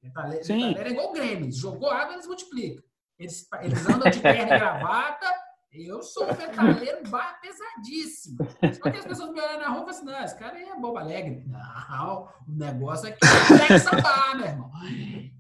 Metaleiro, 0.02 0.42
metaleiro 0.68 0.88
é 0.88 0.92
igual 0.92 1.12
Grêmio. 1.12 1.52
Jogou 1.52 1.90
água, 1.90 2.14
eles 2.14 2.26
multiplicam. 2.26 2.82
Eles, 3.18 3.46
eles 3.60 3.86
andam 3.90 4.10
de 4.10 4.20
perna 4.20 4.54
e 4.56 4.58
gravata. 4.58 5.30
Eu 5.70 6.02
sou 6.02 6.24
um 6.24 6.36
metaleiro 6.36 7.08
ba- 7.10 7.38
pesadíssimo. 7.42 8.38
Só 8.74 8.90
que 8.90 8.98
as 8.98 9.04
pessoas 9.06 9.30
me 9.32 9.40
olham 9.40 9.60
na 9.60 9.68
rua 9.68 9.76
e 9.76 9.80
falam 9.80 9.90
assim, 9.90 10.04
não, 10.04 10.24
esse 10.24 10.38
cara 10.38 10.56
aí 10.56 10.64
é 10.64 10.74
bobo 10.80 10.96
alegre. 10.98 11.44
Não, 11.46 12.28
o 12.48 12.52
negócio 12.52 13.08
aqui 13.08 13.18
é 13.22 13.56
black 13.56 13.78
samba, 13.80 14.34
meu 14.34 14.46
irmão. 14.46 14.70
E 14.84 15.32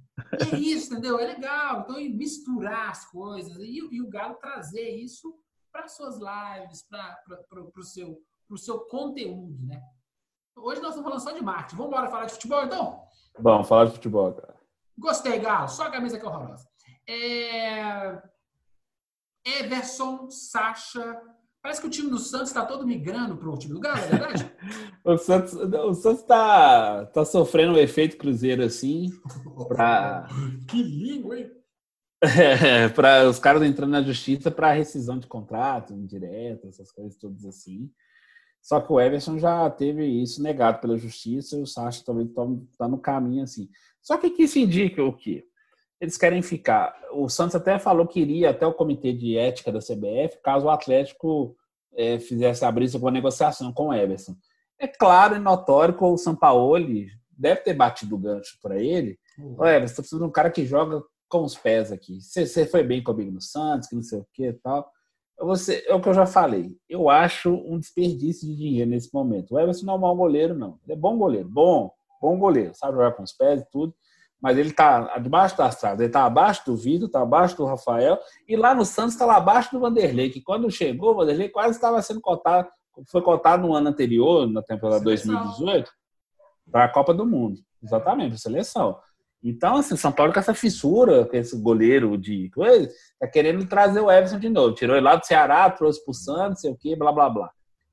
é 0.54 0.58
isso, 0.58 0.92
entendeu? 0.92 1.18
É 1.18 1.26
legal. 1.26 1.80
Então, 1.80 1.96
misturar 2.14 2.90
as 2.90 3.06
coisas 3.06 3.56
e, 3.58 3.78
e 3.90 4.02
o 4.02 4.08
Galo 4.10 4.34
trazer 4.34 4.90
isso 4.96 5.34
para 5.72 5.88
suas 5.88 6.16
lives, 6.18 6.82
para 6.88 7.16
o 7.76 7.82
seu, 7.82 8.18
pro 8.46 8.58
seu 8.58 8.80
conteúdo, 8.80 9.66
né? 9.66 9.80
Hoje 10.56 10.80
nós 10.80 10.90
estamos 10.90 11.04
falando 11.08 11.20
só 11.22 11.30
de 11.32 11.42
marketing. 11.42 11.76
Vamos 11.76 11.92
embora 11.92 12.10
falar 12.10 12.26
de 12.26 12.32
futebol, 12.32 12.64
então? 12.64 13.02
Bom, 13.38 13.64
falar 13.64 13.86
de 13.86 13.92
futebol, 13.92 14.32
cara. 14.34 14.56
Gostei, 14.98 15.38
Galo. 15.38 15.68
Só 15.68 15.84
a 15.84 15.90
camisa 15.90 16.18
que 16.18 16.26
é 16.26 16.28
horrorosa. 16.28 16.68
É... 17.08 18.20
Everson, 19.60 20.30
Sacha. 20.30 21.20
Parece 21.60 21.80
que 21.80 21.86
o 21.86 21.90
time 21.90 22.08
do 22.08 22.18
Santos 22.18 22.48
está 22.48 22.64
todo 22.64 22.86
migrando 22.86 23.36
para 23.36 23.48
o 23.48 23.58
time 23.58 23.74
do 23.74 23.80
Galo, 23.80 23.98
é 23.98 24.06
verdade? 24.06 24.52
O 25.04 25.16
Santos, 25.16 25.54
o 25.54 25.94
Santos 25.94 26.22
tá, 26.24 27.06
tá 27.06 27.24
sofrendo 27.24 27.74
o 27.74 27.78
efeito 27.78 28.16
Cruzeiro 28.16 28.62
assim, 28.62 29.10
pra, 29.66 30.28
Que 30.68 30.82
língua, 30.82 31.38
hein? 31.38 31.50
para 32.94 33.28
os 33.28 33.38
caras 33.38 33.62
entrando 33.62 33.90
na 33.90 34.02
justiça 34.02 34.50
para 34.50 34.72
rescisão 34.72 35.18
de 35.18 35.26
contrato, 35.26 35.94
indireta, 35.94 36.68
essas 36.68 36.90
coisas 36.90 37.16
todas 37.16 37.44
assim. 37.44 37.90
Só 38.60 38.80
que 38.80 38.92
o 38.92 39.00
Everson 39.00 39.38
já 39.38 39.70
teve 39.70 40.04
isso 40.04 40.42
negado 40.42 40.80
pela 40.80 40.98
justiça 40.98 41.56
e 41.56 41.62
o 41.62 41.66
Sacha 41.66 42.04
também 42.04 42.26
está 42.26 42.88
no 42.88 42.98
caminho 42.98 43.44
assim. 43.44 43.68
Só 44.02 44.18
que 44.18 44.30
que 44.30 44.42
isso 44.42 44.58
indica 44.58 45.02
o 45.02 45.12
quê? 45.12 45.47
Eles 46.00 46.16
querem 46.16 46.42
ficar. 46.42 46.94
O 47.12 47.28
Santos 47.28 47.56
até 47.56 47.78
falou 47.78 48.06
que 48.06 48.20
iria 48.20 48.50
até 48.50 48.66
o 48.66 48.74
comitê 48.74 49.12
de 49.12 49.36
ética 49.36 49.72
da 49.72 49.80
CBF 49.80 50.40
caso 50.42 50.66
o 50.66 50.70
Atlético 50.70 51.56
eh, 51.96 52.18
fizesse 52.18 52.64
abrisse 52.64 52.94
alguma 52.94 53.10
negociação 53.10 53.72
com 53.72 53.88
o 53.88 53.94
Everson. 53.94 54.36
É 54.78 54.86
claro 54.86 55.34
e 55.34 55.40
notório 55.40 55.96
que 55.96 56.04
o 56.04 56.16
Sampaoli 56.16 57.08
deve 57.36 57.62
ter 57.62 57.74
batido 57.74 58.14
o 58.14 58.18
gancho 58.18 58.58
para 58.62 58.80
ele. 58.80 59.18
Ô, 59.56 59.66
Everson, 59.66 59.96
tô 59.96 60.02
precisando 60.02 60.22
de 60.22 60.28
um 60.28 60.32
cara 60.32 60.50
que 60.50 60.64
joga 60.64 61.02
com 61.28 61.42
os 61.42 61.56
pés 61.56 61.92
aqui. 61.92 62.20
Você, 62.20 62.46
você 62.46 62.66
foi 62.66 62.82
bem 62.82 63.02
comigo 63.02 63.30
no 63.30 63.40
Santos, 63.40 63.88
que 63.88 63.94
não 63.94 64.02
sei 64.02 64.20
o 64.20 64.26
que 64.32 64.46
e 64.46 64.52
tal. 64.52 64.90
Você, 65.40 65.84
é 65.86 65.94
o 65.94 66.00
que 66.00 66.08
eu 66.08 66.14
já 66.14 66.26
falei. 66.26 66.76
Eu 66.88 67.08
acho 67.08 67.50
um 67.50 67.78
desperdício 67.78 68.48
de 68.48 68.56
dinheiro 68.56 68.90
nesse 68.90 69.12
momento. 69.12 69.54
O 69.54 69.58
Everson 69.58 69.86
não 69.86 69.94
é 69.94 69.96
um 69.96 70.00
mau 70.00 70.16
goleiro, 70.16 70.54
não. 70.54 70.78
Ele 70.84 70.94
é 70.94 70.96
bom 70.96 71.16
goleiro. 71.16 71.48
Bom, 71.48 71.92
bom 72.20 72.38
goleiro. 72.38 72.74
Sabe 72.74 72.94
jogar 72.94 73.12
com 73.12 73.22
os 73.22 73.32
pés 73.32 73.60
e 73.60 73.70
tudo. 73.70 73.94
Mas 74.40 74.56
ele 74.56 74.72
tá 74.72 75.18
debaixo 75.18 75.56
das 75.56 75.76
traves. 75.76 76.00
Ele 76.00 76.12
tá 76.12 76.24
abaixo 76.24 76.64
do 76.64 76.76
Vitor, 76.76 77.08
tá 77.08 77.22
abaixo 77.22 77.56
do 77.56 77.64
Rafael. 77.64 78.18
E 78.46 78.56
lá 78.56 78.74
no 78.74 78.84
Santos 78.84 79.16
tá 79.16 79.26
lá 79.26 79.36
abaixo 79.36 79.72
do 79.72 79.80
Vanderlei, 79.80 80.30
que 80.30 80.40
quando 80.40 80.70
chegou, 80.70 81.10
o 81.10 81.16
Vanderlei 81.16 81.48
quase 81.48 81.76
estava 81.76 82.00
sendo 82.02 82.20
cotado. 82.20 82.68
Foi 83.10 83.22
cotado 83.22 83.66
no 83.66 83.74
ano 83.74 83.88
anterior, 83.88 84.46
na 84.48 84.62
temporada 84.62 85.02
Seleção. 85.02 85.34
2018, 85.34 85.90
para 86.70 86.84
a 86.84 86.88
Copa 86.88 87.12
do 87.14 87.26
Mundo. 87.26 87.60
Exatamente, 87.82 88.30
para 88.30 88.38
seleção. 88.38 88.98
Então, 89.42 89.76
assim, 89.76 89.96
São 89.96 90.10
Paulo 90.10 90.32
com 90.32 90.40
essa 90.40 90.54
fissura, 90.54 91.24
com 91.24 91.36
esse 91.36 91.56
goleiro 91.56 92.18
de 92.18 92.50
coisa, 92.50 92.90
tá 93.20 93.28
querendo 93.28 93.64
trazer 93.66 94.00
o 94.00 94.10
Everson 94.10 94.38
de 94.38 94.48
novo. 94.48 94.74
Tirou 94.74 94.96
ele 94.96 95.04
lá 95.04 95.14
do 95.14 95.24
Ceará, 95.24 95.70
trouxe 95.70 96.04
pro 96.04 96.12
Santos, 96.12 96.48
não 96.48 96.56
sei 96.56 96.70
o 96.72 96.76
quê, 96.76 96.96
blá, 96.96 97.12
blá, 97.12 97.30
blá. 97.30 97.50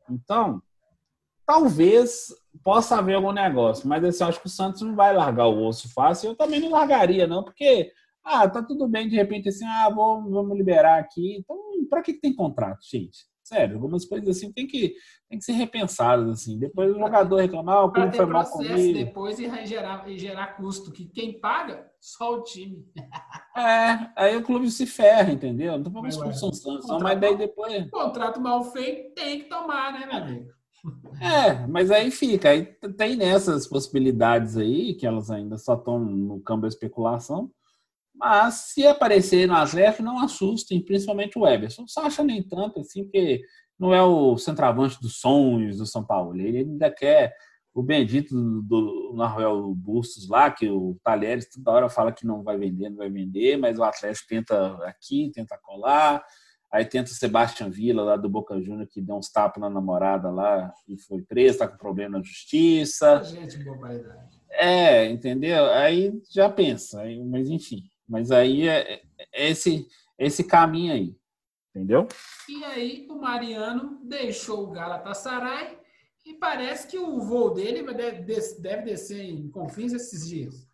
Então, 0.10 0.62
talvez 1.46 2.34
possa 2.64 2.98
haver 2.98 3.16
algum 3.16 3.32
negócio, 3.32 3.88
mas 3.88 4.04
assim, 4.04 4.24
eu 4.24 4.30
acho 4.30 4.40
que 4.40 4.48
o 4.48 4.50
Santos 4.50 4.82
não 4.82 4.96
vai 4.96 5.14
largar 5.16 5.48
o 5.48 5.66
osso 5.66 5.92
fácil. 5.94 6.30
Eu 6.30 6.36
também 6.36 6.60
não 6.60 6.72
largaria, 6.72 7.28
não, 7.28 7.44
porque, 7.44 7.92
ah, 8.24 8.48
tá 8.50 8.64
tudo 8.64 8.88
bem, 8.88 9.08
de 9.08 9.16
repente, 9.16 9.50
assim, 9.50 9.66
ah, 9.66 9.90
vamos, 9.90 10.32
vamos 10.32 10.58
liberar 10.58 11.00
aqui. 11.00 11.38
Então, 11.38 11.58
pra 11.90 12.02
que, 12.02 12.14
que 12.14 12.22
tem 12.22 12.36
contrato, 12.36 12.80
gente? 12.90 13.18
Sério, 13.46 13.76
algumas 13.76 14.04
coisas 14.06 14.28
assim 14.28 14.52
tem 14.52 14.66
que, 14.66 14.96
tem 15.30 15.38
que 15.38 15.46
ser 15.46 15.52
repensadas, 15.52 16.28
assim. 16.28 16.58
Depois 16.58 16.90
o 16.90 16.98
jogador 16.98 17.36
reclamar, 17.36 17.86
o 17.86 17.92
Para 17.92 18.02
clube 18.02 18.18
foi 18.18 18.26
mal 18.26 18.44
comigo. 18.46 18.94
depois 18.98 19.38
e 19.38 19.66
gerar, 19.68 20.10
e 20.10 20.18
gerar 20.18 20.58
custo, 20.58 20.92
que 20.92 21.06
quem 21.06 21.40
paga, 21.40 21.86
só 22.02 22.34
o 22.34 22.44
time. 22.44 22.84
É, 23.56 24.10
aí 24.16 24.36
o 24.36 24.42
clube 24.44 24.70
se 24.72 24.88
ferra, 24.88 25.32
entendeu? 25.32 25.74
Não 25.74 25.84
tô 25.84 25.92
falando 25.92 26.10
de 26.10 26.18
ué, 26.18 26.28
expulsão 26.28 26.52
Santos, 26.52 26.90
não, 26.90 27.00
mas 27.00 27.20
daí 27.22 27.38
depois. 27.38 27.88
Contrato 27.92 28.42
mal 28.42 28.64
feito 28.64 29.14
tem 29.14 29.42
que 29.42 29.46
tomar, 29.46 29.94
né, 29.94 30.08
meu 30.08 30.16
amigo? 30.16 30.52
É, 31.22 31.66
mas 31.68 31.90
aí 31.92 32.12
fica, 32.12 32.50
aí 32.50 32.66
tem 32.98 33.16
nessas 33.16 33.68
possibilidades 33.68 34.58
aí, 34.58 34.94
que 34.94 35.08
elas 35.08 35.32
ainda 35.32 35.58
só 35.58 35.76
estão 35.76 36.00
no 36.00 36.40
campo 36.42 36.64
da 36.64 36.68
especulação, 36.68 37.50
mas 38.14 38.72
se 38.74 38.86
aparecer 38.88 39.48
no 39.48 39.56
Atlético, 39.56 40.04
não 40.04 40.24
assustem, 40.24 40.84
principalmente 40.84 41.38
o 41.38 41.48
Everson. 41.48 41.84
O 41.84 41.88
Sacha 41.88 42.24
nem 42.24 42.42
tanto, 42.42 42.80
assim, 42.80 43.04
porque 43.04 43.42
não 43.78 43.94
é 43.94 44.02
o 44.02 44.38
centroavante 44.38 45.00
dos 45.02 45.20
sonhos 45.20 45.78
do 45.78 45.86
São 45.86 46.04
Paulo. 46.06 46.40
Ele 46.40 46.60
ainda 46.60 46.90
quer 46.90 47.34
o 47.74 47.84
bendito 47.84 48.34
do, 48.62 49.12
do 49.12 49.76
Bustos 49.76 50.30
lá, 50.30 50.50
que 50.50 50.70
o 50.70 50.98
Talheres 51.04 51.50
toda 51.50 51.72
hora 51.72 51.90
fala 51.90 52.14
que 52.14 52.26
não 52.26 52.42
vai 52.42 52.58
vender, 52.58 52.90
não 52.90 52.98
vai 52.98 53.10
vender, 53.10 53.58
mas 53.58 53.78
o 53.78 53.84
Atlético 53.84 54.30
tenta 54.30 54.78
aqui, 54.86 55.30
tenta 55.34 55.60
colar. 55.62 56.24
Aí 56.76 56.84
tenta 56.84 57.10
o 57.10 57.14
Sebastian 57.14 57.70
Villa, 57.70 58.04
lá 58.04 58.18
do 58.18 58.28
Boca 58.28 58.62
Juniors, 58.62 58.90
que 58.92 59.02
deu 59.02 59.16
uns 59.16 59.30
tapas 59.32 59.62
na 59.62 59.70
namorada 59.70 60.30
lá 60.30 60.74
e 60.86 60.98
foi 60.98 61.22
preso, 61.22 61.60
tá 61.60 61.70
com 61.70 61.78
problema 61.78 62.18
na 62.18 62.24
justiça. 62.24 63.24
Gente, 63.24 63.64
barbaridade. 63.64 64.42
É, 64.50 65.06
entendeu? 65.06 65.72
Aí 65.72 66.12
já 66.30 66.50
pensa, 66.50 67.00
aí- 67.00 67.24
mas 67.24 67.50
enfim. 67.50 67.84
Mas 68.06 68.30
aí 68.30 68.68
é, 68.68 69.02
é 69.34 69.50
esse, 69.50 69.88
esse 70.20 70.44
caminho 70.44 70.92
aí, 70.92 71.16
entendeu? 71.74 72.10
E 72.50 72.66
aí 72.66 73.08
o 73.10 73.22
Mariano 73.22 74.02
deixou 74.04 74.66
o 74.66 74.72
Galatasaray 74.72 75.80
e 76.26 76.34
parece 76.34 76.88
que 76.90 76.98
o 76.98 77.22
voo 77.22 77.54
dele 77.54 77.84
deve, 77.94 78.24
deve 78.60 78.82
descer 78.82 79.22
em 79.24 79.50
Confins 79.50 79.94
esses 79.94 80.28
dias. 80.28 80.68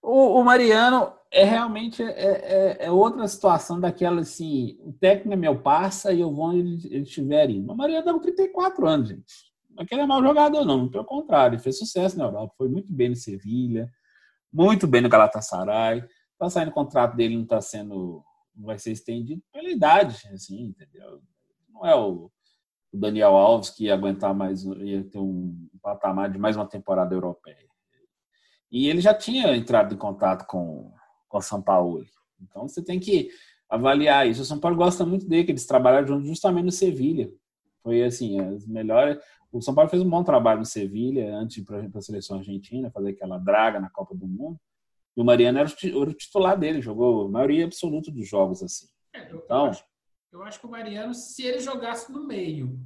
O, 0.00 0.38
o 0.38 0.44
Mariano 0.44 1.12
é 1.34 1.42
realmente 1.44 2.00
é, 2.00 2.06
é- 2.06 2.86
é 2.86 2.90
outra 2.92 3.26
situação 3.26 3.80
daquela 3.80 4.20
assim, 4.20 4.78
o 4.80 4.92
técnico 4.92 5.32
é 5.32 5.36
meu 5.36 5.60
parça 5.60 6.12
e 6.12 6.20
eu 6.20 6.32
vou 6.32 6.46
onde 6.46 6.86
ele, 6.86 7.02
estiver 7.02 7.50
indo. 7.50 7.72
O 7.72 7.76
tá 7.76 8.12
com 8.12 8.20
34 8.20 8.86
anos, 8.86 9.08
gente. 9.08 9.24
Não 9.70 9.84
é 9.90 10.02
é 10.02 10.06
mau 10.06 10.22
jogador, 10.22 10.64
não. 10.64 10.88
Pelo 10.88 11.04
contrário, 11.04 11.56
ele 11.56 11.62
fez 11.62 11.76
sucesso 11.76 12.16
na 12.16 12.24
Europa. 12.24 12.54
Foi 12.56 12.68
muito 12.68 12.92
bem 12.92 13.08
no 13.08 13.16
Sevilha, 13.16 13.90
muito 14.52 14.86
bem 14.86 15.00
no 15.00 15.08
Galatasaray. 15.08 16.04
Tá 16.38 16.48
saindo 16.48 16.68
o 16.70 16.74
contrato 16.74 17.16
dele, 17.16 17.36
não 17.36 17.44
tá 17.44 17.60
sendo. 17.60 18.22
não 18.54 18.66
vai 18.66 18.78
ser 18.78 18.92
estendido 18.92 19.42
pela 19.52 19.68
idade, 19.68 20.28
assim, 20.32 20.66
entendeu? 20.66 21.20
Não 21.68 21.84
é 21.84 21.96
o, 21.96 22.30
o 22.92 22.96
Daniel 22.96 23.34
Alves 23.34 23.70
que 23.70 23.86
ia 23.86 23.94
aguentar 23.94 24.32
mais, 24.32 24.62
ia 24.62 25.02
ter 25.02 25.18
um 25.18 25.68
patamar 25.82 26.30
de 26.30 26.38
mais 26.38 26.54
uma 26.54 26.66
temporada 26.66 27.12
europeia. 27.12 27.68
E 28.70 28.88
ele 28.88 29.00
já 29.00 29.12
tinha 29.12 29.56
entrado 29.56 29.94
em 29.94 29.98
contato 29.98 30.46
com, 30.46 30.92
com 31.34 31.38
o 31.38 31.42
São 31.42 31.60
Paulo. 31.60 32.06
Então 32.40 32.68
você 32.68 32.80
tem 32.82 33.00
que 33.00 33.28
avaliar 33.68 34.28
isso. 34.28 34.42
O 34.42 34.44
São 34.44 34.60
Paulo 34.60 34.76
gosta 34.76 35.04
muito 35.04 35.26
dele, 35.26 35.42
que 35.44 35.50
eles 35.50 35.66
trabalharam 35.66 36.06
juntos 36.06 36.28
justamente 36.28 36.64
no 36.66 36.70
Sevilha. 36.70 37.28
Foi 37.82 38.04
assim, 38.04 38.38
as 38.40 38.64
melhores. 38.66 39.18
O 39.50 39.60
São 39.60 39.74
Paulo 39.74 39.90
fez 39.90 40.00
um 40.00 40.08
bom 40.08 40.22
trabalho 40.22 40.60
no 40.60 40.64
Sevilha 40.64 41.34
antes 41.36 41.56
de 41.56 41.64
para 41.64 41.84
a 41.92 42.00
seleção 42.00 42.38
argentina, 42.38 42.88
fazer 42.90 43.10
aquela 43.10 43.36
draga 43.38 43.80
na 43.80 43.90
Copa 43.90 44.14
do 44.14 44.26
Mundo. 44.28 44.60
E 45.16 45.20
o 45.20 45.24
Mariano 45.24 45.58
era 45.58 45.68
o 45.68 45.72
ti- 45.72 45.90
era 45.90 46.10
o 46.10 46.14
titular 46.14 46.56
dele, 46.58 46.80
jogou 46.80 47.26
a 47.26 47.30
maioria 47.30 47.64
absoluta 47.64 48.10
dos 48.12 48.28
jogos 48.28 48.62
assim. 48.62 48.86
É, 49.12 49.30
eu, 49.32 49.38
Então. 49.44 49.64
eu, 49.64 49.70
acho, 49.70 49.84
eu 50.32 50.42
acho 50.44 50.60
que 50.60 50.66
o 50.66 50.70
Mariano, 50.70 51.12
se 51.14 51.42
ele 51.44 51.58
jogasse 51.58 52.12
no 52.12 52.24
meio, 52.26 52.78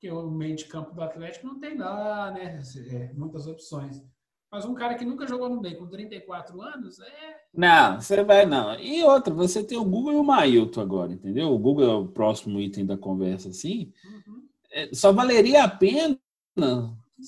que 0.00 0.10
o 0.10 0.30
meio 0.30 0.56
de 0.56 0.64
campo 0.66 0.94
do 0.94 1.02
Atlético 1.02 1.46
não 1.46 1.60
tem 1.60 1.76
lá, 1.76 2.30
né? 2.30 2.60
é, 2.90 3.12
muitas 3.12 3.46
opções. 3.46 4.02
Mas 4.50 4.64
um 4.64 4.74
cara 4.74 4.94
que 4.94 5.04
nunca 5.04 5.26
jogou 5.26 5.48
no 5.50 5.60
meio 5.60 5.78
com 5.78 5.86
34 5.88 6.60
anos, 6.62 6.98
é. 7.00 7.43
Não, 7.56 8.00
você 8.00 8.22
vai 8.24 8.44
não. 8.46 8.78
E 8.78 9.02
outra, 9.04 9.32
você 9.32 9.62
tem 9.62 9.78
o 9.78 9.84
Google 9.84 10.12
e 10.12 10.16
o 10.16 10.24
Mailton 10.24 10.80
agora, 10.80 11.12
entendeu? 11.12 11.52
O 11.52 11.58
Google 11.58 11.84
é 11.84 11.94
o 11.94 12.08
próximo 12.08 12.60
item 12.60 12.84
da 12.84 12.96
conversa, 12.96 13.48
assim. 13.50 13.92
Uhum. 14.04 14.42
É, 14.72 14.90
Só 14.92 15.12
valeria 15.12 15.62
a 15.62 15.68
pena 15.68 16.18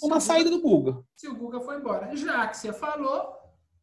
uma 0.02 0.16
o 0.16 0.20
saída 0.20 0.50
do 0.50 0.60
Google. 0.60 1.04
Se 1.14 1.28
o 1.28 1.36
Guga 1.36 1.60
foi 1.60 1.76
embora. 1.78 2.14
Já 2.16 2.46
que 2.48 2.56
você 2.56 2.72
falou, 2.72 3.36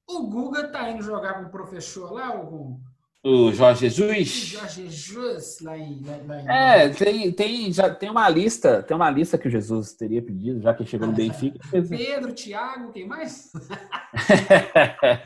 O 0.07 0.27
Guga 0.27 0.67
tá 0.67 0.89
indo 0.89 1.01
jogar 1.01 1.35
com 1.35 1.47
o 1.47 1.51
professor 1.51 2.11
lá, 2.11 2.31
com 2.31 2.79
O 3.25 3.53
Jorge 3.53 3.87
Jesus. 3.89 4.27
Jorge 4.27 4.89
Jesus, 4.89 5.59
lá 5.61 5.77
em. 5.77 6.01
Lá, 6.27 6.41
em 6.41 6.49
É, 6.49 6.89
tem, 6.89 7.31
tem, 7.31 7.71
já 7.71 7.89
tem 7.89 8.09
uma 8.09 8.27
lista, 8.27 8.83
tem 8.83 8.97
uma 8.97 9.09
lista 9.09 9.37
que 9.37 9.47
o 9.47 9.51
Jesus 9.51 9.93
teria 9.93 10.21
pedido, 10.21 10.59
já 10.61 10.73
que 10.73 10.85
chegou 10.85 11.07
no 11.07 11.13
Benfica. 11.13 11.57
Pedro, 11.71 12.33
Thiago, 12.33 12.91
quem 12.91 13.07
mais? 13.07 13.49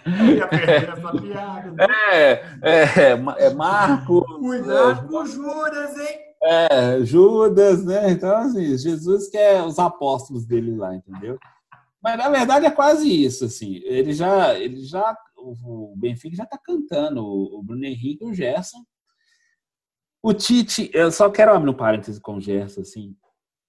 Eu 0.06 0.36
ia 0.36 0.48
perder 0.48 0.90
essa 0.90 1.11
piada. 1.11 1.72
né? 1.72 1.88
é, 2.61 3.02
é, 3.02 3.15
Ma- 3.15 3.36
é 3.40 3.49
Marco, 3.49 4.24
Cuidado 4.40 5.07
com 5.07 5.18
o 5.18 5.26
Juras, 5.26 5.98
hein? 5.98 6.19
é, 6.44 6.99
Judas, 7.03 7.84
né? 7.84 8.11
Então, 8.11 8.36
assim, 8.38 8.78
Jesus 8.78 9.28
quer 9.28 9.64
os 9.64 9.80
apóstolos 9.80 10.45
dele 10.45 10.76
lá, 10.76 10.94
entendeu? 10.94 11.40
Mas 11.99 12.15
na 12.15 12.30
verdade 12.30 12.68
é 12.68 12.72
quase 12.72 13.10
isso, 13.26 13.45
assim. 13.45 13.82
Ele 13.84 14.14
já, 14.14 14.53
ele 14.53 14.84
já, 14.86 15.18
o 15.64 15.94
Benfica 15.98 16.36
já 16.36 16.45
tá 16.45 16.57
cantando 16.57 17.24
o 17.26 17.61
Bruno 17.64 17.84
Henrique 17.86 18.24
e 18.24 18.28
o 18.28 18.34
Gerson. 18.34 18.84
O 20.22 20.34
Tite, 20.34 20.90
eu 20.94 21.11
só 21.11 21.30
quero 21.30 21.53
abrir 21.53 21.69
um 21.69 21.74
parêntese 21.74 22.19
com 22.19 22.36
o 22.38 22.41
Gerson, 22.41 22.82
assim. 22.82 23.15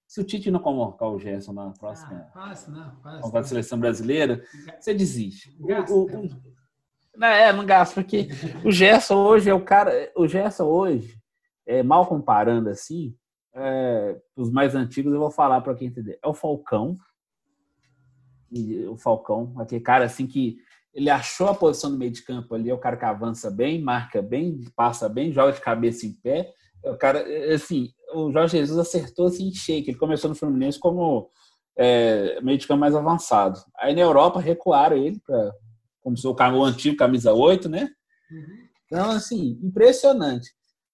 Se 0.07 0.19
o 0.19 0.23
Tite 0.23 0.49
não 0.49 0.59
convocar 0.59 1.07
o 1.09 1.19
Gerson 1.19 1.53
na 1.53 1.69
próxima 1.71 2.27
Ah, 2.29 2.31
fácil, 2.33 2.71
não. 2.71 2.95
Fácil. 3.01 3.21
convocar 3.21 3.41
a 3.41 3.45
seleção 3.45 3.79
brasileira, 3.79 4.43
você 4.79 4.93
desiste. 4.93 5.55
Gasta, 5.59 5.93
o- 5.93 6.05
o- 6.05 6.29
Não, 7.15 7.27
é, 7.27 7.53
não 7.53 7.65
gasta, 7.65 7.93
porque 7.95 8.27
o 8.65 8.71
Gerson 8.71 9.15
hoje 9.17 9.49
é 9.49 9.53
o 9.53 9.63
cara. 9.63 10.11
O 10.15 10.27
Gerson 10.27 10.65
hoje, 10.65 11.19
é, 11.65 11.83
mal 11.83 12.07
comparando 12.07 12.69
assim, 12.69 13.15
é, 13.53 14.19
os 14.35 14.49
mais 14.51 14.73
antigos 14.73 15.13
eu 15.13 15.19
vou 15.19 15.29
falar 15.31 15.61
para 15.61 15.75
quem 15.75 15.87
entender. 15.89 16.17
É 16.23 16.27
o 16.27 16.33
Falcão. 16.33 16.97
O 18.89 18.97
Falcão, 18.97 19.53
aquele 19.59 19.81
cara 19.81 20.05
assim 20.05 20.25
que 20.25 20.57
ele 20.99 21.09
achou 21.09 21.47
a 21.47 21.55
posição 21.55 21.89
no 21.89 21.97
meio 21.97 22.11
de 22.11 22.21
campo 22.21 22.53
ali, 22.53 22.69
é 22.69 22.73
o 22.73 22.77
cara 22.77 22.97
que 22.97 23.05
avança 23.05 23.49
bem, 23.49 23.81
marca 23.81 24.21
bem, 24.21 24.65
passa 24.75 25.07
bem, 25.07 25.31
joga 25.31 25.53
de 25.53 25.61
cabeça 25.61 26.05
em 26.05 26.11
pé. 26.11 26.53
É 26.83 26.91
o 26.91 26.97
cara, 26.97 27.19
é, 27.19 27.53
assim, 27.53 27.93
o 28.13 28.29
Jorge 28.29 28.57
Jesus 28.57 28.77
acertou 28.77 29.27
assim 29.27 29.47
em 29.47 29.53
shake. 29.53 29.89
Ele 29.89 29.97
começou 29.97 30.29
no 30.29 30.35
Fluminense 30.35 30.77
como 30.77 31.29
é, 31.77 32.41
meio 32.41 32.57
de 32.57 32.67
campo 32.67 32.81
mais 32.81 32.93
avançado. 32.93 33.61
Aí 33.77 33.95
na 33.95 34.01
Europa 34.01 34.41
recuaram 34.41 34.97
ele 34.97 35.21
para 35.25 35.53
como 36.01 36.17
se 36.17 36.27
o 36.27 36.63
antigo 36.63 36.97
camisa 36.97 37.31
8, 37.31 37.69
né? 37.69 37.89
Uhum. 38.29 38.57
Então, 38.85 39.11
assim, 39.11 39.57
impressionante. 39.63 40.49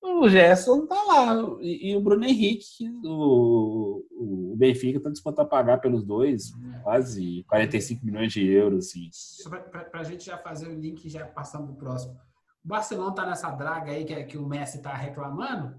O 0.05 0.29
Gerson 0.29 0.85
tá 0.85 0.95
lá. 1.03 1.57
E, 1.59 1.91
e 1.91 1.95
o 1.95 2.01
Bruno 2.01 2.23
Henrique, 2.23 2.65
que 2.77 2.89
o, 3.03 4.05
o 4.11 4.55
Benfica 4.55 4.99
está 4.99 5.09
disposto 5.09 5.39
a 5.39 5.45
pagar 5.45 5.79
pelos 5.79 6.03
dois 6.03 6.51
quase 6.83 7.43
45 7.49 8.05
milhões 8.05 8.31
de 8.31 8.47
euros, 8.47 8.87
assim. 8.87 9.09
Pra, 9.49 9.83
pra 9.83 10.03
gente 10.03 10.25
já 10.25 10.37
fazer 10.37 10.67
o 10.67 10.79
link 10.79 11.09
já 11.09 11.25
passando 11.25 11.67
pro 11.67 11.75
próximo. 11.75 12.13
O 12.63 12.67
Barcelona 12.67 13.13
tá 13.13 13.25
nessa 13.25 13.51
draga 13.51 13.91
aí 13.91 14.05
que, 14.05 14.23
que 14.23 14.37
o 14.37 14.47
Messi 14.47 14.81
tá 14.81 14.93
reclamando. 14.93 15.75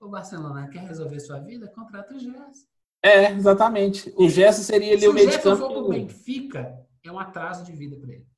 O 0.00 0.08
Barcelona 0.08 0.68
quer 0.68 0.86
resolver 0.86 1.20
sua 1.20 1.40
vida? 1.40 1.68
Contrata 1.68 2.14
o 2.14 2.18
Gerson. 2.18 2.66
É, 3.02 3.32
exatamente. 3.32 4.12
O 4.16 4.28
Gerson 4.28 4.62
seria 4.62 4.92
ali 4.92 5.00
Se 5.00 5.08
o 5.08 5.10
o 5.10 5.14
meio 5.14 5.26
de 5.26 5.34
Gerson 5.34 5.56
for 5.56 5.72
pro 5.72 5.82
campo. 5.82 5.88
Benfica, 5.90 6.86
é 7.02 7.10
um 7.10 7.18
atraso 7.18 7.64
de 7.64 7.72
vida 7.72 7.96
para 7.96 8.12
ele. 8.12 8.29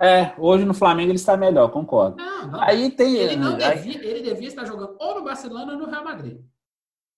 É, 0.00 0.34
hoje 0.38 0.64
no 0.64 0.74
Flamengo 0.74 1.10
ele 1.10 1.16
está 1.18 1.36
melhor, 1.36 1.70
concordo. 1.70 2.16
Não, 2.16 2.48
não. 2.50 2.60
Aí 2.62 2.90
tem. 2.90 3.14
ele 3.14 3.36
não 3.36 3.54
aí- 3.56 3.76
devia, 3.76 4.04
ele 4.04 4.22
devia 4.22 4.48
estar 4.48 4.64
jogando 4.64 4.96
ou 5.00 5.14
no 5.16 5.24
Barcelona 5.24 5.72
ou 5.72 5.78
no 5.78 5.86
Real 5.86 6.04
Madrid. 6.04 6.40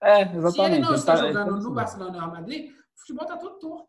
É, 0.03 0.25
Se 0.27 0.31
ele 0.31 0.39
exatamente. 0.39 0.81
não 0.83 0.89
Ele 0.91 0.97
está 0.99 1.15
tá- 1.17 1.25
ele 1.25 1.33
jogando 1.33 1.57
tá- 1.57 1.63
no 1.69 1.75
Barcelona 1.75 2.11
ou 2.11 2.13
no 2.13 2.19
Real 2.21 2.31
Madrid, 2.31 2.71
o 2.71 3.01
futebol 3.01 3.27
tá 3.27 3.37
todo 3.39 3.59
torto. 3.59 3.89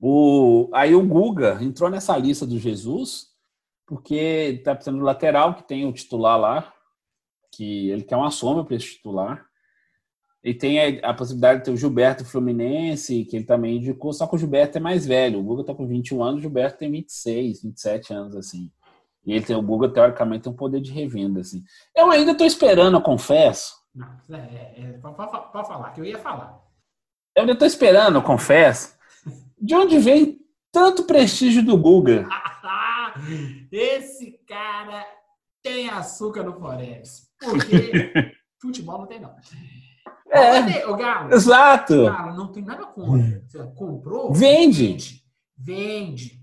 O, 0.00 0.68
aí 0.74 0.94
o 0.94 1.06
Guga 1.06 1.58
entrou 1.62 1.88
nessa 1.88 2.16
lista 2.16 2.44
do 2.44 2.58
Jesus, 2.58 3.28
porque 3.86 4.56
está 4.58 4.74
precisando 4.74 4.98
do 4.98 5.04
lateral, 5.04 5.54
que 5.54 5.62
tem 5.62 5.86
o 5.86 5.92
titular 5.92 6.38
lá, 6.38 6.72
que 7.52 7.88
ele 7.90 8.02
quer 8.02 8.16
uma 8.16 8.30
sombra 8.30 8.64
para 8.64 8.74
esse 8.74 8.96
titular. 8.96 9.46
E 10.44 10.52
tem 10.52 11.00
a, 11.00 11.10
a 11.10 11.14
possibilidade 11.14 11.60
de 11.60 11.64
ter 11.66 11.70
o 11.70 11.76
Gilberto 11.76 12.24
Fluminense, 12.24 13.24
que 13.24 13.36
ele 13.36 13.44
também 13.44 13.76
indicou, 13.76 14.12
só 14.12 14.26
que 14.26 14.34
o 14.34 14.38
Gilberto 14.38 14.78
é 14.78 14.80
mais 14.80 15.06
velho. 15.06 15.38
O 15.38 15.42
Guga 15.42 15.60
está 15.60 15.74
com 15.74 15.86
21 15.86 16.22
anos, 16.22 16.38
o 16.38 16.42
Gilberto 16.42 16.78
tem 16.78 16.90
26, 16.90 17.62
27 17.62 18.12
anos, 18.12 18.36
assim. 18.36 18.70
E 19.24 19.32
ele 19.32 19.44
tem, 19.44 19.54
o 19.54 19.62
Guga, 19.62 19.88
teoricamente, 19.88 20.44
tem 20.44 20.52
um 20.52 20.56
poder 20.56 20.80
de 20.80 20.90
revenda, 20.90 21.40
assim. 21.40 21.62
Eu 21.94 22.10
ainda 22.10 22.32
estou 22.32 22.46
esperando, 22.46 22.96
eu 22.96 23.02
confesso. 23.02 23.72
É, 24.30 24.36
é, 24.36 24.74
é, 24.78 24.98
pode, 24.98 25.16
falar, 25.16 25.90
que 25.92 26.00
eu 26.00 26.04
ia 26.04 26.18
falar. 26.18 26.60
Eu 27.36 27.42
ainda 27.42 27.52
estou 27.52 27.66
esperando, 27.66 28.16
eu 28.16 28.22
confesso. 28.22 28.96
De 29.60 29.76
onde 29.76 29.98
vem 29.98 30.40
tanto 30.72 31.04
prestígio 31.04 31.64
do 31.64 31.76
Guga? 31.76 32.26
Esse 33.70 34.40
cara 34.46 35.06
tem 35.62 35.88
açúcar 35.88 36.42
no 36.42 36.58
Forex. 36.58 37.30
Porque 37.38 38.32
futebol 38.60 38.98
não 38.98 39.06
tem, 39.06 39.20
não. 39.20 39.36
É. 40.32 40.86
Ô, 40.86 40.96
Galo, 40.96 41.32
Exato. 41.34 42.04
Galo, 42.04 42.36
não 42.36 42.48
tem 42.50 42.64
nada 42.64 42.86
contra. 42.86 43.42
Você 43.46 43.58
comprou? 43.76 44.32
Vende. 44.32 44.86
Vende. 44.86 45.22
Vende. 45.56 46.42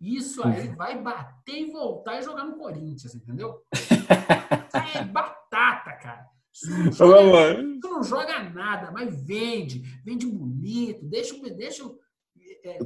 Isso 0.00 0.46
aí 0.46 0.68
vai 0.76 0.96
bater 1.00 1.58
e 1.60 1.72
voltar 1.72 2.18
e 2.18 2.22
jogar 2.22 2.44
no 2.44 2.56
Corinthians, 2.56 3.14
entendeu? 3.14 3.62
É 4.94 5.02
batata, 5.04 5.92
cara. 5.92 6.26
Não 6.66 6.92
joga, 6.92 7.60
isso 7.60 7.80
não 7.82 8.02
joga 8.02 8.42
nada, 8.50 8.90
mas 8.90 9.14
vende. 9.24 9.82
Vende 10.04 10.26
bonito. 10.26 11.04
Deixa, 11.04 11.34
o- 11.34 11.40
deixa, 11.56 11.84
o- 11.84 11.98
é, 12.64 12.78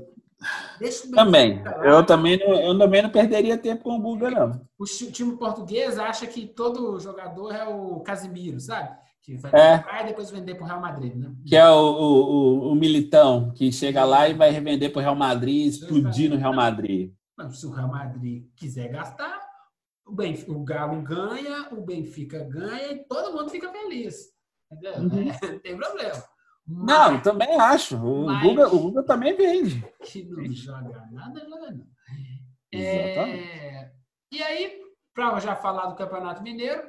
deixa 0.79 1.11
Também. 1.11 1.63
Eu 1.83 2.05
também, 2.05 2.39
não, 2.39 2.55
eu 2.55 2.79
também 2.79 3.03
não 3.03 3.11
perderia 3.11 3.57
tempo 3.59 3.85
com 3.85 3.97
o 3.97 4.01
Guga, 4.01 4.31
não. 4.31 4.67
O 4.79 4.85
time 4.85 5.37
português 5.37 5.99
acha 5.99 6.27
que 6.27 6.47
todo 6.47 6.99
jogador 7.01 7.55
é 7.55 7.65
o 7.67 8.01
Casimiro, 8.01 8.61
sabe? 8.61 8.95
Que 9.23 9.37
vai 9.37 9.53
É. 9.55 9.79
comprar 9.79 10.03
e 10.03 10.07
depois 10.09 10.31
vender 10.31 10.55
pro 10.57 10.65
Real 10.67 10.81
Madrid, 10.81 11.15
né? 11.15 11.33
Que 11.47 11.57
é 11.57 11.69
o, 11.71 11.75
o, 11.77 12.23
o- 12.69 12.73
o 12.73 12.75
militão 12.75 13.53
que 13.55 13.71
chega 13.71 14.05
lá 14.05 14.29
e 14.29 14.35
vai 14.35 14.51
revender 14.51 14.91
pro 14.93 15.01
Real 15.01 15.15
Madrid, 15.15 15.69
explodir 15.69 16.29
no 16.29 16.37
Real 16.37 16.53
Madrid. 16.55 17.13
Mas 17.37 17.59
se 17.61 17.67
o 17.67 17.71
Real 17.71 17.89
Madrid 17.89 18.47
quiser 18.57 18.89
gastar, 18.89 19.41
o, 20.05 20.13
Benfica, 20.13 20.53
o 20.53 20.65
Galo 20.65 21.01
ganha, 21.03 21.69
o 21.73 21.81
Benfica 21.85 22.43
ganha 22.45 22.93
e 22.93 23.05
todo 23.07 23.33
mundo 23.37 23.49
fica 23.51 23.71
feliz. 23.71 24.27
Entendeu? 24.71 24.95
Uhum. 25.03 25.31
É, 25.31 25.39
não 25.53 25.59
tem 25.61 25.77
problema. 25.77 26.25
Não, 26.67 27.13
Mas 27.13 27.23
também 27.23 27.61
acho. 27.61 27.97
O 27.97 28.27
Mas- 28.27 28.43
Guga, 28.43 28.69
o 28.75 28.79
Guga 28.81 29.03
também 29.05 29.37
vende. 29.37 29.85
que 30.05 30.25
não 30.25 30.51
joga 30.53 31.07
nada, 31.13 31.41
joga 31.49 31.71
não. 31.71 31.87
Exatamente. 32.73 33.49
É, 33.49 33.91
e 34.33 34.43
aí, 34.43 34.81
para 35.15 35.39
já 35.41 35.55
falar 35.55 35.87
do 35.87 35.95
Campeonato 35.97 36.43
Mineiro, 36.43 36.83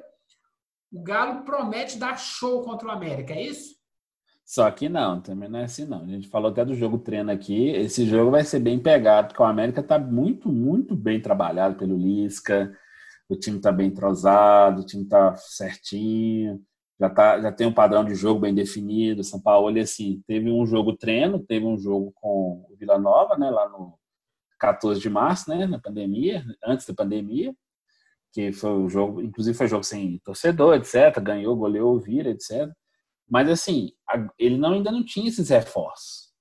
o 0.93 1.01
Galo 1.01 1.43
promete 1.43 1.97
dar 1.97 2.15
show 2.17 2.61
contra 2.61 2.87
o 2.87 2.91
América, 2.91 3.33
é 3.33 3.41
isso? 3.41 3.73
Só 4.45 4.69
que 4.69 4.87
não, 4.87 5.19
também 5.19 5.49
não 5.49 5.59
é 5.59 5.63
assim, 5.63 5.85
não. 5.85 6.03
A 6.03 6.07
gente 6.07 6.27
falou 6.27 6.51
até 6.51 6.63
do 6.63 6.75
jogo 6.75 6.99
treino 6.99 7.31
aqui. 7.31 7.69
Esse 7.69 8.05
jogo 8.05 8.29
vai 8.29 8.43
ser 8.43 8.59
bem 8.59 8.77
pegado, 8.77 9.29
porque 9.29 9.41
o 9.41 9.45
América 9.45 9.81
está 9.81 9.97
muito, 9.97 10.49
muito 10.49 10.95
bem 10.95 11.19
trabalhado 11.19 11.75
pelo 11.75 11.97
Lisca. 11.97 12.71
O 13.27 13.35
time 13.35 13.57
está 13.57 13.71
bem 13.71 13.87
entrosado, 13.87 14.81
o 14.81 14.85
time 14.85 15.03
está 15.03 15.35
certinho. 15.37 16.61
Já, 16.99 17.09
tá, 17.09 17.41
já 17.41 17.51
tem 17.51 17.65
um 17.65 17.73
padrão 17.73 18.05
de 18.05 18.13
jogo 18.13 18.41
bem 18.41 18.53
definido. 18.53 19.23
São 19.23 19.41
Paulo, 19.41 19.75
assim, 19.79 20.21
teve 20.27 20.51
um 20.51 20.65
jogo 20.65 20.95
treino, 20.95 21.39
teve 21.39 21.65
um 21.65 21.77
jogo 21.77 22.11
com 22.13 22.67
o 22.69 22.75
Vila 22.77 22.99
Nova, 22.99 23.35
né, 23.35 23.49
lá 23.49 23.67
no 23.69 23.97
14 24.59 24.99
de 25.01 25.09
março, 25.09 25.49
né, 25.49 25.65
na 25.65 25.79
pandemia, 25.79 26.45
antes 26.63 26.85
da 26.85 26.93
pandemia, 26.93 27.55
que 28.33 28.51
foi 28.51 28.71
o 28.71 28.89
jogo, 28.89 29.21
inclusive 29.21 29.55
foi 29.55 29.67
jogo 29.67 29.83
sem 29.83 30.17
torcedor, 30.25 30.75
etc. 30.75 31.19
Ganhou, 31.21 31.55
goleou, 31.55 31.99
vira, 31.99 32.31
etc. 32.31 32.67
Mas 33.29 33.47
assim, 33.47 33.91
ele 34.39 34.57
não, 34.57 34.73
ainda 34.73 34.91
não 34.91 35.05
tinha 35.05 35.29
esses 35.29 35.49
reforços. 35.49 36.33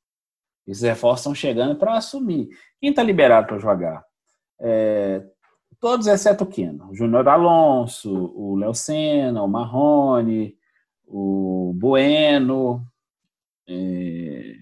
Esses 0.67 0.83
reforços 0.83 1.21
estão 1.21 1.35
chegando 1.35 1.77
para 1.77 1.97
assumir. 1.97 2.49
Quem 2.81 2.91
está 2.91 3.03
liberado 3.03 3.47
para 3.47 3.59
jogar? 3.59 4.03
É, 4.59 5.23
todos 5.79 6.07
exceto 6.07 6.45
o 6.45 6.47
Keno. 6.47 6.91
O 6.91 6.95
Júnior 6.95 7.29
Alonso, 7.29 8.11
o 8.35 8.57
Léo 8.57 8.75
Senna, 8.75 9.43
o 9.43 9.49
Marrone, 9.49 10.57
o 11.07 11.75
Bueno 11.77 12.83
é, 13.69 14.55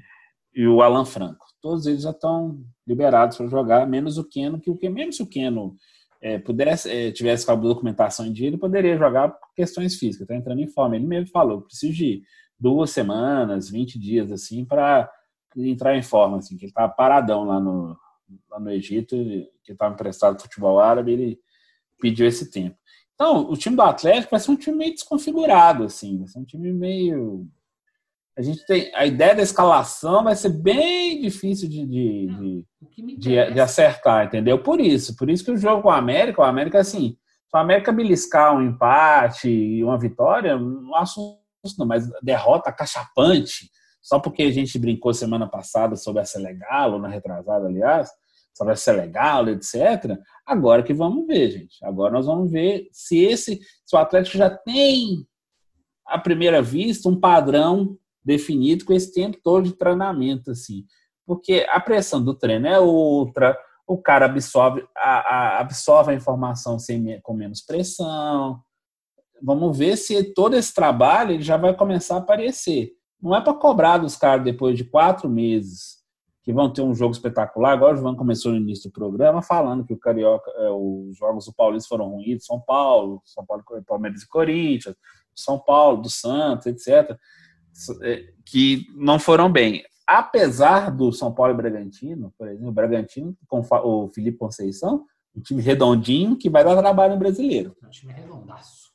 e 0.53 0.67
o 0.67 0.83
Alan 0.83 1.05
Franco. 1.05 1.47
Todos 1.63 1.87
eles 1.87 2.03
já 2.03 2.11
estão 2.11 2.59
liberados 2.87 3.37
para 3.37 3.47
jogar, 3.47 3.87
menos 3.87 4.19
o 4.19 4.29
Keno, 4.29 4.61
que 4.61 4.71
o 4.71 4.77
que 4.77 4.89
o 4.89 5.27
Keno 5.27 5.77
é, 6.21 6.39
pudesse, 6.39 6.91
é, 6.91 7.11
tivesse 7.11 7.47
com 7.47 7.53
a 7.53 7.57
documentação 7.57 8.27
em 8.27 8.33
dia, 8.33 8.47
ele 8.47 8.59
poderia 8.59 8.97
jogar 8.97 9.31
por 9.31 9.55
questões 9.55 9.97
físicas, 9.97 10.23
está 10.23 10.35
entrando 10.35 10.61
em 10.61 10.69
forma. 10.69 10.97
Ele 10.97 11.07
mesmo 11.07 11.31
falou, 11.31 11.63
preciso 11.63 11.95
de 11.95 12.23
duas 12.59 12.91
semanas, 12.91 13.71
20 13.71 13.99
dias, 13.99 14.31
assim, 14.31 14.65
para 14.65 15.11
entrar 15.57 15.97
em 15.97 16.03
forma, 16.03 16.39
assim, 16.39 16.57
que 16.57 16.65
ele 16.65 16.71
estava 16.71 16.93
paradão 16.93 17.45
lá 17.45 17.59
no, 17.59 17.97
lá 18.51 18.61
no 18.61 18.71
Egito, 18.71 19.17
que 19.65 19.73
estava 19.73 19.95
emprestado 19.95 20.35
ao 20.35 20.41
futebol 20.41 20.79
árabe, 20.79 21.13
ele 21.13 21.39
pediu 22.01 22.27
esse 22.27 22.51
tempo. 22.51 22.77
Então, 23.15 23.51
o 23.51 23.57
time 23.57 23.77
do 23.77 23.83
Atlético 23.83 24.31
vai 24.31 24.41
ser 24.41 24.51
um 24.51 24.57
time 24.57 24.77
meio 24.77 24.95
desconfigurado, 24.95 25.85
assim, 25.85 26.19
vai 26.19 26.29
ser 26.29 26.39
um 26.39 26.45
time 26.45 26.73
meio... 26.73 27.47
A 28.41 28.43
gente 28.43 28.65
tem 28.65 28.91
a 28.95 29.05
ideia 29.05 29.35
da 29.35 29.43
escalação 29.43 30.25
vai 30.25 30.35
ser 30.35 30.49
bem 30.49 31.21
difícil 31.21 31.69
de, 31.69 31.85
de, 31.85 32.27
de, 32.97 33.17
de, 33.19 33.53
de 33.53 33.61
acertar, 33.61 34.25
entendeu? 34.25 34.63
Por 34.63 34.81
isso, 34.81 35.15
por 35.15 35.29
isso 35.29 35.45
que 35.45 35.51
o 35.51 35.59
jogo 35.59 35.83
com 35.83 35.89
o 35.89 35.93
América, 35.93 36.41
o 36.41 36.45
América 36.45 36.79
assim, 36.81 37.19
se 37.47 37.55
o 37.55 37.59
América 37.59 37.93
beliscar 37.93 38.57
um 38.57 38.63
empate 38.63 39.51
e 39.51 39.85
uma 39.85 39.99
vitória, 39.99 40.59
não 40.59 40.97
assusto 40.97 41.39
não, 41.79 41.85
mas 41.85 42.11
derrota 42.23 42.73
cachapante, 42.73 43.71
só 44.01 44.19
porque 44.19 44.45
a 44.45 44.51
gente 44.51 44.79
brincou 44.79 45.13
semana 45.13 45.47
passada 45.47 45.95
sobre 45.95 46.23
a 46.23 46.25
Selegalo, 46.25 46.99
na 46.99 47.09
retrasada, 47.09 47.67
aliás, 47.67 48.09
sobre 48.55 48.73
a 48.73 48.77
Selegalo, 48.77 49.51
etc. 49.51 50.19
Agora 50.47 50.83
que 50.83 50.95
vamos 50.95 51.27
ver, 51.27 51.51
gente. 51.51 51.77
Agora 51.85 52.11
nós 52.11 52.25
vamos 52.25 52.51
ver 52.51 52.89
se 52.91 53.19
esse, 53.19 53.61
se 53.85 53.95
o 53.95 53.99
Atlético 53.99 54.39
já 54.39 54.49
tem 54.49 55.27
à 56.07 56.19
primeira 56.19 56.63
vista 56.63 57.07
um 57.07 57.21
padrão 57.21 57.99
definido 58.31 58.85
com 58.85 58.93
esse 58.93 59.13
tempo 59.13 59.39
todo 59.43 59.65
de 59.65 59.73
treinamento, 59.73 60.53
assim. 60.53 60.85
Porque 61.27 61.67
a 61.69 61.81
pressão 61.81 62.23
do 62.23 62.33
treino 62.33 62.69
é 62.69 62.79
outra, 62.79 63.59
o 63.87 63.99
cara 63.99 64.27
absorve 64.27 64.87
a, 64.97 65.19
a, 65.19 65.61
absorve 65.61 66.13
a 66.13 66.15
informação 66.15 66.79
sem, 66.79 67.21
com 67.23 67.35
menos 67.35 67.61
pressão. 67.61 68.61
Vamos 69.43 69.77
ver 69.77 69.97
se 69.97 70.33
todo 70.33 70.55
esse 70.55 70.73
trabalho 70.73 71.33
ele 71.33 71.43
já 71.43 71.57
vai 71.57 71.75
começar 71.75 72.17
a 72.17 72.19
aparecer. 72.19 72.93
Não 73.21 73.35
é 73.35 73.41
para 73.41 73.55
cobrar 73.55 73.99
dos 73.99 74.17
caras 74.17 74.45
depois 74.45 74.77
de 74.77 74.85
quatro 74.85 75.29
meses 75.29 75.99
que 76.43 76.53
vão 76.53 76.73
ter 76.73 76.83
um 76.83 76.95
jogo 76.95 77.13
espetacular. 77.13 77.73
Agora 77.73 77.95
o 77.95 77.97
João 77.97 78.15
começou 78.15 78.53
no 78.53 78.59
início 78.59 78.89
do 78.89 78.95
programa 78.95 79.43
falando 79.43 79.85
que 79.85 79.93
o 79.93 79.99
Carioca, 79.99 80.51
é, 80.53 80.71
os 80.71 81.17
jogos 81.17 81.47
do 81.47 81.53
Paulista 81.53 81.89
foram 81.89 82.11
ruins, 82.11 82.47
São 82.47 82.61
Paulo, 82.61 83.21
São 83.25 83.45
Paulo, 83.45 83.65
Palmeiras 83.87 84.23
e 84.23 84.29
Corinthians, 84.29 84.95
São 85.35 85.59
Paulo, 85.59 86.03
do 86.03 86.09
Santos, 86.09 86.67
etc 86.67 87.19
que 88.45 88.87
não 88.97 89.19
foram 89.19 89.51
bem. 89.51 89.83
Apesar 90.07 90.91
do 90.91 91.13
São 91.13 91.33
Paulo 91.33 91.53
e 91.53 91.57
Bragantino, 91.57 92.33
por 92.37 92.49
exemplo, 92.49 92.69
o 92.69 92.73
Bragantino 92.73 93.37
com 93.47 93.61
o 93.61 94.09
Felipe 94.09 94.39
Conceição, 94.39 95.05
um 95.37 95.41
time 95.41 95.63
redondinho 95.63 96.37
que 96.37 96.51
vai 96.51 96.65
dar 96.65 96.77
trabalho 96.77 97.15
no 97.15 97.19
brasileiro. 97.19 97.77
Um 97.85 97.91
time 97.91 98.13
redondaço. 98.13 98.91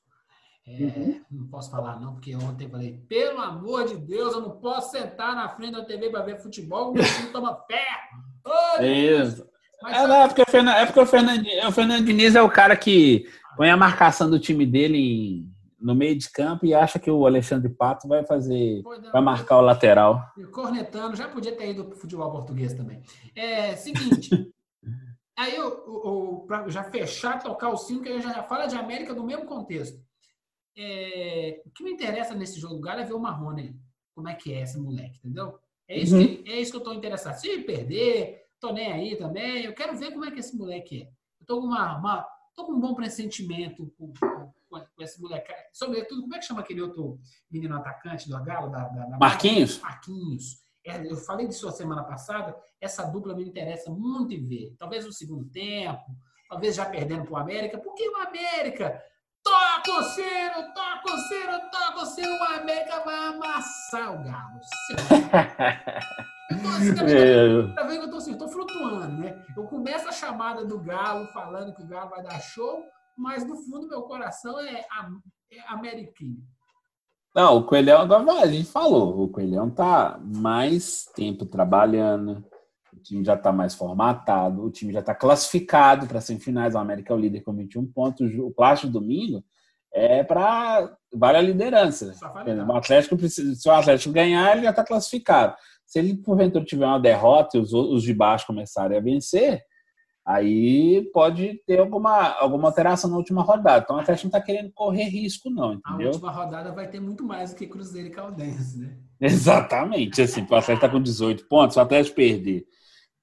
É, 0.68 0.72
uhum. 0.72 1.22
Não 1.32 1.48
posso 1.48 1.70
falar 1.70 2.00
não, 2.00 2.16
porque 2.16 2.36
ontem 2.36 2.66
eu 2.66 2.72
falei, 2.72 3.00
pelo 3.08 3.40
amor 3.40 3.86
de 3.86 3.98
Deus, 3.98 4.34
eu 4.34 4.42
não 4.42 4.52
posso 4.58 4.92
sentar 4.92 5.36
na 5.36 5.48
frente 5.48 5.74
da 5.74 5.86
TV 5.86 6.10
para 6.10 6.24
ver 6.24 6.42
futebol, 6.42 6.90
o 6.90 6.94
meu 6.94 7.04
time 7.04 7.30
toma 7.30 7.56
ferro. 7.68 8.24
Oh, 8.44 8.82
é 8.82 8.88
isso. 8.88 9.48
Mas, 9.82 9.96
é, 9.96 10.08
não, 10.08 10.16
é, 10.16 10.28
porque 10.28 10.42
o 10.42 10.50
Fernando, 10.50 10.76
é 10.76 10.86
porque 10.86 11.00
o 11.00 11.06
Fernando, 11.06 11.46
o 11.68 11.72
Fernando 11.72 12.06
Diniz 12.06 12.36
é 12.36 12.42
o 12.42 12.50
cara 12.50 12.76
que 12.76 13.26
põe 13.56 13.70
a 13.70 13.78
marcação 13.78 14.30
do 14.30 14.40
time 14.40 14.66
dele 14.66 14.98
em 14.98 15.55
no 15.86 15.94
meio 15.94 16.18
de 16.18 16.32
campo 16.32 16.66
e 16.66 16.74
acha 16.74 16.98
que 16.98 17.12
o 17.12 17.28
Alexandre 17.28 17.70
Pato 17.70 18.08
vai 18.08 18.26
fazer, 18.26 18.82
vai 19.14 19.22
marcar 19.22 19.60
o 19.60 19.62
lateral. 19.62 20.20
Cornetando, 20.52 21.16
já 21.16 21.30
podia 21.30 21.56
ter 21.56 21.70
ido 21.70 21.86
para 21.86 21.94
o 21.94 22.00
futebol 22.00 22.32
português 22.32 22.74
também. 22.74 23.04
É 23.36 23.76
seguinte, 23.76 24.32
aí 25.38 25.56
eu, 25.56 26.44
para 26.48 26.68
já 26.70 26.84
fechar, 26.86 27.38
tocar 27.44 27.70
o 27.70 27.78
sino, 27.78 28.02
que 28.02 28.10
a 28.10 28.14
gente 28.14 28.24
já 28.24 28.42
fala 28.42 28.66
de 28.66 28.76
América 28.76 29.14
no 29.14 29.24
mesmo 29.24 29.46
contexto. 29.46 30.04
É, 30.76 31.62
o 31.64 31.70
que 31.70 31.84
me 31.84 31.92
interessa 31.92 32.34
nesse 32.34 32.60
jogo 32.60 32.74
do 32.74 32.82
Galo 32.82 33.02
é 33.02 33.06
ver 33.06 33.14
o 33.14 33.20
Marrone, 33.20 33.80
como 34.16 34.28
é 34.28 34.34
que 34.34 34.52
é 34.54 34.64
esse 34.64 34.80
moleque, 34.80 35.20
entendeu? 35.20 35.60
É 35.88 36.00
isso, 36.00 36.16
uhum. 36.16 36.26
que, 36.26 36.50
é 36.50 36.60
isso 36.60 36.72
que 36.72 36.78
eu 36.78 36.80
estou 36.80 36.96
interessado. 36.96 37.36
Se 37.36 37.60
perder, 37.60 38.42
tô 38.60 38.74
nem 38.74 38.92
aí 38.92 39.16
também. 39.18 39.66
Eu 39.66 39.74
quero 39.76 39.96
ver 39.96 40.12
como 40.12 40.26
é 40.26 40.32
que 40.32 40.40
esse 40.40 40.58
moleque 40.58 41.04
é. 41.04 41.06
Eu 41.40 41.46
tô 41.46 41.62
com 41.62 41.68
uma, 41.68 41.96
uma 42.00 42.28
tô 42.56 42.66
com 42.66 42.72
um 42.72 42.80
bom 42.80 42.96
pressentimento 42.96 43.94
com, 44.00 44.12
com, 44.14 44.54
esse 45.06 45.22
moleque. 45.22 45.54
Sobretudo, 45.74 46.22
como 46.22 46.36
é 46.36 46.40
que 46.40 46.46
chama 46.46 46.62
aquele 46.62 46.82
outro 46.82 47.20
menino 47.50 47.76
atacante 47.76 48.30
do 48.30 48.44
Galo? 48.44 48.70
Da, 48.70 48.88
da, 48.90 49.06
da 49.06 49.18
Marquinhos? 49.18 49.80
Marquinhos. 49.80 50.64
É, 50.86 51.12
eu 51.12 51.18
falei 51.18 51.48
disso 51.48 51.68
a 51.68 51.72
semana 51.72 52.04
passada. 52.04 52.56
Essa 52.80 53.04
dupla 53.06 53.36
me 53.36 53.44
interessa 53.44 53.90
muito 53.90 54.34
em 54.34 54.46
ver. 54.46 54.76
Talvez 54.78 55.06
no 55.06 55.14
segundo 55.14 55.46
tempo, 55.46 56.06
talvez 56.50 56.76
já 56.76 56.86
perdendo 56.86 57.24
para 57.24 57.34
o 57.34 57.38
América. 57.38 57.78
Porque 57.78 58.08
o 58.08 58.18
América 58.18 59.02
Toca 59.46 59.84
coceiro, 59.86 60.74
toca 60.74 61.02
coceiro, 61.04 61.52
toca 61.72 61.92
coceiro, 61.94 62.32
o 62.34 62.44
América 62.44 63.00
vai 63.02 63.28
amassar 63.28 64.20
o 64.20 64.24
Galo. 64.24 64.60
Então, 66.52 66.72
assim, 66.74 66.94
tá 66.94 67.04
vendo, 67.04 67.74
que 67.74 68.06
eu 68.06 68.12
tô 68.12 68.18
assim, 68.18 68.38
tô 68.38 68.48
flutuando, 68.48 69.18
né? 69.18 69.44
Eu 69.58 69.64
começo 69.64 70.08
a 70.08 70.12
chamada 70.12 70.64
do 70.64 70.80
Galo 70.80 71.26
falando 71.34 71.74
que 71.74 71.82
o 71.82 71.88
Galo 71.88 72.12
vai 72.12 72.22
dar 72.22 72.40
show, 72.40 72.86
mas 73.18 73.48
no 73.48 73.56
fundo 73.58 73.88
meu 73.88 74.04
coração 74.04 74.60
é, 74.60 74.86
é 75.52 75.60
americano. 75.68 76.38
Não, 77.36 77.58
o 77.58 77.64
Coelhão, 77.66 78.02
agora 78.02 78.44
a 78.44 78.48
gente 78.48 78.70
falou, 78.70 79.24
o 79.24 79.28
Coelhão 79.28 79.70
tá 79.70 80.18
mais 80.24 81.06
tempo 81.14 81.46
trabalhando, 81.46 82.46
o 82.94 83.00
time 83.02 83.26
já 83.26 83.34
está 83.34 83.52
mais 83.52 83.76
formatado, 83.76 84.64
o 84.64 84.72
time 84.72 84.94
já 84.94 85.02
está 85.02 85.14
classificado 85.14 86.08
para 86.08 86.22
semifinais, 86.22 86.76
o 86.76 86.78
América 86.78 87.14
é 87.14 87.16
o 87.16 87.20
líder 87.20 87.42
com 87.42 87.54
21 87.54 87.92
pontos, 87.92 88.34
o 88.40 88.52
clássico 88.52 88.92
domingo 88.92 89.44
é 89.94 90.24
para 90.24 90.94
vale 91.14 91.38
a 91.38 91.42
liderança. 91.42 92.14
O 92.68 92.74
Atlético 92.74 93.18
precisa, 93.18 93.56
se 93.56 93.68
o 93.68 93.72
Atlético 93.72 94.14
ganhar, 94.14 94.54
ele 94.54 94.64
já 94.64 94.72
está 94.72 94.84
classificado. 94.84 95.56
Se 95.86 96.00
ele 96.00 96.18
porventura 96.18 96.66
tiver 96.66 96.86
uma 96.86 97.00
derrota 97.00 97.58
e 97.58 97.62
os, 97.62 97.74
os 97.74 98.04
de 98.04 98.14
baixo 98.14 98.48
começarem 98.48 98.98
a 98.98 99.02
vencer, 99.02 99.62
aí 100.26 101.08
pode 101.14 101.62
ter 101.68 101.80
alguma, 101.80 102.34
alguma 102.40 102.70
alteração 102.70 103.10
na 103.10 103.18
última 103.18 103.44
rodada. 103.44 103.84
Então, 103.84 103.96
o 103.96 104.00
Atlético 104.00 104.28
não 104.28 104.38
está 104.38 104.42
querendo 104.42 104.72
correr 104.74 105.04
risco, 105.04 105.50
não, 105.50 105.74
entendeu? 105.74 106.08
A 106.08 106.12
última 106.12 106.32
rodada 106.32 106.72
vai 106.72 106.90
ter 106.90 107.00
muito 107.00 107.24
mais 107.24 107.52
do 107.52 107.58
que 107.58 107.68
Cruzeiro 107.68 108.08
e 108.08 108.12
Caldense, 108.12 108.80
né? 108.80 108.98
Exatamente. 109.22 110.22
Assim, 110.22 110.42
o 110.42 110.44
Atlético 110.46 110.74
está 110.74 110.90
com 110.90 111.02
18 111.02 111.48
pontos, 111.48 111.78
o 111.78 111.80
Atlético 111.80 112.16
perder, 112.16 112.66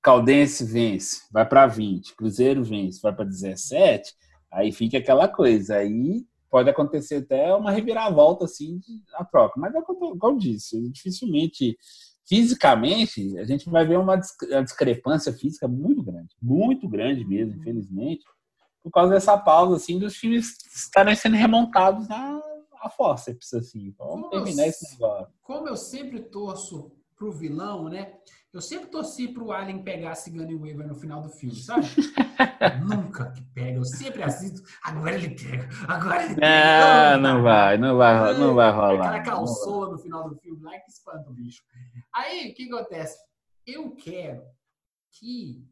Caldense 0.01 0.65
vence, 0.65 1.23
vai 1.33 1.49
para 1.49 1.67
20, 1.67 2.15
Cruzeiro 2.15 2.63
vence, 2.63 3.01
vai 3.01 3.15
para 3.15 3.25
17, 3.25 4.13
aí 4.53 4.73
fica 4.73 4.99
aquela 4.99 5.29
coisa. 5.29 5.77
Aí 5.77 6.25
pode 6.51 6.69
acontecer 6.69 7.17
até 7.17 7.55
uma 7.55 7.71
reviravolta 7.71 8.45
assim 8.45 8.79
a 9.15 9.25
troca. 9.25 9.59
Mas 9.59 9.75
é 9.75 9.81
como 9.81 10.19
eu 10.23 10.37
disse, 10.37 10.81
dificilmente 10.91 11.77
fisicamente, 12.33 13.39
a 13.39 13.45
gente 13.45 13.69
vai 13.69 13.87
ver 13.87 13.99
uma 13.99 14.17
discrepância 14.17 15.31
física 15.35 15.69
muito 15.69 16.03
grande, 16.03 16.35
muito 16.41 16.89
grande 16.89 17.27
mesmo, 17.27 17.61
infelizmente, 17.61 18.25
por 18.83 18.91
causa 18.91 19.13
dessa 19.13 19.37
pausa 19.37 19.77
assim 19.77 19.99
dos 19.99 20.15
times 20.15 20.57
estarem 20.75 21.15
sendo 21.15 21.37
remontados 21.37 22.09
na 22.09 22.41
a 22.81 22.89
forceps 22.89 23.53
assim. 23.53 23.95
Vamos 23.99 24.31
terminar 24.31 24.67
esse 24.67 24.93
negócio. 24.93 25.33
Como 25.43 25.69
eu 25.69 25.77
sempre 25.77 26.21
torço 26.21 26.91
pro 27.23 27.31
vilão, 27.31 27.89
né? 27.89 28.15
Eu 28.53 28.61
sempre 28.61 28.91
torci 28.91 29.29
pro 29.29 29.53
Alien 29.53 29.85
pegar 29.85 30.11
a 30.11 30.15
Sigourney 30.15 30.57
Weaver 30.57 30.89
no 30.89 30.97
final 30.97 31.23
do 31.23 31.29
filme, 31.29 31.55
sabe? 31.63 31.87
Nunca 32.85 33.31
que 33.31 33.41
pega. 33.55 33.79
Eu 33.79 33.85
sempre 33.85 34.25
assisto. 34.25 34.61
Agora 34.83 35.15
ele 35.15 35.31
pega. 35.31 35.69
Agora 35.87 36.25
ele 36.25 36.35
pega. 36.35 37.13
Ah, 37.15 37.17
não, 37.17 37.35
não 37.35 37.43
vai, 37.45 37.79
não 37.79 37.97
vai, 37.97 38.39
não 38.39 38.55
vai 38.57 38.73
rolar. 38.73 39.15
Aquela 39.15 39.23
calçola 39.23 39.93
no 39.93 39.99
final 39.99 40.29
do 40.29 40.37
filme 40.37 40.61
lá 40.63 40.73
que 40.81 40.91
espanta 40.91 41.31
o 41.31 41.33
bicho. 41.33 41.63
Aí, 42.13 42.51
o 42.51 42.55
que 42.55 42.73
acontece? 42.73 43.17
Eu 43.65 43.95
quero 43.95 44.43
que 45.13 45.65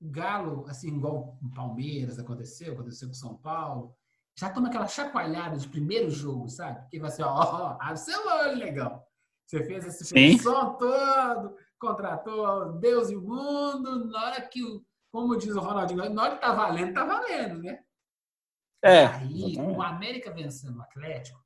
o 0.00 0.08
Galo, 0.08 0.64
assim, 0.68 0.96
igual 0.96 1.36
o 1.42 1.50
Palmeiras 1.54 2.20
aconteceu, 2.20 2.74
aconteceu 2.74 3.08
com 3.08 3.14
São 3.14 3.36
Paulo, 3.36 3.96
já 4.38 4.48
toma 4.48 4.68
aquela 4.68 4.86
chacoalhada 4.86 5.56
de 5.56 5.68
primeiro 5.68 6.08
jogo, 6.08 6.48
sabe? 6.48 6.88
Que 6.88 7.00
vai 7.00 7.10
ser, 7.10 7.24
ó, 7.24 7.34
ó, 7.34 7.78
abre 7.80 7.96
seu 7.96 8.26
olho, 8.26 8.58
legal. 8.58 9.03
Você 9.46 9.62
fez 9.64 9.86
esse 9.86 10.38
som 10.38 10.74
todo, 10.74 11.56
contratou 11.78 12.72
Deus 12.78 13.10
e 13.10 13.16
o 13.16 13.22
mundo, 13.22 14.06
na 14.06 14.24
hora 14.24 14.40
que, 14.42 14.60
como 15.12 15.36
diz 15.36 15.54
o 15.54 15.60
Ronaldinho, 15.60 16.08
na 16.10 16.22
hora 16.22 16.34
que 16.34 16.40
tá 16.40 16.52
valendo, 16.52 16.94
tá 16.94 17.04
valendo, 17.04 17.62
né? 17.62 17.84
É. 18.82 19.06
Aí, 19.06 19.56
o 19.58 19.80
América 19.82 20.30
vencendo 20.30 20.78
o 20.78 20.82
Atlético, 20.82 21.42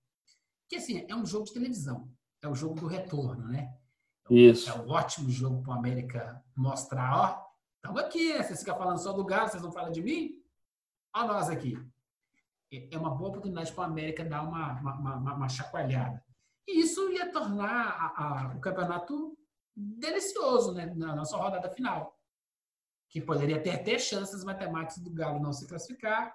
que 0.68 0.76
assim, 0.76 1.06
é 1.08 1.14
um 1.14 1.26
jogo 1.26 1.44
de 1.44 1.52
televisão, 1.52 2.10
é 2.42 2.48
o 2.48 2.54
jogo 2.54 2.74
do 2.80 2.86
retorno, 2.86 3.46
né? 3.48 3.72
Isso. 4.30 4.68
É 4.68 4.74
um 4.74 4.90
ótimo 4.90 5.30
jogo 5.30 5.62
para 5.62 5.74
o 5.74 5.78
América 5.78 6.44
mostrar, 6.56 7.16
ó, 7.16 7.46
estamos 7.76 8.00
aqui, 8.00 8.32
né? 8.32 8.42
Vocês 8.42 8.60
ficam 8.60 8.76
falando 8.76 8.98
só 8.98 9.12
do 9.12 9.24
Galo, 9.24 9.48
vocês 9.48 9.62
não 9.62 9.72
falam 9.72 9.90
de 9.90 10.02
mim? 10.02 10.42
Ó 11.14 11.26
nós 11.26 11.48
aqui. 11.48 11.78
É, 12.72 12.94
é 12.94 12.98
uma 12.98 13.14
boa 13.14 13.30
oportunidade 13.30 13.72
para 13.72 13.82
o 13.82 13.84
América 13.84 14.24
dar 14.24 14.42
uma, 14.42 14.72
uma, 14.80 14.94
uma, 14.94 15.34
uma 15.34 15.48
chacoalhada. 15.48 16.22
E 16.68 16.80
isso 16.80 17.10
ia 17.10 17.32
tornar 17.32 17.64
a, 17.66 18.50
a, 18.50 18.54
o 18.54 18.60
campeonato 18.60 19.34
delicioso 19.74 20.74
né, 20.74 20.92
na 20.94 21.16
nossa 21.16 21.34
rodada 21.34 21.70
final. 21.70 22.14
Que 23.08 23.22
poderia 23.22 23.58
ter 23.58 23.70
até 23.70 23.98
chances 23.98 24.44
matemáticas 24.44 25.02
do 25.02 25.10
Galo 25.10 25.40
não 25.40 25.50
se 25.50 25.66
classificar, 25.66 26.34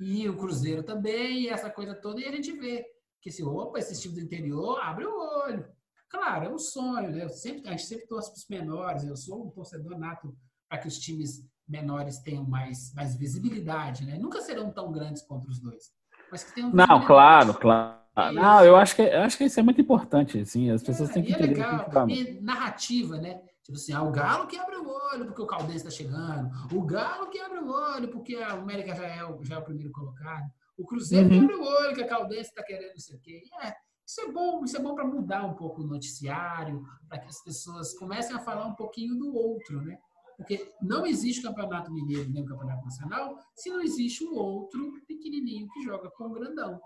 e 0.00 0.28
o 0.28 0.36
Cruzeiro 0.36 0.82
também, 0.82 1.42
e 1.42 1.48
essa 1.48 1.70
coisa 1.70 1.94
toda, 1.94 2.20
e 2.20 2.24
a 2.24 2.32
gente 2.32 2.50
vê 2.52 2.84
que 3.20 3.30
se, 3.30 3.44
opa, 3.44 3.78
esse 3.78 4.00
time 4.00 4.14
do 4.14 4.20
interior 4.20 4.80
abre 4.80 5.04
o 5.06 5.44
olho. 5.44 5.64
Claro, 6.08 6.46
é 6.46 6.48
um 6.48 6.58
sonho, 6.58 7.10
né? 7.10 7.22
Eu 7.22 7.28
sempre, 7.28 7.68
a 7.68 7.70
gente 7.70 7.84
sempre 7.84 8.08
torce 8.08 8.32
para 8.32 8.38
os 8.38 8.48
menores, 8.48 9.04
eu 9.04 9.14
sou 9.14 9.46
um 9.46 9.50
torcedor 9.50 9.96
nato 9.96 10.36
para 10.68 10.78
que 10.78 10.88
os 10.88 10.98
times 10.98 11.46
menores 11.68 12.18
tenham 12.18 12.44
mais, 12.44 12.92
mais 12.94 13.14
visibilidade, 13.14 14.04
né? 14.04 14.18
Nunca 14.18 14.40
serão 14.40 14.72
tão 14.72 14.90
grandes 14.90 15.22
contra 15.22 15.48
os 15.48 15.60
dois. 15.60 15.92
Mas 16.32 16.42
que 16.42 16.54
tenham 16.54 16.72
Não, 16.72 17.06
claro, 17.06 17.54
claro. 17.54 17.99
Ah, 18.14 18.32
não, 18.32 18.64
eu 18.64 18.76
acho 18.76 18.96
que 18.96 19.02
eu 19.02 19.20
acho 19.22 19.38
que 19.38 19.44
isso 19.44 19.60
é 19.60 19.62
muito 19.62 19.80
importante, 19.80 20.38
assim, 20.40 20.70
as 20.70 20.82
pessoas 20.82 21.10
É, 21.10 21.12
têm 21.14 21.22
que 21.22 21.30
e 21.30 21.32
é 21.32 21.36
entender. 21.36 21.54
legal. 21.60 22.06
que 22.06 22.40
narrativa, 22.40 23.18
né? 23.18 23.40
Tipo 23.62 23.78
assim, 23.78 23.92
ah, 23.92 24.02
o 24.02 24.10
Galo 24.10 24.46
que 24.48 24.56
abre 24.58 24.76
o 24.76 24.88
olho 24.88 25.26
porque 25.26 25.42
o 25.42 25.46
Caldense 25.46 25.76
está 25.86 25.90
chegando. 25.90 26.50
O 26.74 26.82
Galo 26.82 27.28
que 27.30 27.38
abre 27.38 27.60
o 27.60 27.68
olho 27.70 28.08
porque 28.08 28.34
a 28.36 28.52
América 28.52 28.94
já 28.96 29.06
é, 29.06 29.24
o- 29.24 29.44
já 29.44 29.56
é 29.56 29.58
o 29.58 29.62
primeiro 29.64 29.92
colocado. 29.92 30.44
O 30.76 30.84
Cruzeiro 30.84 31.28
que 31.28 31.36
Uhum. 31.36 31.44
abre 31.44 31.54
o 31.56 31.62
olho 31.62 31.94
que 31.94 32.02
a 32.02 32.08
Caldense 32.08 32.48
está 32.50 32.64
querendo 32.64 32.90
não 32.90 32.98
sei 32.98 33.16
o 33.16 33.20
quê. 33.20 33.42
E 33.44 33.66
É, 33.66 33.74
isso 34.06 34.20
é 34.22 34.32
bom, 34.32 34.64
isso 34.64 34.76
é 34.76 34.80
bom 34.80 34.94
para 34.94 35.04
mudar 35.04 35.44
um 35.44 35.54
pouco 35.54 35.82
o 35.82 35.86
noticiário, 35.86 36.82
para 37.08 37.18
que 37.20 37.28
as 37.28 37.42
pessoas 37.44 37.96
comecem 37.96 38.34
a 38.34 38.40
falar 38.40 38.66
um 38.66 38.74
pouquinho 38.74 39.16
do 39.16 39.32
outro, 39.34 39.80
né? 39.82 39.96
Porque 40.36 40.68
não 40.82 41.06
existe 41.06 41.42
campeonato 41.42 41.92
mineiro 41.92 42.28
nem 42.30 42.42
o 42.42 42.46
campeonato 42.46 42.82
nacional 42.84 43.38
se 43.54 43.68
não 43.70 43.80
existe 43.82 44.24
um 44.24 44.34
outro 44.34 44.90
pequenininho 45.06 45.68
que 45.68 45.82
joga 45.82 46.10
com 46.10 46.24
o 46.24 46.32
grandão. 46.32 46.80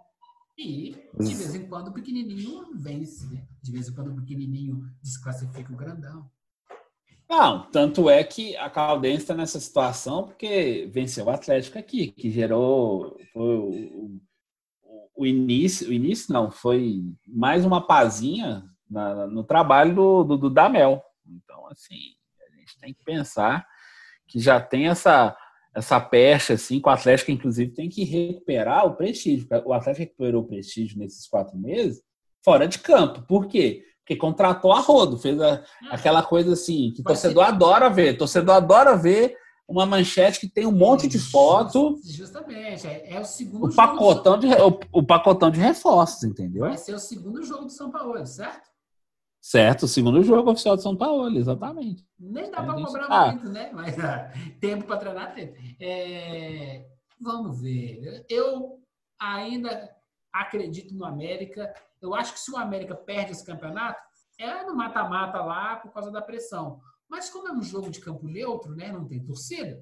E, 0.57 0.97
de 1.19 1.35
vez 1.35 1.55
em 1.55 1.67
quando, 1.67 1.89
o 1.89 1.93
pequenininho 1.93 2.69
vence, 2.75 3.27
né? 3.33 3.43
De 3.63 3.73
vez 3.73 3.89
em 3.89 3.93
quando, 3.95 4.13
o 4.13 4.17
pequenininho 4.17 4.89
desclassifica 5.03 5.73
o 5.73 5.77
grandão. 5.77 6.31
Não, 7.29 7.69
tanto 7.71 8.09
é 8.09 8.23
que 8.23 8.57
a 8.57 8.69
Caldense 8.71 9.23
está 9.23 9.35
nessa 9.35 9.59
situação 9.59 10.25
porque 10.25 10.89
venceu 10.93 11.25
o 11.25 11.31
Atlético 11.31 11.79
aqui, 11.79 12.09
que 12.13 12.31
gerou 12.31 13.17
o, 13.35 13.41
o- 13.41 14.21
o 15.17 15.27
início, 15.27 15.89
o 15.89 15.93
início 15.93 16.33
não, 16.33 16.51
foi 16.51 17.03
mais 17.27 17.65
uma 17.65 17.85
pazinha 17.85 18.65
na- 18.91 19.27
no 19.27 19.43
trabalho 19.43 19.95
do, 19.95 20.25
do, 20.25 20.37
do 20.37 20.51
Damel. 20.51 21.03
Então, 21.27 21.67
assim, 21.69 22.15
a 22.47 22.57
gente 22.61 22.79
tem 22.79 22.93
que 22.95 23.03
pensar 23.05 23.67
que 24.27 24.39
já 24.39 24.61
tem 24.61 24.89
essa 24.89 25.37
essa 25.75 25.99
pecha, 26.01 26.55
assim, 26.55 26.81
que 26.81 26.89
o 26.89 26.93
Atlético, 26.93 27.31
inclusive, 27.31 27.73
tem 27.73 27.89
que 27.89 28.05
recuperar 28.05 28.87
o 28.87 28.95
prestígio. 28.95 29.47
O 29.65 29.73
Atlético 29.73 30.05
recuperou 30.05 30.43
o 30.43 30.47
prestígio 30.47 30.99
nesses 30.99 31.27
quatro 31.27 31.57
meses 31.59 32.03
fora 32.45 32.69
de 32.69 32.79
campo. 32.79 33.23
Por 33.27 33.47
quê? 33.47 33.83
Porque 34.01 34.17
contratou 34.17 34.71
a 34.73 34.81
rodo, 34.81 35.17
fez 35.19 35.41
a, 35.41 35.65
aquela 35.91 36.23
coisa 36.23 36.53
assim, 36.53 36.93
que 36.95 37.03
Vai 37.03 37.15
torcedor 37.15 37.45
adora 37.45 37.89
ver. 37.89 38.17
Torcedor 38.19 38.55
adora 38.57 38.97
ver 38.97 39.35
uma 39.67 39.87
manchete 39.87 40.41
que 40.41 40.47
tem 40.47 40.67
um 40.67 40.71
monte 40.73 41.09
de 41.09 41.19
foto, 41.19 41.99
Just- 42.05 42.17
Justamente. 42.19 42.87
É, 42.87 43.15
é 43.15 43.21
o 43.21 43.25
segundo 43.25 43.65
o 43.65 43.71
jogo. 43.71 43.75
pacotão 43.77 44.39
do 44.39 44.47
de, 44.47 44.55
o, 44.55 44.79
o 45.01 45.03
pacotão 45.03 45.51
de 45.51 45.59
reforços, 45.59 46.23
entendeu? 46.23 46.67
Vai 46.67 46.77
ser 46.77 46.95
o 46.95 46.99
segundo 46.99 47.43
jogo 47.43 47.65
do 47.65 47.73
São 47.73 47.91
Paulo, 47.91 48.25
certo? 48.27 48.69
Certo, 49.47 49.83
o 49.83 49.89
segundo 49.89 50.23
jogo 50.23 50.51
oficial 50.51 50.75
de 50.75 50.83
São 50.83 50.97
Paulo, 50.97 51.29
exatamente. 51.37 52.03
Nem 52.19 52.51
dá 52.51 52.63
para 52.63 52.79
gente- 52.79 52.87
cobrar 52.87 53.07
ah. 53.11 53.27
muito, 53.33 53.51
né? 53.51 53.71
Mas 53.75 53.99
ah, 53.99 54.33
tempo 54.59 54.87
para 54.87 54.97
treinar 54.97 55.35
tempo. 55.35 55.55
É, 55.79 56.87
Vamos 57.21 57.61
ver. 57.61 58.25
Eu 58.27 58.81
ainda 59.21 59.95
acredito 60.33 60.95
no 60.95 61.05
América. 61.05 61.75
Eu 62.01 62.15
acho 62.15 62.33
que 62.33 62.41
se 62.41 62.51
o 62.51 62.57
América 62.57 62.95
perde 62.95 63.33
esse 63.33 63.45
campeonato, 63.45 64.01
é 64.41 64.65
no 64.65 64.75
mata-mata 64.75 65.43
lá 65.43 65.77
por 65.77 65.93
causa 65.93 66.11
da 66.11 66.23
pressão. 66.23 66.81
Mas 67.07 67.29
como 67.29 67.47
é 67.49 67.53
um 67.53 67.63
jogo 67.63 67.91
de 67.91 68.01
campo 68.01 68.27
neutro, 68.27 68.75
né? 68.75 68.91
Não 68.91 69.07
tem 69.07 69.23
torcida, 69.23 69.79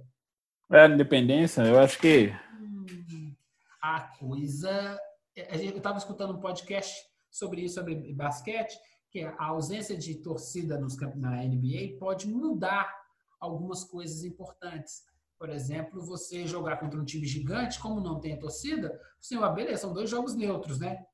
É, 0.72 0.88
independência, 0.88 1.62
eu 1.62 1.78
acho 1.78 2.00
que. 2.00 2.32
hum, 2.60 3.32
a 3.80 4.00
coisa. 4.18 4.98
é, 5.36 5.54
Eu 5.54 5.76
estava 5.76 5.98
escutando 5.98 6.34
um 6.34 6.40
podcast 6.40 7.00
sobre 7.30 7.60
isso, 7.62 7.76
sobre 7.76 8.12
basquete, 8.12 8.76
que 9.12 9.22
a 9.22 9.44
ausência 9.44 9.96
de 9.96 10.14
torcida 10.14 10.78
nos 10.78 10.96
na 11.14 11.44
NBA 11.44 11.98
pode 12.00 12.26
mudar 12.26 12.90
algumas 13.38 13.84
coisas 13.84 14.24
importantes. 14.24 15.04
Por 15.38 15.50
exemplo, 15.50 16.00
você 16.00 16.46
jogar 16.46 16.78
contra 16.78 16.98
um 16.98 17.04
time 17.04 17.26
gigante, 17.26 17.78
como 17.78 18.00
não 18.00 18.18
tem 18.18 18.32
a 18.32 18.38
torcida, 18.40 18.98
você, 19.20 19.36
ah, 19.36 19.50
beleza, 19.50 19.82
são 19.82 19.92
dois 19.92 20.08
jogos 20.08 20.34
neutros, 20.34 20.78
né? 20.78 21.04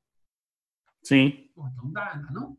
Sim. 1.03 1.49
Então 1.57 1.91
dá, 1.91 2.15
não? 2.31 2.57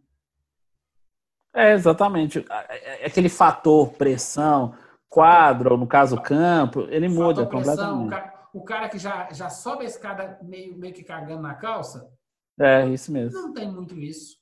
É, 1.55 1.73
exatamente. 1.73 2.45
É 2.69 3.07
Aquele 3.07 3.29
fator 3.29 3.93
pressão, 3.95 4.75
quadro, 5.09 5.73
ou 5.73 5.79
no 5.79 5.87
caso 5.87 6.21
campo, 6.21 6.83
ele 6.91 7.09
muda 7.09 7.47
Fator 7.47 7.63
pressão, 7.63 8.05
o 8.05 8.09
completamente. 8.09 8.11
cara, 8.11 8.49
o 8.53 8.63
cara 8.65 8.89
que 8.89 8.99
já, 8.99 9.33
já 9.33 9.49
sobe 9.49 9.85
a 9.85 9.89
escada 9.89 10.39
meio, 10.43 10.77
meio 10.77 10.93
que 10.93 11.03
cagando 11.03 11.43
na 11.43 11.55
calça, 11.55 12.13
É, 12.59 12.87
isso 12.89 13.11
mesmo. 13.11 13.41
Não 13.41 13.55
tem 13.55 13.71
muito 13.73 13.99
isso. 13.99 14.40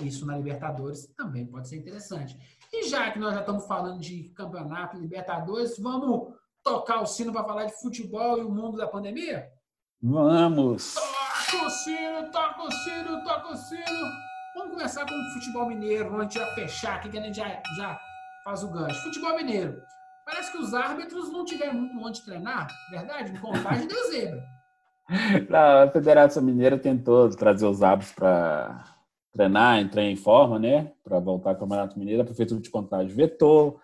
Isso 0.00 0.26
na 0.26 0.36
Libertadores 0.36 1.06
também 1.16 1.46
pode 1.46 1.68
ser 1.68 1.76
interessante. 1.76 2.36
E 2.72 2.88
já 2.88 3.10
que 3.10 3.18
nós 3.18 3.34
já 3.34 3.40
estamos 3.40 3.66
falando 3.66 4.00
de 4.00 4.30
campeonato 4.30 4.98
Libertadores, 4.98 5.78
vamos 5.78 6.34
tocar 6.62 7.02
o 7.02 7.06
sino 7.06 7.32
para 7.32 7.44
falar 7.44 7.64
de 7.64 7.80
futebol 7.80 8.38
e 8.38 8.42
o 8.42 8.50
mundo 8.50 8.76
da 8.76 8.86
pandemia? 8.86 9.48
Vamos. 10.02 10.94
Toca 10.94 11.64
o 11.64 11.70
sino, 11.70 12.30
toca 12.30 12.62
o 12.62 12.70
sino, 12.70 13.24
toca 13.24 13.48
o 13.48 13.56
sino. 13.56 14.08
Vamos 14.54 14.72
começar 14.72 15.06
com 15.06 15.14
o 15.14 15.32
futebol 15.32 15.66
mineiro, 15.66 16.10
vamos 16.10 16.32
já 16.32 16.46
fechar 16.54 16.96
aqui, 16.96 17.08
que 17.08 17.18
a 17.18 17.22
gente 17.22 17.36
já, 17.36 17.62
já 17.76 17.98
faz 18.44 18.62
o 18.62 18.70
gancho. 18.70 19.02
Futebol 19.02 19.36
mineiro. 19.36 19.80
Parece 20.24 20.52
que 20.52 20.58
os 20.58 20.74
árbitros 20.74 21.32
não 21.32 21.44
tiveram 21.44 21.74
muito 21.74 22.06
onde 22.06 22.22
treinar, 22.22 22.68
verdade? 22.90 23.32
Em 23.32 23.40
contagem 23.40 23.88
deu 23.88 24.10
zebra. 24.10 24.44
A 25.86 25.90
Federação 25.90 26.42
Mineira 26.42 26.78
tentou 26.78 27.30
trazer 27.30 27.66
os 27.66 27.82
hábitos 27.82 28.12
para 28.12 28.84
treinar, 29.38 29.78
entrar 29.78 30.02
em 30.02 30.16
forma, 30.16 30.58
né? 30.58 30.92
Para 31.04 31.20
voltar 31.20 31.50
ao 31.50 31.56
Campeonato 31.56 31.98
Mineiro. 31.98 32.22
A 32.22 32.24
Prefeitura 32.24 32.60
de 32.60 32.70
Contagem 32.70 33.14
vetou. 33.14 33.80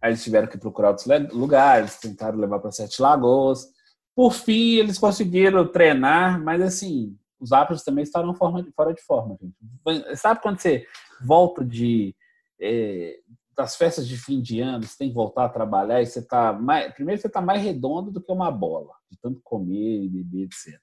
Aí 0.00 0.10
eles 0.10 0.22
tiveram 0.22 0.46
que 0.46 0.56
procurar 0.56 0.90
outros 0.90 1.06
lugares, 1.32 1.98
tentaram 1.98 2.38
levar 2.38 2.60
para 2.60 2.70
Sete 2.70 3.02
Lagoas. 3.02 3.66
Por 4.14 4.32
fim, 4.32 4.76
eles 4.76 4.98
conseguiram 4.98 5.66
treinar, 5.66 6.42
mas 6.42 6.60
assim, 6.60 7.16
os 7.40 7.52
árbitros 7.52 7.82
também 7.82 8.02
estavam 8.02 8.34
fora 8.34 8.94
de 8.94 9.02
forma, 9.02 9.36
gente. 9.40 10.16
Sabe 10.16 10.40
quando 10.40 10.60
você 10.60 10.86
volta 11.24 11.64
de 11.64 12.14
eh, 12.60 13.18
das 13.56 13.76
festas 13.76 14.08
de 14.08 14.16
fim 14.16 14.40
de 14.40 14.60
ano, 14.60 14.84
você 14.84 14.98
tem 14.98 15.08
que 15.08 15.14
voltar 15.14 15.44
a 15.44 15.48
trabalhar 15.48 16.02
e 16.02 16.06
você 16.06 16.20
tá 16.20 16.52
mais. 16.52 16.92
Primeiro, 16.94 17.20
você 17.20 17.28
tá 17.28 17.40
mais 17.40 17.62
redondo 17.62 18.10
do 18.10 18.20
que 18.20 18.32
uma 18.32 18.50
bola, 18.50 18.92
de 19.10 19.18
tanto 19.18 19.40
comer 19.42 20.08
beber, 20.08 20.44
etc. 20.44 20.80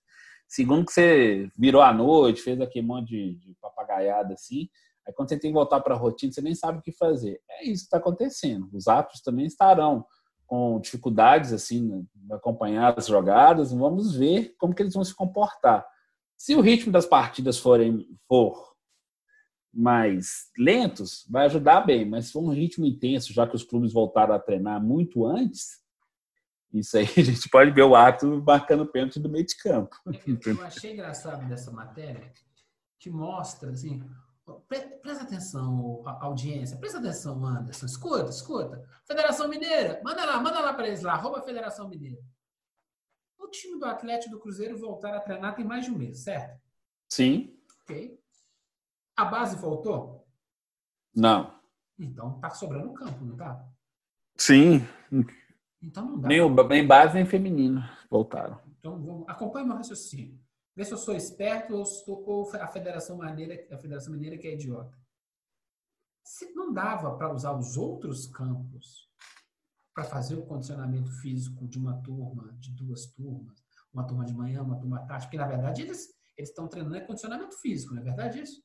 Segundo, 0.49 0.83
que 0.83 0.91
você 0.91 1.47
virou 1.55 1.79
à 1.79 1.93
noite, 1.93 2.41
fez 2.41 2.59
aquele 2.59 2.87
monte 2.87 3.09
de, 3.09 3.35
de 3.35 3.55
papagaiada 3.61 4.33
assim. 4.33 4.67
Aí 5.07 5.13
quando 5.13 5.29
você 5.29 5.37
tem 5.37 5.51
que 5.51 5.55
voltar 5.55 5.79
para 5.79 5.93
a 5.93 5.97
rotina, 5.97 6.33
você 6.33 6.41
nem 6.41 6.55
sabe 6.55 6.79
o 6.79 6.81
que 6.81 6.91
fazer. 6.91 7.39
É 7.47 7.63
isso 7.65 7.83
que 7.83 7.87
está 7.87 7.97
acontecendo. 7.97 8.67
Os 8.73 8.87
árbitros 8.87 9.21
também 9.21 9.45
estarão 9.45 10.03
com 10.47 10.79
dificuldades 10.79 11.53
assim 11.53 11.87
né, 11.87 12.35
acompanhar 12.35 12.97
as 12.97 13.05
jogadas. 13.05 13.71
Vamos 13.71 14.15
ver 14.15 14.55
como 14.57 14.73
que 14.73 14.81
eles 14.81 14.95
vão 14.95 15.03
se 15.03 15.13
comportar. 15.13 15.85
Se 16.35 16.55
o 16.55 16.61
ritmo 16.61 16.91
das 16.91 17.05
partidas 17.05 17.59
forem 17.59 18.07
for 18.27 18.73
mais 19.71 20.49
lentos, 20.57 21.27
vai 21.29 21.45
ajudar 21.45 21.81
bem. 21.81 22.09
Mas 22.09 22.25
se 22.25 22.31
for 22.31 22.43
um 22.43 22.49
ritmo 22.49 22.87
intenso, 22.87 23.31
já 23.31 23.45
que 23.45 23.55
os 23.55 23.63
clubes 23.63 23.93
voltaram 23.93 24.33
a 24.33 24.39
treinar 24.39 24.83
muito 24.83 25.27
antes, 25.27 25.77
isso 26.73 26.97
aí 26.97 27.05
a 27.17 27.23
gente 27.23 27.49
pode 27.49 27.71
ver 27.71 27.83
o 27.83 27.95
ato 27.95 28.41
marcando 28.45 28.85
pênalti 28.85 29.19
do 29.19 29.29
meio 29.29 29.45
de 29.45 29.55
campo. 29.57 29.95
Eu 30.45 30.61
achei 30.63 30.93
engraçado 30.93 31.47
dessa 31.47 31.71
matéria 31.71 32.31
que 32.99 33.09
mostra, 33.09 33.71
assim, 33.71 34.03
pre- 34.67 34.97
presta 35.01 35.23
atenção, 35.23 36.03
audiência, 36.21 36.77
presta 36.77 36.99
atenção, 36.99 37.43
Anderson, 37.45 37.85
escuta, 37.85 38.29
escuta. 38.29 38.87
Federação 39.05 39.47
Mineira, 39.47 40.01
manda 40.03 40.25
lá, 40.25 40.39
manda 40.41 40.59
lá 40.59 40.73
para 40.73 40.87
eles 40.87 41.01
lá, 41.01 41.13
arroba 41.13 41.41
Federação 41.41 41.87
Mineira. 41.89 42.21
O 43.37 43.47
time 43.47 43.79
do 43.79 43.85
Atlético 43.85 44.31
do 44.35 44.39
Cruzeiro 44.39 44.77
voltaram 44.77 45.17
a 45.17 45.21
treinar 45.21 45.55
tem 45.55 45.65
mais 45.65 45.85
de 45.85 45.91
um 45.91 45.97
mês, 45.97 46.19
certo? 46.19 46.59
Sim? 47.07 47.57
Ok. 47.83 48.19
A 49.15 49.25
base 49.25 49.55
voltou? 49.55 50.27
Não. 51.15 51.57
Então 51.97 52.39
tá 52.39 52.49
sobrando 52.49 52.93
campo, 52.93 53.25
não 53.25 53.35
tá? 53.35 53.65
Sim. 54.37 54.85
Então 55.81 56.05
não 56.05 56.19
dá. 56.19 56.27
Nem, 56.27 56.41
o, 56.41 56.49
nem 56.67 56.85
base 56.85 57.13
nem 57.15 57.25
feminino 57.25 57.81
voltaram. 58.09 58.59
Então, 58.79 59.01
vamos, 59.01 59.27
acompanhe 59.27 59.65
meu 59.67 59.75
raciocínio. 59.75 60.39
Vê 60.75 60.85
se 60.85 60.93
eu 60.93 60.97
sou 60.97 61.13
esperto 61.15 61.75
ou, 61.75 61.85
sou- 61.85 62.23
ou 62.25 62.49
a 62.55 62.67
Federação 62.67 63.17
Mineira, 63.17 63.67
a 63.73 63.77
Federação 63.77 64.13
Mineira 64.13 64.37
que 64.37 64.47
é 64.47 64.53
idiota. 64.53 64.97
Se 66.23 66.53
não 66.53 66.71
dava 66.73 67.15
para 67.17 67.33
usar 67.33 67.53
os 67.57 67.75
outros 67.77 68.27
campos 68.27 69.09
para 69.93 70.03
fazer 70.03 70.35
o 70.35 70.45
condicionamento 70.45 71.11
físico 71.21 71.67
de 71.67 71.77
uma 71.77 72.01
turma, 72.01 72.53
de 72.59 72.71
duas 72.71 73.07
turmas, 73.07 73.61
uma 73.93 74.05
turma 74.05 74.23
de 74.25 74.33
manhã, 74.33 74.61
uma 74.61 74.77
turma 74.79 74.99
à 74.99 75.05
tarde, 75.05 75.25
porque 75.25 75.37
na 75.37 75.47
verdade 75.47 75.81
eles 75.81 76.17
eles 76.37 76.49
estão 76.51 76.69
treinando 76.69 76.95
em 76.95 77.05
condicionamento 77.05 77.57
físico, 77.59 77.93
não 77.93 78.01
é 78.01 78.05
verdade 78.05 78.39
isso? 78.41 78.63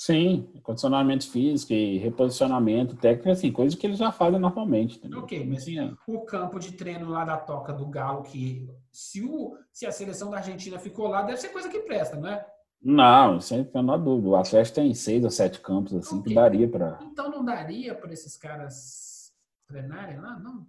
Sim, 0.00 0.48
condicionamento 0.62 1.28
físico 1.28 1.72
e 1.72 1.98
reposicionamento 1.98 2.94
técnico, 2.94 3.30
assim, 3.30 3.50
coisa 3.50 3.76
que 3.76 3.84
eles 3.84 3.98
já 3.98 4.12
fazem 4.12 4.38
normalmente. 4.38 4.96
Entendeu? 4.96 5.18
Ok, 5.18 5.44
mas 5.44 5.62
Assim, 5.62 5.80
é. 5.80 5.92
o 6.06 6.20
campo 6.20 6.60
de 6.60 6.70
treino 6.70 7.10
lá 7.10 7.24
da 7.24 7.36
Toca 7.36 7.72
do 7.72 7.84
Galo, 7.86 8.22
que 8.22 8.70
se, 8.92 9.24
o, 9.24 9.56
se 9.72 9.86
a 9.86 9.90
seleção 9.90 10.30
da 10.30 10.36
Argentina 10.36 10.78
ficou 10.78 11.08
lá, 11.08 11.22
deve 11.22 11.38
ser 11.40 11.48
coisa 11.48 11.68
que 11.68 11.80
presta, 11.80 12.16
não 12.16 12.28
é? 12.28 12.46
Não, 12.80 13.40
sem 13.40 13.68
a 13.74 13.78
menor 13.82 13.98
dúvida. 13.98 14.28
O 14.28 14.36
Atlético 14.36 14.76
tem 14.76 14.94
seis 14.94 15.24
ou 15.24 15.30
sete 15.30 15.58
campos 15.58 15.92
assim 15.92 16.22
que 16.22 16.28
Ok. 16.30 16.34
daria 16.36 16.68
para. 16.68 17.00
Então 17.02 17.28
não 17.28 17.44
daria 17.44 17.92
para 17.92 18.12
esses 18.12 18.36
caras 18.36 19.32
treinarem 19.66 20.20
lá, 20.20 20.38
não? 20.38 20.64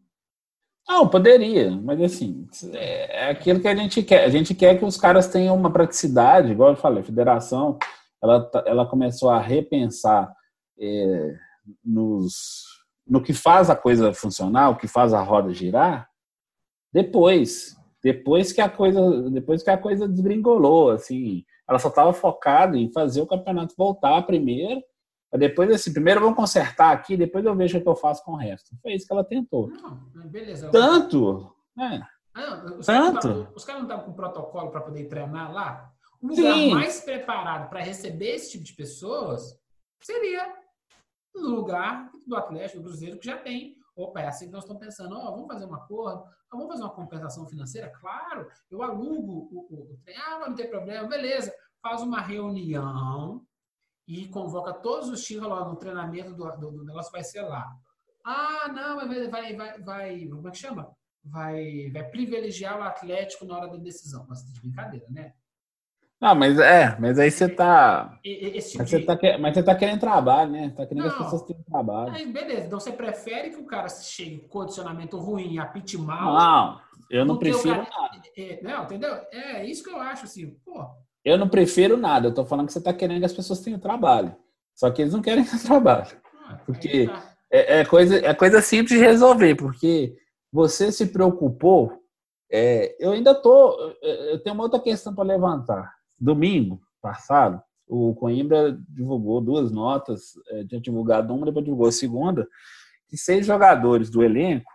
Não, 0.88 1.07
poderia, 1.07 1.69
mas 1.69 2.01
assim, 2.01 2.47
é 2.73 3.30
aquilo 3.30 3.60
que 3.60 3.68
a 3.68 3.76
gente 3.76 4.01
quer. 4.01 4.23
A 4.23 4.30
gente 4.30 4.56
quer 4.56 4.80
que 4.80 4.84
os 4.84 4.97
caras 4.97 5.27
tenham 5.27 5.56
uma 5.56 5.72
praticidade, 5.72 6.51
igual 6.51 6.72
eu 6.72 6.76
falei, 6.76 7.01
a 7.01 7.06
federação, 7.06 7.77
ela, 8.21 8.43
tá, 8.43 8.63
ela 8.65 8.85
começou 8.85 9.29
a 9.29 9.39
repensar 9.39 10.33
é, 10.79 11.35
nos, 11.83 12.65
no 13.07 13.21
que 13.21 13.33
faz 13.33 13.69
a 13.69 13.75
coisa 13.75 14.13
funcionar, 14.13 14.69
o 14.69 14.77
que 14.77 14.87
faz 14.87 15.13
a 15.13 15.21
roda 15.21 15.53
girar, 15.53 16.09
depois, 16.91 17.77
depois 18.03 18.51
que 18.51 18.61
a 18.61 18.69
coisa, 18.69 19.29
depois 19.29 19.61
que 19.61 19.69
a 19.69 19.77
coisa 19.77 20.07
desgringolou, 20.07 20.91
assim, 20.91 21.43
ela 21.67 21.79
só 21.79 21.89
estava 21.89 22.13
focada 22.13 22.77
em 22.77 22.91
fazer 22.91 23.21
o 23.21 23.27
campeonato 23.27 23.75
voltar 23.77 24.21
primeiro 24.23 24.81
depois, 25.37 25.69
assim, 25.69 25.93
primeiro 25.93 26.21
vamos 26.21 26.35
consertar 26.35 26.91
aqui, 26.91 27.15
depois 27.15 27.45
eu 27.45 27.55
vejo 27.55 27.77
o 27.77 27.81
que 27.81 27.87
eu 27.87 27.95
faço 27.95 28.23
com 28.23 28.31
o 28.31 28.35
resto. 28.35 28.75
Foi 28.81 28.93
isso 28.93 29.05
que 29.05 29.13
ela 29.13 29.23
tentou. 29.23 29.67
Não, 29.67 30.27
beleza. 30.27 30.69
Tanto. 30.69 31.53
É. 31.77 32.01
Ah, 32.33 32.65
os 32.77 32.85
Tanto. 32.85 33.47
Os 33.55 33.63
caras 33.63 33.83
não 33.83 33.89
estavam 33.89 34.05
com 34.05 34.13
protocolo 34.13 34.71
para 34.71 34.81
poder 34.81 35.05
treinar 35.05 35.53
lá? 35.53 35.91
O 36.21 36.27
lugar 36.27 36.53
Sim. 36.53 36.71
mais 36.71 37.01
preparado 37.01 37.69
para 37.69 37.81
receber 37.81 38.35
esse 38.35 38.51
tipo 38.51 38.63
de 38.63 38.73
pessoas 38.73 39.57
seria 40.01 40.53
no 41.33 41.49
lugar 41.49 42.11
do 42.27 42.35
Atlético, 42.35 42.79
do 42.79 42.85
Cruzeiro, 42.85 43.19
que 43.19 43.25
já 43.25 43.37
tem. 43.37 43.77
Opa, 43.95 44.21
é 44.21 44.27
assim 44.27 44.45
que 44.45 44.51
nós 44.51 44.63
estamos 44.63 44.83
pensando. 44.83 45.15
Ó, 45.15 45.27
oh, 45.27 45.31
vamos 45.31 45.47
fazer 45.47 45.65
um 45.65 45.75
acordo, 45.75 46.23
vamos 46.51 46.67
fazer 46.67 46.83
uma 46.83 46.93
compensação 46.93 47.45
financeira? 47.45 47.89
Claro, 47.89 48.47
eu 48.69 48.81
alugo 48.81 49.49
o, 49.51 49.67
o, 49.69 49.93
o 49.93 49.97
trem. 50.03 50.17
Ah, 50.17 50.39
não 50.47 50.55
tem 50.55 50.69
problema, 50.69 51.07
beleza. 51.07 51.53
Faz 51.81 52.01
uma 52.01 52.21
reunião 52.21 53.45
e 54.07 54.27
convoca 54.27 54.73
todos 54.73 55.07
os 55.09 55.23
times 55.23 55.47
lá 55.47 55.63
no 55.63 55.75
treinamento 55.75 56.33
do, 56.33 56.51
do, 56.57 56.71
do, 56.71 56.83
negócio 56.83 57.11
vai 57.11 57.23
ser 57.23 57.41
lá. 57.41 57.65
Ah, 58.25 58.67
não, 58.67 58.95
vai, 58.95 59.27
vai, 59.29 59.55
vai, 59.55 59.81
vai, 59.81 60.27
como 60.27 60.47
é 60.47 60.51
que 60.51 60.57
chama? 60.57 60.91
Vai, 61.23 61.89
vai 61.91 62.09
privilegiar 62.09 62.79
o 62.79 62.83
Atlético 62.83 63.45
na 63.45 63.57
hora 63.57 63.67
da 63.67 63.77
decisão. 63.77 64.25
Mas 64.27 64.43
de 64.43 64.59
brincadeira, 64.59 65.05
né? 65.09 65.33
Não, 66.21 66.35
mas 66.35 66.59
é, 66.59 66.97
mas 66.99 67.17
aí 67.17 67.31
você 67.31 67.47
tá. 67.47 68.19
Tipo 68.21 68.77
mas, 68.77 68.89
você 68.89 68.99
de... 68.99 69.05
tá 69.05 69.17
mas 69.39 69.53
você 69.53 69.63
tá 69.63 69.73
querendo 69.73 70.01
trabalho, 70.01 70.51
né? 70.51 70.73
Tá 70.75 70.85
querendo 70.85 71.05
não, 71.05 71.09
que 71.09 71.15
as 71.15 71.23
pessoas 71.23 71.43
tenham 71.43 71.63
trabalho. 71.63 72.11
Aí, 72.11 72.27
beleza, 72.27 72.67
então 72.67 72.79
você 72.79 72.91
prefere 72.91 73.51
que 73.51 73.55
o 73.55 73.65
cara 73.65 73.87
chegue 73.87 74.39
com 74.39 74.47
condicionamento 74.49 75.17
ruim 75.17 75.59
apite 75.59 75.97
mal. 75.97 76.33
Não, 76.33 76.81
eu 77.09 77.23
não 77.23 77.37
prefiro 77.37 77.85
cara... 77.85 77.87
nada. 77.89 78.21
É, 78.37 78.59
não, 78.61 78.83
entendeu? 78.83 79.15
É 79.31 79.65
isso 79.65 79.81
que 79.81 79.89
eu 79.89 79.97
acho, 79.97 80.25
assim, 80.25 80.49
pô. 80.65 80.85
Eu 81.23 81.37
não 81.37 81.47
prefiro 81.47 81.95
nada, 81.95 82.27
eu 82.27 82.33
tô 82.33 82.45
falando 82.45 82.67
que 82.67 82.73
você 82.73 82.81
tá 82.81 82.93
querendo 82.93 83.19
que 83.19 83.25
as 83.25 83.33
pessoas 83.33 83.61
tenham 83.61 83.79
trabalho. 83.79 84.35
Só 84.75 84.91
que 84.91 85.01
eles 85.01 85.13
não 85.13 85.21
querem 85.21 85.43
ter 85.45 85.59
trabalho. 85.59 86.17
Ah, 86.47 86.59
porque 86.65 87.07
tá. 87.07 87.33
é, 87.49 87.79
é, 87.79 87.85
coisa, 87.85 88.25
é 88.25 88.33
coisa 88.33 88.61
simples 88.61 88.99
de 88.99 89.05
resolver, 89.05 89.55
porque 89.55 90.17
você 90.51 90.91
se 90.91 91.07
preocupou. 91.07 91.93
É, 92.51 92.95
eu 92.99 93.11
ainda 93.11 93.33
tô. 93.33 93.95
Eu 94.01 94.41
tenho 94.41 94.55
uma 94.55 94.63
outra 94.63 94.79
questão 94.79 95.13
para 95.13 95.23
levantar. 95.23 95.98
Domingo 96.19 96.81
passado, 97.01 97.61
o 97.87 98.13
Coimbra 98.13 98.77
divulgou 98.87 99.41
duas 99.41 99.71
notas, 99.71 100.33
é, 100.49 100.63
tinha 100.65 100.79
divulgado 100.79 101.33
uma, 101.33 101.45
depois 101.45 101.65
divulgou 101.65 101.87
a 101.87 101.91
segunda, 101.91 102.47
que 103.07 103.17
seis 103.17 103.45
jogadores 103.45 104.09
do 104.09 104.23
elenco 104.23 104.71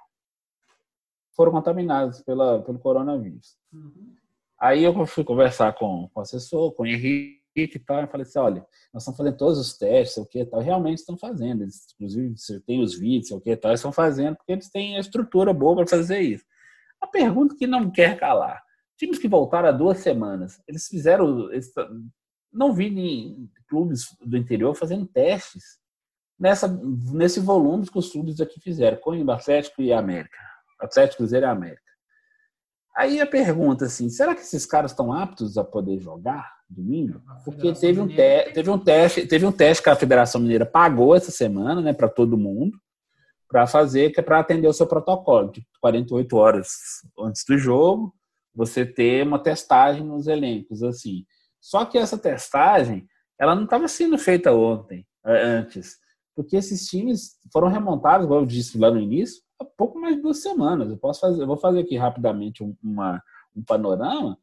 foram 1.37 1.53
contaminados 1.53 2.21
pela, 2.23 2.63
pelo 2.63 2.79
coronavírus. 2.79 3.57
Uhum. 3.73 4.15
Aí 4.59 4.83
eu 4.83 5.07
fui 5.07 5.23
conversar 5.23 5.75
com, 5.75 6.09
com 6.13 6.21
o 6.21 6.23
assessor, 6.23 6.73
com 6.73 6.85
o 6.85 6.87
Henrique 6.87 7.43
e 7.57 7.79
tal, 7.79 8.03
e 8.03 8.07
falei 8.09 8.27
assim, 8.27 8.39
olha, 8.39 8.67
nós 8.93 9.03
estamos 9.03 9.17
fazendo 9.17 9.37
todos 9.37 9.59
os 9.59 9.77
testes, 9.77 10.17
o 10.17 10.27
que 10.27 10.45
tal, 10.45 10.61
realmente 10.61 10.99
estão 10.99 11.17
fazendo, 11.17 11.63
eles, 11.63 11.87
inclusive 11.95 12.35
tem 12.67 12.83
os 12.83 12.99
vídeos, 12.99 13.31
o 13.31 13.41
que 13.41 13.57
tal, 13.57 13.71
eles 13.71 13.81
estão 13.81 13.93
fazendo 13.93 14.37
porque 14.37 14.53
eles 14.53 14.71
têm 14.71 14.97
a 14.97 15.01
estrutura 15.01 15.53
boa 15.53 15.77
para 15.77 15.87
fazer 15.87 16.21
isso. 16.21 16.45
A 17.01 17.07
pergunta 17.07 17.55
que 17.55 17.67
não 17.67 17.91
quer 17.91 18.19
calar, 18.19 18.64
times 18.99 19.19
que 19.19 19.29
voltaram 19.29 19.69
há 19.69 19.73
duas 19.73 19.99
semanas, 19.99 20.61
eles 20.69 20.87
fizeram, 20.87 21.53
eles, 21.53 21.73
não 22.53 22.73
vi 22.73 22.91
nem 22.91 23.51
clubes 23.69 24.07
do 24.25 24.37
interior 24.37 24.75
fazendo 24.75 25.07
testes 25.07 25.79
nessa, 26.39 26.69
nesse 26.69 27.41
volume 27.41 27.87
que 27.87 27.99
os 27.99 28.11
clubes 28.11 28.41
aqui 28.41 28.61
fizeram, 28.61 28.97
com 28.99 29.17
o 29.17 29.31
Atlético 29.31 29.83
e 29.83 29.93
América, 29.93 30.39
Atlético, 30.81 31.19
Cruzeiro 31.19 31.47
e 31.47 31.49
América. 31.49 31.83
Aí 32.97 33.21
a 33.21 33.27
pergunta 33.27 33.87
assim, 33.87 34.09
será 34.09 34.35
que 34.35 34.43
esses 34.43 34.65
caras 34.65 34.93
estão 34.93 35.13
aptos 35.13 35.59
a 35.59 35.65
poder 35.65 35.99
jogar 35.99 36.49
domingo? 36.71 37.21
Porque 37.45 37.73
teve 37.73 38.01
um, 38.01 38.07
te, 38.07 38.53
teve 38.53 38.71
um 38.71 38.79
teste, 38.79 39.27
teve 39.27 39.45
um 39.45 39.51
teste 39.51 39.83
que 39.83 39.91
a 39.91 39.97
Federação 39.97 40.41
Mineira 40.41 40.65
pagou 40.65 41.15
essa 41.17 41.33
semana, 41.33 41.81
né, 41.81 41.93
para 41.93 42.09
todo 42.09 42.39
mundo, 42.39 42.79
para 43.49 43.67
fazer 43.67 44.11
que 44.11 44.21
é 44.21 44.23
para 44.23 44.39
atender 44.39 44.69
o 44.69 44.73
seu 44.73 44.87
protocolo 44.87 45.51
de 45.51 45.67
48 45.81 46.37
horas 46.37 46.69
antes 47.19 47.45
do 47.45 47.59
jogo, 47.59 48.15
você 48.55 48.87
ter 48.87 49.27
uma 49.27 49.39
testagem 49.39 50.05
nos 50.05 50.27
elencos 50.27 50.83
assim. 50.83 51.25
Só 51.61 51.85
que 51.85 51.99
essa 51.99 52.19
testagem, 52.19 53.07
ela 53.39 53.55
não 53.55 53.65
estava 53.65 53.89
sendo 53.89 54.17
feita 54.19 54.53
ontem, 54.53 55.07
antes, 55.25 55.99
porque 56.35 56.57
esses 56.57 56.87
times 56.87 57.37
foram 57.53 57.69
remontados, 57.69 58.27
como 58.27 58.41
eu 58.41 58.47
disse 58.47 58.77
lá 58.79 58.91
no 58.91 59.01
início, 59.01 59.43
há 59.59 59.65
pouco 59.65 59.99
mais 59.99 60.17
de 60.17 60.23
duas 60.23 60.43
semanas. 60.43 60.91
Eu 60.91 60.99
posso 60.99 61.21
fazer, 61.21 61.43
eu 61.43 61.47
vou 61.47 61.57
fazer 61.57 61.81
aqui 61.81 61.97
rapidamente 61.97 62.63
um, 62.63 62.77
uma, 62.83 63.23
um 63.57 63.63
panorama. 63.63 64.39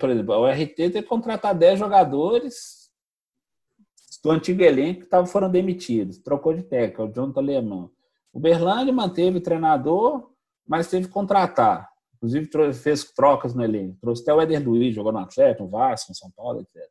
Por 0.00 0.10
exemplo, 0.10 0.34
o 0.34 0.46
RT 0.46 0.74
teve 0.74 1.02
que 1.02 1.08
contratar 1.08 1.54
10 1.54 1.78
jogadores 1.78 2.86
do 4.22 4.30
antigo 4.30 4.62
elenco 4.62 5.00
que 5.00 5.06
tavam, 5.06 5.26
foram 5.26 5.50
demitidos. 5.50 6.18
Trocou 6.18 6.54
de 6.54 6.62
técnico, 6.62 7.04
o 7.04 7.12
Jonathan 7.12 7.40
Alemão. 7.40 7.90
O 8.32 8.40
Berlândia 8.40 8.92
manteve 8.92 9.38
o 9.38 9.42
treinador, 9.42 10.30
mas 10.66 10.88
teve 10.88 11.06
que 11.06 11.12
contratar. 11.12 11.88
Inclusive 12.16 12.74
fez 12.74 13.04
trocas 13.12 13.54
no 13.54 13.62
elenco. 13.62 13.98
Trouxe 14.00 14.22
até 14.22 14.34
o 14.34 14.40
Eder 14.40 14.66
Luiz, 14.66 14.94
jogou 14.94 15.12
no 15.12 15.18
Atlético, 15.18 15.64
no 15.64 15.70
Vasco, 15.70 16.10
no 16.10 16.16
São 16.16 16.30
Paulo, 16.34 16.60
etc. 16.60 16.82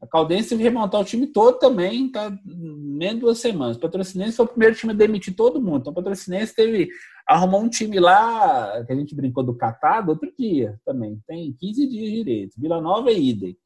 A 0.00 0.06
Caldense 0.06 0.50
teve 0.50 0.62
que 0.62 0.68
remontar 0.68 1.00
o 1.00 1.04
time 1.04 1.26
todo 1.26 1.58
também, 1.58 2.10
tá 2.10 2.32
menos 2.44 3.16
de 3.16 3.20
duas 3.20 3.38
semanas. 3.38 3.76
O 3.76 3.80
Patrocinense 3.80 4.36
foi 4.36 4.46
o 4.46 4.48
primeiro 4.48 4.76
time 4.76 4.92
a 4.92 4.96
demitir 4.96 5.34
todo 5.34 5.60
mundo. 5.60 5.80
Então, 5.80 5.92
o 5.92 5.94
Patrocinense 5.96 6.54
teve, 6.54 6.88
arrumou 7.26 7.60
um 7.60 7.68
time 7.68 7.98
lá, 7.98 8.84
que 8.84 8.92
a 8.92 8.96
gente 8.96 9.14
brincou 9.14 9.42
do 9.42 9.56
catado, 9.56 10.10
outro 10.10 10.32
dia 10.38 10.80
também. 10.86 11.20
Tem 11.26 11.52
15 11.52 11.88
dias 11.88 12.10
direito. 12.12 12.60
Vila 12.60 12.80
Nova 12.80 13.10
é 13.10 13.18
idem. 13.18 13.56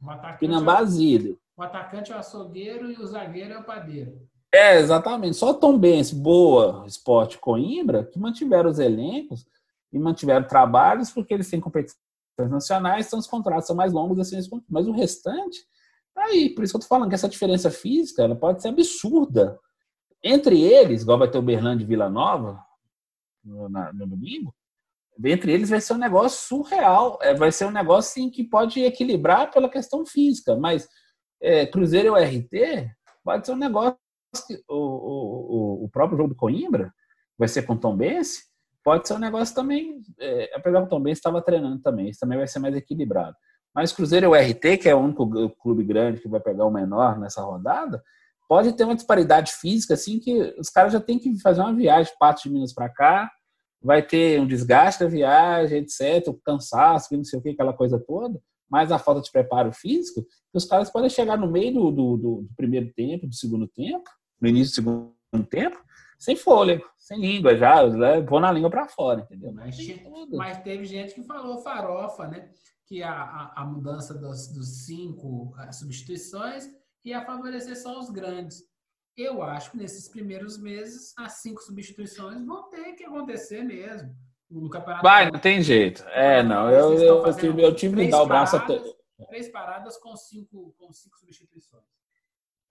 Pinambás, 0.41 0.99
idem. 0.99 1.37
O 1.55 1.63
atacante 1.63 2.11
é 2.11 2.17
o 2.17 2.19
açougueiro 2.19 2.91
e 2.91 2.97
o 2.97 3.07
zagueiro 3.07 3.53
é 3.53 3.59
o 3.59 3.65
padeiro. 3.65 4.19
É, 4.55 4.79
exatamente. 4.79 5.37
Só 5.37 5.53
Tom 5.53 5.79
Benz, 5.79 6.13
Boa, 6.13 6.85
Esporte 6.87 7.37
Coimbra, 7.37 8.05
que 8.05 8.19
mantiveram 8.19 8.71
os 8.71 8.79
elencos 8.79 9.47
e 9.93 9.99
mantiveram 9.99 10.47
trabalhos 10.47 11.11
porque 11.11 11.35
eles 11.35 11.51
têm 11.51 11.61
competições 11.61 11.99
nacionais, 12.39 13.07
então 13.07 13.19
os 13.19 13.27
contratos 13.27 13.67
são 13.67 13.77
mais 13.77 13.93
longos 13.93 14.19
assim, 14.19 14.39
mas 14.69 14.89
o 14.89 14.93
restante 14.93 15.59
Tá 16.15 16.25
aí, 16.25 16.51
por 16.51 16.63
isso 16.63 16.73
que 16.73 16.77
eu 16.77 16.81
tô 16.83 16.87
falando 16.87 17.09
que 17.09 17.15
essa 17.15 17.29
diferença 17.29 17.71
física 17.71 18.23
ela 18.23 18.37
pode 18.37 18.61
ser 18.61 18.69
absurda. 18.69 19.59
Entre 20.23 20.61
eles, 20.61 21.03
igual 21.03 21.19
vai 21.19 21.31
ter 21.31 21.39
o 21.39 21.43
Berlândia 21.43 21.85
e 21.85 21.87
Vila 21.87 22.09
Nova 22.09 22.63
no, 23.43 23.69
no 23.69 24.07
domingo, 24.07 24.55
entre 25.25 25.53
eles 25.53 25.71
vai 25.71 25.81
ser 25.81 25.95
um 25.95 25.99
negócio 25.99 26.47
surreal. 26.47 27.19
É, 27.23 27.35
vai 27.35 27.51
ser 27.51 27.65
um 27.65 27.71
negócio 27.71 28.11
assim, 28.11 28.31
que 28.31 28.45
pode 28.45 28.81
equilibrar 28.81 29.51
pela 29.51 29.69
questão 29.69 30.05
física, 30.05 30.55
mas 30.55 30.87
é, 31.41 31.67
Cruzeiro 31.67 32.17
e 32.17 32.25
RT 32.25 32.91
pode 33.25 33.47
ser 33.47 33.53
um 33.53 33.57
negócio 33.57 33.99
que 34.47 34.63
o, 34.69 34.75
o, 34.77 35.85
o 35.85 35.89
próprio 35.89 36.17
jogo 36.19 36.31
do 36.31 36.37
Coimbra 36.37 36.93
vai 37.39 37.49
ser 37.49 37.63
com 37.63 37.77
Tom 37.77 37.97
Bense, 37.97 38.45
pode 38.85 39.07
ser 39.07 39.15
um 39.15 39.19
negócio 39.19 39.55
também, 39.55 40.01
é, 40.19 40.51
apesar 40.55 40.83
que 40.83 40.91
Tom 40.91 41.01
Bense 41.01 41.19
estava 41.19 41.43
treinando 41.43 41.81
também, 41.81 42.09
isso 42.09 42.21
também 42.21 42.39
vai 42.39 42.47
ser 42.47 42.59
mais 42.59 42.75
equilibrado. 42.75 43.37
Mas 43.75 43.93
Cruzeiro 43.93 44.27
e 44.27 44.29
o 44.29 44.35
RT, 44.35 44.79
que 44.79 44.89
é 44.89 44.95
o 44.95 44.99
único 44.99 45.51
clube 45.57 45.83
grande 45.85 46.21
que 46.21 46.29
vai 46.29 46.41
pegar 46.41 46.67
o 46.67 46.71
menor 46.71 47.19
nessa 47.19 47.43
rodada, 47.43 48.03
pode 48.49 48.73
ter 48.75 48.85
uma 48.85 48.95
disparidade 48.95 49.53
física 49.53 49.95
assim 49.95 50.19
que 50.19 50.55
os 50.59 50.69
caras 50.69 50.93
já 50.93 51.01
têm 51.01 51.19
que 51.19 51.41
fazer 51.41 51.61
uma 51.63 51.75
viagem, 51.75 52.13
parte 52.19 52.49
de 52.49 52.55
Minas 52.55 52.75
para 52.75 52.89
cá, 52.89 53.31
vai 53.83 54.03
ter 54.03 54.41
um 54.41 54.47
desgaste 54.47 55.03
da 55.03 55.09
viagem, 55.09 55.79
etc, 55.79 56.29
o 56.29 56.35
cansaço, 56.35 57.17
não 57.17 57.25
sei 57.25 57.39
o 57.39 57.43
que, 57.43 57.51
aquela 57.51 57.73
coisa 57.73 57.99
toda, 57.99 58.39
mais 58.71 58.93
a 58.93 58.99
falta 58.99 59.21
de 59.21 59.31
preparo 59.31 59.73
físico, 59.73 60.23
que 60.23 60.57
os 60.57 60.65
caras 60.65 60.91
podem 60.91 61.11
chegar 61.11 61.37
no 61.37 61.51
meio 61.51 61.73
do, 61.73 61.91
do, 61.91 62.17
do, 62.17 62.49
primeiro 62.57 62.93
tempo, 62.95 63.27
do 63.27 63.35
segundo 63.35 63.67
tempo, 63.67 64.09
no 64.41 64.49
início 64.49 64.73
do 64.73 64.75
segundo 64.75 65.47
tempo, 65.49 65.79
sem 66.23 66.37
fôlego, 66.37 66.89
sem 66.97 67.21
língua 67.21 67.57
já, 67.57 67.85
né? 67.89 68.21
vou 68.21 68.39
na 68.39 68.53
língua 68.53 68.71
para 68.71 68.87
fora, 68.87 69.23
entendeu? 69.23 69.53
Mas, 69.53 69.77
mas, 70.31 70.63
teve 70.63 70.85
gente 70.85 71.15
que 71.15 71.25
falou 71.25 71.59
farofa, 71.59 72.29
né? 72.29 72.49
que 72.87 73.03
a, 73.03 73.11
a, 73.11 73.63
a 73.63 73.65
mudança 73.65 74.15
dos, 74.15 74.47
dos 74.53 74.85
cinco 74.87 75.53
eh, 75.59 75.73
substituições 75.73 76.69
ia 77.05 77.25
favorecer 77.25 77.77
só 77.77 77.99
os 77.99 78.09
grandes. 78.09 78.63
Eu 79.17 79.43
acho 79.43 79.73
que 79.73 79.77
nesses 79.77 80.09
primeiros 80.09 80.57
meses 80.63 81.13
as 81.19 81.41
cinco 81.43 81.61
substituições 81.61 82.47
vão 82.47 82.71
ter 82.71 82.93
que 82.93 83.05
acontecer 83.05 83.65
mesmo. 83.65 84.15
No 84.49 84.71
campeonato 84.71 85.03
Vai, 85.03 85.29
não 85.29 85.41
tem 85.41 85.61
jeito. 85.61 86.05
É, 86.11 86.41
não. 86.41 86.71
Eu, 86.71 86.93
eu, 86.95 87.27
eu, 87.27 87.59
eu 87.59 87.75
tive 87.75 87.97
que 87.97 88.11
dar 88.11 88.23
o 88.23 88.27
braço 88.27 88.61
paradas, 88.61 88.81
até. 88.81 89.27
Três 89.27 89.49
paradas 89.49 89.97
com 89.97 90.15
cinco, 90.15 90.73
com 90.79 90.93
cinco 90.93 91.19
substituições. 91.19 92.02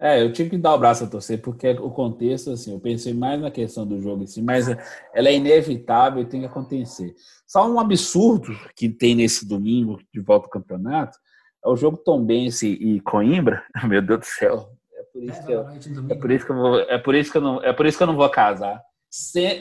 É, 0.01 0.19
eu 0.19 0.33
tive 0.33 0.49
que 0.49 0.57
dar 0.57 0.73
o 0.73 0.79
braço 0.79 1.03
a 1.03 1.07
torcer, 1.07 1.39
porque 1.39 1.69
o 1.69 1.91
contexto, 1.91 2.49
assim, 2.49 2.73
eu 2.73 2.79
pensei 2.79 3.13
mais 3.13 3.39
na 3.39 3.51
questão 3.51 3.85
do 3.85 4.01
jogo 4.01 4.25
mas 4.41 4.67
ela 5.13 5.29
é 5.29 5.35
inevitável 5.35 6.23
e 6.23 6.25
tem 6.25 6.39
que 6.39 6.47
acontecer. 6.47 7.13
Só 7.45 7.69
um 7.69 7.79
absurdo 7.79 8.51
que 8.75 8.89
tem 8.89 9.13
nesse 9.13 9.47
domingo 9.47 9.99
de 10.11 10.19
volta 10.19 10.47
ao 10.47 10.49
campeonato 10.49 11.19
é 11.63 11.69
o 11.69 11.75
jogo 11.75 11.97
Tombense 11.97 12.67
e 12.67 12.99
Coimbra. 13.01 13.63
Meu 13.87 14.01
Deus 14.01 14.21
do 14.21 14.25
céu. 14.25 14.69
É 14.95 15.03
por 15.03 15.23
isso 15.23 15.45
que 15.45 15.51
eu, 15.51 15.69
é 15.69 16.15
por 16.15 16.31
isso 16.31 16.45
que 16.47 16.51
eu 16.51 16.55
vou, 16.55 16.79
é 16.79 16.97
por 16.97 17.13
isso 17.13 17.31
que 17.31 17.37
eu 17.37 17.41
não, 17.41 17.63
é 17.63 17.71
por 17.71 17.85
isso 17.85 17.97
que 17.97 18.03
eu 18.03 18.07
não 18.07 18.15
vou 18.15 18.29
casar. 18.29 18.81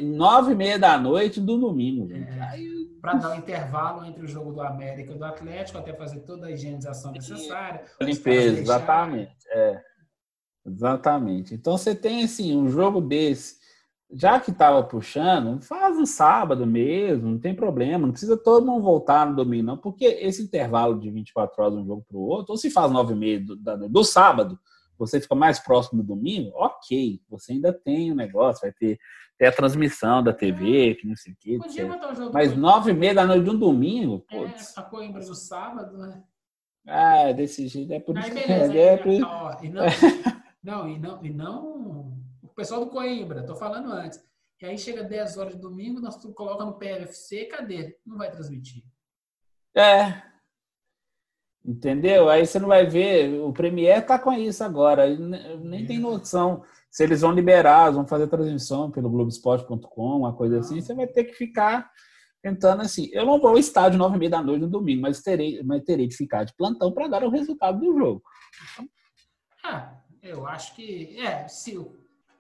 Nove 0.01 0.53
e 0.53 0.55
meia 0.55 0.79
da 0.79 0.97
noite 0.97 1.39
do 1.39 1.59
domingo, 1.59 2.09
gente. 2.09 2.31
É. 2.31 2.57
Para 3.01 3.15
dar 3.15 3.33
um 3.33 3.35
intervalo 3.35 4.07
entre 4.07 4.25
o 4.25 4.29
jogo 4.29 4.53
do 4.53 4.63
América 4.63 5.13
e 5.13 5.19
do 5.19 5.25
Atlético, 5.25 5.79
até 5.79 5.93
fazer 5.93 6.21
toda 6.21 6.47
a 6.47 6.51
higienização 6.51 7.13
necessária. 7.13 7.83
Limpeza, 8.01 8.61
exatamente. 8.61 9.35
É. 9.51 9.90
Exatamente. 10.71 11.55
Então 11.55 11.77
você 11.77 11.95
tem 11.95 12.25
assim 12.25 12.57
um 12.57 12.71
jogo 12.71 13.01
desse, 13.01 13.61
já 14.13 14.41
que 14.41 14.51
estava 14.51 14.83
puxando, 14.83 15.61
faz 15.63 15.97
um 15.97 16.07
sábado 16.07 16.67
mesmo, 16.67 17.31
não 17.31 17.39
tem 17.39 17.55
problema, 17.55 18.07
não 18.07 18.13
precisa 18.13 18.37
todo 18.37 18.67
mundo 18.67 18.83
voltar 18.83 19.27
no 19.29 19.37
domingo, 19.37 19.65
não, 19.65 19.79
porque 19.79 20.05
esse 20.05 20.43
intervalo 20.43 20.99
de 20.99 21.11
24 21.11 21.63
horas 21.63 21.75
de 21.75 21.81
um 21.81 21.87
jogo 21.87 22.05
para 22.09 22.17
o 22.17 22.23
outro, 22.23 22.53
ou 22.53 22.59
se 22.59 22.71
faz 22.71 22.91
9 22.91 23.13
e 23.13 23.17
meia 23.17 23.41
do, 23.41 23.57
do 23.89 24.05
sábado, 24.05 24.59
você 24.99 25.21
fica 25.21 25.35
mais 25.35 25.59
próximo 25.59 26.03
do 26.03 26.15
domingo, 26.15 26.51
ok, 26.55 27.21
você 27.29 27.53
ainda 27.53 27.73
tem 27.73 28.11
o 28.11 28.15
um 28.15 28.17
negócio, 28.17 28.63
vai 28.63 28.73
ter, 28.73 28.99
ter, 29.39 29.47
a 29.47 29.53
transmissão 29.53 30.23
da 30.23 30.33
TV, 30.33 30.97
que 30.97 31.07
não 31.07 31.17
sei 31.17 31.33
o 31.33 31.37
quê. 31.41 31.59
Mas 32.33 32.55
nove 32.57 32.91
e 32.91 32.95
meia 32.95 33.15
da 33.15 33.25
noite 33.25 33.45
de 33.45 33.51
um 33.51 33.59
domingo, 33.59 34.25
é, 34.31 34.37
putz. 34.37 34.77
a 34.77 34.83
Coimbra 34.83 35.25
do 35.25 35.35
sábado, 35.35 35.97
né? 35.97 36.23
Ah, 36.87 37.33
desse 37.33 37.69
jeito, 37.69 37.93
é 37.93 38.01
por 38.01 38.19
isso 38.19 38.31
que... 38.31 38.39
É, 38.51 38.95
é 38.95 38.97
por... 38.97 39.13
Não, 40.63 40.89
e 40.89 40.99
não, 40.99 41.25
e 41.25 41.31
não 41.31 42.19
o 42.43 42.49
pessoal 42.49 42.85
do 42.85 42.91
Coimbra, 42.91 43.45
tô 43.45 43.57
falando 43.57 43.93
antes. 43.93 44.21
E 44.61 44.67
aí 44.67 44.77
chega 44.77 45.03
10 45.03 45.39
horas 45.39 45.55
de 45.55 45.61
domingo, 45.61 46.01
nós 46.01 46.17
coloca 46.35 46.65
no 46.65 46.79
PFC, 46.79 47.47
cadê? 47.47 47.99
Não 48.05 48.19
vai 48.19 48.31
transmitir. 48.31 48.85
É. 49.75 50.23
Entendeu? 51.65 52.29
Aí 52.29 52.47
você 52.47 52.59
não 52.59 52.69
vai 52.69 52.87
ver, 52.87 53.41
o 53.41 53.53
Premier 53.53 54.05
tá 54.05 54.19
com 54.19 54.33
isso 54.33 54.63
agora, 54.65 55.07
nem 55.59 55.87
tem 55.87 55.99
noção 55.99 56.63
se 56.91 57.05
eles 57.05 57.21
vão 57.21 57.31
liberar, 57.31 57.91
vão 57.91 58.07
fazer 58.07 58.27
transmissão 58.27 58.91
pelo 58.91 59.09
Globoesporte.com, 59.09 60.19
uma 60.19 60.35
coisa 60.35 60.59
assim, 60.59 60.81
você 60.81 60.93
vai 60.93 61.07
ter 61.07 61.25
que 61.25 61.35
ficar 61.35 61.89
tentando 62.43 62.83
assim. 62.83 63.09
Eu 63.13 63.25
não 63.25 63.41
vou 63.41 63.51
ao 63.51 63.59
estádio 63.59 63.99
nove 63.99 64.17
e 64.17 64.19
meia 64.19 64.31
da 64.31 64.43
noite 64.43 64.63
no 64.63 64.69
domingo, 64.69 65.03
mas 65.03 65.23
terei, 65.23 65.63
mas 65.63 65.85
terei 65.85 66.09
de 66.09 66.17
ficar 66.17 66.45
de 66.45 66.55
plantão 66.57 66.93
para 66.93 67.07
dar 67.07 67.23
o 67.23 67.31
resultado 67.31 67.79
do 67.79 67.97
jogo. 67.97 68.23
Ah, 69.63 70.03
eu 70.23 70.47
acho 70.47 70.75
que 70.75 71.19
é, 71.19 71.49
se 71.49 71.77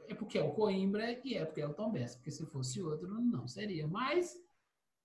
é 0.08 0.14
porque 0.14 0.38
é 0.38 0.42
o 0.42 0.52
Coimbra 0.52 1.18
e 1.24 1.36
é 1.36 1.44
porque 1.44 1.60
é 1.60 1.66
o 1.66 1.74
Tom 1.74 1.90
Benz, 1.90 2.16
porque 2.16 2.30
se 2.30 2.44
fosse 2.46 2.82
outro 2.82 3.08
não 3.08 3.46
seria. 3.46 3.86
Mas 3.86 4.36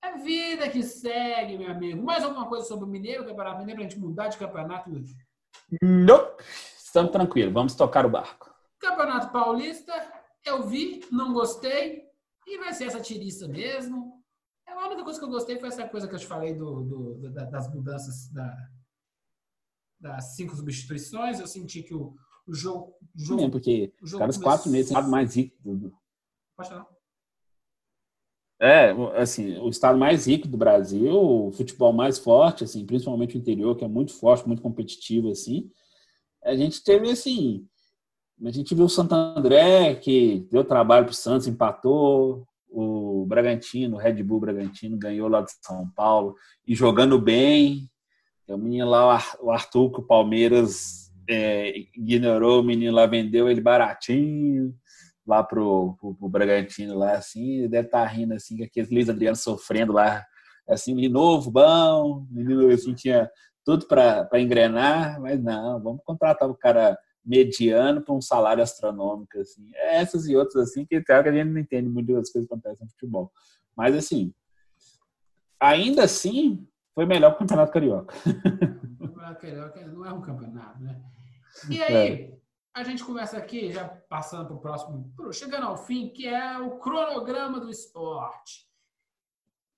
é 0.03 0.17
vida 0.17 0.69
que 0.69 0.83
segue, 0.83 1.57
meu 1.57 1.71
amigo. 1.71 2.03
Mais 2.03 2.23
alguma 2.23 2.47
coisa 2.47 2.65
sobre 2.65 2.85
o 2.85 2.87
Mineiro, 2.87 3.23
o 3.23 3.25
Campeonato 3.25 3.59
Mineiro, 3.59 3.81
pra 3.81 3.89
gente 3.89 3.99
mudar 3.99 4.27
de 4.27 4.37
campeonato 4.37 4.91
hoje? 4.91 5.15
Não. 5.81 6.35
Estamos 6.77 7.11
tranquilos, 7.11 7.53
vamos 7.53 7.75
tocar 7.75 8.05
o 8.05 8.09
barco. 8.09 8.53
Campeonato 8.79 9.31
Paulista, 9.31 9.93
eu 10.45 10.63
vi, 10.63 11.05
não 11.11 11.33
gostei, 11.33 12.05
e 12.47 12.57
vai 12.57 12.73
ser 12.73 12.85
essa 12.85 13.01
tirista 13.01 13.47
mesmo. 13.47 14.23
A 14.67 14.87
única 14.87 15.03
coisa 15.03 15.19
que 15.19 15.25
eu 15.25 15.29
gostei 15.29 15.59
foi 15.59 15.69
essa 15.69 15.87
coisa 15.87 16.07
que 16.07 16.15
eu 16.15 16.19
te 16.19 16.27
falei 16.27 16.53
do, 16.53 16.83
do 16.83 17.29
das 17.31 17.73
mudanças 17.73 18.29
da, 18.31 18.55
das 19.99 20.35
cinco 20.35 20.55
substituições. 20.55 21.39
Eu 21.39 21.47
senti 21.47 21.81
que 21.81 21.93
o, 21.93 22.15
o 22.47 22.53
jogo. 22.53 22.95
O 23.15 23.19
jogo 23.19 23.41
Sim, 23.41 23.49
porque 23.49 23.93
os 24.01 24.13
caras 24.13 24.37
quatro 24.37 24.69
meses 24.69 24.87
estado 24.87 25.09
mais 25.09 25.35
rico 25.35 25.55
do. 25.63 25.93
Pode 26.55 26.69
falar. 26.69 26.87
É, 28.59 28.91
assim, 29.17 29.57
o 29.59 29.69
estado 29.69 29.97
mais 29.97 30.27
rico 30.27 30.47
do 30.47 30.57
Brasil, 30.57 31.13
o 31.13 31.51
futebol 31.51 31.91
mais 31.91 32.17
forte, 32.17 32.63
assim, 32.63 32.85
principalmente 32.85 33.35
o 33.35 33.39
interior, 33.39 33.75
que 33.75 33.83
é 33.83 33.87
muito 33.87 34.13
forte, 34.13 34.47
muito 34.47 34.61
competitivo, 34.61 35.29
assim. 35.29 35.69
A 36.43 36.55
gente 36.55 36.81
teve, 36.81 37.09
assim, 37.09 37.67
a 38.43 38.51
gente 38.51 38.73
viu 38.73 38.85
o 38.85 38.89
Santo 38.89 39.13
André, 39.13 39.95
que 39.95 40.47
deu 40.49 40.63
trabalho 40.63 41.05
para 41.05 41.11
o 41.11 41.15
Santos, 41.15 41.47
empatou, 41.47 42.47
o 42.69 43.25
Bragantino, 43.25 43.97
o 43.97 43.99
Red 43.99 44.21
Bull 44.23 44.39
Bragantino, 44.39 44.97
ganhou 44.97 45.27
lá 45.27 45.41
de 45.41 45.51
São 45.61 45.89
Paulo, 45.95 46.35
e 46.65 46.73
jogando 46.73 47.19
bem. 47.19 47.89
Tem 48.45 48.55
o 48.55 48.59
menino 48.59 48.89
lá, 48.89 49.21
o 49.41 49.51
Arthur, 49.51 49.91
que 49.91 49.99
o 49.99 50.03
Palmeiras 50.03 51.04
é, 51.29 51.73
ignorou 51.95 52.61
o 52.61 52.63
menino 52.63 52.93
lá, 52.93 53.05
vendeu 53.05 53.49
ele 53.49 53.61
baratinho 53.61 54.73
lá 55.25 55.43
pro, 55.43 55.95
pro, 55.99 56.13
pro 56.15 56.29
Bragantino 56.29 56.97
lá, 56.97 57.13
assim, 57.13 57.67
deve 57.67 57.87
estar 57.87 58.01
tá 58.01 58.05
rindo 58.05 58.33
assim, 58.33 58.63
aqueles 58.63 58.91
Luiz 58.91 59.09
Adriano 59.09 59.35
sofrendo 59.35 59.91
lá, 59.93 60.23
assim, 60.69 60.95
de 60.95 61.09
novo, 61.09 61.49
bom, 61.49 62.27
menino 62.29 62.69
assim, 62.71 62.93
tinha 62.93 63.29
tudo 63.63 63.87
para 63.87 64.29
engrenar, 64.35 65.19
mas 65.19 65.41
não, 65.41 65.81
vamos 65.81 66.01
contratar 66.05 66.47
o 66.47 66.55
cara 66.55 66.97
mediano 67.25 68.03
para 68.03 68.13
um 68.13 68.21
salário 68.21 68.61
astronômico, 68.61 69.39
assim. 69.39 69.71
É 69.73 69.97
essas 69.97 70.27
e 70.27 70.35
outras, 70.35 70.69
assim, 70.69 70.85
que, 70.85 71.01
que 71.01 71.11
a 71.11 71.31
gente 71.31 71.49
não 71.49 71.59
entende 71.59 71.89
muito 71.89 72.13
das 72.13 72.31
coisas 72.31 72.47
que 72.47 72.53
acontecem 72.53 72.85
no 72.85 72.91
futebol. 72.91 73.31
Mas, 73.75 73.95
assim, 73.95 74.31
ainda 75.59 76.03
assim, 76.03 76.67
foi 76.93 77.07
melhor 77.07 77.31
que 77.31 77.37
o 77.37 77.39
Campeonato 77.39 77.71
Carioca. 77.71 78.15
O 78.99 79.07
Campeonato 79.07 79.41
Carioca 79.41 79.87
não 79.87 80.05
é 80.05 80.13
um 80.13 80.21
campeonato, 80.21 80.79
né? 80.83 81.01
E 81.69 81.81
aí, 81.81 81.95
é. 81.95 82.37
a 82.73 82.83
gente 82.83 83.03
começa 83.03 83.37
aqui, 83.37 83.71
já 83.71 83.87
passando 83.87 84.47
para 84.47 84.55
o 84.55 84.59
próximo, 84.59 85.13
chegando 85.31 85.67
ao 85.67 85.77
fim, 85.77 86.09
que 86.09 86.27
é 86.27 86.59
o 86.59 86.77
cronograma 86.79 87.59
do 87.59 87.69
esporte. 87.69 88.67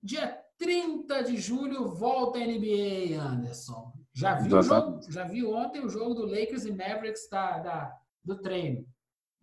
Dia 0.02 0.38
30 0.58 1.24
de 1.24 1.36
julho 1.36 1.88
volta 1.88 2.38
a 2.38 2.46
NBA, 2.46 3.20
Anderson. 3.20 3.92
Já 4.12 4.34
vi, 4.34 4.52
o 4.52 4.62
jogo, 4.62 5.00
já 5.08 5.24
vi 5.24 5.44
ontem 5.44 5.84
o 5.84 5.88
jogo 5.88 6.14
do 6.14 6.26
Lakers 6.26 6.64
e 6.64 6.72
Mavericks 6.72 7.28
da, 7.30 7.58
da 7.58 7.98
do 8.24 8.36
treino. 8.36 8.84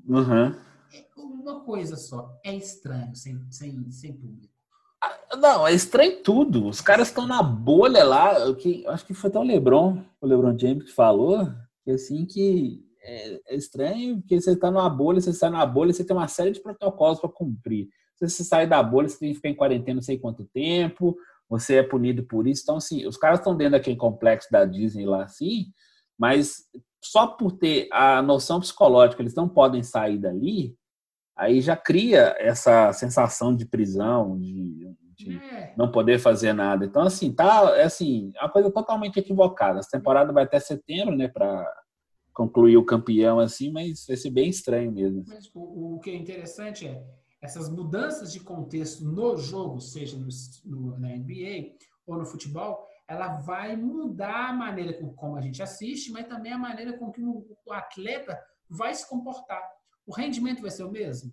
Uhum. 0.05 0.53
Uma 1.15 1.61
coisa 1.61 1.95
só, 1.95 2.37
é 2.43 2.53
estranho 2.53 3.15
sem, 3.15 3.39
sem, 3.49 3.91
sem 3.91 4.13
público. 4.13 4.53
Ah, 5.01 5.37
não, 5.37 5.67
é 5.67 5.73
estranho 5.73 6.21
tudo. 6.21 6.67
Os 6.67 6.81
caras 6.81 7.07
estão 7.07 7.25
na 7.25 7.41
bolha 7.41 8.03
lá. 8.03 8.53
Que, 8.55 8.85
acho 8.87 9.05
que 9.05 9.13
foi 9.13 9.29
até 9.29 9.39
o 9.39 9.43
Lebron, 9.43 10.03
o 10.19 10.27
Lebron 10.27 10.57
James 10.57 10.83
que 10.83 10.91
falou 10.91 11.47
que 11.85 11.91
assim 11.91 12.25
que 12.25 12.83
é, 13.01 13.39
é 13.47 13.55
estranho, 13.55 14.17
porque 14.19 14.41
você 14.41 14.51
está 14.51 14.71
numa 14.71 14.89
bolha, 14.89 15.21
você 15.21 15.31
sai 15.31 15.51
na 15.51 15.65
bolha, 15.65 15.93
você 15.93 16.03
tem 16.03 16.15
uma 16.15 16.27
série 16.27 16.51
de 16.51 16.59
protocolos 16.59 17.19
para 17.19 17.29
cumprir. 17.29 17.87
Se 18.15 18.27
você 18.27 18.43
sair 18.43 18.67
da 18.67 18.81
bolha, 18.81 19.07
você 19.07 19.19
tem 19.19 19.29
que 19.29 19.35
ficar 19.35 19.49
em 19.49 19.55
quarentena 19.55 19.95
não 19.95 20.01
sei 20.01 20.17
quanto 20.17 20.45
tempo, 20.45 21.15
você 21.47 21.75
é 21.75 21.83
punido 21.83 22.23
por 22.23 22.47
isso. 22.47 22.63
Então, 22.63 22.77
assim, 22.77 23.05
os 23.05 23.17
caras 23.17 23.39
estão 23.39 23.55
dentro 23.55 23.73
daquele 23.73 23.95
complexo 23.95 24.49
da 24.51 24.65
Disney 24.65 25.05
lá, 25.05 25.23
assim, 25.23 25.67
mas 26.17 26.63
só 27.03 27.27
por 27.27 27.51
ter 27.51 27.87
a 27.91 28.21
noção 28.21 28.59
psicológica, 28.59 29.21
eles 29.21 29.35
não 29.35 29.47
podem 29.47 29.83
sair 29.83 30.17
dali, 30.17 30.75
aí 31.37 31.61
já 31.61 31.77
cria 31.77 32.35
essa 32.39 32.91
sensação 32.93 33.55
de 33.55 33.65
prisão, 33.65 34.39
de, 34.39 34.95
de 35.15 35.37
é. 35.37 35.73
não 35.77 35.91
poder 35.91 36.19
fazer 36.19 36.53
nada. 36.53 36.85
Então, 36.85 37.01
assim, 37.01 37.31
tá, 37.31 37.73
é 37.75 37.83
assim, 37.83 38.31
uma 38.39 38.49
coisa 38.49 38.71
totalmente 38.71 39.17
equivocada. 39.17 39.79
Essa 39.79 39.97
temporada 39.97 40.33
vai 40.33 40.43
até 40.43 40.59
setembro, 40.59 41.15
né, 41.15 41.27
para 41.27 41.65
concluir 42.33 42.77
o 42.77 42.85
campeão, 42.85 43.39
assim, 43.39 43.71
mas 43.71 44.05
vai 44.07 44.17
ser 44.17 44.29
bem 44.29 44.49
estranho 44.49 44.91
mesmo. 44.91 45.23
Mas 45.27 45.49
o, 45.53 45.95
o 45.95 45.99
que 45.99 46.11
é 46.11 46.15
interessante 46.15 46.87
é 46.87 47.03
essas 47.41 47.69
mudanças 47.69 48.33
de 48.33 48.39
contexto 48.39 49.05
no 49.05 49.37
jogo, 49.37 49.79
seja 49.79 50.17
no, 50.17 50.27
no, 50.65 50.99
na 50.99 51.09
NBA 51.09 51.75
ou 52.05 52.17
no 52.17 52.25
futebol, 52.25 52.87
ela 53.07 53.37
vai 53.37 53.75
mudar 53.75 54.49
a 54.49 54.53
maneira 54.53 54.93
com, 54.93 55.13
como 55.13 55.37
a 55.37 55.41
gente 55.41 55.61
assiste, 55.61 56.11
mas 56.11 56.27
também 56.27 56.51
a 56.51 56.57
maneira 56.57 56.97
com 56.97 57.11
que 57.11 57.21
o, 57.21 57.45
o 57.65 57.71
atleta 57.71 58.39
vai 58.67 58.93
se 58.93 59.07
comportar. 59.07 59.61
O 60.05 60.13
rendimento 60.13 60.61
vai 60.61 60.71
ser 60.71 60.83
o 60.83 60.91
mesmo? 60.91 61.31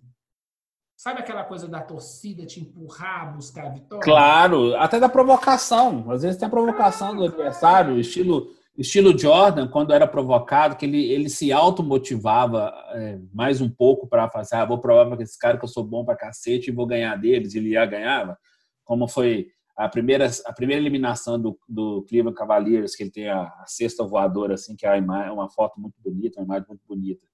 Sabe 1.03 1.19
aquela 1.19 1.43
coisa 1.43 1.67
da 1.67 1.81
torcida 1.81 2.45
te 2.45 2.61
empurrar, 2.61 3.35
buscar 3.35 3.65
a 3.65 3.69
vitória? 3.71 4.01
Claro, 4.01 4.73
até 4.77 5.01
da 5.01 5.09
provocação. 5.09 6.09
Às 6.09 6.21
vezes 6.21 6.37
tem 6.37 6.47
a 6.47 6.49
provocação 6.49 7.09
ah, 7.09 7.15
do 7.15 7.25
adversário, 7.25 7.87
claro. 7.87 7.99
estilo 7.99 8.47
estilo 8.77 9.19
Jordan, 9.19 9.67
quando 9.67 9.91
era 9.91 10.07
provocado, 10.07 10.77
que 10.77 10.85
ele, 10.85 11.11
ele 11.11 11.27
se 11.27 11.51
automotivava 11.51 12.73
é, 12.93 13.19
mais 13.33 13.59
um 13.59 13.69
pouco 13.69 14.07
para 14.07 14.29
fazer, 14.29 14.55
ah, 14.55 14.63
vou 14.63 14.79
provar 14.79 15.05
para 15.13 15.21
esse 15.21 15.37
cara 15.37 15.57
que 15.57 15.65
eu 15.65 15.67
sou 15.67 15.83
bom 15.83 16.05
para 16.05 16.15
cacete 16.15 16.69
e 16.69 16.73
vou 16.73 16.87
ganhar 16.87 17.17
deles, 17.17 17.53
ele 17.53 17.71
ia 17.71 17.85
ganhava, 17.85 18.37
como 18.85 19.05
foi 19.05 19.47
a 19.75 19.89
primeira, 19.89 20.31
a 20.45 20.53
primeira 20.53 20.81
eliminação 20.81 21.37
do, 21.37 21.59
do 21.67 22.05
Cleveland 22.07 22.37
Cavaliers, 22.37 22.95
que 22.95 23.03
ele 23.03 23.11
tem 23.11 23.27
a, 23.27 23.41
a 23.41 23.65
cesta 23.67 24.05
voadora, 24.05 24.53
assim, 24.53 24.73
que 24.73 24.85
é 24.85 24.95
uma 24.95 25.49
foto 25.49 25.81
muito 25.81 25.95
bonita, 26.01 26.39
uma 26.39 26.45
imagem 26.45 26.69
muito 26.69 26.83
bonita, 26.87 27.27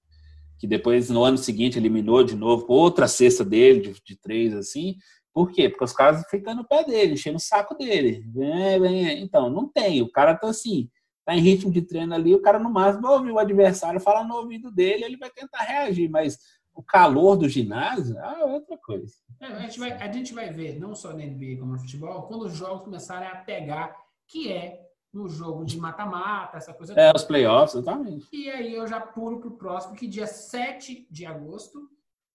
que 0.60 0.66
depois, 0.66 1.08
no 1.08 1.24
ano 1.24 1.38
seguinte, 1.38 1.78
eliminou 1.78 2.22
de 2.22 2.36
novo 2.36 2.66
outra 2.68 3.08
cesta 3.08 3.42
dele, 3.42 3.80
de, 3.80 4.02
de 4.04 4.16
três, 4.16 4.54
assim, 4.54 4.96
por 5.32 5.50
quê? 5.50 5.70
Porque 5.70 5.84
os 5.84 5.92
caras 5.94 6.22
ficam 6.28 6.54
no 6.54 6.68
pé 6.68 6.84
dele, 6.84 7.14
enchendo 7.14 7.38
o 7.38 7.40
saco 7.40 7.74
dele. 7.74 8.22
Vem, 8.28 8.80
vem. 8.80 9.22
Então, 9.22 9.48
não 9.48 9.66
tem. 9.66 10.02
O 10.02 10.10
cara 10.10 10.36
tá 10.36 10.48
assim, 10.48 10.90
tá 11.24 11.34
em 11.34 11.40
ritmo 11.40 11.72
de 11.72 11.80
treino 11.80 12.14
ali, 12.14 12.34
o 12.34 12.42
cara 12.42 12.58
no 12.58 12.70
máximo 12.70 13.08
vai 13.08 13.12
ouvir 13.12 13.32
o 13.32 13.38
adversário 13.38 14.00
falar 14.00 14.24
no 14.24 14.34
ouvido 14.34 14.70
dele, 14.70 15.04
ele 15.04 15.16
vai 15.16 15.30
tentar 15.30 15.62
reagir, 15.62 16.10
mas 16.10 16.38
o 16.74 16.82
calor 16.82 17.36
do 17.36 17.48
ginásio 17.48 18.18
é 18.18 18.44
outra 18.44 18.76
coisa. 18.76 19.14
É, 19.40 19.46
a, 19.46 19.60
gente 19.60 19.78
vai, 19.78 19.92
a 19.92 20.12
gente 20.12 20.34
vai 20.34 20.50
ver, 20.50 20.78
não 20.78 20.94
só 20.94 21.08
na 21.14 21.24
NBA 21.24 21.56
como 21.58 21.72
no 21.72 21.78
futebol, 21.78 22.24
quando 22.24 22.42
os 22.42 22.54
jogos 22.54 22.84
começarem 22.84 23.28
a 23.28 23.36
pegar, 23.36 23.96
que 24.28 24.52
é 24.52 24.89
no 25.12 25.28
jogo 25.28 25.64
de 25.64 25.78
mata-mata, 25.78 26.56
essa 26.56 26.72
coisa 26.72 26.94
É, 26.94 27.12
os 27.14 27.24
playoffs, 27.24 27.74
exatamente. 27.74 28.28
E 28.32 28.48
aí 28.50 28.74
eu 28.74 28.86
já 28.86 29.00
pulo 29.00 29.40
pro 29.40 29.52
próximo, 29.52 29.94
que 29.96 30.06
dia 30.06 30.26
7 30.26 31.06
de 31.10 31.26
agosto 31.26 31.90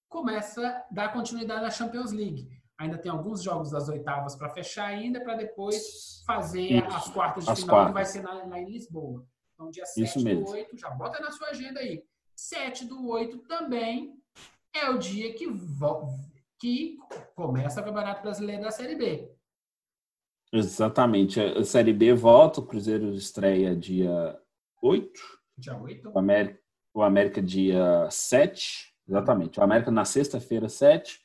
começa 0.09 0.67
a 0.67 0.85
dar 0.91 1.13
continuidade 1.13 1.65
à 1.65 1.69
Champions 1.69 2.11
League. 2.11 2.49
Ainda 2.77 2.97
tem 2.97 3.09
alguns 3.09 3.41
jogos 3.41 3.71
das 3.71 3.87
oitavas 3.87 4.35
para 4.35 4.49
fechar 4.49 4.87
ainda, 4.87 5.21
para 5.21 5.35
depois 5.35 6.21
fazer 6.25 6.61
Isso, 6.73 6.87
as 6.87 7.09
quartas 7.09 7.45
de 7.45 7.51
as 7.51 7.61
final, 7.61 7.87
que 7.87 7.93
vai 7.93 8.03
quartas. 8.03 8.11
ser 8.11 8.21
na, 8.21 8.33
lá 8.45 8.59
em 8.59 8.65
Lisboa. 8.69 9.25
Então, 9.53 9.69
dia 9.69 9.83
Isso 9.83 9.95
7 9.95 10.17
do 10.19 10.23
mesmo. 10.25 10.49
8, 10.49 10.77
já 10.77 10.89
bota 10.89 11.19
na 11.21 11.31
sua 11.31 11.47
agenda 11.47 11.79
aí. 11.79 12.03
7 12.35 12.85
do 12.85 13.07
8 13.07 13.37
também 13.47 14.19
é 14.73 14.89
o 14.89 14.97
dia 14.97 15.33
que, 15.33 15.47
que 16.59 16.97
começa 17.33 17.79
o 17.79 17.83
Campeonato 17.85 18.21
Brasileiro 18.21 18.63
da 18.63 18.71
Série 18.71 18.95
B. 18.95 19.33
Exatamente. 20.57 21.39
A 21.39 21.63
Série 21.63 21.91
B 21.91 22.13
volta, 22.13 22.59
o 22.59 22.65
Cruzeiro 22.65 23.13
estreia 23.13 23.75
dia 23.75 24.39
8, 24.81 25.11
Dia 25.57 25.77
8. 25.77 26.09
o 26.09 26.17
América, 26.17 26.59
o 26.93 27.01
América 27.01 27.41
dia 27.41 28.07
7, 28.09 28.93
exatamente. 29.07 29.59
O 29.59 29.63
América 29.63 29.91
na 29.91 30.05
sexta-feira, 30.05 30.69
7, 30.69 31.19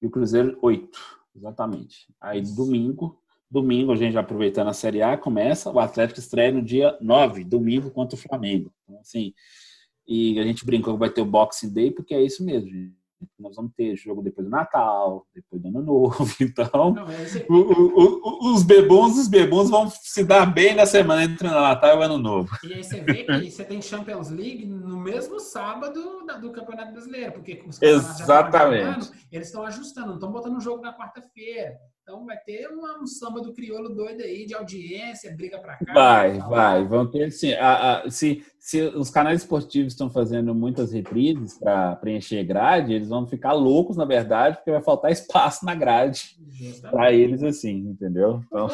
e 0.00 0.06
o 0.06 0.10
Cruzeiro 0.10 0.56
8, 0.62 0.98
exatamente. 1.34 2.06
Aí 2.20 2.40
domingo, 2.40 3.20
domingo 3.50 3.92
a 3.92 3.96
gente 3.96 4.12
já 4.12 4.20
aproveitando 4.20 4.68
a 4.68 4.72
Série 4.72 5.02
A, 5.02 5.16
começa, 5.16 5.72
o 5.72 5.80
Atlético 5.80 6.20
estreia 6.20 6.52
no 6.52 6.62
dia 6.62 6.96
9, 7.00 7.42
domingo 7.44 7.90
contra 7.90 8.16
o 8.16 8.20
Flamengo. 8.20 8.72
Então, 8.84 9.00
assim, 9.00 9.34
e 10.06 10.38
a 10.38 10.44
gente 10.44 10.64
brincou 10.64 10.94
que 10.94 11.00
vai 11.00 11.10
ter 11.10 11.20
o 11.20 11.26
Boxing 11.26 11.72
Day, 11.72 11.90
porque 11.90 12.14
é 12.14 12.22
isso 12.22 12.44
mesmo, 12.44 12.70
gente. 12.70 12.96
Nós 13.38 13.56
vamos 13.56 13.72
ter 13.76 13.96
jogo 13.96 14.22
depois 14.22 14.46
do 14.46 14.50
Natal, 14.50 15.26
depois 15.34 15.60
do 15.60 15.68
Ano 15.68 15.82
Novo, 15.82 16.16
então... 16.40 16.92
Não, 16.94 17.10
esse- 17.12 17.44
O- 17.48 17.54
o- 17.54 18.20
o- 18.22 18.54
os 18.54 18.62
bebuns, 18.62 19.16
os 19.18 19.28
bebuns 19.28 19.68
vão 19.70 19.88
se 19.90 20.24
dar 20.24 20.46
bem 20.46 20.74
na 20.74 20.86
semana 20.86 21.24
entre 21.24 21.48
o 21.48 21.50
Natal 21.50 21.96
e 21.96 21.98
o 21.98 22.02
Ano 22.02 22.18
Novo. 22.18 22.48
E 22.64 22.74
aí 22.74 22.84
você 22.84 23.00
vê 23.00 23.24
que 23.24 23.50
você 23.50 23.64
tem 23.64 23.82
Champions 23.82 24.30
League 24.30 24.64
no 24.66 24.96
mesmo 24.98 25.40
sábado 25.40 26.24
do 26.40 26.52
Campeonato 26.52 26.92
Brasileiro, 26.92 27.32
porque 27.32 27.64
os 27.66 27.80
Exatamente. 27.82 28.84
acabando, 28.84 29.08
eles 29.32 29.48
estão 29.48 29.64
ajustando, 29.64 30.06
não 30.08 30.14
estão 30.14 30.30
botando 30.32 30.56
o 30.56 30.60
jogo 30.60 30.82
na 30.82 30.96
quarta-feira. 30.96 31.76
Então 32.08 32.24
vai 32.24 32.38
ter 32.38 32.66
uma- 32.68 32.98
um 33.02 33.06
samba 33.06 33.42
do 33.42 33.52
crioulo 33.52 33.90
doido 33.94 34.22
aí, 34.22 34.46
de 34.46 34.54
audiência, 34.54 35.30
briga 35.36 35.58
pra 35.58 35.76
cá. 35.76 35.92
Vai, 35.92 36.38
vai. 36.38 36.82
Vão 36.86 37.06
ter 37.06 37.24
assim, 37.24 37.52
a- 37.52 37.98
a- 37.98 38.10
se, 38.10 38.42
se 38.58 38.80
os 38.80 39.10
canais 39.10 39.42
esportivos 39.42 39.92
estão 39.92 40.08
fazendo 40.08 40.54
muitas 40.54 40.90
reprises 40.90 41.58
para 41.58 41.96
preencher 41.96 42.42
grade, 42.44 42.94
eles 42.94 43.10
vão 43.10 43.26
ficar 43.26 43.52
loucos, 43.52 43.98
na 43.98 44.06
verdade, 44.06 44.56
porque 44.56 44.70
vai 44.70 44.80
faltar 44.80 45.12
espaço 45.12 45.66
na 45.66 45.74
grade 45.74 46.22
para 46.90 47.12
eles, 47.12 47.42
assim, 47.42 47.76
entendeu? 47.90 48.40
Então, 48.46 48.68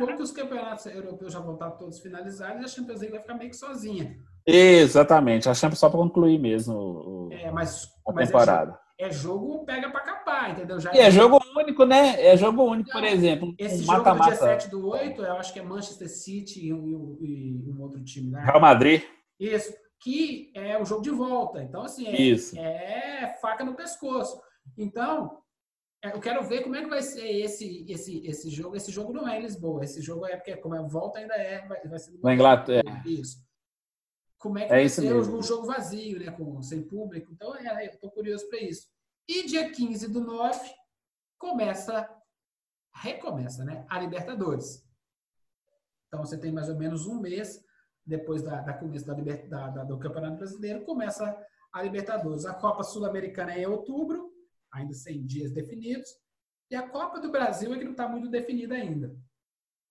bom 0.00 0.16
que 0.16 0.22
os 0.24 0.32
campeonatos 0.32 0.86
europeus 0.86 1.32
já 1.32 1.38
vão 1.38 1.54
estar 1.54 1.70
todos 1.70 2.00
finalizados 2.00 2.60
e 2.60 2.64
a 2.64 2.68
Champions 2.68 2.98
League 2.98 3.12
vai 3.12 3.20
ficar 3.20 3.34
meio 3.34 3.50
que 3.50 3.56
sozinha. 3.56 4.16
exatamente. 4.44 5.48
A 5.48 5.54
Champions 5.54 5.78
só 5.78 5.88
para 5.88 6.00
concluir 6.00 6.40
mesmo 6.40 6.74
o- 6.76 7.28
É, 7.30 7.52
mas, 7.52 7.84
a 8.04 8.12
mas 8.12 8.28
é 8.28 8.32
temporada. 8.32 8.83
É 8.98 9.10
jogo 9.10 9.64
pega 9.64 9.90
pra 9.90 10.00
capar, 10.00 10.50
entendeu? 10.50 10.78
Já 10.78 10.92
E 10.94 10.98
é 10.98 11.10
jogo 11.10 11.40
único, 11.56 11.84
né? 11.84 12.24
É 12.24 12.36
jogo 12.36 12.62
único, 12.64 12.90
por 12.90 13.02
Não, 13.02 13.08
exemplo. 13.08 13.54
Esse 13.58 13.82
um 13.82 13.86
jogo 13.86 13.98
do 13.98 14.02
dia 14.04 14.14
mata-mata. 14.14 14.36
7 14.36 14.70
do 14.70 14.86
8, 14.88 15.22
eu 15.22 15.32
acho 15.36 15.52
que 15.52 15.58
é 15.58 15.62
Manchester 15.62 16.08
City 16.08 16.66
e, 16.66 16.72
um- 16.72 17.16
e 17.20 17.70
um 17.70 17.82
outro 17.82 18.02
time, 18.04 18.30
né? 18.30 18.42
Real 18.44 18.60
Madrid. 18.60 19.02
Isso, 19.40 19.74
que 20.00 20.52
é 20.54 20.80
o 20.80 20.84
jogo 20.84 21.02
de 21.02 21.10
volta. 21.10 21.62
Então, 21.62 21.82
assim, 21.82 22.06
é, 22.06 22.20
Isso. 22.20 22.56
é 22.58 23.36
faca 23.40 23.64
no 23.64 23.74
pescoço. 23.74 24.40
Então, 24.78 25.38
é, 26.02 26.12
eu 26.14 26.20
quero 26.20 26.42
ver 26.44 26.62
como 26.62 26.76
é 26.76 26.82
que 26.82 26.88
vai 26.90 27.02
ser 27.02 27.26
esse, 27.40 27.84
esse, 27.88 28.24
esse 28.26 28.48
jogo. 28.50 28.76
Esse 28.76 28.92
jogo 28.92 29.12
não 29.12 29.26
é 29.26 29.38
em 29.38 29.42
Lisboa, 29.42 29.82
esse 29.84 30.00
jogo 30.00 30.24
é 30.26 30.36
porque, 30.36 30.56
como 30.56 30.74
é 30.76 30.82
volta, 30.88 31.18
ainda 31.18 31.34
é. 31.34 31.66
Vai, 31.66 31.80
vai 31.88 31.98
ser 31.98 32.12
no- 32.12 32.30
Inglaterra. 32.30 33.02
Isso. 33.04 33.38
Como 34.44 34.58
é 34.58 34.66
que 34.66 34.72
É 34.74 34.76
vai 34.76 34.88
ser 34.90 35.00
mesmo. 35.00 35.38
um 35.38 35.42
jogo 35.42 35.66
vazio, 35.66 36.18
né? 36.20 36.30
Com, 36.30 36.60
sem 36.60 36.82
público. 36.82 37.32
Então, 37.32 37.56
é, 37.56 37.86
eu 37.86 37.98
tô 37.98 38.10
curioso 38.10 38.46
para 38.50 38.60
isso. 38.60 38.86
E 39.26 39.46
dia 39.46 39.70
15 39.72 40.06
do 40.12 40.20
9 40.20 40.70
começa, 41.38 42.06
recomeça, 42.94 43.64
né? 43.64 43.86
A 43.88 43.98
Libertadores. 43.98 44.86
Então, 46.08 46.22
você 46.22 46.38
tem 46.38 46.52
mais 46.52 46.68
ou 46.68 46.76
menos 46.76 47.06
um 47.06 47.18
mês 47.22 47.64
depois 48.04 48.42
da, 48.42 48.60
da 48.60 48.74
começo 48.74 49.06
da, 49.06 49.14
da- 49.14 49.68
da- 49.70 49.84
do 49.84 49.98
Campeonato 49.98 50.36
Brasileiro, 50.36 50.84
começa 50.84 51.34
a 51.72 51.82
Libertadores. 51.82 52.44
A 52.44 52.52
Copa 52.52 52.82
Sul-Americana 52.82 53.54
é 53.54 53.62
em 53.62 53.66
outubro, 53.66 54.30
ainda 54.70 54.92
sem 54.92 55.24
dias 55.24 55.52
definidos. 55.52 56.08
E 56.70 56.76
a 56.76 56.86
Copa 56.86 57.18
do 57.18 57.30
Brasil 57.32 57.72
é 57.72 57.78
que 57.78 57.84
não 57.84 57.92
está 57.92 58.06
muito 58.06 58.28
definida 58.28 58.74
ainda. 58.74 59.16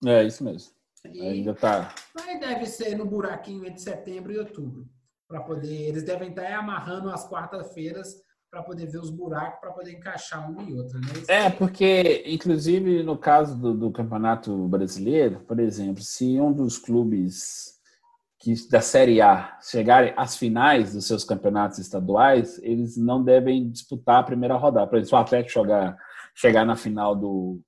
É 0.06 0.22
isso 0.22 0.44
mesmo. 0.44 0.72
E 1.12 1.20
Ainda 1.20 1.54
tá. 1.54 1.94
mas 2.14 2.40
deve 2.40 2.66
ser 2.66 2.96
no 2.96 3.04
buraquinho 3.04 3.64
entre 3.66 3.80
setembro 3.80 4.32
e 4.32 4.38
outubro. 4.38 4.86
Para 5.28 5.40
poder. 5.40 5.88
Eles 5.88 6.02
devem 6.02 6.30
estar 6.30 6.52
amarrando 6.52 7.10
as 7.10 7.28
quartas-feiras 7.28 8.22
para 8.50 8.62
poder 8.62 8.86
ver 8.86 8.98
os 8.98 9.10
buracos, 9.10 9.58
para 9.58 9.72
poder 9.72 9.92
encaixar 9.92 10.48
uma 10.48 10.62
e 10.62 10.72
outra. 10.74 10.98
Né? 11.00 11.06
É, 11.26 11.50
porque, 11.50 12.22
inclusive, 12.24 13.02
no 13.02 13.18
caso 13.18 13.58
do, 13.58 13.74
do 13.74 13.90
Campeonato 13.90 14.68
Brasileiro, 14.68 15.40
por 15.40 15.58
exemplo, 15.58 16.02
se 16.02 16.40
um 16.40 16.52
dos 16.52 16.78
clubes 16.78 17.74
que, 18.38 18.54
da 18.70 18.80
Série 18.80 19.20
A 19.20 19.58
chegarem 19.60 20.14
às 20.16 20.36
finais 20.36 20.92
dos 20.92 21.06
seus 21.06 21.24
campeonatos 21.24 21.78
estaduais, 21.78 22.60
eles 22.62 22.96
não 22.96 23.24
devem 23.24 23.68
disputar 23.68 24.20
a 24.20 24.24
primeira 24.24 24.54
rodada. 24.54 24.86
Por 24.86 24.96
exemplo, 24.96 25.08
se 25.08 25.14
o 25.14 25.18
Atlético 25.18 25.52
jogar, 25.52 25.96
chegar 26.32 26.64
na 26.64 26.76
final 26.76 27.16
do, 27.16 27.60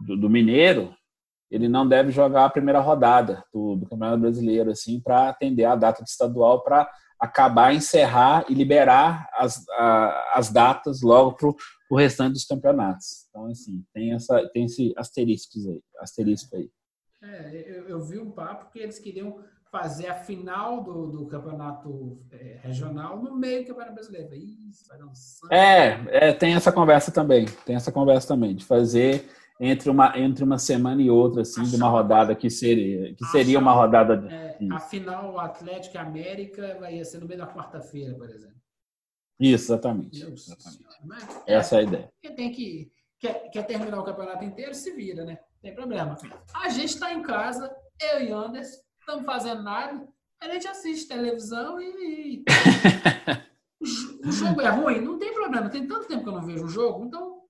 do, 0.00 0.16
do 0.16 0.30
Mineiro, 0.30 0.92
ele 1.50 1.68
não 1.68 1.88
deve 1.88 2.10
jogar 2.10 2.44
a 2.44 2.50
primeira 2.50 2.80
rodada 2.80 3.44
do, 3.52 3.76
do 3.76 3.86
Campeonato 3.88 4.20
Brasileiro, 4.20 4.70
assim, 4.70 5.00
para 5.00 5.28
atender 5.30 5.64
a 5.64 5.74
data 5.76 6.02
do 6.02 6.06
estadual, 6.06 6.62
para 6.62 6.90
acabar, 7.18 7.74
encerrar 7.74 8.44
e 8.48 8.54
liberar 8.54 9.28
as, 9.34 9.66
a- 9.70 10.32
as 10.34 10.50
datas 10.50 11.02
logo 11.02 11.32
para 11.36 11.48
o 11.90 11.96
restante 11.96 12.34
dos 12.34 12.44
campeonatos. 12.44 13.26
Então, 13.28 13.46
assim, 13.46 13.82
tem, 13.92 14.12
essa, 14.12 14.48
tem 14.52 14.64
esse 14.66 14.92
asterisco 14.96 15.58
aí. 15.58 15.82
Asterisco 16.00 16.54
aí. 16.56 16.70
É, 17.22 17.64
eu, 17.66 17.88
eu 17.88 18.00
vi 18.00 18.18
um 18.18 18.30
papo 18.30 18.70
que 18.70 18.78
eles 18.78 18.98
queriam 18.98 19.38
fazer 19.70 20.06
a 20.06 20.14
final 20.14 20.82
do, 20.82 21.08
do 21.08 21.26
campeonato 21.26 22.22
é, 22.30 22.58
regional 22.62 23.20
no 23.22 23.34
meio 23.36 23.62
do 23.62 23.66
campeonato 23.68 23.94
brasileiro. 23.94 24.34
Isso, 24.34 24.86
vai 24.88 24.98
dar 24.98 25.06
um 25.06 25.14
sangue. 25.14 25.54
É, 25.54 26.28
é, 26.28 26.32
tem 26.32 26.54
essa 26.54 26.70
conversa 26.70 27.10
também. 27.10 27.46
Tem 27.66 27.74
essa 27.74 27.90
conversa 27.90 28.28
também, 28.28 28.54
de 28.54 28.64
fazer 28.64 29.28
entre 29.60 29.90
uma, 29.90 30.16
entre 30.18 30.44
uma 30.44 30.58
semana 30.58 31.02
e 31.02 31.10
outra, 31.10 31.42
assim, 31.42 31.62
de 31.64 31.74
uma 31.76 31.88
rodada 31.88 32.34
que 32.34 32.48
seria, 32.48 33.14
que 33.14 33.24
seria 33.26 33.58
uma 33.58 33.72
rodada. 33.72 34.16
de- 34.16 34.32
É, 34.32 34.56
a 34.72 34.78
final 34.78 35.38
Atlético 35.40 35.96
e 35.96 35.98
América 35.98 36.76
vai 36.80 37.04
ser 37.04 37.18
no 37.20 37.26
meio 37.26 37.40
da 37.40 37.46
quarta-feira, 37.46 38.14
por 38.14 38.28
exemplo. 38.30 38.56
Isso, 39.40 39.72
exatamente. 39.72 40.20
Deus 40.20 40.46
exatamente. 40.48 40.78
Senhora. 40.78 40.96
Mas, 41.04 41.42
Essa 41.46 41.76
é 41.76 41.78
a 41.78 41.82
ideia. 41.82 42.08
Quem 42.22 42.34
tem 42.34 42.52
que 42.52 42.90
quer, 43.20 43.50
quer 43.50 43.62
terminar 43.66 44.00
o 44.00 44.04
campeonato 44.04 44.44
inteiro, 44.44 44.74
se 44.74 44.92
vira, 44.92 45.24
né? 45.24 45.34
Não 45.54 45.60
tem 45.62 45.74
problema. 45.74 46.16
A 46.54 46.68
gente 46.68 46.90
está 46.94 47.12
em 47.12 47.22
casa, 47.22 47.70
eu 48.00 48.22
e 48.22 48.30
Anderson, 48.32 48.80
estamos 49.00 49.24
fazendo 49.24 49.62
nada, 49.62 50.06
a 50.40 50.48
gente 50.52 50.66
assiste 50.68 51.08
televisão 51.08 51.80
e. 51.80 52.44
o 53.80 53.84
jo- 53.84 54.20
o 54.24 54.32
jogo 54.32 54.60
é 54.60 54.68
ruim? 54.68 55.00
Não 55.00 55.18
tem 55.18 55.32
problema. 55.34 55.68
Tem 55.68 55.86
tanto 55.86 56.06
tempo 56.06 56.22
que 56.22 56.28
eu 56.28 56.34
não 56.34 56.42
vejo 56.46 56.64
o 56.64 56.68
jogo, 56.68 57.04
então 57.04 57.42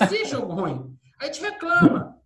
assiste 0.00 0.30
jogo 0.30 0.52
ruim. 0.54 0.96
A 1.20 1.26
gente 1.26 1.40
reclama. 1.40 2.16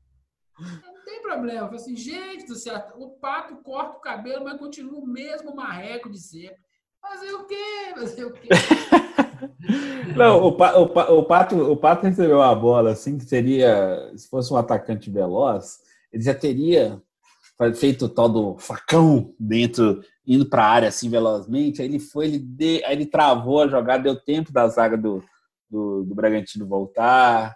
Não 0.59 1.05
tem 1.05 1.23
problema. 1.23 1.67
Fala 1.67 1.77
assim, 1.77 1.97
gente 1.97 2.47
do 2.47 2.55
céu, 2.55 2.83
o 2.97 3.11
pato 3.11 3.57
corta 3.62 3.97
o 3.97 4.01
cabelo, 4.01 4.45
mas 4.45 4.59
continua 4.59 5.01
o 5.01 5.07
mesmo 5.07 5.55
marreco 5.55 6.11
de 6.11 6.19
sempre. 6.19 6.57
Fazer 7.01 7.33
o 7.33 7.47
quê? 7.47 7.95
Fazer 7.95 8.25
o 8.25 8.33
quê? 8.33 8.49
Não, 10.17 10.45
o, 10.45 10.53
Pa- 10.57 10.77
o, 10.77 10.89
Pa- 10.89 11.11
o 11.11 11.25
Pato, 11.25 11.57
o 11.73 11.77
Pato 11.77 12.07
recebeu 12.07 12.43
a 12.43 12.55
bola 12.55 12.91
assim, 12.91 13.17
que 13.17 13.25
seria, 13.25 14.12
se 14.15 14.29
fosse 14.29 14.53
um 14.53 14.57
atacante 14.57 15.11
veloz, 15.11 15.79
ele 16.12 16.23
já 16.23 16.35
teria 16.35 17.01
feito 17.75 18.07
o 18.07 18.09
tal 18.09 18.29
do 18.29 18.59
facão 18.59 19.35
dentro, 19.39 20.03
indo 20.27 20.47
para 20.49 20.65
a 20.65 20.69
área 20.71 20.89
assim 20.89 21.09
velozmente. 21.09 21.81
Aí 21.81 21.89
ele 21.89 21.99
foi, 21.99 22.27
ele, 22.27 22.39
de, 22.39 22.85
aí 22.85 22.93
ele 22.95 23.07
travou 23.07 23.62
a 23.62 23.69
jogada, 23.69 24.03
deu 24.03 24.17
tempo 24.21 24.53
da 24.53 24.67
zaga 24.69 24.97
do, 24.97 25.23
do, 25.71 26.05
do 26.05 26.15
Bragantino 26.15 26.67
voltar, 26.67 27.55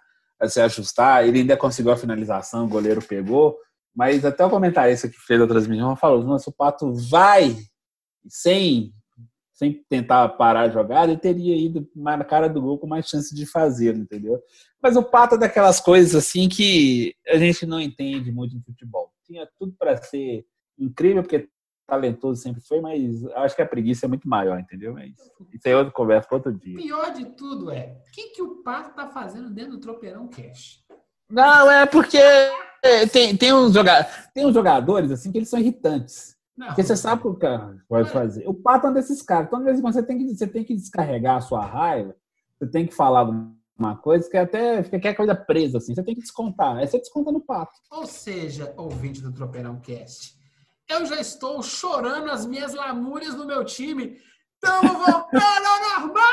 se 0.49 0.61
ajustar. 0.61 1.27
Ele 1.27 1.41
ainda 1.41 1.57
conseguiu 1.57 1.93
a 1.93 1.97
finalização, 1.97 2.65
o 2.65 2.69
goleiro 2.69 3.03
pegou. 3.03 3.57
Mas 3.95 4.25
até 4.25 4.45
o 4.45 4.51
comentarista 4.51 5.09
que 5.09 5.19
fez 5.19 5.41
a 5.41 5.47
transmissão 5.47 5.97
falou: 5.97 6.23
Nossa, 6.25 6.51
o 6.51 6.53
Pato 6.53 6.93
vai 6.93 7.57
sem 8.29 8.93
sem 9.55 9.85
tentar 9.89 10.29
parar 10.31 10.62
a 10.62 10.69
jogada, 10.69 11.12
ele 11.12 11.21
teria 11.21 11.57
ido 11.57 11.89
na 11.95 12.25
cara 12.25 12.49
do 12.49 12.61
gol 12.61 12.77
com 12.77 12.89
mais 12.89 13.09
chance 13.09 13.33
de 13.33 13.47
fazer, 13.47 13.95
entendeu? 13.95 14.43
Mas 14.83 14.97
o 14.97 15.03
Pato 15.03 15.37
é 15.37 15.39
daquelas 15.39 15.81
coisas 15.81 16.15
assim 16.15 16.49
que 16.49 17.15
a 17.29 17.39
gente 17.39 17.65
não 17.65 17.81
entende 17.81 18.33
muito 18.33 18.57
em 18.57 18.62
futebol. 18.62 19.12
Tinha 19.25 19.49
tudo 19.57 19.73
para 19.79 19.97
ser 19.97 20.45
incrível, 20.77 21.23
porque 21.23 21.49
talentoso 21.86 22.40
sempre 22.40 22.61
foi, 22.61 22.81
mas 22.81 23.24
acho 23.36 23.55
que 23.55 23.62
a 23.62 23.66
preguiça 23.66 24.06
é 24.06 24.09
muito 24.09 24.28
maior, 24.28 24.59
entendeu? 24.59 24.94
Mas 24.94 25.12
isso 25.52 25.69
é 25.69 25.77
outra 25.77 25.93
conversa 25.93 26.28
para 26.28 26.36
outro 26.36 26.52
dia. 26.52 26.77
Pior 26.77 27.12
de 27.12 27.27
tudo 27.27 27.70
é, 27.70 27.97
o 28.06 28.11
que, 28.11 28.31
que 28.31 28.43
o 28.43 28.62
Pato 28.62 28.94
tá 28.94 29.09
fazendo 29.09 29.51
dentro 29.51 29.73
do 29.73 29.81
Tropeirão 29.81 30.28
Cash? 30.28 30.82
Não, 31.31 31.70
é 31.70 31.86
porque 31.86 32.20
tem, 33.12 33.36
tem, 33.36 33.52
uns 33.52 33.73
joga 33.73 34.06
tem 34.35 34.47
uns 34.47 34.55
jogadores 34.55 35.11
assim 35.11 35.32
que 35.32 35.39
eles 35.39 35.48
são 35.48 35.59
irritantes. 35.59 36.35
Não, 36.56 36.69
Porque 36.69 36.85
você 36.85 36.97
sabe 36.97 37.20
o 37.20 37.23
que 37.23 37.28
o 37.28 37.35
cara 37.35 37.77
pode 37.89 38.11
fazer. 38.11 38.48
O 38.48 38.55
pato 38.55 38.86
é 38.86 38.90
um 38.90 38.93
desses 38.93 39.20
caras. 39.23 39.48
Então, 39.48 39.59
de 39.59 39.65
vez 39.65 39.78
em 39.78 39.82
quando, 39.82 39.94
você 39.94 40.02
tem 40.02 40.19
que, 40.19 40.36
você 40.36 40.47
tem 40.47 40.65
que 40.65 40.74
descarregar 40.74 41.36
a 41.36 41.40
sua 41.40 41.65
raiva, 41.65 42.15
você 42.56 42.70
tem 42.70 42.86
que 42.86 42.94
falar 42.94 43.20
alguma 43.20 43.97
coisa 44.01 44.31
que 44.31 44.36
até 44.36 44.82
fica 44.85 44.98
aquela 44.98 45.16
coisa 45.16 45.35
presa, 45.35 45.78
assim. 45.78 45.94
Você 45.94 46.02
tem 46.05 46.15
que 46.15 46.20
descontar. 46.20 46.77
Aí 46.77 46.86
você 46.86 46.98
desconta 46.98 47.32
no 47.32 47.40
pato. 47.40 47.73
Ou 47.90 48.06
seja, 48.06 48.73
ouvinte 48.77 49.20
do 49.20 49.32
Tropeirão 49.32 49.81
Cast, 49.81 50.39
eu 50.89 51.06
já 51.06 51.20
estou 51.20 51.62
chorando 51.62 52.31
as 52.31 52.47
minhas 52.47 52.74
lamúrias 52.74 53.35
no 53.35 53.47
meu 53.47 53.65
time. 53.65 54.19
Estamos 54.62 54.93
voltando 54.93 55.32
ao 55.66 56.01
normal! 56.01 56.32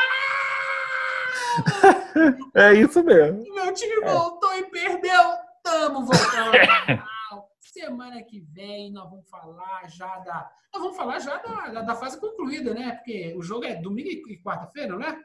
É 2.55 2.73
isso 2.73 3.03
mesmo. 3.03 3.43
Meu 3.53 3.73
time 3.73 4.01
voltou 4.01 4.53
e 4.57 4.63
perdeu. 4.69 5.21
Estamos 5.57 6.05
voltando 6.05 6.57
ao 6.57 6.87
normal. 6.87 7.49
Semana 7.59 8.21
que 8.23 8.39
vem 8.39 8.91
nós 8.91 9.09
vamos 9.09 9.27
falar 9.29 9.89
já 9.89 10.19
da. 10.19 10.49
Nós 10.73 10.81
vamos 10.83 10.97
falar 10.97 11.19
já 11.19 11.37
da, 11.37 11.81
da, 11.81 11.95
fase 11.95 12.19
concluída, 12.19 12.73
né? 12.73 12.91
Porque 12.91 13.33
o 13.37 13.41
jogo 13.41 13.65
é 13.65 13.75
domingo 13.75 14.29
e 14.29 14.41
quarta-feira, 14.41 14.97
não 14.97 15.05
é? 15.05 15.19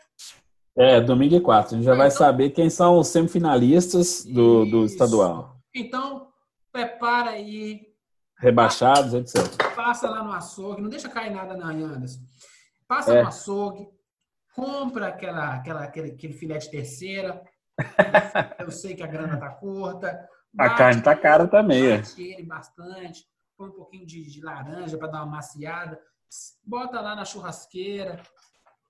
É, 0.77 1.01
domingo 1.01 1.35
e 1.35 1.41
quatro. 1.41 1.75
A 1.75 1.77
gente 1.79 1.87
já 1.87 1.95
vai 1.95 2.09
Então- 2.09 2.19
saber 2.19 2.51
quem 2.51 2.69
são 2.71 2.99
os 2.99 3.09
semifinalistas 3.09 4.25
do, 4.25 4.65
do 4.67 4.85
estadual. 4.85 5.57
Então, 5.75 6.29
prepara 6.73 7.31
aí, 7.31 7.89
Rebaixados, 8.39 9.15
etc. 9.15 9.75
passa 9.75 10.09
lá 10.11 10.23
no 10.23 10.33
açougue, 10.33 10.83
não 10.83 10.91
deixa 10.91 11.09
cair 11.09 11.31
nada 11.31 11.57
na 11.57 11.69
Anderson. 11.71 12.21
Passa 12.87 13.15
É. 13.15 13.23
no 13.23 13.29
açougue, 13.29 13.89
compra 14.55 15.09
aquela, 15.09 15.55
aquela, 15.55 15.85
aquele, 15.85 16.13
aquele 16.13 16.33
filé 16.35 16.59
de 16.59 16.71
terceira. 16.71 17.43
Eu 18.59 18.71
sei 18.71 18.95
que 18.95 19.03
a 19.03 19.07
grana 19.07 19.39
tá 19.39 19.49
curta. 19.51 20.09
A 20.59 20.69
Bate 20.69 20.79
carne 20.79 21.03
tá 21.03 21.15
cara 21.17 21.47
também, 21.47 21.87
é. 21.87 21.97
Bate 21.99 22.23
ele 22.23 22.43
bastante, 22.43 23.27
põe 23.57 23.69
um 23.69 23.73
pouquinho 23.73 24.07
de, 24.07 24.23
de 24.31 24.41
laranja 24.43 24.97
para 24.97 25.09
dar 25.09 25.19
uma 25.25 25.37
maciada, 25.37 25.99
bota 26.65 27.01
lá 27.01 27.15
na 27.15 27.25
churrasqueira, 27.25 28.21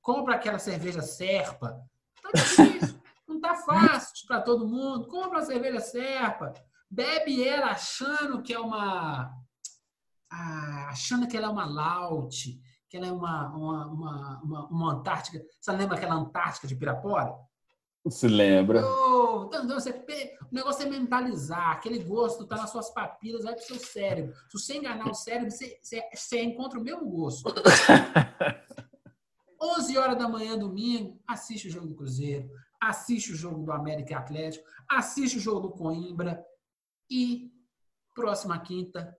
compra 0.03 0.35
aquela 0.37 0.59
cerveja 0.59 1.03
serpa. 1.03 1.81
Tá 2.23 2.31
difícil, 2.35 3.01
não 3.27 3.41
tá 3.41 3.55
fácil 3.57 4.27
para 4.29 4.41
todo 4.41 4.69
mundo. 4.69 5.09
Compra 5.09 5.41
a 5.41 5.45
cerveja 5.45 5.81
serpa, 5.81 6.53
bebe 6.91 7.47
ela 7.47 7.69
achando 7.69 8.43
que 8.43 8.53
é 8.53 8.59
uma. 8.59 9.31
ah, 10.31 10.89
achando 10.89 11.27
que 11.27 11.37
ela 11.37 11.47
é 11.47 11.51
uma 11.51 11.67
laute, 11.67 12.61
que 12.89 12.97
ela 12.97 13.07
é 13.07 13.13
uma, 13.13 13.49
uma, 13.55 13.87
uma, 13.87 14.43
uma, 14.43 14.69
uma 14.69 14.93
Antártica. 14.95 15.43
Você 15.61 15.73
lembra 15.73 15.97
aquela 15.97 16.15
Antártica 16.15 16.67
de 16.67 16.77
Pirapora? 16.77 17.35
Se 18.09 18.29
lembra? 18.29 18.79
Então, 18.79 19.47
então, 19.47 19.69
você 19.81 19.91
o 19.91 20.55
negócio 20.55 20.87
é 20.87 20.89
mentalizar. 20.89 21.73
Aquele 21.73 21.99
gosto 22.05 22.45
está 22.45 22.57
nas 22.57 22.71
suas 22.71 22.91
papilas, 22.91 23.43
vai 23.45 23.55
pro 23.55 23.65
seu 23.65 23.79
cérebro. 23.79 24.33
Se 24.49 24.59
você 24.59 24.77
enganar 24.77 25.09
o 25.09 25.15
cérebro, 25.15 25.51
você, 25.51 25.79
você, 25.83 26.03
você 26.15 26.43
encontra 26.43 26.79
o 26.79 26.83
mesmo 26.83 27.09
gosto. 27.09 27.53
11 29.61 29.99
horas 29.99 30.19
da 30.19 30.29
manhã, 30.29 30.57
domingo, 30.57 31.21
assiste 31.27 31.67
o 31.67 31.71
jogo 31.71 31.89
do 31.89 31.95
Cruzeiro, 31.95 32.49
assiste 32.81 33.33
o 33.33 33.37
jogo 33.37 33.65
do 33.65 33.73
América 33.73 34.19
Atlético, 34.19 34.65
assiste 34.89 35.39
o 35.39 35.41
jogo 35.41 35.61
do 35.61 35.71
Coimbra 35.71 36.45
e 37.11 37.51
próxima 38.15 38.59
quinta 38.61 39.17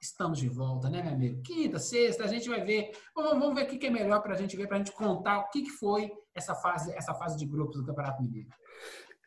estamos 0.00 0.38
de 0.38 0.48
volta, 0.48 0.88
né, 0.88 1.02
meu 1.02 1.12
amigo? 1.12 1.42
Quinta, 1.42 1.78
sexta, 1.78 2.24
a 2.24 2.28
gente 2.28 2.48
vai 2.48 2.62
ver. 2.64 2.92
Vamos, 3.14 3.54
ver 3.54 3.64
o 3.64 3.66
que 3.66 3.86
é 3.86 3.90
melhor 3.90 4.22
para 4.22 4.34
a 4.34 4.36
gente 4.36 4.56
ver, 4.56 4.66
para 4.66 4.76
a 4.76 4.78
gente 4.78 4.92
contar 4.92 5.38
o 5.40 5.50
que, 5.50 5.68
foi 5.68 6.12
essa 6.34 6.54
fase, 6.54 6.92
essa 6.92 7.14
fase 7.14 7.36
de 7.36 7.44
grupos 7.44 7.76
do 7.76 7.86
Campeonato 7.86 8.22
Mineiro. 8.22 8.48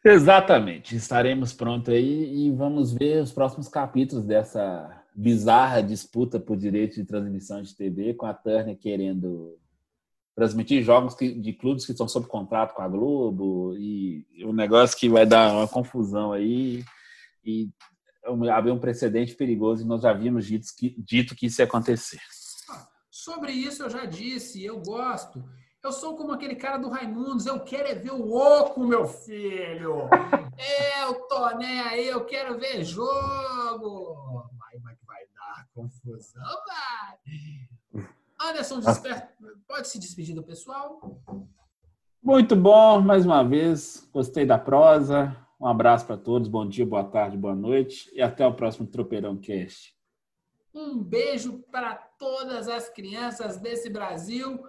Exatamente. 0.04 0.96
Estaremos 0.96 1.54
prontos 1.54 1.94
aí 1.94 2.48
e 2.48 2.52
vamos 2.52 2.94
ver 2.94 3.22
os 3.22 3.32
próximos 3.32 3.68
capítulos 3.68 4.24
dessa 4.24 5.04
bizarra 5.14 5.84
disputa 5.84 6.40
por 6.40 6.56
direito 6.58 6.96
de 6.96 7.06
transmissão 7.06 7.62
de 7.62 7.76
TV, 7.76 8.14
com 8.14 8.26
a 8.26 8.34
Turner 8.34 8.78
querendo 8.78 9.60
transmitir 10.34 10.82
jogos 10.82 11.14
que- 11.14 11.34
de 11.34 11.54
clubes 11.54 11.86
que 11.86 11.92
estão 11.92 12.08
sob 12.08 12.26
contrato 12.28 12.74
com 12.74 12.82
a 12.82 12.88
Globo 12.88 13.76
e 13.78 14.26
um 14.46 14.54
negócio 14.54 14.98
que 14.98 15.10
vai 15.10 15.26
dar 15.26 15.52
uma 15.52 15.68
confusão 15.68 16.32
aí 16.32 16.84
e 17.44 17.70
haver 18.54 18.72
um 18.72 18.80
precedente 18.80 19.36
perigoso 19.36 19.84
e 19.84 19.88
nós 19.88 20.06
havíamos 20.06 20.46
dito 20.46 20.68
que, 20.78 20.96
dito 21.02 21.36
que 21.36 21.48
isso 21.48 21.62
ia 21.62 21.66
acontecer. 21.66 22.20
Sobre 23.10 23.52
isso 23.52 23.84
eu 23.84 23.90
já 23.90 24.06
disse, 24.06 24.64
eu 24.64 24.80
gosto. 24.82 25.44
Eu 25.84 25.92
sou 25.92 26.16
como 26.16 26.32
aquele 26.32 26.56
cara 26.56 26.78
do 26.78 26.90
Raimundos, 26.90 27.48
eu 27.48 27.60
quero 27.60 27.88
é 27.88 27.96
ver 27.96 28.12
o 28.12 28.32
oco, 28.32 28.86
meu 28.86 29.08
filho. 29.08 30.08
Eu 31.04 31.16
tô 31.28 31.50
nem 31.58 31.80
aí, 31.82 32.08
eu 32.08 32.24
quero 32.26 32.60
ver 32.60 32.84
jogo. 32.84 34.44
Vai, 34.60 34.78
vai, 34.80 34.96
vai 35.06 35.24
dar 35.34 35.68
confusão, 35.74 36.44
vai. 36.68 38.08
Anderson, 38.40 38.80
desper- 38.80 39.30
pode 39.68 39.88
se 39.88 40.00
despedir 40.00 40.36
do 40.36 40.44
pessoal? 40.44 41.00
Muito 42.22 42.56
bom, 42.56 43.02
mais 43.02 43.26
uma 43.26 43.44
vez. 43.44 44.08
Gostei 44.14 44.46
da 44.46 44.60
prosa. 44.60 45.36
Um 45.62 45.68
abraço 45.68 46.06
para 46.08 46.18
todos. 46.18 46.48
Bom 46.48 46.68
dia, 46.68 46.86
boa 46.86 47.04
tarde, 47.04 47.38
boa 47.38 47.56
noite. 47.56 48.10
E 48.14 48.22
até 48.22 48.46
o 48.46 48.54
próximo 48.54 48.88
Tropeirão 48.88 49.38
Cast. 49.38 49.94
Um 50.74 50.98
beijo 51.04 51.60
para 51.72 51.96
todas 51.96 52.68
as 52.68 52.90
crianças 52.90 53.58
desse 53.58 53.90
Brasil. 53.90 54.64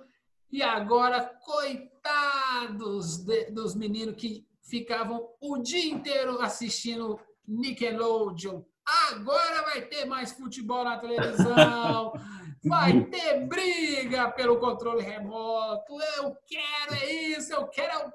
E 0.51 0.63
agora, 0.63 1.25
coitados 1.45 3.19
de- 3.25 3.51
dos 3.51 3.75
meninos 3.75 4.17
que 4.17 4.47
ficavam 4.63 5.29
o 5.41 5.59
dia 5.59 5.91
inteiro 5.91 6.41
assistindo 6.43 7.19
Nickelodeon. 7.49 8.63
Agora 9.11 9.63
vai 9.63 9.83
ter 9.83 10.05
mais 10.05 10.33
futebol 10.33 10.85
na 10.85 10.99
televisão. 10.99 12.13
Vai 12.65 13.05
ter 13.07 13.45
briga 13.49 14.31
pelo 14.31 14.57
controle 14.61 15.03
remoto. 15.03 16.01
Eu 16.17 16.33
quero 16.47 16.95
é 16.95 17.11
isso, 17.13 17.53
eu 17.53 17.67
quero 17.67 17.93
é 17.93 18.07
o 18.07 18.13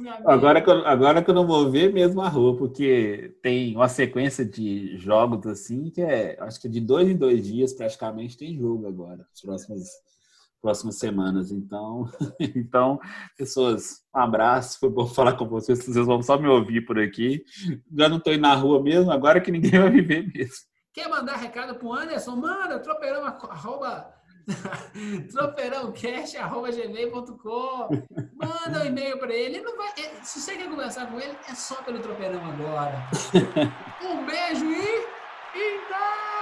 meu 0.00 0.12
amigo. 0.12 0.30
Agora 0.30 0.60
que, 0.60 0.70
eu, 0.70 0.86
agora 0.86 1.22
que 1.22 1.30
eu 1.30 1.34
não 1.34 1.46
vou 1.46 1.70
ver 1.70 1.92
mesmo 1.92 2.20
a 2.20 2.28
rua, 2.28 2.56
porque 2.56 3.36
tem 3.42 3.74
uma 3.76 3.88
sequência 3.88 4.44
de 4.44 4.96
jogos 4.98 5.46
assim 5.46 5.90
que 5.90 6.02
é, 6.02 6.36
acho 6.40 6.60
que 6.60 6.68
de 6.68 6.80
dois 6.80 7.08
em 7.08 7.16
dois 7.16 7.44
dias 7.44 7.72
praticamente 7.72 8.36
tem 8.36 8.56
jogo 8.56 8.86
agora, 8.86 9.26
as 9.32 9.40
próximas, 9.40 9.88
próximas 10.60 10.98
semanas. 10.98 11.50
Então, 11.50 12.10
então, 12.40 13.00
pessoas, 13.36 14.02
um 14.14 14.18
abraço, 14.18 14.78
foi 14.78 14.90
bom 14.90 15.06
falar 15.08 15.34
com 15.34 15.46
vocês, 15.46 15.84
vocês 15.84 16.06
vão 16.06 16.22
só 16.22 16.38
me 16.38 16.48
ouvir 16.48 16.82
por 16.82 16.98
aqui. 16.98 17.44
Já 17.96 18.08
não 18.08 18.18
estou 18.18 18.32
indo 18.32 18.42
na 18.42 18.54
rua 18.54 18.82
mesmo, 18.82 19.10
agora 19.10 19.40
que 19.40 19.50
ninguém 19.50 19.70
vai 19.78 19.90
me 19.90 20.02
ver 20.02 20.26
mesmo. 20.32 20.66
Quer 20.92 21.08
mandar 21.08 21.36
recado 21.36 21.76
pro 21.76 21.92
Anderson? 21.92 22.34
Manda, 22.36 22.80
tropeirão, 22.80 23.24
arroba, 23.24 24.12
tropeirãocast, 25.32 26.36
arroba 26.36 26.70
gmail.com. 26.70 27.88
Manda 28.34 28.82
um 28.82 28.86
e-mail 28.86 29.18
para 29.18 29.32
ele. 29.34 29.56
ele 29.56 29.64
não 29.64 29.76
vai, 29.76 29.92
ele- 29.96 30.10
se 30.22 30.40
você 30.40 30.56
quer 30.56 30.68
conversar 30.68 31.06
com 31.06 31.20
ele, 31.20 31.36
é 31.48 31.54
só 31.54 31.76
pelo 31.82 31.98
tropeirão 32.00 32.40
agora. 32.44 33.08
Um 34.00 34.24
beijo 34.24 34.64
e... 34.64 35.06
e 35.54 35.88
dá! 35.90 36.37